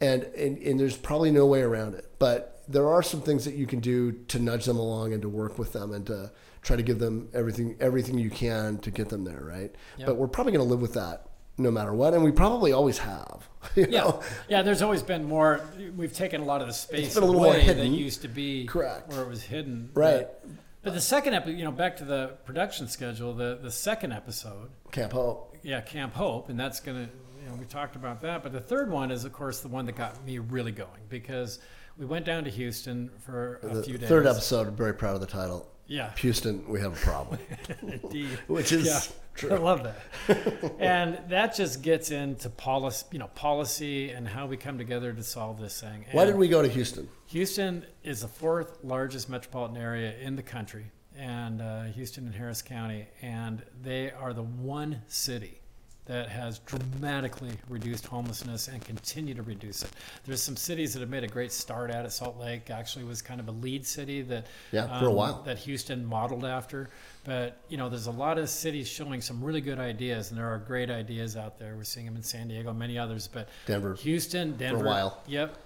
and, 0.00 0.22
and 0.22 0.58
and 0.58 0.78
there's 0.78 0.96
probably 0.96 1.30
no 1.30 1.46
way 1.46 1.62
around 1.62 1.94
it. 1.94 2.10
But 2.18 2.62
there 2.68 2.88
are 2.88 3.02
some 3.02 3.20
things 3.20 3.44
that 3.44 3.54
you 3.54 3.66
can 3.66 3.80
do 3.80 4.12
to 4.12 4.38
nudge 4.38 4.64
them 4.64 4.78
along 4.78 5.12
and 5.12 5.22
to 5.22 5.28
work 5.28 5.58
with 5.58 5.72
them 5.72 5.92
and 5.92 6.06
to 6.06 6.32
try 6.62 6.76
to 6.76 6.82
give 6.82 6.98
them 6.98 7.28
everything 7.34 7.76
everything 7.80 8.18
you 8.18 8.30
can 8.30 8.78
to 8.78 8.90
get 8.90 9.08
them 9.08 9.24
there, 9.24 9.42
right? 9.44 9.74
Yep. 9.98 10.06
But 10.06 10.16
we're 10.16 10.28
probably 10.28 10.52
going 10.52 10.66
to 10.66 10.70
live 10.70 10.80
with 10.80 10.94
that 10.94 11.26
no 11.58 11.70
matter 11.70 11.92
what, 11.92 12.14
and 12.14 12.22
we 12.24 12.32
probably 12.32 12.72
always 12.72 12.98
have. 12.98 13.48
you 13.76 13.86
Yeah, 13.88 14.00
know? 14.00 14.20
yeah. 14.48 14.62
There's 14.62 14.82
always 14.82 15.02
been 15.02 15.24
more. 15.24 15.60
We've 15.96 16.12
taken 16.12 16.40
a 16.40 16.44
lot 16.44 16.60
of 16.60 16.66
the 16.66 16.72
space 16.72 17.14
been 17.14 17.22
a 17.22 17.26
little 17.26 17.40
more 17.42 17.52
away 17.54 17.60
hidden. 17.62 17.92
that 17.92 17.96
used 17.96 18.22
to 18.22 18.28
be 18.28 18.66
Correct. 18.66 19.08
where 19.10 19.22
it 19.22 19.28
was 19.28 19.42
hidden. 19.42 19.90
Right. 19.94 20.26
But, 20.42 20.48
but 20.82 20.94
the 20.94 21.00
second 21.00 21.34
episode, 21.34 21.56
you 21.56 21.64
know, 21.64 21.72
back 21.72 21.96
to 21.98 22.04
the 22.04 22.36
production 22.44 22.88
schedule. 22.88 23.32
The 23.34 23.58
the 23.62 23.70
second 23.70 24.12
episode, 24.12 24.70
Camp 24.92 25.12
Hope. 25.12 25.56
yeah, 25.62 25.80
Camp 25.80 26.12
Hope, 26.14 26.48
and 26.50 26.58
that's 26.60 26.80
gonna. 26.80 27.08
You 27.42 27.50
know, 27.50 27.56
we 27.56 27.64
talked 27.66 27.94
about 27.96 28.20
that. 28.22 28.42
But 28.42 28.52
the 28.52 28.60
third 28.60 28.90
one 28.90 29.10
is, 29.10 29.24
of 29.24 29.32
course, 29.32 29.60
the 29.60 29.68
one 29.68 29.84
that 29.86 29.96
got 29.96 30.24
me 30.24 30.38
really 30.38 30.72
going 30.72 30.88
because 31.10 31.58
we 31.98 32.04
went 32.06 32.24
down 32.24 32.44
to 32.44 32.50
Houston 32.50 33.10
for 33.20 33.60
a 33.62 33.68
The 33.76 33.82
few 33.82 33.98
days. 33.98 34.08
third 34.08 34.26
episode. 34.26 34.66
I'm 34.66 34.76
very 34.76 34.94
proud 34.94 35.14
of 35.14 35.20
the 35.20 35.26
title. 35.26 35.70
Yeah. 35.86 36.12
Houston, 36.16 36.66
we 36.68 36.80
have 36.80 36.92
a 36.92 37.04
problem. 37.04 37.38
Indeed. 37.82 38.38
Which 38.46 38.72
is 38.72 38.86
yeah, 38.86 39.00
true. 39.34 39.50
I 39.50 39.58
love 39.58 39.82
that. 39.84 40.74
and 40.78 41.18
that 41.28 41.54
just 41.54 41.82
gets 41.82 42.10
into 42.10 42.48
policy, 42.50 43.06
you 43.12 43.18
know, 43.18 43.28
policy 43.28 44.10
and 44.10 44.26
how 44.26 44.46
we 44.46 44.56
come 44.56 44.78
together 44.78 45.12
to 45.12 45.22
solve 45.22 45.60
this 45.60 45.80
thing. 45.80 46.06
Why 46.12 46.22
And 46.22 46.32
did 46.32 46.38
we 46.38 46.48
go 46.48 46.62
to 46.62 46.68
Houston? 46.68 47.08
Houston 47.26 47.84
is 48.02 48.22
the 48.22 48.28
fourth 48.28 48.78
largest 48.82 49.28
metropolitan 49.28 49.76
area 49.76 50.16
in 50.18 50.36
the 50.36 50.42
country, 50.42 50.90
and 51.16 51.60
uh, 51.60 51.84
Houston 51.84 52.26
and 52.26 52.34
Harris 52.34 52.62
County, 52.62 53.06
and 53.20 53.62
they 53.82 54.10
are 54.10 54.32
the 54.32 54.42
one 54.42 55.02
city 55.06 55.60
that 56.06 56.28
has 56.28 56.58
dramatically 56.60 57.52
reduced 57.68 58.06
homelessness 58.06 58.68
and 58.68 58.84
continue 58.84 59.34
to 59.34 59.42
reduce 59.42 59.82
it. 59.82 59.90
There's 60.24 60.42
some 60.42 60.56
cities 60.56 60.92
that 60.92 61.00
have 61.00 61.08
made 61.08 61.24
a 61.24 61.28
great 61.28 61.50
start 61.50 61.90
at 61.90 62.04
it. 62.04 62.12
Salt 62.12 62.38
Lake 62.38 62.68
actually 62.70 63.04
was 63.04 63.22
kind 63.22 63.40
of 63.40 63.48
a 63.48 63.52
lead 63.52 63.86
city 63.86 64.20
that 64.22 64.44
um, 64.44 64.50
Yeah, 64.72 64.98
for 64.98 65.06
a 65.06 65.10
while. 65.10 65.42
that 65.44 65.58
Houston 65.60 66.04
modeled 66.04 66.44
after. 66.44 66.90
But 67.24 67.58
you 67.68 67.78
know, 67.78 67.88
there's 67.88 68.06
a 68.06 68.10
lot 68.12 68.38
of 68.38 68.50
cities 68.50 68.86
showing 68.86 69.22
some 69.22 69.42
really 69.42 69.62
good 69.62 69.78
ideas, 69.78 70.30
and 70.30 70.38
there 70.38 70.48
are 70.52 70.58
great 70.58 70.90
ideas 70.90 71.36
out 71.36 71.58
there. 71.58 71.74
We're 71.74 71.84
seeing 71.84 72.04
them 72.06 72.16
in 72.16 72.22
San 72.22 72.48
Diego, 72.48 72.72
many 72.74 72.98
others. 72.98 73.26
But 73.26 73.48
Denver. 73.64 73.94
Houston, 73.94 74.56
Denver, 74.56 74.80
for 74.80 74.84
a 74.84 74.88
while. 74.88 75.22
Yep, 75.26 75.56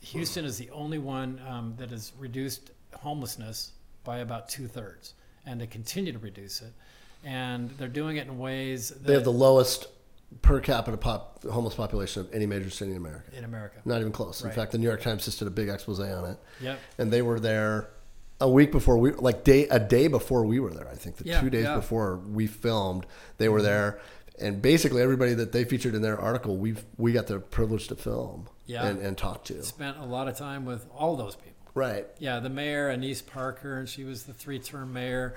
Houston 0.00 0.44
is 0.44 0.56
the 0.56 0.70
only 0.70 0.98
one 0.98 1.40
um, 1.46 1.74
that 1.76 1.90
has 1.90 2.12
reduced 2.18 2.70
homelessness 2.94 3.72
by 4.04 4.18
about 4.20 4.48
two 4.48 4.66
thirds, 4.66 5.12
and 5.44 5.60
they 5.60 5.66
continue 5.66 6.12
to 6.12 6.18
reduce 6.18 6.62
it. 6.62 6.72
And 7.24 7.70
they're 7.70 7.88
doing 7.88 8.16
it 8.16 8.26
in 8.26 8.38
ways 8.38 8.90
that 8.90 9.04
They 9.04 9.14
have 9.14 9.24
the 9.24 9.32
lowest 9.32 9.88
per 10.42 10.60
capita 10.60 10.96
pop, 10.96 11.42
homeless 11.44 11.74
population 11.74 12.20
of 12.20 12.32
any 12.34 12.46
major 12.46 12.70
city 12.70 12.90
in 12.90 12.96
America. 12.96 13.30
in 13.36 13.44
America. 13.44 13.78
Not 13.84 14.00
even 14.00 14.12
close. 14.12 14.42
In 14.42 14.50
fact, 14.50 14.72
the 14.72 14.78
New 14.78 14.86
York 14.86 15.02
Times 15.02 15.24
just 15.24 15.38
did 15.38 15.48
a 15.48 15.50
big 15.50 15.68
expose 15.68 16.00
on 16.00 16.30
it. 16.30 16.38
Yep. 16.60 16.78
And 16.98 17.12
they 17.12 17.22
were 17.22 17.40
there 17.40 17.90
a 18.40 18.48
week 18.48 18.70
before 18.70 18.98
we, 18.98 19.12
like 19.12 19.42
day 19.44 19.66
a 19.68 19.80
day 19.80 20.06
before 20.08 20.44
we 20.44 20.60
were 20.60 20.72
there. 20.72 20.88
I 20.88 20.94
think 20.94 21.16
the 21.16 21.24
Yeah, 21.24 21.40
two 21.40 21.50
days 21.50 21.64
yeah. 21.64 21.76
before 21.76 22.16
we 22.16 22.46
filmed, 22.46 23.06
they 23.38 23.48
were 23.48 23.58
mm-hmm. 23.58 23.66
there. 23.66 24.00
And 24.40 24.62
basically, 24.62 25.02
everybody 25.02 25.34
that 25.34 25.50
they 25.50 25.64
featured 25.64 25.96
in 25.96 26.02
their 26.02 26.18
article, 26.18 26.56
we 26.56 26.76
we 26.96 27.12
got 27.12 27.26
the 27.26 27.40
privilege 27.40 27.88
to 27.88 27.96
film 27.96 28.48
Yeah. 28.66 28.86
and, 28.86 29.00
and 29.00 29.18
talk 29.18 29.44
to. 29.46 29.62
Spent 29.64 29.96
a 29.98 30.04
lot 30.04 30.28
of 30.28 30.36
time 30.36 30.64
with 30.64 30.86
all 30.94 31.16
those 31.16 31.34
people. 31.34 31.48
Right. 31.74 32.06
Yeah, 32.18 32.40
the 32.40 32.48
mayor, 32.48 32.88
Annise 32.88 33.22
Parker, 33.22 33.78
and 33.78 33.88
she 33.88 34.04
was 34.04 34.24
the 34.24 34.32
three-term 34.32 34.92
mayor. 34.92 35.36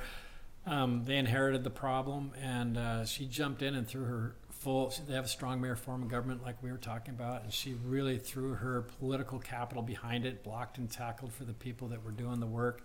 Um, 0.65 1.03
they 1.05 1.17
inherited 1.17 1.63
the 1.63 1.71
problem, 1.71 2.33
and 2.39 2.77
uh, 2.77 3.05
she 3.05 3.25
jumped 3.25 3.61
in 3.61 3.73
and 3.75 3.87
threw 3.87 4.03
her 4.03 4.35
full. 4.49 4.93
They 5.07 5.15
have 5.15 5.25
a 5.25 5.29
strong 5.29 5.59
mayor 5.59 5.75
form 5.75 6.03
of 6.03 6.09
government, 6.09 6.43
like 6.43 6.61
we 6.61 6.71
were 6.71 6.77
talking 6.77 7.15
about, 7.15 7.43
and 7.43 7.51
she 7.51 7.73
really 7.83 8.19
threw 8.19 8.53
her 8.53 8.83
political 8.99 9.39
capital 9.39 9.81
behind 9.81 10.25
it, 10.25 10.43
blocked 10.43 10.77
and 10.77 10.89
tackled 10.89 11.33
for 11.33 11.45
the 11.45 11.53
people 11.53 11.87
that 11.87 12.03
were 12.03 12.11
doing 12.11 12.39
the 12.39 12.45
work, 12.45 12.83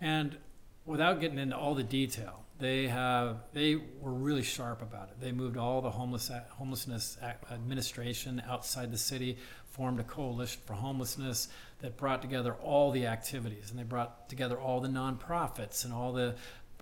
and 0.00 0.36
without 0.84 1.20
getting 1.20 1.38
into 1.38 1.56
all 1.56 1.74
the 1.74 1.82
detail, 1.82 2.44
they 2.58 2.86
have 2.86 3.38
they 3.52 3.76
were 3.76 4.12
really 4.12 4.42
sharp 4.42 4.80
about 4.80 5.08
it. 5.08 5.20
They 5.20 5.32
moved 5.32 5.56
all 5.56 5.80
the 5.82 5.90
homeless 5.90 6.30
homelessness 6.50 7.18
administration 7.50 8.42
outside 8.48 8.92
the 8.92 8.98
city, 8.98 9.38
formed 9.70 10.00
a 10.00 10.04
coalition 10.04 10.60
for 10.64 10.74
homelessness 10.74 11.48
that 11.80 11.96
brought 11.96 12.22
together 12.22 12.54
all 12.54 12.90
the 12.92 13.06
activities, 13.06 13.70
and 13.70 13.78
they 13.78 13.84
brought 13.84 14.28
together 14.28 14.58
all 14.58 14.80
the 14.80 14.88
nonprofits 14.88 15.84
and 15.84 15.92
all 15.92 16.12
the 16.12 16.36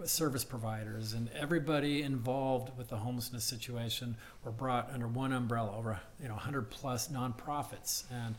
service 0.04 0.44
providers 0.44 1.12
and 1.12 1.30
everybody 1.38 2.02
involved 2.02 2.76
with 2.76 2.88
the 2.88 2.96
homelessness 2.96 3.44
situation 3.44 4.16
were 4.44 4.50
brought 4.50 4.90
under 4.92 5.06
one 5.06 5.32
umbrella 5.32 5.76
over 5.76 6.00
you 6.20 6.28
know 6.28 6.34
100 6.34 6.68
plus 6.70 7.08
nonprofits 7.08 8.04
and 8.10 8.34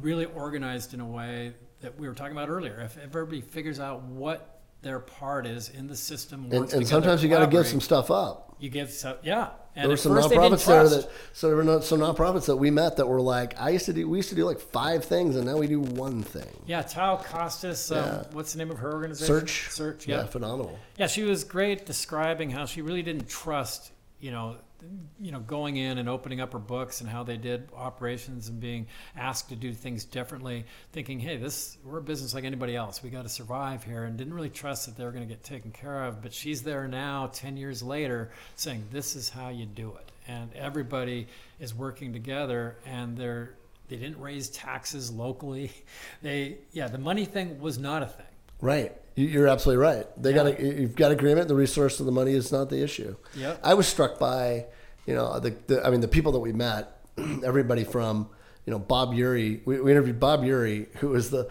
really 0.00 0.26
organized 0.26 0.94
in 0.94 1.00
a 1.00 1.06
way 1.06 1.54
that 1.80 1.98
we 1.98 2.08
were 2.08 2.14
talking 2.14 2.32
about 2.32 2.48
earlier. 2.48 2.80
If 2.80 2.98
everybody 2.98 3.40
figures 3.40 3.80
out 3.80 4.02
what 4.02 4.57
their 4.82 4.98
part 5.00 5.46
is 5.46 5.68
in 5.70 5.86
the 5.88 5.96
system 5.96 6.48
And, 6.52 6.72
and 6.72 6.86
sometimes 6.86 7.22
you 7.22 7.28
got 7.28 7.40
to 7.40 7.46
give 7.46 7.66
some 7.66 7.80
stuff 7.80 8.10
up. 8.10 8.54
you 8.58 8.70
give 8.70 8.90
so, 8.90 9.18
yeah 9.22 9.50
and 9.74 9.84
there 9.84 9.90
were 9.90 9.96
some 9.96 10.12
first 10.14 10.28
they 10.30 10.36
didn't 10.36 10.54
nonprofits 10.58 10.66
there 10.66 10.88
that 10.88 11.10
so 11.32 11.46
there 11.48 11.56
were 11.56 11.64
no, 11.64 11.80
some 11.80 12.00
nonprofits 12.00 12.46
that 12.46 12.56
we 12.56 12.70
met 12.70 12.96
that 12.96 13.06
were 13.06 13.20
like 13.20 13.60
I 13.60 13.70
used 13.70 13.86
to 13.86 13.92
do 13.92 14.08
we 14.08 14.18
used 14.18 14.28
to 14.30 14.34
do 14.34 14.44
like 14.44 14.60
five 14.60 15.04
things 15.04 15.36
and 15.36 15.46
now 15.46 15.56
we 15.56 15.66
do 15.66 15.80
one 15.80 16.22
thing. 16.22 16.50
yeah 16.66 16.82
Thao 16.82 17.22
Costis 17.24 17.90
um, 17.96 18.04
Yeah. 18.04 18.24
what's 18.32 18.52
the 18.52 18.58
name 18.58 18.70
of 18.70 18.78
her 18.78 18.92
organization 18.92 19.34
Search, 19.40 19.68
search 19.70 20.08
yeah, 20.08 20.18
yeah 20.18 20.26
phenomenal. 20.26 20.78
Yeah, 20.96 21.06
she 21.06 21.22
was 21.22 21.44
great 21.44 21.86
describing 21.86 22.50
how 22.50 22.64
she 22.66 22.82
really 22.82 23.02
didn't 23.02 23.28
trust, 23.28 23.92
you 24.20 24.30
know, 24.32 24.56
you 25.20 25.32
know, 25.32 25.40
going 25.40 25.76
in 25.76 25.98
and 25.98 26.08
opening 26.08 26.40
up 26.40 26.52
her 26.52 26.58
books 26.58 27.00
and 27.00 27.10
how 27.10 27.24
they 27.24 27.36
did 27.36 27.68
operations 27.74 28.48
and 28.48 28.60
being 28.60 28.86
asked 29.16 29.48
to 29.48 29.56
do 29.56 29.72
things 29.72 30.04
differently, 30.04 30.64
thinking, 30.92 31.18
hey, 31.18 31.36
this 31.36 31.76
we're 31.84 31.98
a 31.98 32.02
business 32.02 32.34
like 32.34 32.44
anybody 32.44 32.76
else. 32.76 33.02
We 33.02 33.10
got 33.10 33.22
to 33.22 33.28
survive 33.28 33.84
here, 33.84 34.04
and 34.04 34.16
didn't 34.16 34.34
really 34.34 34.50
trust 34.50 34.86
that 34.86 34.96
they 34.96 35.04
were 35.04 35.12
going 35.12 35.26
to 35.26 35.32
get 35.32 35.42
taken 35.42 35.72
care 35.72 36.04
of. 36.04 36.22
But 36.22 36.32
she's 36.32 36.62
there 36.62 36.86
now, 36.86 37.30
ten 37.32 37.56
years 37.56 37.82
later, 37.82 38.30
saying 38.56 38.84
this 38.90 39.16
is 39.16 39.28
how 39.28 39.48
you 39.48 39.66
do 39.66 39.96
it, 40.00 40.12
and 40.26 40.52
everybody 40.54 41.26
is 41.58 41.74
working 41.74 42.12
together, 42.12 42.76
and 42.86 43.16
they're 43.16 43.54
they 43.88 43.96
didn't 43.96 44.20
raise 44.20 44.48
taxes 44.50 45.10
locally. 45.10 45.72
They 46.22 46.58
yeah, 46.72 46.88
the 46.88 46.98
money 46.98 47.24
thing 47.24 47.60
was 47.60 47.78
not 47.78 48.02
a 48.02 48.06
thing. 48.06 48.26
Right. 48.60 48.96
You- 49.18 49.26
You're 49.28 49.48
absolutely 49.48 49.82
right. 49.82 50.06
They 50.22 50.30
Yeah. 50.30 50.36
got 50.50 50.60
you've 50.60 50.94
got 50.96 51.10
agreement. 51.10 51.48
The 51.48 51.54
resource 51.54 51.98
of 52.00 52.06
the 52.06 52.12
money 52.12 52.32
is 52.34 52.52
not 52.52 52.70
the 52.70 52.82
issue. 52.82 53.16
Yep. 53.34 53.60
I 53.64 53.74
was 53.74 53.86
struck 53.88 54.18
by, 54.18 54.66
you 55.06 55.14
know, 55.14 55.38
the, 55.40 55.54
the 55.66 55.84
I 55.86 55.90
mean 55.90 56.00
the 56.00 56.08
people 56.08 56.32
that 56.32 56.40
we 56.40 56.52
met, 56.52 57.00
everybody 57.44 57.84
from, 57.84 58.28
you 58.64 58.70
know, 58.72 58.78
Bob 58.78 59.12
Eury. 59.12 59.60
We, 59.66 59.80
we 59.80 59.90
interviewed 59.90 60.20
Bob 60.20 60.42
Eury, 60.42 60.86
who 60.98 61.08
was 61.08 61.30
the 61.30 61.48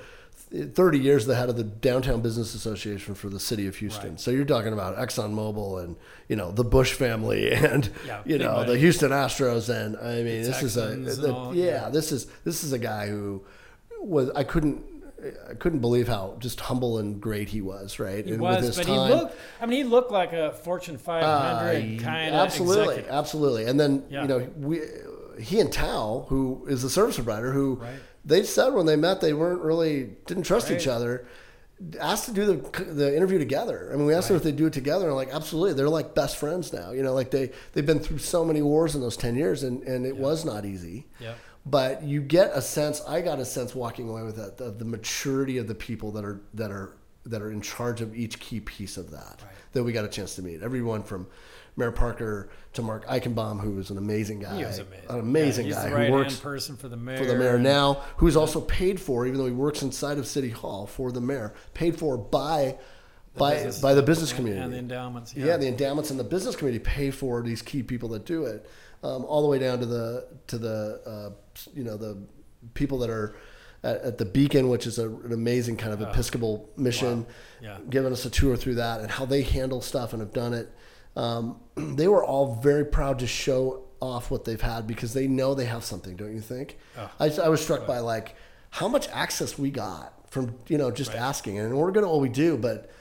30 0.49 0.97
years 0.99 1.25
the 1.25 1.35
head 1.35 1.49
of 1.49 1.57
the 1.57 1.63
Downtown 1.65 2.21
Business 2.21 2.55
Association 2.55 3.15
for 3.15 3.27
the 3.27 3.39
city 3.39 3.67
of 3.67 3.75
Houston. 3.77 4.11
Right. 4.11 4.19
So 4.19 4.31
you're 4.31 4.45
talking 4.45 4.71
about 4.71 4.95
ExxonMobil 4.97 5.83
and 5.83 5.97
you 6.29 6.37
know 6.37 6.51
the 6.53 6.63
Bush 6.63 6.93
family 6.93 7.51
and 7.71 7.89
Yeah, 8.05 8.21
you 8.25 8.37
know 8.37 8.53
money. 8.53 8.71
the 8.71 8.77
Houston 8.79 9.11
Astros 9.11 9.67
and 9.67 9.97
I 9.97 10.23
mean 10.23 10.43
this 10.43 10.63
is 10.63 10.77
a 10.77 10.95
the- 10.95 11.33
all, 11.33 11.53
yeah, 11.53 11.65
yeah. 11.65 11.89
this 11.89 12.13
is 12.13 12.27
this 12.45 12.63
is 12.63 12.71
a 12.71 12.79
guy 12.79 13.07
who 13.09 13.43
was 13.99 14.29
I 14.37 14.45
couldn't 14.45 14.83
I 15.49 15.53
couldn't 15.55 15.79
believe 15.79 16.07
how 16.07 16.35
just 16.39 16.59
humble 16.59 16.99
and 16.99 17.19
great 17.19 17.49
he 17.49 17.61
was, 17.61 17.97
right? 17.99 18.23
He 18.25 18.33
and 18.33 18.41
was, 18.41 18.77
but 18.77 18.85
he 18.85 18.91
looked. 18.97 19.35
I 19.59 19.65
mean, 19.65 19.77
he 19.77 19.83
looked 19.83 20.11
like 20.11 20.31
a 20.33 20.51
Fortune 20.51 20.97
500 20.97 21.27
uh, 21.99 22.03
kind 22.03 22.35
of 22.35 22.41
absolutely, 22.41 22.83
executive. 22.83 23.11
absolutely. 23.11 23.65
And 23.65 23.79
then 23.79 24.03
Yeah. 24.09 24.21
you 24.21 24.27
know 24.27 24.47
we, 24.57 24.81
he 25.39 25.59
and 25.59 25.71
Thao, 25.71 26.27
who 26.27 26.65
is 26.69 26.81
the 26.83 26.89
service 26.89 27.15
provider, 27.15 27.51
who 27.51 27.75
Right. 27.75 27.95
they 28.25 28.43
said 28.43 28.73
when 28.73 28.85
they 28.85 28.95
met 28.95 29.21
they 29.21 29.33
weren't 29.33 29.61
really 29.61 30.11
didn't 30.27 30.43
trust 30.43 30.69
each 30.71 30.87
other. 30.87 31.25
Asked 31.99 32.25
to 32.25 32.31
do 32.31 32.45
the 32.47 32.83
the 32.83 33.15
interview 33.15 33.37
together. 33.37 33.91
I 33.93 33.97
mean, 33.97 34.07
we 34.07 34.13
asked 34.15 34.29
them 34.29 34.37
if 34.37 34.41
they 34.41 34.51
do 34.51 34.65
it 34.65 34.73
together, 34.73 35.05
and 35.07 35.15
like 35.15 35.29
absolutely, 35.31 35.73
they're 35.73 35.87
like 35.89 36.15
best 36.15 36.37
friends 36.37 36.73
now. 36.73 36.91
You 36.91 37.03
know, 37.03 37.13
like 37.13 37.29
they 37.29 37.51
they've 37.73 37.85
been 37.85 37.99
through 37.99 38.17
so 38.17 38.43
many 38.43 38.63
wars 38.63 38.95
in 38.95 39.01
those 39.01 39.15
ten 39.15 39.35
years, 39.35 39.61
and 39.61 39.83
and 39.83 40.03
it 40.03 40.17
was 40.17 40.43
not 40.43 40.65
easy. 40.65 41.05
Yep. 41.19 41.37
But 41.69 42.03
you 42.03 42.21
get 42.21 42.51
a 42.53 42.61
sense. 42.61 43.01
I 43.07 43.21
got 43.21 43.39
a 43.39 43.45
sense 43.45 43.75
walking 43.75 44.09
away 44.09 44.23
with 44.23 44.37
that 44.37 44.63
of 44.63 44.79
the 44.79 44.85
maturity 44.85 45.57
of 45.57 45.67
the 45.67 45.75
people 45.75 46.11
that 46.11 46.23
are 46.23 46.41
that 46.53 46.71
are 46.71 46.93
that 47.25 47.41
are 47.41 47.51
in 47.51 47.61
charge 47.61 48.01
of 48.01 48.15
each 48.15 48.39
key 48.39 48.59
piece 48.59 48.97
of 48.97 49.11
that. 49.11 49.43
That 49.73 49.83
we 49.83 49.91
got 49.91 50.05
a 50.05 50.09
chance 50.09 50.35
to 50.35 50.41
meet. 50.41 50.63
Everyone 50.63 51.03
from 51.03 51.27
Mayor 51.75 51.91
Parker 51.91 52.49
to 52.73 52.81
Marc 52.81 53.05
Eichenbaum, 53.05 53.59
who 53.59 53.77
is 53.79 53.91
an 53.91 53.97
amazing 53.97 54.39
guy, 54.39 54.59
amazing. 54.61 54.87
an 55.09 55.19
amazing 55.19 55.67
yeah, 55.67 55.73
guy 55.75 55.89
the 55.89 56.05
who 56.07 56.11
works 56.13 56.39
person 56.39 56.75
for 56.77 56.87
the 56.87 56.97
mayor. 56.97 57.17
for 57.17 57.25
the 57.25 57.35
mayor 57.35 57.59
now, 57.59 58.01
who's 58.17 58.35
also 58.35 58.61
paid 58.61 58.99
for, 58.99 59.27
even 59.27 59.37
though 59.39 59.45
he 59.45 59.51
works 59.51 59.83
inside 59.83 60.17
of 60.17 60.25
City 60.25 60.49
Hall 60.49 60.87
for 60.87 61.11
the 61.11 61.21
mayor, 61.21 61.53
paid 61.73 61.97
for 61.99 62.17
by 62.17 62.77
by 63.35 63.53
business- 63.53 63.81
by 63.81 63.93
the 63.93 64.01
business 64.01 64.33
community 64.33 64.63
and 64.63 64.73
the 64.73 64.77
endowments. 64.79 65.35
yeah. 65.35 65.45
Yeah, 65.47 65.57
the 65.57 65.67
endowments 65.67 66.09
and 66.09 66.19
the 66.19 66.23
business 66.23 66.55
community 66.55 66.83
pay 66.83 67.11
for 67.11 67.43
these 67.43 67.61
key 67.61 67.83
people 67.83 68.09
that 68.09 68.25
do 68.25 68.45
it, 68.45 68.67
um, 69.03 69.23
all 69.25 69.43
the 69.43 69.47
way 69.47 69.59
down 69.59 69.79
to 69.79 69.85
the 69.85 70.25
to 70.47 70.57
the 70.57 71.01
uh, 71.05 71.29
you 71.73 71.83
know 71.83 71.97
the 71.97 72.17
people 72.73 72.99
that 72.99 73.09
are 73.09 73.35
at, 73.83 74.01
at 74.01 74.17
the 74.17 74.25
Beacon, 74.25 74.69
which 74.69 74.87
is 74.87 74.99
a, 74.99 75.09
an 75.09 75.31
amazing 75.31 75.77
kind 75.77 75.93
of 75.93 76.01
Episcopal 76.01 76.69
mission, 76.77 77.21
Wow. 77.21 77.27
Yeah. 77.61 77.77
giving 77.89 78.11
us 78.11 78.25
a 78.25 78.29
tour 78.29 78.55
through 78.55 78.75
that 78.75 79.01
and 79.01 79.09
how 79.11 79.25
they 79.25 79.43
handle 79.43 79.81
stuff 79.81 80.13
and 80.13 80.21
have 80.21 80.33
done 80.33 80.53
it. 80.53 80.71
Um, 81.15 81.59
they 81.75 82.07
were 82.07 82.23
all 82.23 82.55
very 82.55 82.85
proud 82.85 83.19
to 83.19 83.27
show 83.27 83.83
off 83.99 84.29
what 84.29 84.45
they've 84.45 84.61
had 84.61 84.85
because 84.85 85.13
they 85.13 85.27
know 85.27 85.55
they 85.55 85.65
have 85.65 85.83
something, 85.83 86.15
don't 86.15 86.33
you 86.33 86.41
think? 86.41 86.77
Oh. 86.97 87.09
I, 87.19 87.31
I 87.45 87.49
was 87.49 87.61
struck 87.61 87.87
by 87.87 87.99
like 87.99 88.35
how 88.69 88.87
much 88.87 89.07
access 89.09 89.57
we 89.57 89.71
got 89.71 90.13
from 90.29 90.55
you 90.67 90.77
know 90.77 90.91
just 90.91 91.13
asking, 91.13 91.57
and 91.57 91.75
we're 91.75 91.91
good 91.91 92.03
at 92.03 92.09
what 92.09 92.19
we 92.21 92.29
do, 92.29 92.57
but 92.57 92.91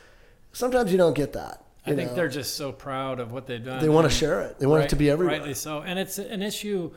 sometimes 0.52 0.92
you 0.92 0.98
don't 0.98 1.14
get 1.14 1.32
that. 1.34 1.64
I 1.84 1.94
think 1.94 2.11
know? 2.11 2.16
they're 2.16 2.28
just 2.28 2.57
so 2.57 2.72
proud 2.72 3.20
of 3.20 3.30
what 3.32 3.46
they've 3.46 3.62
done. 3.64 3.80
They 3.80 3.88
want 3.88 4.11
to 4.11 4.14
share 4.14 4.40
it. 4.42 4.59
They 4.59 4.66
want 4.66 4.84
it 4.84 4.90
to 4.90 4.96
be 4.96 5.11
everywhere. 5.11 5.36
Rightly 5.38 5.54
so, 5.54 5.82
and 5.82 5.98
it's 5.98 6.18
an 6.18 6.42
issue. 6.42 6.92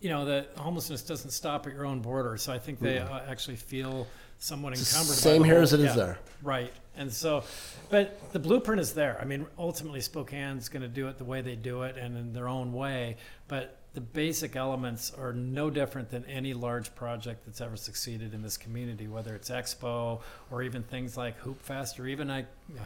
You 0.00 0.10
know 0.10 0.24
that 0.26 0.52
homelessness 0.56 1.02
doesn't 1.02 1.30
stop 1.30 1.66
at 1.66 1.72
your 1.72 1.84
own 1.84 2.00
border, 2.00 2.36
so 2.36 2.52
I 2.52 2.58
think 2.58 2.78
they 2.78 2.98
uh, 2.98 3.20
actually 3.28 3.56
feel 3.56 4.06
somewhat 4.38 4.74
the 4.74 4.80
encumbered. 4.80 5.16
same 5.16 5.42
here 5.42 5.54
whole- 5.54 5.62
as 5.64 5.72
it 5.72 5.80
is 5.80 5.86
yeah, 5.86 5.94
there. 5.96 6.18
Right, 6.42 6.72
and 6.96 7.12
so, 7.12 7.42
but 7.90 8.32
the 8.32 8.38
blueprint 8.38 8.80
is 8.80 8.92
there. 8.92 9.18
I 9.20 9.24
mean, 9.24 9.46
ultimately, 9.58 10.00
Spokane's 10.00 10.68
going 10.68 10.82
to 10.82 10.88
do 10.88 11.08
it 11.08 11.18
the 11.18 11.24
way 11.24 11.40
they 11.40 11.56
do 11.56 11.82
it 11.82 11.96
and 11.96 12.16
in 12.16 12.32
their 12.32 12.48
own 12.48 12.72
way, 12.72 13.16
but 13.48 13.78
the 13.94 14.00
basic 14.00 14.54
elements 14.54 15.12
are 15.18 15.32
no 15.32 15.70
different 15.70 16.10
than 16.10 16.24
any 16.26 16.54
large 16.54 16.94
project 16.94 17.44
that's 17.44 17.60
ever 17.60 17.76
succeeded 17.76 18.32
in 18.32 18.42
this 18.42 18.56
community, 18.56 19.08
whether 19.08 19.34
it's 19.34 19.50
Expo 19.50 20.20
or 20.52 20.62
even 20.62 20.84
things 20.84 21.16
like 21.16 21.36
Hoop 21.38 21.60
Fest 21.60 21.98
or 21.98 22.06
even 22.06 22.30
I, 22.30 22.44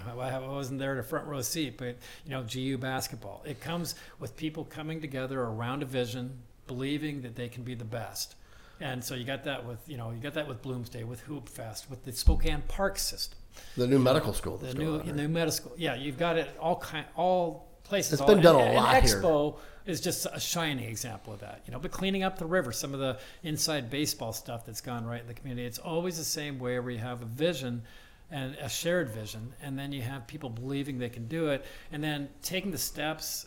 I 0.09 0.39
wasn't 0.39 0.79
there 0.79 0.95
to 0.95 1.03
front 1.03 1.27
row 1.27 1.43
seat, 1.43 1.77
but 1.77 1.97
you 2.25 2.31
know, 2.31 2.45
GU 2.51 2.79
basketball. 2.79 3.43
It 3.45 3.61
comes 3.61 3.95
with 4.21 4.37
people 4.37 4.65
coming 4.65 5.03
together 5.03 5.43
around 5.43 5.83
a 5.83 5.87
vision, 5.87 6.39
believing 6.67 7.23
that 7.23 7.37
they 7.37 7.49
can 7.49 7.63
be 7.63 7.75
the 7.75 7.85
best. 7.85 8.37
And 8.81 9.03
so 9.03 9.15
you 9.15 9.25
got 9.25 9.45
that 9.45 9.65
with, 9.65 9.79
you 9.87 9.97
know, 9.97 10.11
you 10.11 10.19
got 10.19 10.35
that 10.35 10.49
with 10.49 10.61
Bloomsday, 10.63 11.05
with 11.05 11.21
Hoop 11.21 11.49
Fest, 11.49 11.89
with 11.89 12.05
the 12.05 12.13
Spokane 12.13 12.63
Park 12.67 12.99
system 12.99 13.39
The 13.77 13.87
new 13.87 13.99
medical 13.99 14.33
school. 14.33 14.57
the 14.57 14.75
new 14.75 14.99
going 14.99 15.01
on 15.03 15.17
the 15.17 15.23
new 15.23 15.29
medical 15.29 15.53
school. 15.53 15.75
Yeah, 15.77 15.95
you've 15.95 16.19
got 16.19 16.37
it 16.37 16.51
all 16.59 16.77
kind 16.77 17.07
all 17.15 17.69
places. 17.85 18.15
It's 18.15 18.23
all, 18.23 18.29
been 18.29 18.41
done 18.41 18.57
a 18.57 18.73
lot 18.73 18.95
and 18.95 19.05
here. 19.07 19.21
Expo 19.21 19.59
is 19.87 20.01
just 20.01 20.27
a 20.33 20.41
shining 20.41 20.89
example 20.89 21.33
of 21.33 21.41
that. 21.41 21.63
You 21.67 21.73
know, 21.73 21.79
but 21.79 21.91
cleaning 21.91 22.23
up 22.25 22.39
the 22.39 22.47
river, 22.47 22.73
some 22.73 22.93
of 22.95 23.01
the 23.01 23.19
inside 23.43 23.91
baseball 23.91 24.33
stuff 24.33 24.67
that's 24.67 24.81
gone 24.81 25.05
right 25.07 25.21
in 25.21 25.27
the 25.27 25.35
community. 25.35 25.67
It's 25.67 25.79
always 25.79 26.19
the 26.19 26.25
same 26.25 26.59
way 26.59 26.79
where 26.81 26.91
you 26.91 26.99
have 26.99 27.23
a 27.23 27.27
vision 27.27 27.83
and 28.31 28.57
a 28.57 28.69
shared 28.69 29.11
vision, 29.11 29.53
and 29.63 29.79
then 29.79 29.93
you 29.93 30.01
have 30.01 30.27
people 30.27 30.49
believing 30.49 30.99
they 30.99 31.11
can 31.11 31.29
do 31.29 31.49
it, 31.49 31.65
and 31.93 32.03
then 32.03 32.31
taking 32.43 32.71
the 32.71 32.79
steps 32.79 33.47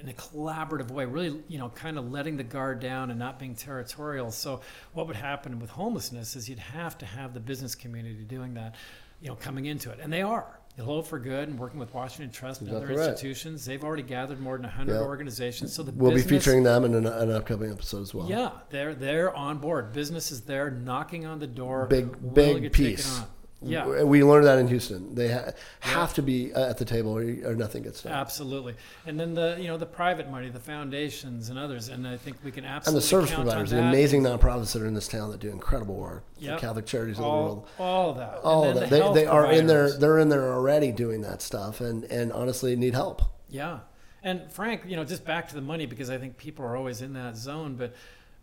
in 0.00 0.08
a 0.08 0.12
collaborative 0.12 0.90
way, 0.90 1.04
really, 1.04 1.40
you 1.48 1.58
know, 1.58 1.68
kind 1.70 1.98
of 1.98 2.10
letting 2.10 2.36
the 2.36 2.42
guard 2.44 2.80
down 2.80 3.10
and 3.10 3.18
not 3.18 3.38
being 3.38 3.54
territorial. 3.54 4.30
So, 4.30 4.60
what 4.92 5.06
would 5.06 5.16
happen 5.16 5.58
with 5.58 5.70
homelessness 5.70 6.36
is 6.36 6.48
you'd 6.48 6.58
have 6.58 6.96
to 6.98 7.06
have 7.06 7.34
the 7.34 7.40
business 7.40 7.74
community 7.74 8.24
doing 8.24 8.54
that, 8.54 8.74
you 9.20 9.28
know, 9.28 9.34
coming 9.36 9.66
into 9.66 9.90
it, 9.90 9.98
and 10.02 10.12
they 10.12 10.22
are. 10.22 10.58
Hello 10.76 11.02
for 11.02 11.18
Good 11.18 11.50
and 11.50 11.58
working 11.58 11.78
with 11.78 11.92
Washington 11.92 12.30
Trust 12.32 12.62
and 12.62 12.70
other 12.70 12.86
right. 12.86 12.98
institutions. 12.98 13.66
They've 13.66 13.84
already 13.84 14.02
gathered 14.02 14.40
more 14.40 14.56
than 14.56 14.64
100 14.64 14.94
Yeah. 14.94 15.00
organizations. 15.02 15.74
So 15.74 15.82
the 15.82 15.92
We'll 15.92 16.12
business, 16.12 16.30
be 16.30 16.38
featuring 16.38 16.62
them 16.62 16.84
in 16.86 16.94
an, 16.94 17.06
an 17.06 17.30
upcoming 17.30 17.70
episode 17.70 18.00
as 18.00 18.14
well. 18.14 18.26
Yeah, 18.26 18.52
they're 18.70 18.94
they're 18.94 19.36
on 19.36 19.58
board. 19.58 19.92
Business 19.92 20.32
is 20.32 20.40
there, 20.40 20.70
knocking 20.70 21.26
on 21.26 21.40
the 21.40 21.46
door. 21.46 21.86
Big 21.88 22.10
big 22.32 22.54
to 22.54 22.54
take 22.54 22.64
it 22.64 22.72
piece. 22.72 23.20
Yeah, 23.64 24.02
We 24.02 24.24
learned 24.24 24.46
that 24.46 24.58
in 24.58 24.68
Houston. 24.68 25.14
They 25.14 25.32
ha- 25.32 25.50
have 25.80 26.14
to 26.14 26.22
be 26.22 26.52
uh, 26.52 26.70
at 26.70 26.78
the 26.78 26.84
table 26.84 27.16
or, 27.16 27.22
or 27.44 27.54
nothing 27.54 27.82
gets 27.82 28.02
done. 28.02 28.12
absolutely. 28.12 28.74
And 29.06 29.18
then 29.18 29.34
the 29.34 29.56
you 29.60 29.68
know 29.68 29.76
the 29.76 29.86
private 29.86 30.30
money, 30.30 30.48
the 30.48 30.60
foundations 30.60 31.48
and 31.50 31.58
others, 31.58 31.88
and 31.88 32.06
I 32.06 32.16
think 32.16 32.36
we 32.44 32.50
can 32.50 32.64
absolutely. 32.64 32.96
And 32.98 33.02
the 33.02 33.06
service 33.06 33.34
providers, 33.34 33.70
the 33.70 33.80
amazing 33.80 34.22
nonprofits 34.22 34.72
that 34.72 34.82
are 34.82 34.86
in 34.86 34.94
this 34.94 35.08
town 35.08 35.30
that 35.30 35.40
do 35.40 35.50
incredible 35.50 35.94
work. 35.94 36.24
Yep. 36.38 36.56
The 36.56 36.60
Catholic 36.66 36.86
Charities 36.86 37.18
of 37.18 37.24
the 37.24 37.30
world. 37.30 37.68
all 37.78 38.10
of 38.10 38.16
that. 38.16 38.38
All 38.42 38.72
that. 38.72 38.90
the 38.90 38.98
They, 38.98 39.12
they 39.14 39.26
are 39.26 39.50
in 39.52 39.66
there. 39.66 39.92
They're 39.92 40.18
in 40.18 40.28
there 40.28 40.52
already 40.52 40.92
doing 40.92 41.22
that 41.22 41.42
stuff, 41.42 41.80
and 41.80 42.04
and 42.04 42.32
honestly 42.32 42.74
need 42.76 42.94
help. 42.94 43.22
Yeah. 43.48 43.80
And 44.24 44.50
Frank, 44.52 44.82
you 44.86 44.94
know, 44.96 45.04
just 45.04 45.24
back 45.24 45.48
to 45.48 45.54
the 45.54 45.60
money 45.60 45.84
because 45.86 46.08
I 46.08 46.16
think 46.18 46.36
people 46.36 46.64
are 46.64 46.76
always 46.76 47.02
in 47.02 47.12
that 47.14 47.36
zone. 47.36 47.74
But 47.74 47.94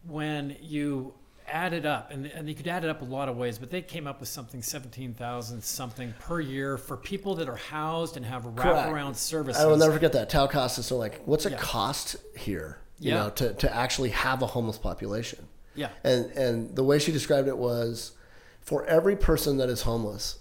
when 0.06 0.58
you 0.62 1.14
add 1.52 1.74
it 1.74 1.86
up, 1.86 2.12
and, 2.12 2.26
and 2.28 2.48
you 2.48 2.56
could 2.56 2.68
add 2.68 2.84
it 2.84 2.90
up 2.90 3.02
a 3.02 3.06
lot 3.06 3.30
of 3.30 3.38
ways, 3.38 3.58
but 3.58 3.70
they 3.70 3.82
came 3.82 4.08
up 4.08 4.20
with 4.20 4.30
something 4.30 4.62
17,000 4.62 5.64
something 5.64 6.14
per 6.20 6.40
year 6.40 6.78
for 6.78 6.96
people 6.98 7.36
that 7.36 7.50
are 7.50 7.56
housed 7.56 8.18
and 8.18 8.26
have 8.26 8.44
wraparound 8.44 9.16
services. 9.16 9.62
I 9.62 9.66
will 9.66 9.78
never 9.78 9.94
forget 9.94 10.14
that. 10.14 10.30
Thao 10.30 10.50
Costis 10.50 10.92
are 10.92 10.96
like, 10.96 11.22
what's 11.26 11.46
it 11.46 11.52
Yeah. 11.54 11.58
cost 11.60 12.16
here? 12.38 12.80
You 13.00 13.12
Yeah. 13.12 13.16
know, 13.24 13.30
to, 13.32 13.54
to 13.54 13.76
actually 13.76 14.10
have 14.10 14.42
a 14.42 14.48
homeless 14.48 14.78
population. 14.78 15.48
Yeah. 15.76 15.90
And 16.04 16.26
and 16.32 16.76
the 16.76 16.84
way 16.84 17.00
she 17.00 17.12
described 17.12 17.48
it 17.48 17.58
was, 17.58 18.12
for 18.62 18.86
every 18.86 19.16
person 19.16 19.58
that 19.58 19.70
is 19.70 19.84
homeless, 19.84 20.40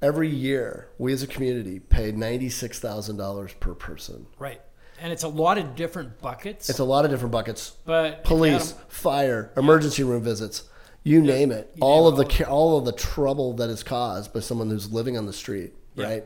every 0.00 0.28
year 0.28 0.88
we 0.98 1.12
as 1.12 1.22
a 1.22 1.26
community 1.26 1.80
pay 1.80 2.12
ninety 2.12 2.48
six 2.48 2.78
thousand 2.78 3.16
dollars 3.16 3.52
per 3.54 3.74
person. 3.74 4.26
Right. 4.38 4.60
And 5.00 5.12
it's 5.12 5.22
a 5.22 5.28
lot 5.28 5.56
of 5.58 5.74
different 5.76 6.20
buckets. 6.20 6.68
It's 6.68 6.78
a 6.78 6.84
lot 6.84 7.04
of 7.04 7.10
different 7.10 7.32
buckets. 7.32 7.72
but 7.84 8.22
police, 8.24 8.50
you 8.50 8.56
add 8.56 8.58
Police, 8.58 8.72
'em- 8.72 8.78
fire, 8.88 9.50
emergency 9.56 10.02
room 10.02 10.22
visits, 10.22 10.64
you 11.04 11.22
name 11.22 11.50
it. 11.50 11.70
you 11.74 11.80
all 11.82 12.06
of 12.06 12.18
it. 12.20 12.28
the 12.28 12.44
all 12.48 12.76
of 12.78 12.84
the 12.84 12.92
trouble 12.92 13.54
that 13.54 13.70
is 13.70 13.82
caused 13.82 14.32
by 14.32 14.40
someone 14.40 14.68
who's 14.70 14.92
living 14.92 15.16
on 15.16 15.26
the 15.26 15.32
street, 15.32 15.74
Yeah. 15.94 16.04
right? 16.06 16.24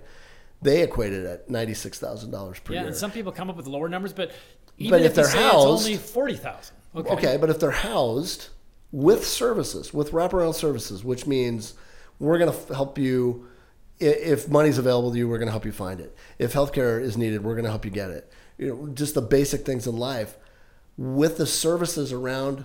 They 0.62 0.82
equated 0.82 1.24
at 1.26 1.48
ninety 1.50 1.74
six 1.74 1.98
thousand 1.98 2.30
dollars 2.30 2.58
per 2.58 2.72
yeah, 2.72 2.78
year. 2.80 2.84
Yeah, 2.84 2.88
and 2.88 2.96
some 2.96 3.10
people 3.12 3.30
come 3.32 3.48
up 3.50 3.56
with 3.56 3.66
lower 3.66 3.88
numbers, 3.88 4.12
but 4.12 4.32
even 4.78 4.90
But 4.90 5.00
if, 5.02 5.08
if 5.08 5.14
they're 5.14 5.28
housed- 5.42 5.86
only 5.86 5.96
40,000. 5.96 6.74
Okay. 6.96 7.12
Okay, 7.14 7.36
but 7.36 7.50
if 7.50 7.60
they're 7.60 7.70
housed 7.70 8.48
with 8.90 9.24
services, 9.26 9.92
with 9.94 10.10
wraparound 10.12 10.54
services, 10.54 11.04
which 11.04 11.26
means 11.26 11.74
we're 12.18 12.38
going 12.38 12.52
to 12.52 12.74
help 12.74 12.98
you 12.98 13.46
if 14.00 14.48
money's 14.48 14.78
available 14.78 15.12
to 15.12 15.18
you, 15.18 15.28
we're 15.28 15.38
going 15.38 15.46
to 15.46 15.52
help 15.52 15.64
you 15.64 15.70
find 15.72 16.00
it. 16.00 16.16
If 16.38 16.52
healthcare 16.52 17.00
is 17.00 17.16
needed, 17.16 17.44
we're 17.44 17.54
going 17.54 17.64
to 17.64 17.70
help 17.70 17.84
you 17.84 17.90
get 17.92 18.10
it. 18.10 18.30
You 18.58 18.68
know, 18.68 18.88
just 18.94 19.14
the 19.14 19.22
basic 19.22 19.64
things 19.64 19.86
in 19.86 19.96
life. 19.96 20.36
With 20.96 21.38
the 21.38 21.46
services 21.46 22.12
around 22.12 22.64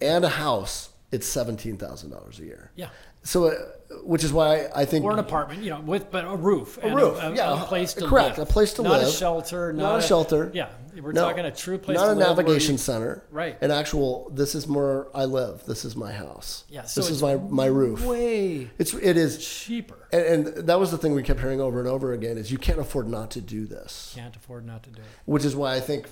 and 0.00 0.24
a 0.24 0.28
house, 0.28 0.90
it's 1.10 1.26
seventeen 1.26 1.76
thousand 1.76 2.10
dollars 2.10 2.38
a 2.38 2.44
year. 2.44 2.70
Yeah. 2.76 2.90
So, 3.22 3.46
uh, 3.46 3.54
which 4.02 4.24
is 4.24 4.32
why 4.32 4.66
I 4.74 4.84
think 4.84 5.04
Or 5.04 5.12
an 5.12 5.18
apartment, 5.18 5.62
you 5.62 5.70
know, 5.70 5.80
with 5.80 6.10
but 6.10 6.24
a 6.24 6.36
roof, 6.36 6.78
a 6.82 6.94
roof, 6.94 7.18
a, 7.22 7.32
yeah, 7.36 7.62
a 7.62 7.64
place 7.66 7.94
to 7.94 8.06
correct, 8.06 8.38
live. 8.38 8.48
a 8.48 8.52
place 8.52 8.72
to 8.74 8.82
not 8.82 8.90
live, 8.92 9.02
not 9.02 9.08
a 9.08 9.12
shelter, 9.12 9.72
not, 9.72 9.82
not 9.82 9.98
a 10.00 10.02
shelter. 10.02 10.50
Yeah, 10.54 10.68
we're 11.00 11.12
No, 11.12 11.22
talking 11.28 11.44
a 11.44 11.50
true 11.50 11.78
place. 11.78 11.96
not 11.96 12.10
a 12.10 12.14
navigation 12.14 12.72
you- 12.72 12.78
center, 12.78 13.24
Right. 13.30 13.56
An 13.60 13.70
actual. 13.70 14.30
This 14.32 14.54
is 14.54 14.66
where 14.66 15.06
I 15.16 15.24
live. 15.24 15.64
This 15.66 15.84
is 15.84 15.94
my 15.96 16.12
house. 16.12 16.64
Yeah, 16.68 16.82
so 16.84 17.00
this 17.00 17.10
is 17.10 17.22
my 17.22 17.36
my 17.36 17.66
roof. 17.66 18.04
Way 18.04 18.70
It's 18.78 18.94
it 18.94 19.16
is, 19.16 19.38
cheaper. 19.46 19.96
and, 20.12 20.46
and 20.46 20.66
that 20.68 20.78
was 20.80 20.90
the 20.90 20.98
thing 20.98 21.14
we 21.14 21.22
kept 21.22 21.40
hearing 21.40 21.60
over 21.60 21.78
and 21.78 21.88
over 21.88 22.12
again 22.12 22.38
is 22.38 22.50
you 22.50 22.58
can't 22.58 22.78
afford 22.78 23.08
not 23.08 23.30
to 23.32 23.40
do 23.40 23.66
this, 23.66 24.12
Can't 24.14 24.34
afford 24.36 24.66
not 24.66 24.82
to 24.84 24.90
do 24.90 25.00
it. 25.00 25.06
which 25.24 25.44
is 25.44 25.54
why 25.56 25.74
I 25.74 25.80
think 25.80 26.08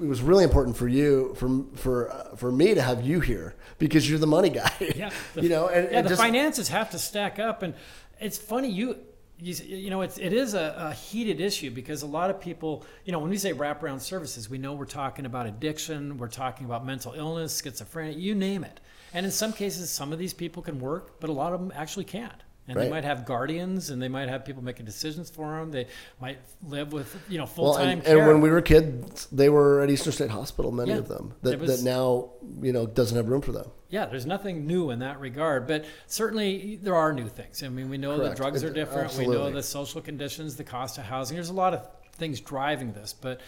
it 0.00 0.06
was 0.06 0.22
really 0.22 0.44
important 0.44 0.76
for 0.76 0.88
you 0.88 1.34
for 1.36 1.64
for 1.76 2.10
uh, 2.10 2.36
for 2.36 2.50
me 2.50 2.74
to 2.74 2.82
have 2.82 3.06
you 3.06 3.20
here 3.20 3.54
because 3.78 4.08
you're 4.08 4.18
the 4.18 4.26
money 4.26 4.50
guy. 4.50 4.70
Yeah, 4.94 5.10
the- 5.34 5.42
you 5.42 5.48
know, 5.48 5.68
and, 5.68 5.90
yeah, 5.90 5.98
and 5.98 6.04
the 6.06 6.10
just, 6.10 6.20
finances 6.20 6.68
have 6.68 6.90
to 6.90 6.98
stack 6.98 7.38
up, 7.38 7.62
and 7.62 7.74
it's 8.20 8.38
funny 8.38 8.68
you. 8.70 8.96
You, 9.36 9.52
you 9.66 9.90
know, 9.90 10.02
it's, 10.02 10.16
it 10.18 10.32
is 10.32 10.54
a, 10.54 10.74
a 10.78 10.94
heated 10.94 11.40
issue 11.40 11.72
because 11.72 12.02
a 12.02 12.06
lot 12.06 12.30
of 12.30 12.40
people, 12.40 12.84
you 13.04 13.10
know, 13.10 13.18
when 13.18 13.30
we 13.30 13.36
say 13.36 13.52
wraparound 13.52 14.00
services, 14.00 14.48
we 14.48 14.58
know 14.58 14.74
we're 14.74 14.84
talking 14.84 15.26
about 15.26 15.46
addiction, 15.46 16.18
we're 16.18 16.28
talking 16.28 16.66
about 16.66 16.86
mental 16.86 17.14
illness, 17.14 17.60
schizophrenia, 17.60 18.16
you 18.18 18.36
name 18.36 18.62
it. 18.62 18.78
And 19.12 19.26
in 19.26 19.32
some 19.32 19.52
cases, 19.52 19.90
some 19.90 20.12
of 20.12 20.20
these 20.20 20.32
people 20.32 20.62
can 20.62 20.78
work, 20.78 21.18
but 21.18 21.30
a 21.30 21.32
lot 21.32 21.52
of 21.52 21.58
them 21.58 21.72
actually 21.74 22.04
can't. 22.04 22.44
And 22.66 22.78
they 22.78 22.88
might 22.88 23.04
have 23.04 23.26
guardians, 23.26 23.90
and 23.90 24.00
they 24.00 24.08
might 24.08 24.30
have 24.30 24.44
people 24.46 24.64
making 24.64 24.86
decisions 24.86 25.28
for 25.28 25.58
them. 25.58 25.70
They 25.70 25.86
might 26.18 26.38
live 26.66 26.94
with, 26.94 27.14
you 27.28 27.36
know, 27.36 27.44
full 27.44 27.64
Well, 27.66 27.74
time 27.74 27.88
and, 27.98 28.04
care. 28.04 28.18
and 28.18 28.26
when 28.26 28.40
we 28.40 28.48
were 28.48 28.62
kids, 28.62 29.28
they 29.30 29.50
were 29.50 29.82
at 29.82 29.90
Eastern 29.90 30.12
State 30.14 30.30
Hospital. 30.30 30.72
Many 30.72 30.92
Yeah. 30.92 30.96
of 30.98 31.08
them 31.08 31.34
that, 31.42 31.60
was- 31.60 31.82
that 31.82 31.88
now 31.88 32.30
you 32.62 32.72
know 32.72 32.86
doesn't 32.86 33.16
have 33.16 33.28
room 33.28 33.42
for 33.42 33.52
them. 33.52 33.70
Yeah, 33.90 34.06
there's 34.06 34.24
nothing 34.26 34.66
new 34.66 34.90
in 34.90 35.00
that 35.00 35.20
regard, 35.20 35.66
but 35.66 35.84
certainly 36.06 36.78
there 36.82 36.94
are 36.96 37.12
new 37.12 37.28
things. 37.28 37.62
I 37.62 37.68
mean, 37.68 37.90
we 37.90 37.98
know 37.98 38.16
the 38.16 38.24
Correct. 38.24 38.36
drugs 38.38 38.64
are 38.64 38.68
It- 38.68 38.74
different. 38.74 39.14
We 39.16 39.26
know 39.26 39.50
the 39.50 39.62
social 39.62 40.00
conditions, 40.00 40.56
the 40.56 40.64
cost 40.64 40.96
of 40.96 41.04
housing. 41.04 41.34
There's 41.36 41.50
a 41.50 41.52
lot 41.52 41.74
of 41.74 41.86
things 42.12 42.40
driving 42.40 42.92
this, 42.94 43.12
but 43.12 43.40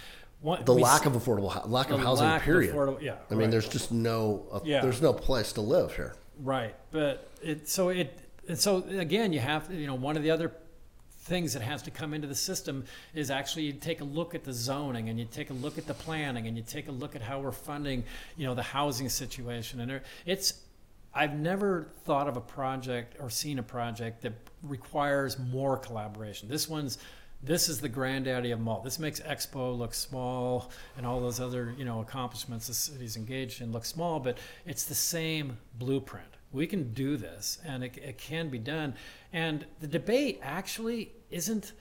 one, 0.43 0.63
The 0.65 0.75
lack 0.75 1.07
of 1.07 1.15
affordable 1.15 1.67
lack 1.71 1.91
of 1.91 2.01
housing. 2.01 2.27
lack 2.27 2.43
of 2.43 2.45
period. 2.45 2.75
affordable- 2.75 3.01
yeah, 3.01 3.15
I 3.31 3.35
mean, 3.35 3.49
there's 3.49 3.69
just 3.69 3.91
no 3.93 4.43
uh, 4.53 4.61
Yeah. 4.63 4.83
there's 4.83 5.01
no 5.01 5.15
place 5.15 5.53
to 5.55 5.63
live 5.63 5.97
here. 5.97 6.15
right, 6.43 6.75
but 6.91 7.27
it 7.43 7.67
so 7.69 7.89
it 7.89 8.13
and 8.49 8.59
so 8.59 8.85
again, 8.99 9.33
you 9.33 9.41
have 9.41 9.73
you 9.73 9.87
know 9.87 9.95
one 9.95 10.17
of 10.17 10.23
the 10.23 10.31
other 10.31 10.53
things 11.21 11.53
that 11.55 11.63
has 11.63 11.83
to 11.83 11.91
come 11.91 12.15
into 12.15 12.29
the 12.29 12.35
system 12.35 12.85
is 13.13 13.31
actually 13.31 13.65
you 13.65 13.73
take 13.73 14.01
a 14.01 14.05
look 14.05 14.35
at 14.35 14.45
the 14.45 14.53
zoning 14.53 15.09
and 15.09 15.19
you 15.19 15.25
take 15.25 15.51
a 15.51 15.55
look 15.55 15.77
at 15.77 15.87
the 15.87 15.95
planning 15.95 16.47
and 16.47 16.57
you 16.57 16.63
take 16.63 16.87
a 16.87 16.93
look 16.93 17.17
at 17.17 17.23
how 17.23 17.41
we're 17.41 17.51
funding 17.51 18.05
you 18.37 18.47
know 18.47 18.55
the 18.55 18.63
housing 18.63 19.09
situation 19.09 19.81
and 19.81 20.01
it's 20.25 20.63
I've 21.13 21.35
never 21.35 21.89
thought 22.05 22.29
of 22.29 22.37
a 22.37 22.43
project 22.43 23.17
or 23.19 23.31
seen 23.31 23.59
a 23.59 23.63
project 23.63 24.21
that 24.21 24.35
requires 24.63 25.39
more 25.39 25.79
collaboration. 25.79 26.47
This 26.47 26.69
one's 26.69 26.99
this 27.43 27.69
is 27.69 27.81
the 27.81 27.89
granddaddy 27.89 28.51
of 28.51 28.59
them 28.59 28.69
all. 28.69 28.81
This 28.83 28.99
makes 28.99 29.21
Expo 29.21 29.77
look 29.77 29.95
small 29.95 30.71
and 30.97 31.07
all 31.07 31.21
those 31.21 31.39
other, 31.39 31.75
you 31.79 31.85
know, 31.85 32.01
accomplishments 32.01 32.67
the 32.67 32.75
city's 32.75 33.17
engaged 33.17 33.61
in 33.61 33.73
look 33.73 33.85
small, 33.85 34.21
but 34.21 34.39
it's 34.65 34.85
the 34.85 34.95
same 34.95 35.57
blueprint. 35.79 36.36
We 36.53 36.67
can 36.67 36.93
do 36.93 37.17
this 37.17 37.59
and 37.65 37.85
it, 37.85 37.97
it 37.99 38.19
can 38.19 38.49
be 38.49 38.59
done. 38.59 38.95
And 39.33 39.67
the 39.81 39.87
debate 39.87 40.41
actually 40.43 41.13
isn't 41.31 41.73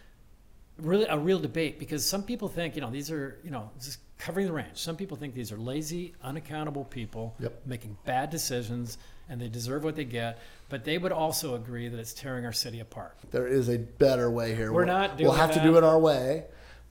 really 0.77 1.05
a 1.05 1.17
real 1.17 1.39
debate 1.39 1.79
because 1.79 2.05
some 2.05 2.23
people 2.23 2.47
think, 2.49 2.75
you 2.75 2.81
know, 2.81 2.91
these 2.91 3.09
are, 3.11 3.39
you 3.43 3.51
know, 3.51 3.69
just 3.81 3.99
covering 4.17 4.47
the 4.47 4.51
range. 4.53 4.75
Some 4.77 4.95
people 4.97 5.15
think 5.15 5.33
these 5.33 5.51
are 5.51 5.57
lazy, 5.57 6.13
unaccountable 6.23 6.83
people 6.85 7.35
Yep. 7.39 7.61
making 7.65 7.97
bad 8.05 8.29
decisions 8.29 8.97
and 9.29 9.39
they 9.41 9.47
deserve 9.47 9.83
what 9.83 9.95
they 9.95 10.03
get. 10.05 10.39
But 10.69 10.83
they 10.83 10.97
would 10.97 11.11
also 11.11 11.55
agree 11.55 11.87
that 11.87 11.99
it's 11.99 12.13
tearing 12.13 12.45
our 12.45 12.53
city 12.53 12.79
apart. 12.79 13.17
There 13.31 13.47
is 13.47 13.69
a 13.69 13.77
better 13.77 14.29
way 14.29 14.55
here. 14.55 14.71
We're 14.73 14.85
We'll- 14.85 14.93
not 14.93 15.19
We'll 15.19 15.31
have 15.31 15.53
to 15.53 15.61
do 15.63 15.77
it 15.77 15.83
our 15.83 15.97
way. 15.99 16.45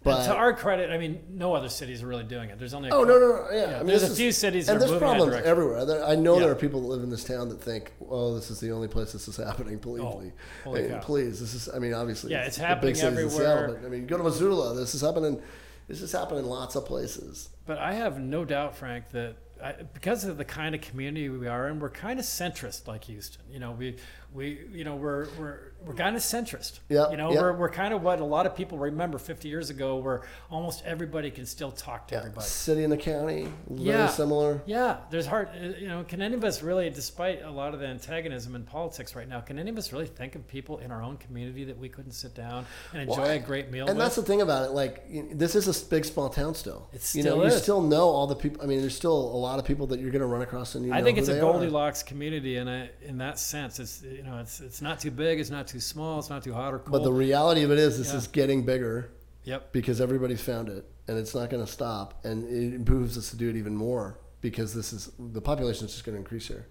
But 0.04 0.26
to 0.26 0.34
our 0.34 0.52
credit, 0.52 0.90
I 0.90 0.98
mean, 0.98 1.20
no 1.30 1.54
other 1.54 1.70
cities 1.70 2.02
are 2.02 2.06
really 2.06 2.24
doing 2.24 2.50
it. 2.50 2.58
There's 2.58 2.74
only 2.74 2.90
a 2.90 2.94
Oh 2.94 3.04
couple- 3.04 3.18
no, 3.20 3.26
no, 3.26 3.46
no! 3.50 3.50
Yeah, 3.50 3.76
I 3.76 3.78
mean, 3.78 3.86
there's 3.86 4.02
a 4.02 4.06
is- 4.06 4.16
few 4.18 4.32
cities 4.32 4.68
and 4.68 4.76
are 4.76 4.86
there's 4.86 4.98
problems 4.98 5.34
everywhere. 5.34 6.04
I 6.04 6.14
know 6.14 6.34
Yeah. 6.34 6.40
there 6.42 6.52
are 6.52 6.54
people 6.54 6.82
that 6.82 6.88
live 6.88 7.02
in 7.02 7.08
this 7.10 7.24
town 7.24 7.48
that 7.48 7.60
think, 7.62 7.92
"Oh, 8.08 8.34
this 8.34 8.50
is 8.50 8.60
the 8.60 8.70
only 8.70 8.86
place 8.88 9.12
this 9.12 9.26
is 9.28 9.36
happening." 9.38 9.78
Believe 9.78 10.04
Oh, 10.04 10.20
me, 10.20 10.32
Hey, 10.64 10.98
please. 11.02 11.40
This 11.40 11.54
is. 11.54 11.68
I 11.74 11.78
mean, 11.78 11.94
obviously, 11.94 12.32
Yeah, 12.32 12.42
it's 12.44 12.58
big 12.58 12.66
happening 12.66 12.90
in 12.90 12.94
Seattle, 12.96 13.16
everywhere. 13.46 13.78
but 13.80 13.86
I 13.86 13.88
mean, 13.88 14.06
go 14.06 14.18
to 14.18 14.22
Missoula. 14.24 14.74
This 14.74 14.94
is 14.94 15.00
happening. 15.00 15.40
This 15.88 16.02
is 16.02 16.12
happening 16.12 16.44
in 16.44 16.50
lots 16.50 16.76
of 16.76 16.84
places. 16.86 17.48
But 17.66 17.78
I 17.78 17.94
have 17.94 18.18
no 18.20 18.44
doubt, 18.44 18.76
Frank, 18.76 19.10
that 19.12 19.36
I, 19.62 19.72
because 19.94 20.24
of 20.24 20.36
the 20.36 20.44
kind 20.44 20.74
of 20.74 20.80
community 20.82 21.28
we 21.30 21.46
are 21.46 21.68
in, 21.68 21.78
we're 21.80 21.88
kind 21.88 22.18
of 22.18 22.26
centrist, 22.26 22.86
like 22.86 23.04
Houston. 23.04 23.42
You 23.50 23.58
know, 23.60 23.72
we 23.72 23.96
we 24.34 24.66
you 24.72 24.84
know 24.84 24.96
we're 24.96 25.28
we're 25.38 25.58
we're 25.86 25.94
kind 25.94 26.16
of 26.16 26.22
centrist. 26.22 26.80
Yeah, 26.88 27.10
You 27.10 27.16
know, 27.16 27.32
yeah. 27.32 27.40
we're 27.40 27.52
we're 27.54 27.68
kind 27.70 27.92
of 27.94 28.02
what 28.02 28.20
a 28.20 28.24
lot 28.24 28.46
of 28.46 28.56
people 28.56 28.78
remember 28.78 29.18
50 29.18 29.48
years 29.48 29.70
ago, 29.70 29.96
where 29.96 30.22
almost 30.50 30.82
everybody 30.84 31.30
can 31.30 31.46
still 31.46 31.70
talk 31.70 32.08
to 32.08 32.14
Yeah, 32.14 32.20
everybody. 32.20 32.46
city 32.46 32.84
and 32.84 32.92
the 32.92 32.96
county, 32.96 33.48
very 33.68 33.88
Yeah. 33.88 34.08
similar. 34.08 34.62
Yeah, 34.66 34.98
there's 35.10 35.26
hard. 35.26 35.48
uh, 35.48 35.66
You 35.78 35.88
know, 35.88 36.04
can 36.04 36.22
any 36.22 36.34
of 36.34 36.44
us 36.44 36.62
really, 36.62 36.88
despite 36.90 37.42
a 37.42 37.50
lot 37.50 37.74
of 37.74 37.80
the 37.80 37.86
antagonism 37.86 38.54
in 38.54 38.62
politics 38.64 39.14
right 39.14 39.28
now, 39.28 39.40
can 39.40 39.58
any 39.58 39.70
of 39.70 39.78
us 39.78 39.92
really 39.92 40.06
think 40.06 40.34
of 40.34 40.46
people 40.48 40.78
in 40.78 40.90
our 40.90 41.02
own 41.02 41.16
community 41.18 41.64
that 41.64 41.78
we 41.78 41.88
couldn't 41.88 42.12
sit 42.12 42.34
down 42.34 42.66
and 42.92 43.02
enjoy 43.02 43.22
Well, 43.22 43.30
a 43.30 43.38
great 43.38 43.70
meal 43.70 43.86
And 43.86 43.96
with? 43.98 44.04
that's 44.04 44.16
the 44.16 44.22
thing 44.22 44.40
about 44.42 44.64
it. 44.64 44.72
Like, 44.72 45.04
this 45.32 45.54
is 45.54 45.66
a 45.68 45.86
big 45.86 46.04
small 46.04 46.28
town 46.28 46.54
still. 46.54 46.88
It 46.92 47.14
you 47.14 47.22
know, 47.22 47.30
still 47.40 47.44
you 47.44 47.50
still 47.50 47.82
know 47.82 48.08
all 48.08 48.26
the 48.26 48.36
people. 48.36 48.62
I 48.62 48.66
mean, 48.66 48.80
there's 48.80 48.96
still 48.96 49.12
a 49.12 49.36
lot 49.48 49.58
of 49.58 49.64
people 49.64 49.86
that 49.88 50.00
you're 50.00 50.10
going 50.10 50.20
to 50.20 50.26
run 50.26 50.42
across, 50.42 50.74
and 50.74 50.86
you 50.86 50.92
I 50.92 51.02
think 51.02 51.18
it's 51.18 51.28
a 51.28 51.32
they 51.34 51.38
are. 51.38 51.52
Goldilocks 51.52 52.02
community 52.02 52.56
in 52.56 52.68
a, 52.68 52.88
in 53.02 53.18
that 53.18 53.38
sense. 53.38 53.78
It's 53.78 54.02
you 54.02 54.22
know 54.22 54.38
it's 54.38 54.60
it's 54.60 54.80
not 54.80 55.00
too 55.00 55.10
big, 55.10 55.40
it's 55.40 55.50
not 55.50 55.66
too 55.66 55.73
small, 55.80 56.18
it's 56.18 56.30
not 56.30 56.42
too 56.42 56.52
hot 56.52 56.74
or 56.74 56.78
cold. 56.78 56.92
But 56.92 57.04
the 57.04 57.12
reality 57.12 57.62
of 57.62 57.70
it 57.70 57.78
is, 57.78 57.98
this 57.98 58.12
Yeah. 58.12 58.18
is 58.18 58.26
getting 58.26 58.64
bigger. 58.64 59.10
yep. 59.44 59.72
because 59.72 60.00
everybody's 60.00 60.40
found 60.40 60.70
it 60.70 60.88
and 61.06 61.18
it's 61.18 61.34
not 61.34 61.50
going 61.50 61.64
to 61.64 61.70
stop 61.70 62.24
and 62.24 62.48
it 62.48 62.82
behooves 62.84 63.18
us 63.18 63.28
to 63.30 63.36
do 63.36 63.50
it 63.50 63.56
even 63.56 63.76
more 63.76 64.18
because 64.40 64.72
this 64.72 64.92
is 64.92 65.10
the 65.18 65.40
population 65.40 65.84
is 65.84 65.92
just 65.92 66.04
going 66.04 66.14
to 66.14 66.18
increase 66.18 66.48
here 66.48 66.66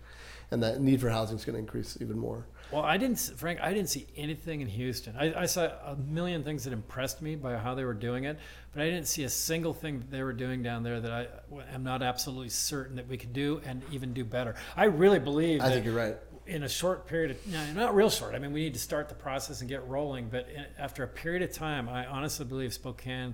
and 0.53 0.61
that 0.61 0.81
need 0.81 1.01
for 1.01 1.09
housing 1.09 1.35
is 1.35 1.45
going 1.45 1.53
to 1.55 1.59
increase 1.59 1.97
even 1.99 2.17
more. 2.17 2.45
Well, 2.71 2.83
I 2.83 2.97
didn't, 2.97 3.17
Frank. 3.37 3.59
I 3.61 3.73
didn't 3.73 3.89
see 3.89 4.07
anything 4.15 4.61
in 4.61 4.67
Houston. 4.67 5.15
I, 5.17 5.41
I, 5.41 5.45
saw 5.45 5.63
a 5.63 5.95
million 5.95 6.43
things 6.43 6.63
that 6.63 6.73
impressed 6.73 7.21
me 7.21 7.35
by 7.35 7.55
how 7.57 7.75
they 7.75 7.83
were 7.83 7.93
doing 7.93 8.23
it, 8.23 8.37
but 8.71 8.81
I 8.81 8.85
didn't 8.85 9.07
see 9.07 9.23
a 9.23 9.29
single 9.29 9.73
thing 9.73 9.99
that 9.99 10.11
they 10.11 10.23
were 10.23 10.33
doing 10.33 10.63
down 10.63 10.83
there 10.83 10.99
that 10.99 11.11
I 11.11 11.27
am 11.73 11.83
not 11.83 12.01
absolutely 12.01 12.49
certain 12.49 12.95
that 12.95 13.07
we 13.07 13.17
could 13.17 13.33
do 13.33 13.61
and 13.65 13.81
even 13.91 14.13
do 14.13 14.23
better. 14.23 14.55
I 14.75 14.85
really 14.85 15.19
believe. 15.19 15.61
I 15.61 15.69
think 15.69 15.85
you're 15.85 15.95
right. 15.95 16.17
In 16.45 16.63
a 16.63 16.69
short 16.69 17.07
period 17.07 17.31
of, 17.31 17.75
not 17.75 17.95
real 17.95 18.09
short. 18.09 18.35
I 18.35 18.39
mean, 18.39 18.51
we 18.51 18.61
need 18.61 18.73
to 18.73 18.79
start 18.79 19.07
the 19.07 19.15
process 19.15 19.61
and 19.61 19.69
get 19.69 19.87
rolling. 19.87 20.27
But 20.29 20.49
in, 20.49 20.65
after 20.77 21.03
a 21.03 21.07
period 21.07 21.41
of 21.41 21.53
time, 21.53 21.87
I 21.87 22.05
honestly 22.05 22.45
believe 22.45 22.73
Spokane 22.73 23.33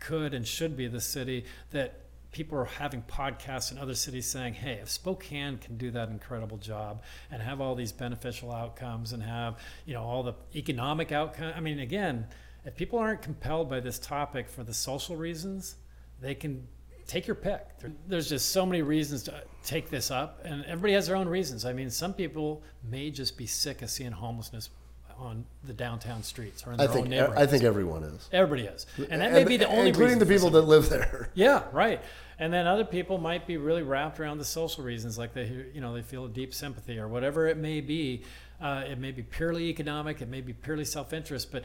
could 0.00 0.34
and 0.34 0.46
should 0.46 0.76
be 0.76 0.88
the 0.88 1.00
city 1.00 1.44
that 1.70 2.00
people 2.32 2.58
are 2.58 2.64
having 2.64 3.02
podcasts 3.02 3.72
in 3.72 3.78
other 3.78 3.94
cities 3.94 4.26
saying, 4.26 4.54
hey, 4.54 4.74
if 4.82 4.90
Spokane 4.90 5.58
can 5.58 5.76
do 5.76 5.90
that 5.92 6.08
incredible 6.08 6.58
job 6.58 7.02
and 7.30 7.40
have 7.40 7.60
all 7.60 7.74
these 7.74 7.92
beneficial 7.92 8.52
outcomes 8.52 9.12
and 9.12 9.22
have, 9.22 9.58
you 9.86 9.94
know, 9.94 10.02
all 10.02 10.22
the 10.22 10.34
economic 10.54 11.10
outcome. 11.12 11.52
I 11.56 11.60
mean, 11.60 11.78
again, 11.78 12.26
if 12.64 12.76
people 12.76 12.98
aren't 12.98 13.22
compelled 13.22 13.70
by 13.70 13.80
this 13.80 13.98
topic 13.98 14.48
for 14.48 14.62
the 14.62 14.74
social 14.74 15.16
reasons, 15.16 15.76
they 16.20 16.34
can 16.34 16.66
take 17.06 17.26
your 17.26 17.36
pick. 17.36 17.66
There's 18.06 18.28
just 18.28 18.50
so 18.50 18.66
many 18.66 18.82
reasons 18.82 19.22
to 19.24 19.42
take 19.68 19.90
this 19.90 20.10
up, 20.10 20.40
and 20.44 20.64
everybody 20.64 20.94
has 20.94 21.06
their 21.06 21.16
own 21.16 21.28
reasons. 21.28 21.64
I 21.64 21.72
mean, 21.72 21.90
some 21.90 22.14
people 22.14 22.62
may 22.82 23.10
just 23.10 23.36
be 23.36 23.46
sick 23.46 23.82
of 23.82 23.90
seeing 23.90 24.12
homelessness 24.12 24.70
on 25.18 25.44
the 25.64 25.72
downtown 25.72 26.22
streets 26.22 26.66
or 26.66 26.72
in 26.72 26.78
their 26.78 26.88
I 26.88 26.92
think 26.92 27.04
own 27.04 27.10
neighborhoods. 27.10 27.38
I 27.38 27.46
think 27.46 27.64
everyone 27.64 28.02
is. 28.04 28.28
Everybody 28.32 28.62
is, 28.62 28.86
and 29.10 29.20
that 29.20 29.32
may 29.32 29.44
be 29.44 29.56
the 29.56 29.68
only 29.68 29.88
including 29.88 30.18
reason 30.18 30.28
the 30.28 30.34
people 30.34 30.50
that 30.50 30.62
live 30.62 30.88
there. 30.88 31.30
yeah, 31.34 31.64
right. 31.72 32.00
And 32.38 32.52
then 32.52 32.66
other 32.66 32.84
people 32.84 33.18
might 33.18 33.46
be 33.46 33.56
really 33.56 33.82
wrapped 33.82 34.20
around 34.20 34.38
the 34.38 34.44
social 34.44 34.84
reasons, 34.84 35.18
like 35.18 35.34
they, 35.34 35.66
you 35.74 35.80
know, 35.80 35.92
they 35.92 36.02
feel 36.02 36.24
a 36.24 36.28
deep 36.28 36.54
sympathy 36.54 36.98
or 36.98 37.08
whatever 37.08 37.46
it 37.46 37.56
may 37.56 37.80
be. 37.80 38.22
Uh, 38.60 38.84
it 38.88 38.98
may 38.98 39.12
be 39.12 39.22
purely 39.22 39.64
economic, 39.64 40.22
it 40.22 40.28
may 40.28 40.40
be 40.40 40.52
purely 40.52 40.84
self-interest, 40.84 41.52
but 41.52 41.64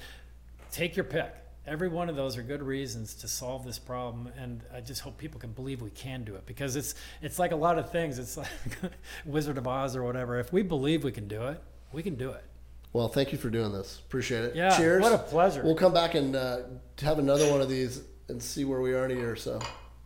take 0.72 0.96
your 0.96 1.06
pick. 1.06 1.34
Every 1.66 1.88
one 1.88 2.10
of 2.10 2.18
those 2.18 2.38
are 2.38 2.44
good 2.44 2.62
reasons 2.62 3.14
to 3.16 3.28
solve 3.28 3.64
this 3.64 3.80
problem, 3.80 4.30
and 4.38 4.64
I 4.74 4.82
just 4.82 5.00
hope 5.00 5.18
people 5.18 5.40
can 5.40 5.52
believe 5.52 5.82
we 5.82 5.92
can 5.92 6.26
do 6.26 6.36
it 6.36 6.46
because 6.46 6.76
it's 6.76 6.94
it's 7.22 7.40
like 7.40 7.54
a 7.54 7.56
lot 7.56 7.80
of 7.80 7.90
things. 7.90 8.20
It's 8.20 8.36
like 8.36 8.48
Wizard 9.26 9.58
of 9.58 9.66
Oz 9.66 9.96
or 9.96 10.04
whatever. 10.04 10.40
If 10.40 10.52
we 10.52 10.62
believe 10.62 11.06
we 11.06 11.14
can 11.14 11.30
do 11.30 11.44
it, 11.48 11.62
we 11.94 12.04
can 12.04 12.16
do 12.16 12.32
it. 12.32 12.44
Well, 12.92 13.08
thank 13.08 13.32
you 13.32 13.38
for 13.38 13.50
doing 13.50 13.72
this. 13.72 14.02
Appreciate 14.06 14.44
it. 14.44 14.56
Yeah, 14.56 14.76
Cheers. 14.76 15.02
what 15.02 15.14
a 15.14 15.18
pleasure. 15.18 15.64
We'll 15.64 15.76
come 15.76 15.94
back 15.94 16.16
and 16.16 16.36
uh, 16.36 16.58
have 17.02 17.18
another 17.18 17.50
one 17.50 17.62
of 17.62 17.70
these 17.70 18.04
and 18.28 18.44
see 18.44 18.66
where 18.66 18.82
we 18.82 18.94
are 18.94 19.06
in 19.06 19.12
a 19.12 19.16
year 19.16 19.32
or 19.32 19.36
so. 19.38 19.60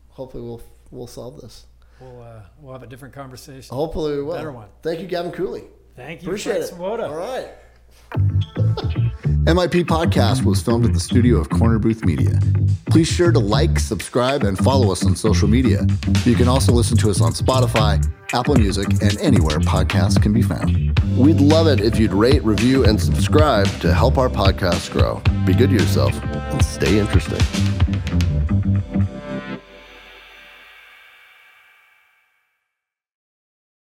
Hopefully, 0.09 0.43
we'll 0.43 0.61
we'll 0.91 1.07
solve 1.07 1.41
this. 1.41 1.65
We'll 1.99 2.21
uh, 2.21 2.41
we'll 2.61 2.73
have 2.73 2.84
a 2.84 2.88
different 2.88 3.15
conversation. 3.15 3.75
Hopefully, 3.75 4.15
we 4.17 4.23
will. 4.23 4.35
Better 4.35 4.51
one. 4.51 4.69
Thank 4.84 4.99
you, 5.01 5.07
Gavin 5.07 5.31
Cooley. 5.31 5.63
Thank 5.95 6.21
you, 6.21 6.27
Appreciate 6.27 6.53
Frank 6.57 6.65
it. 6.65 6.75
Swoboda. 6.75 7.07
All 7.07 7.15
right. 7.15 7.49
MIP 9.48 9.86
Podcast 9.86 10.44
was 10.44 10.61
filmed 10.61 10.84
at 10.84 10.91
the 10.91 10.99
studio 10.99 11.38
of 11.38 11.49
Corner 11.49 11.80
Booth 11.80 12.03
Media. 12.03 12.38
Please 12.88 13.07
sure 13.07 13.32
to 13.32 13.40
like, 13.40 13.80
subscribe, 13.80 14.44
and 14.44 14.57
follow 14.57 14.91
us 14.91 15.06
on 15.06 15.15
social 15.15 15.48
media. 15.48 15.88
You 16.26 16.36
can 16.36 16.49
also 16.49 16.74
listen 16.74 16.98
to 16.98 17.10
us 17.10 17.22
on 17.22 17.32
Spotify, 17.32 18.06
Apple 18.34 18.56
Music, 18.56 18.90
and 19.02 19.18
anywhere 19.22 19.60
podcasts 19.60 20.22
can 20.22 20.34
be 20.34 20.41
found. 20.41 20.99
We'd 21.15 21.40
love 21.40 21.68
it 21.68 21.80
if 21.80 21.98
you'd 21.98 22.11
rate, 22.11 22.44
review, 22.44 22.84
and 22.84 22.99
subscribe 22.99 23.68
to 23.80 23.94
help 23.94 24.18
our 24.18 24.28
podcast 24.28 24.91
grow. 24.91 25.22
Be 25.45 25.53
good 25.53 25.69
to 25.69 25.76
yourself 25.76 26.14
and 26.24 26.61
stay 26.65 26.99
interesting. 26.99 27.40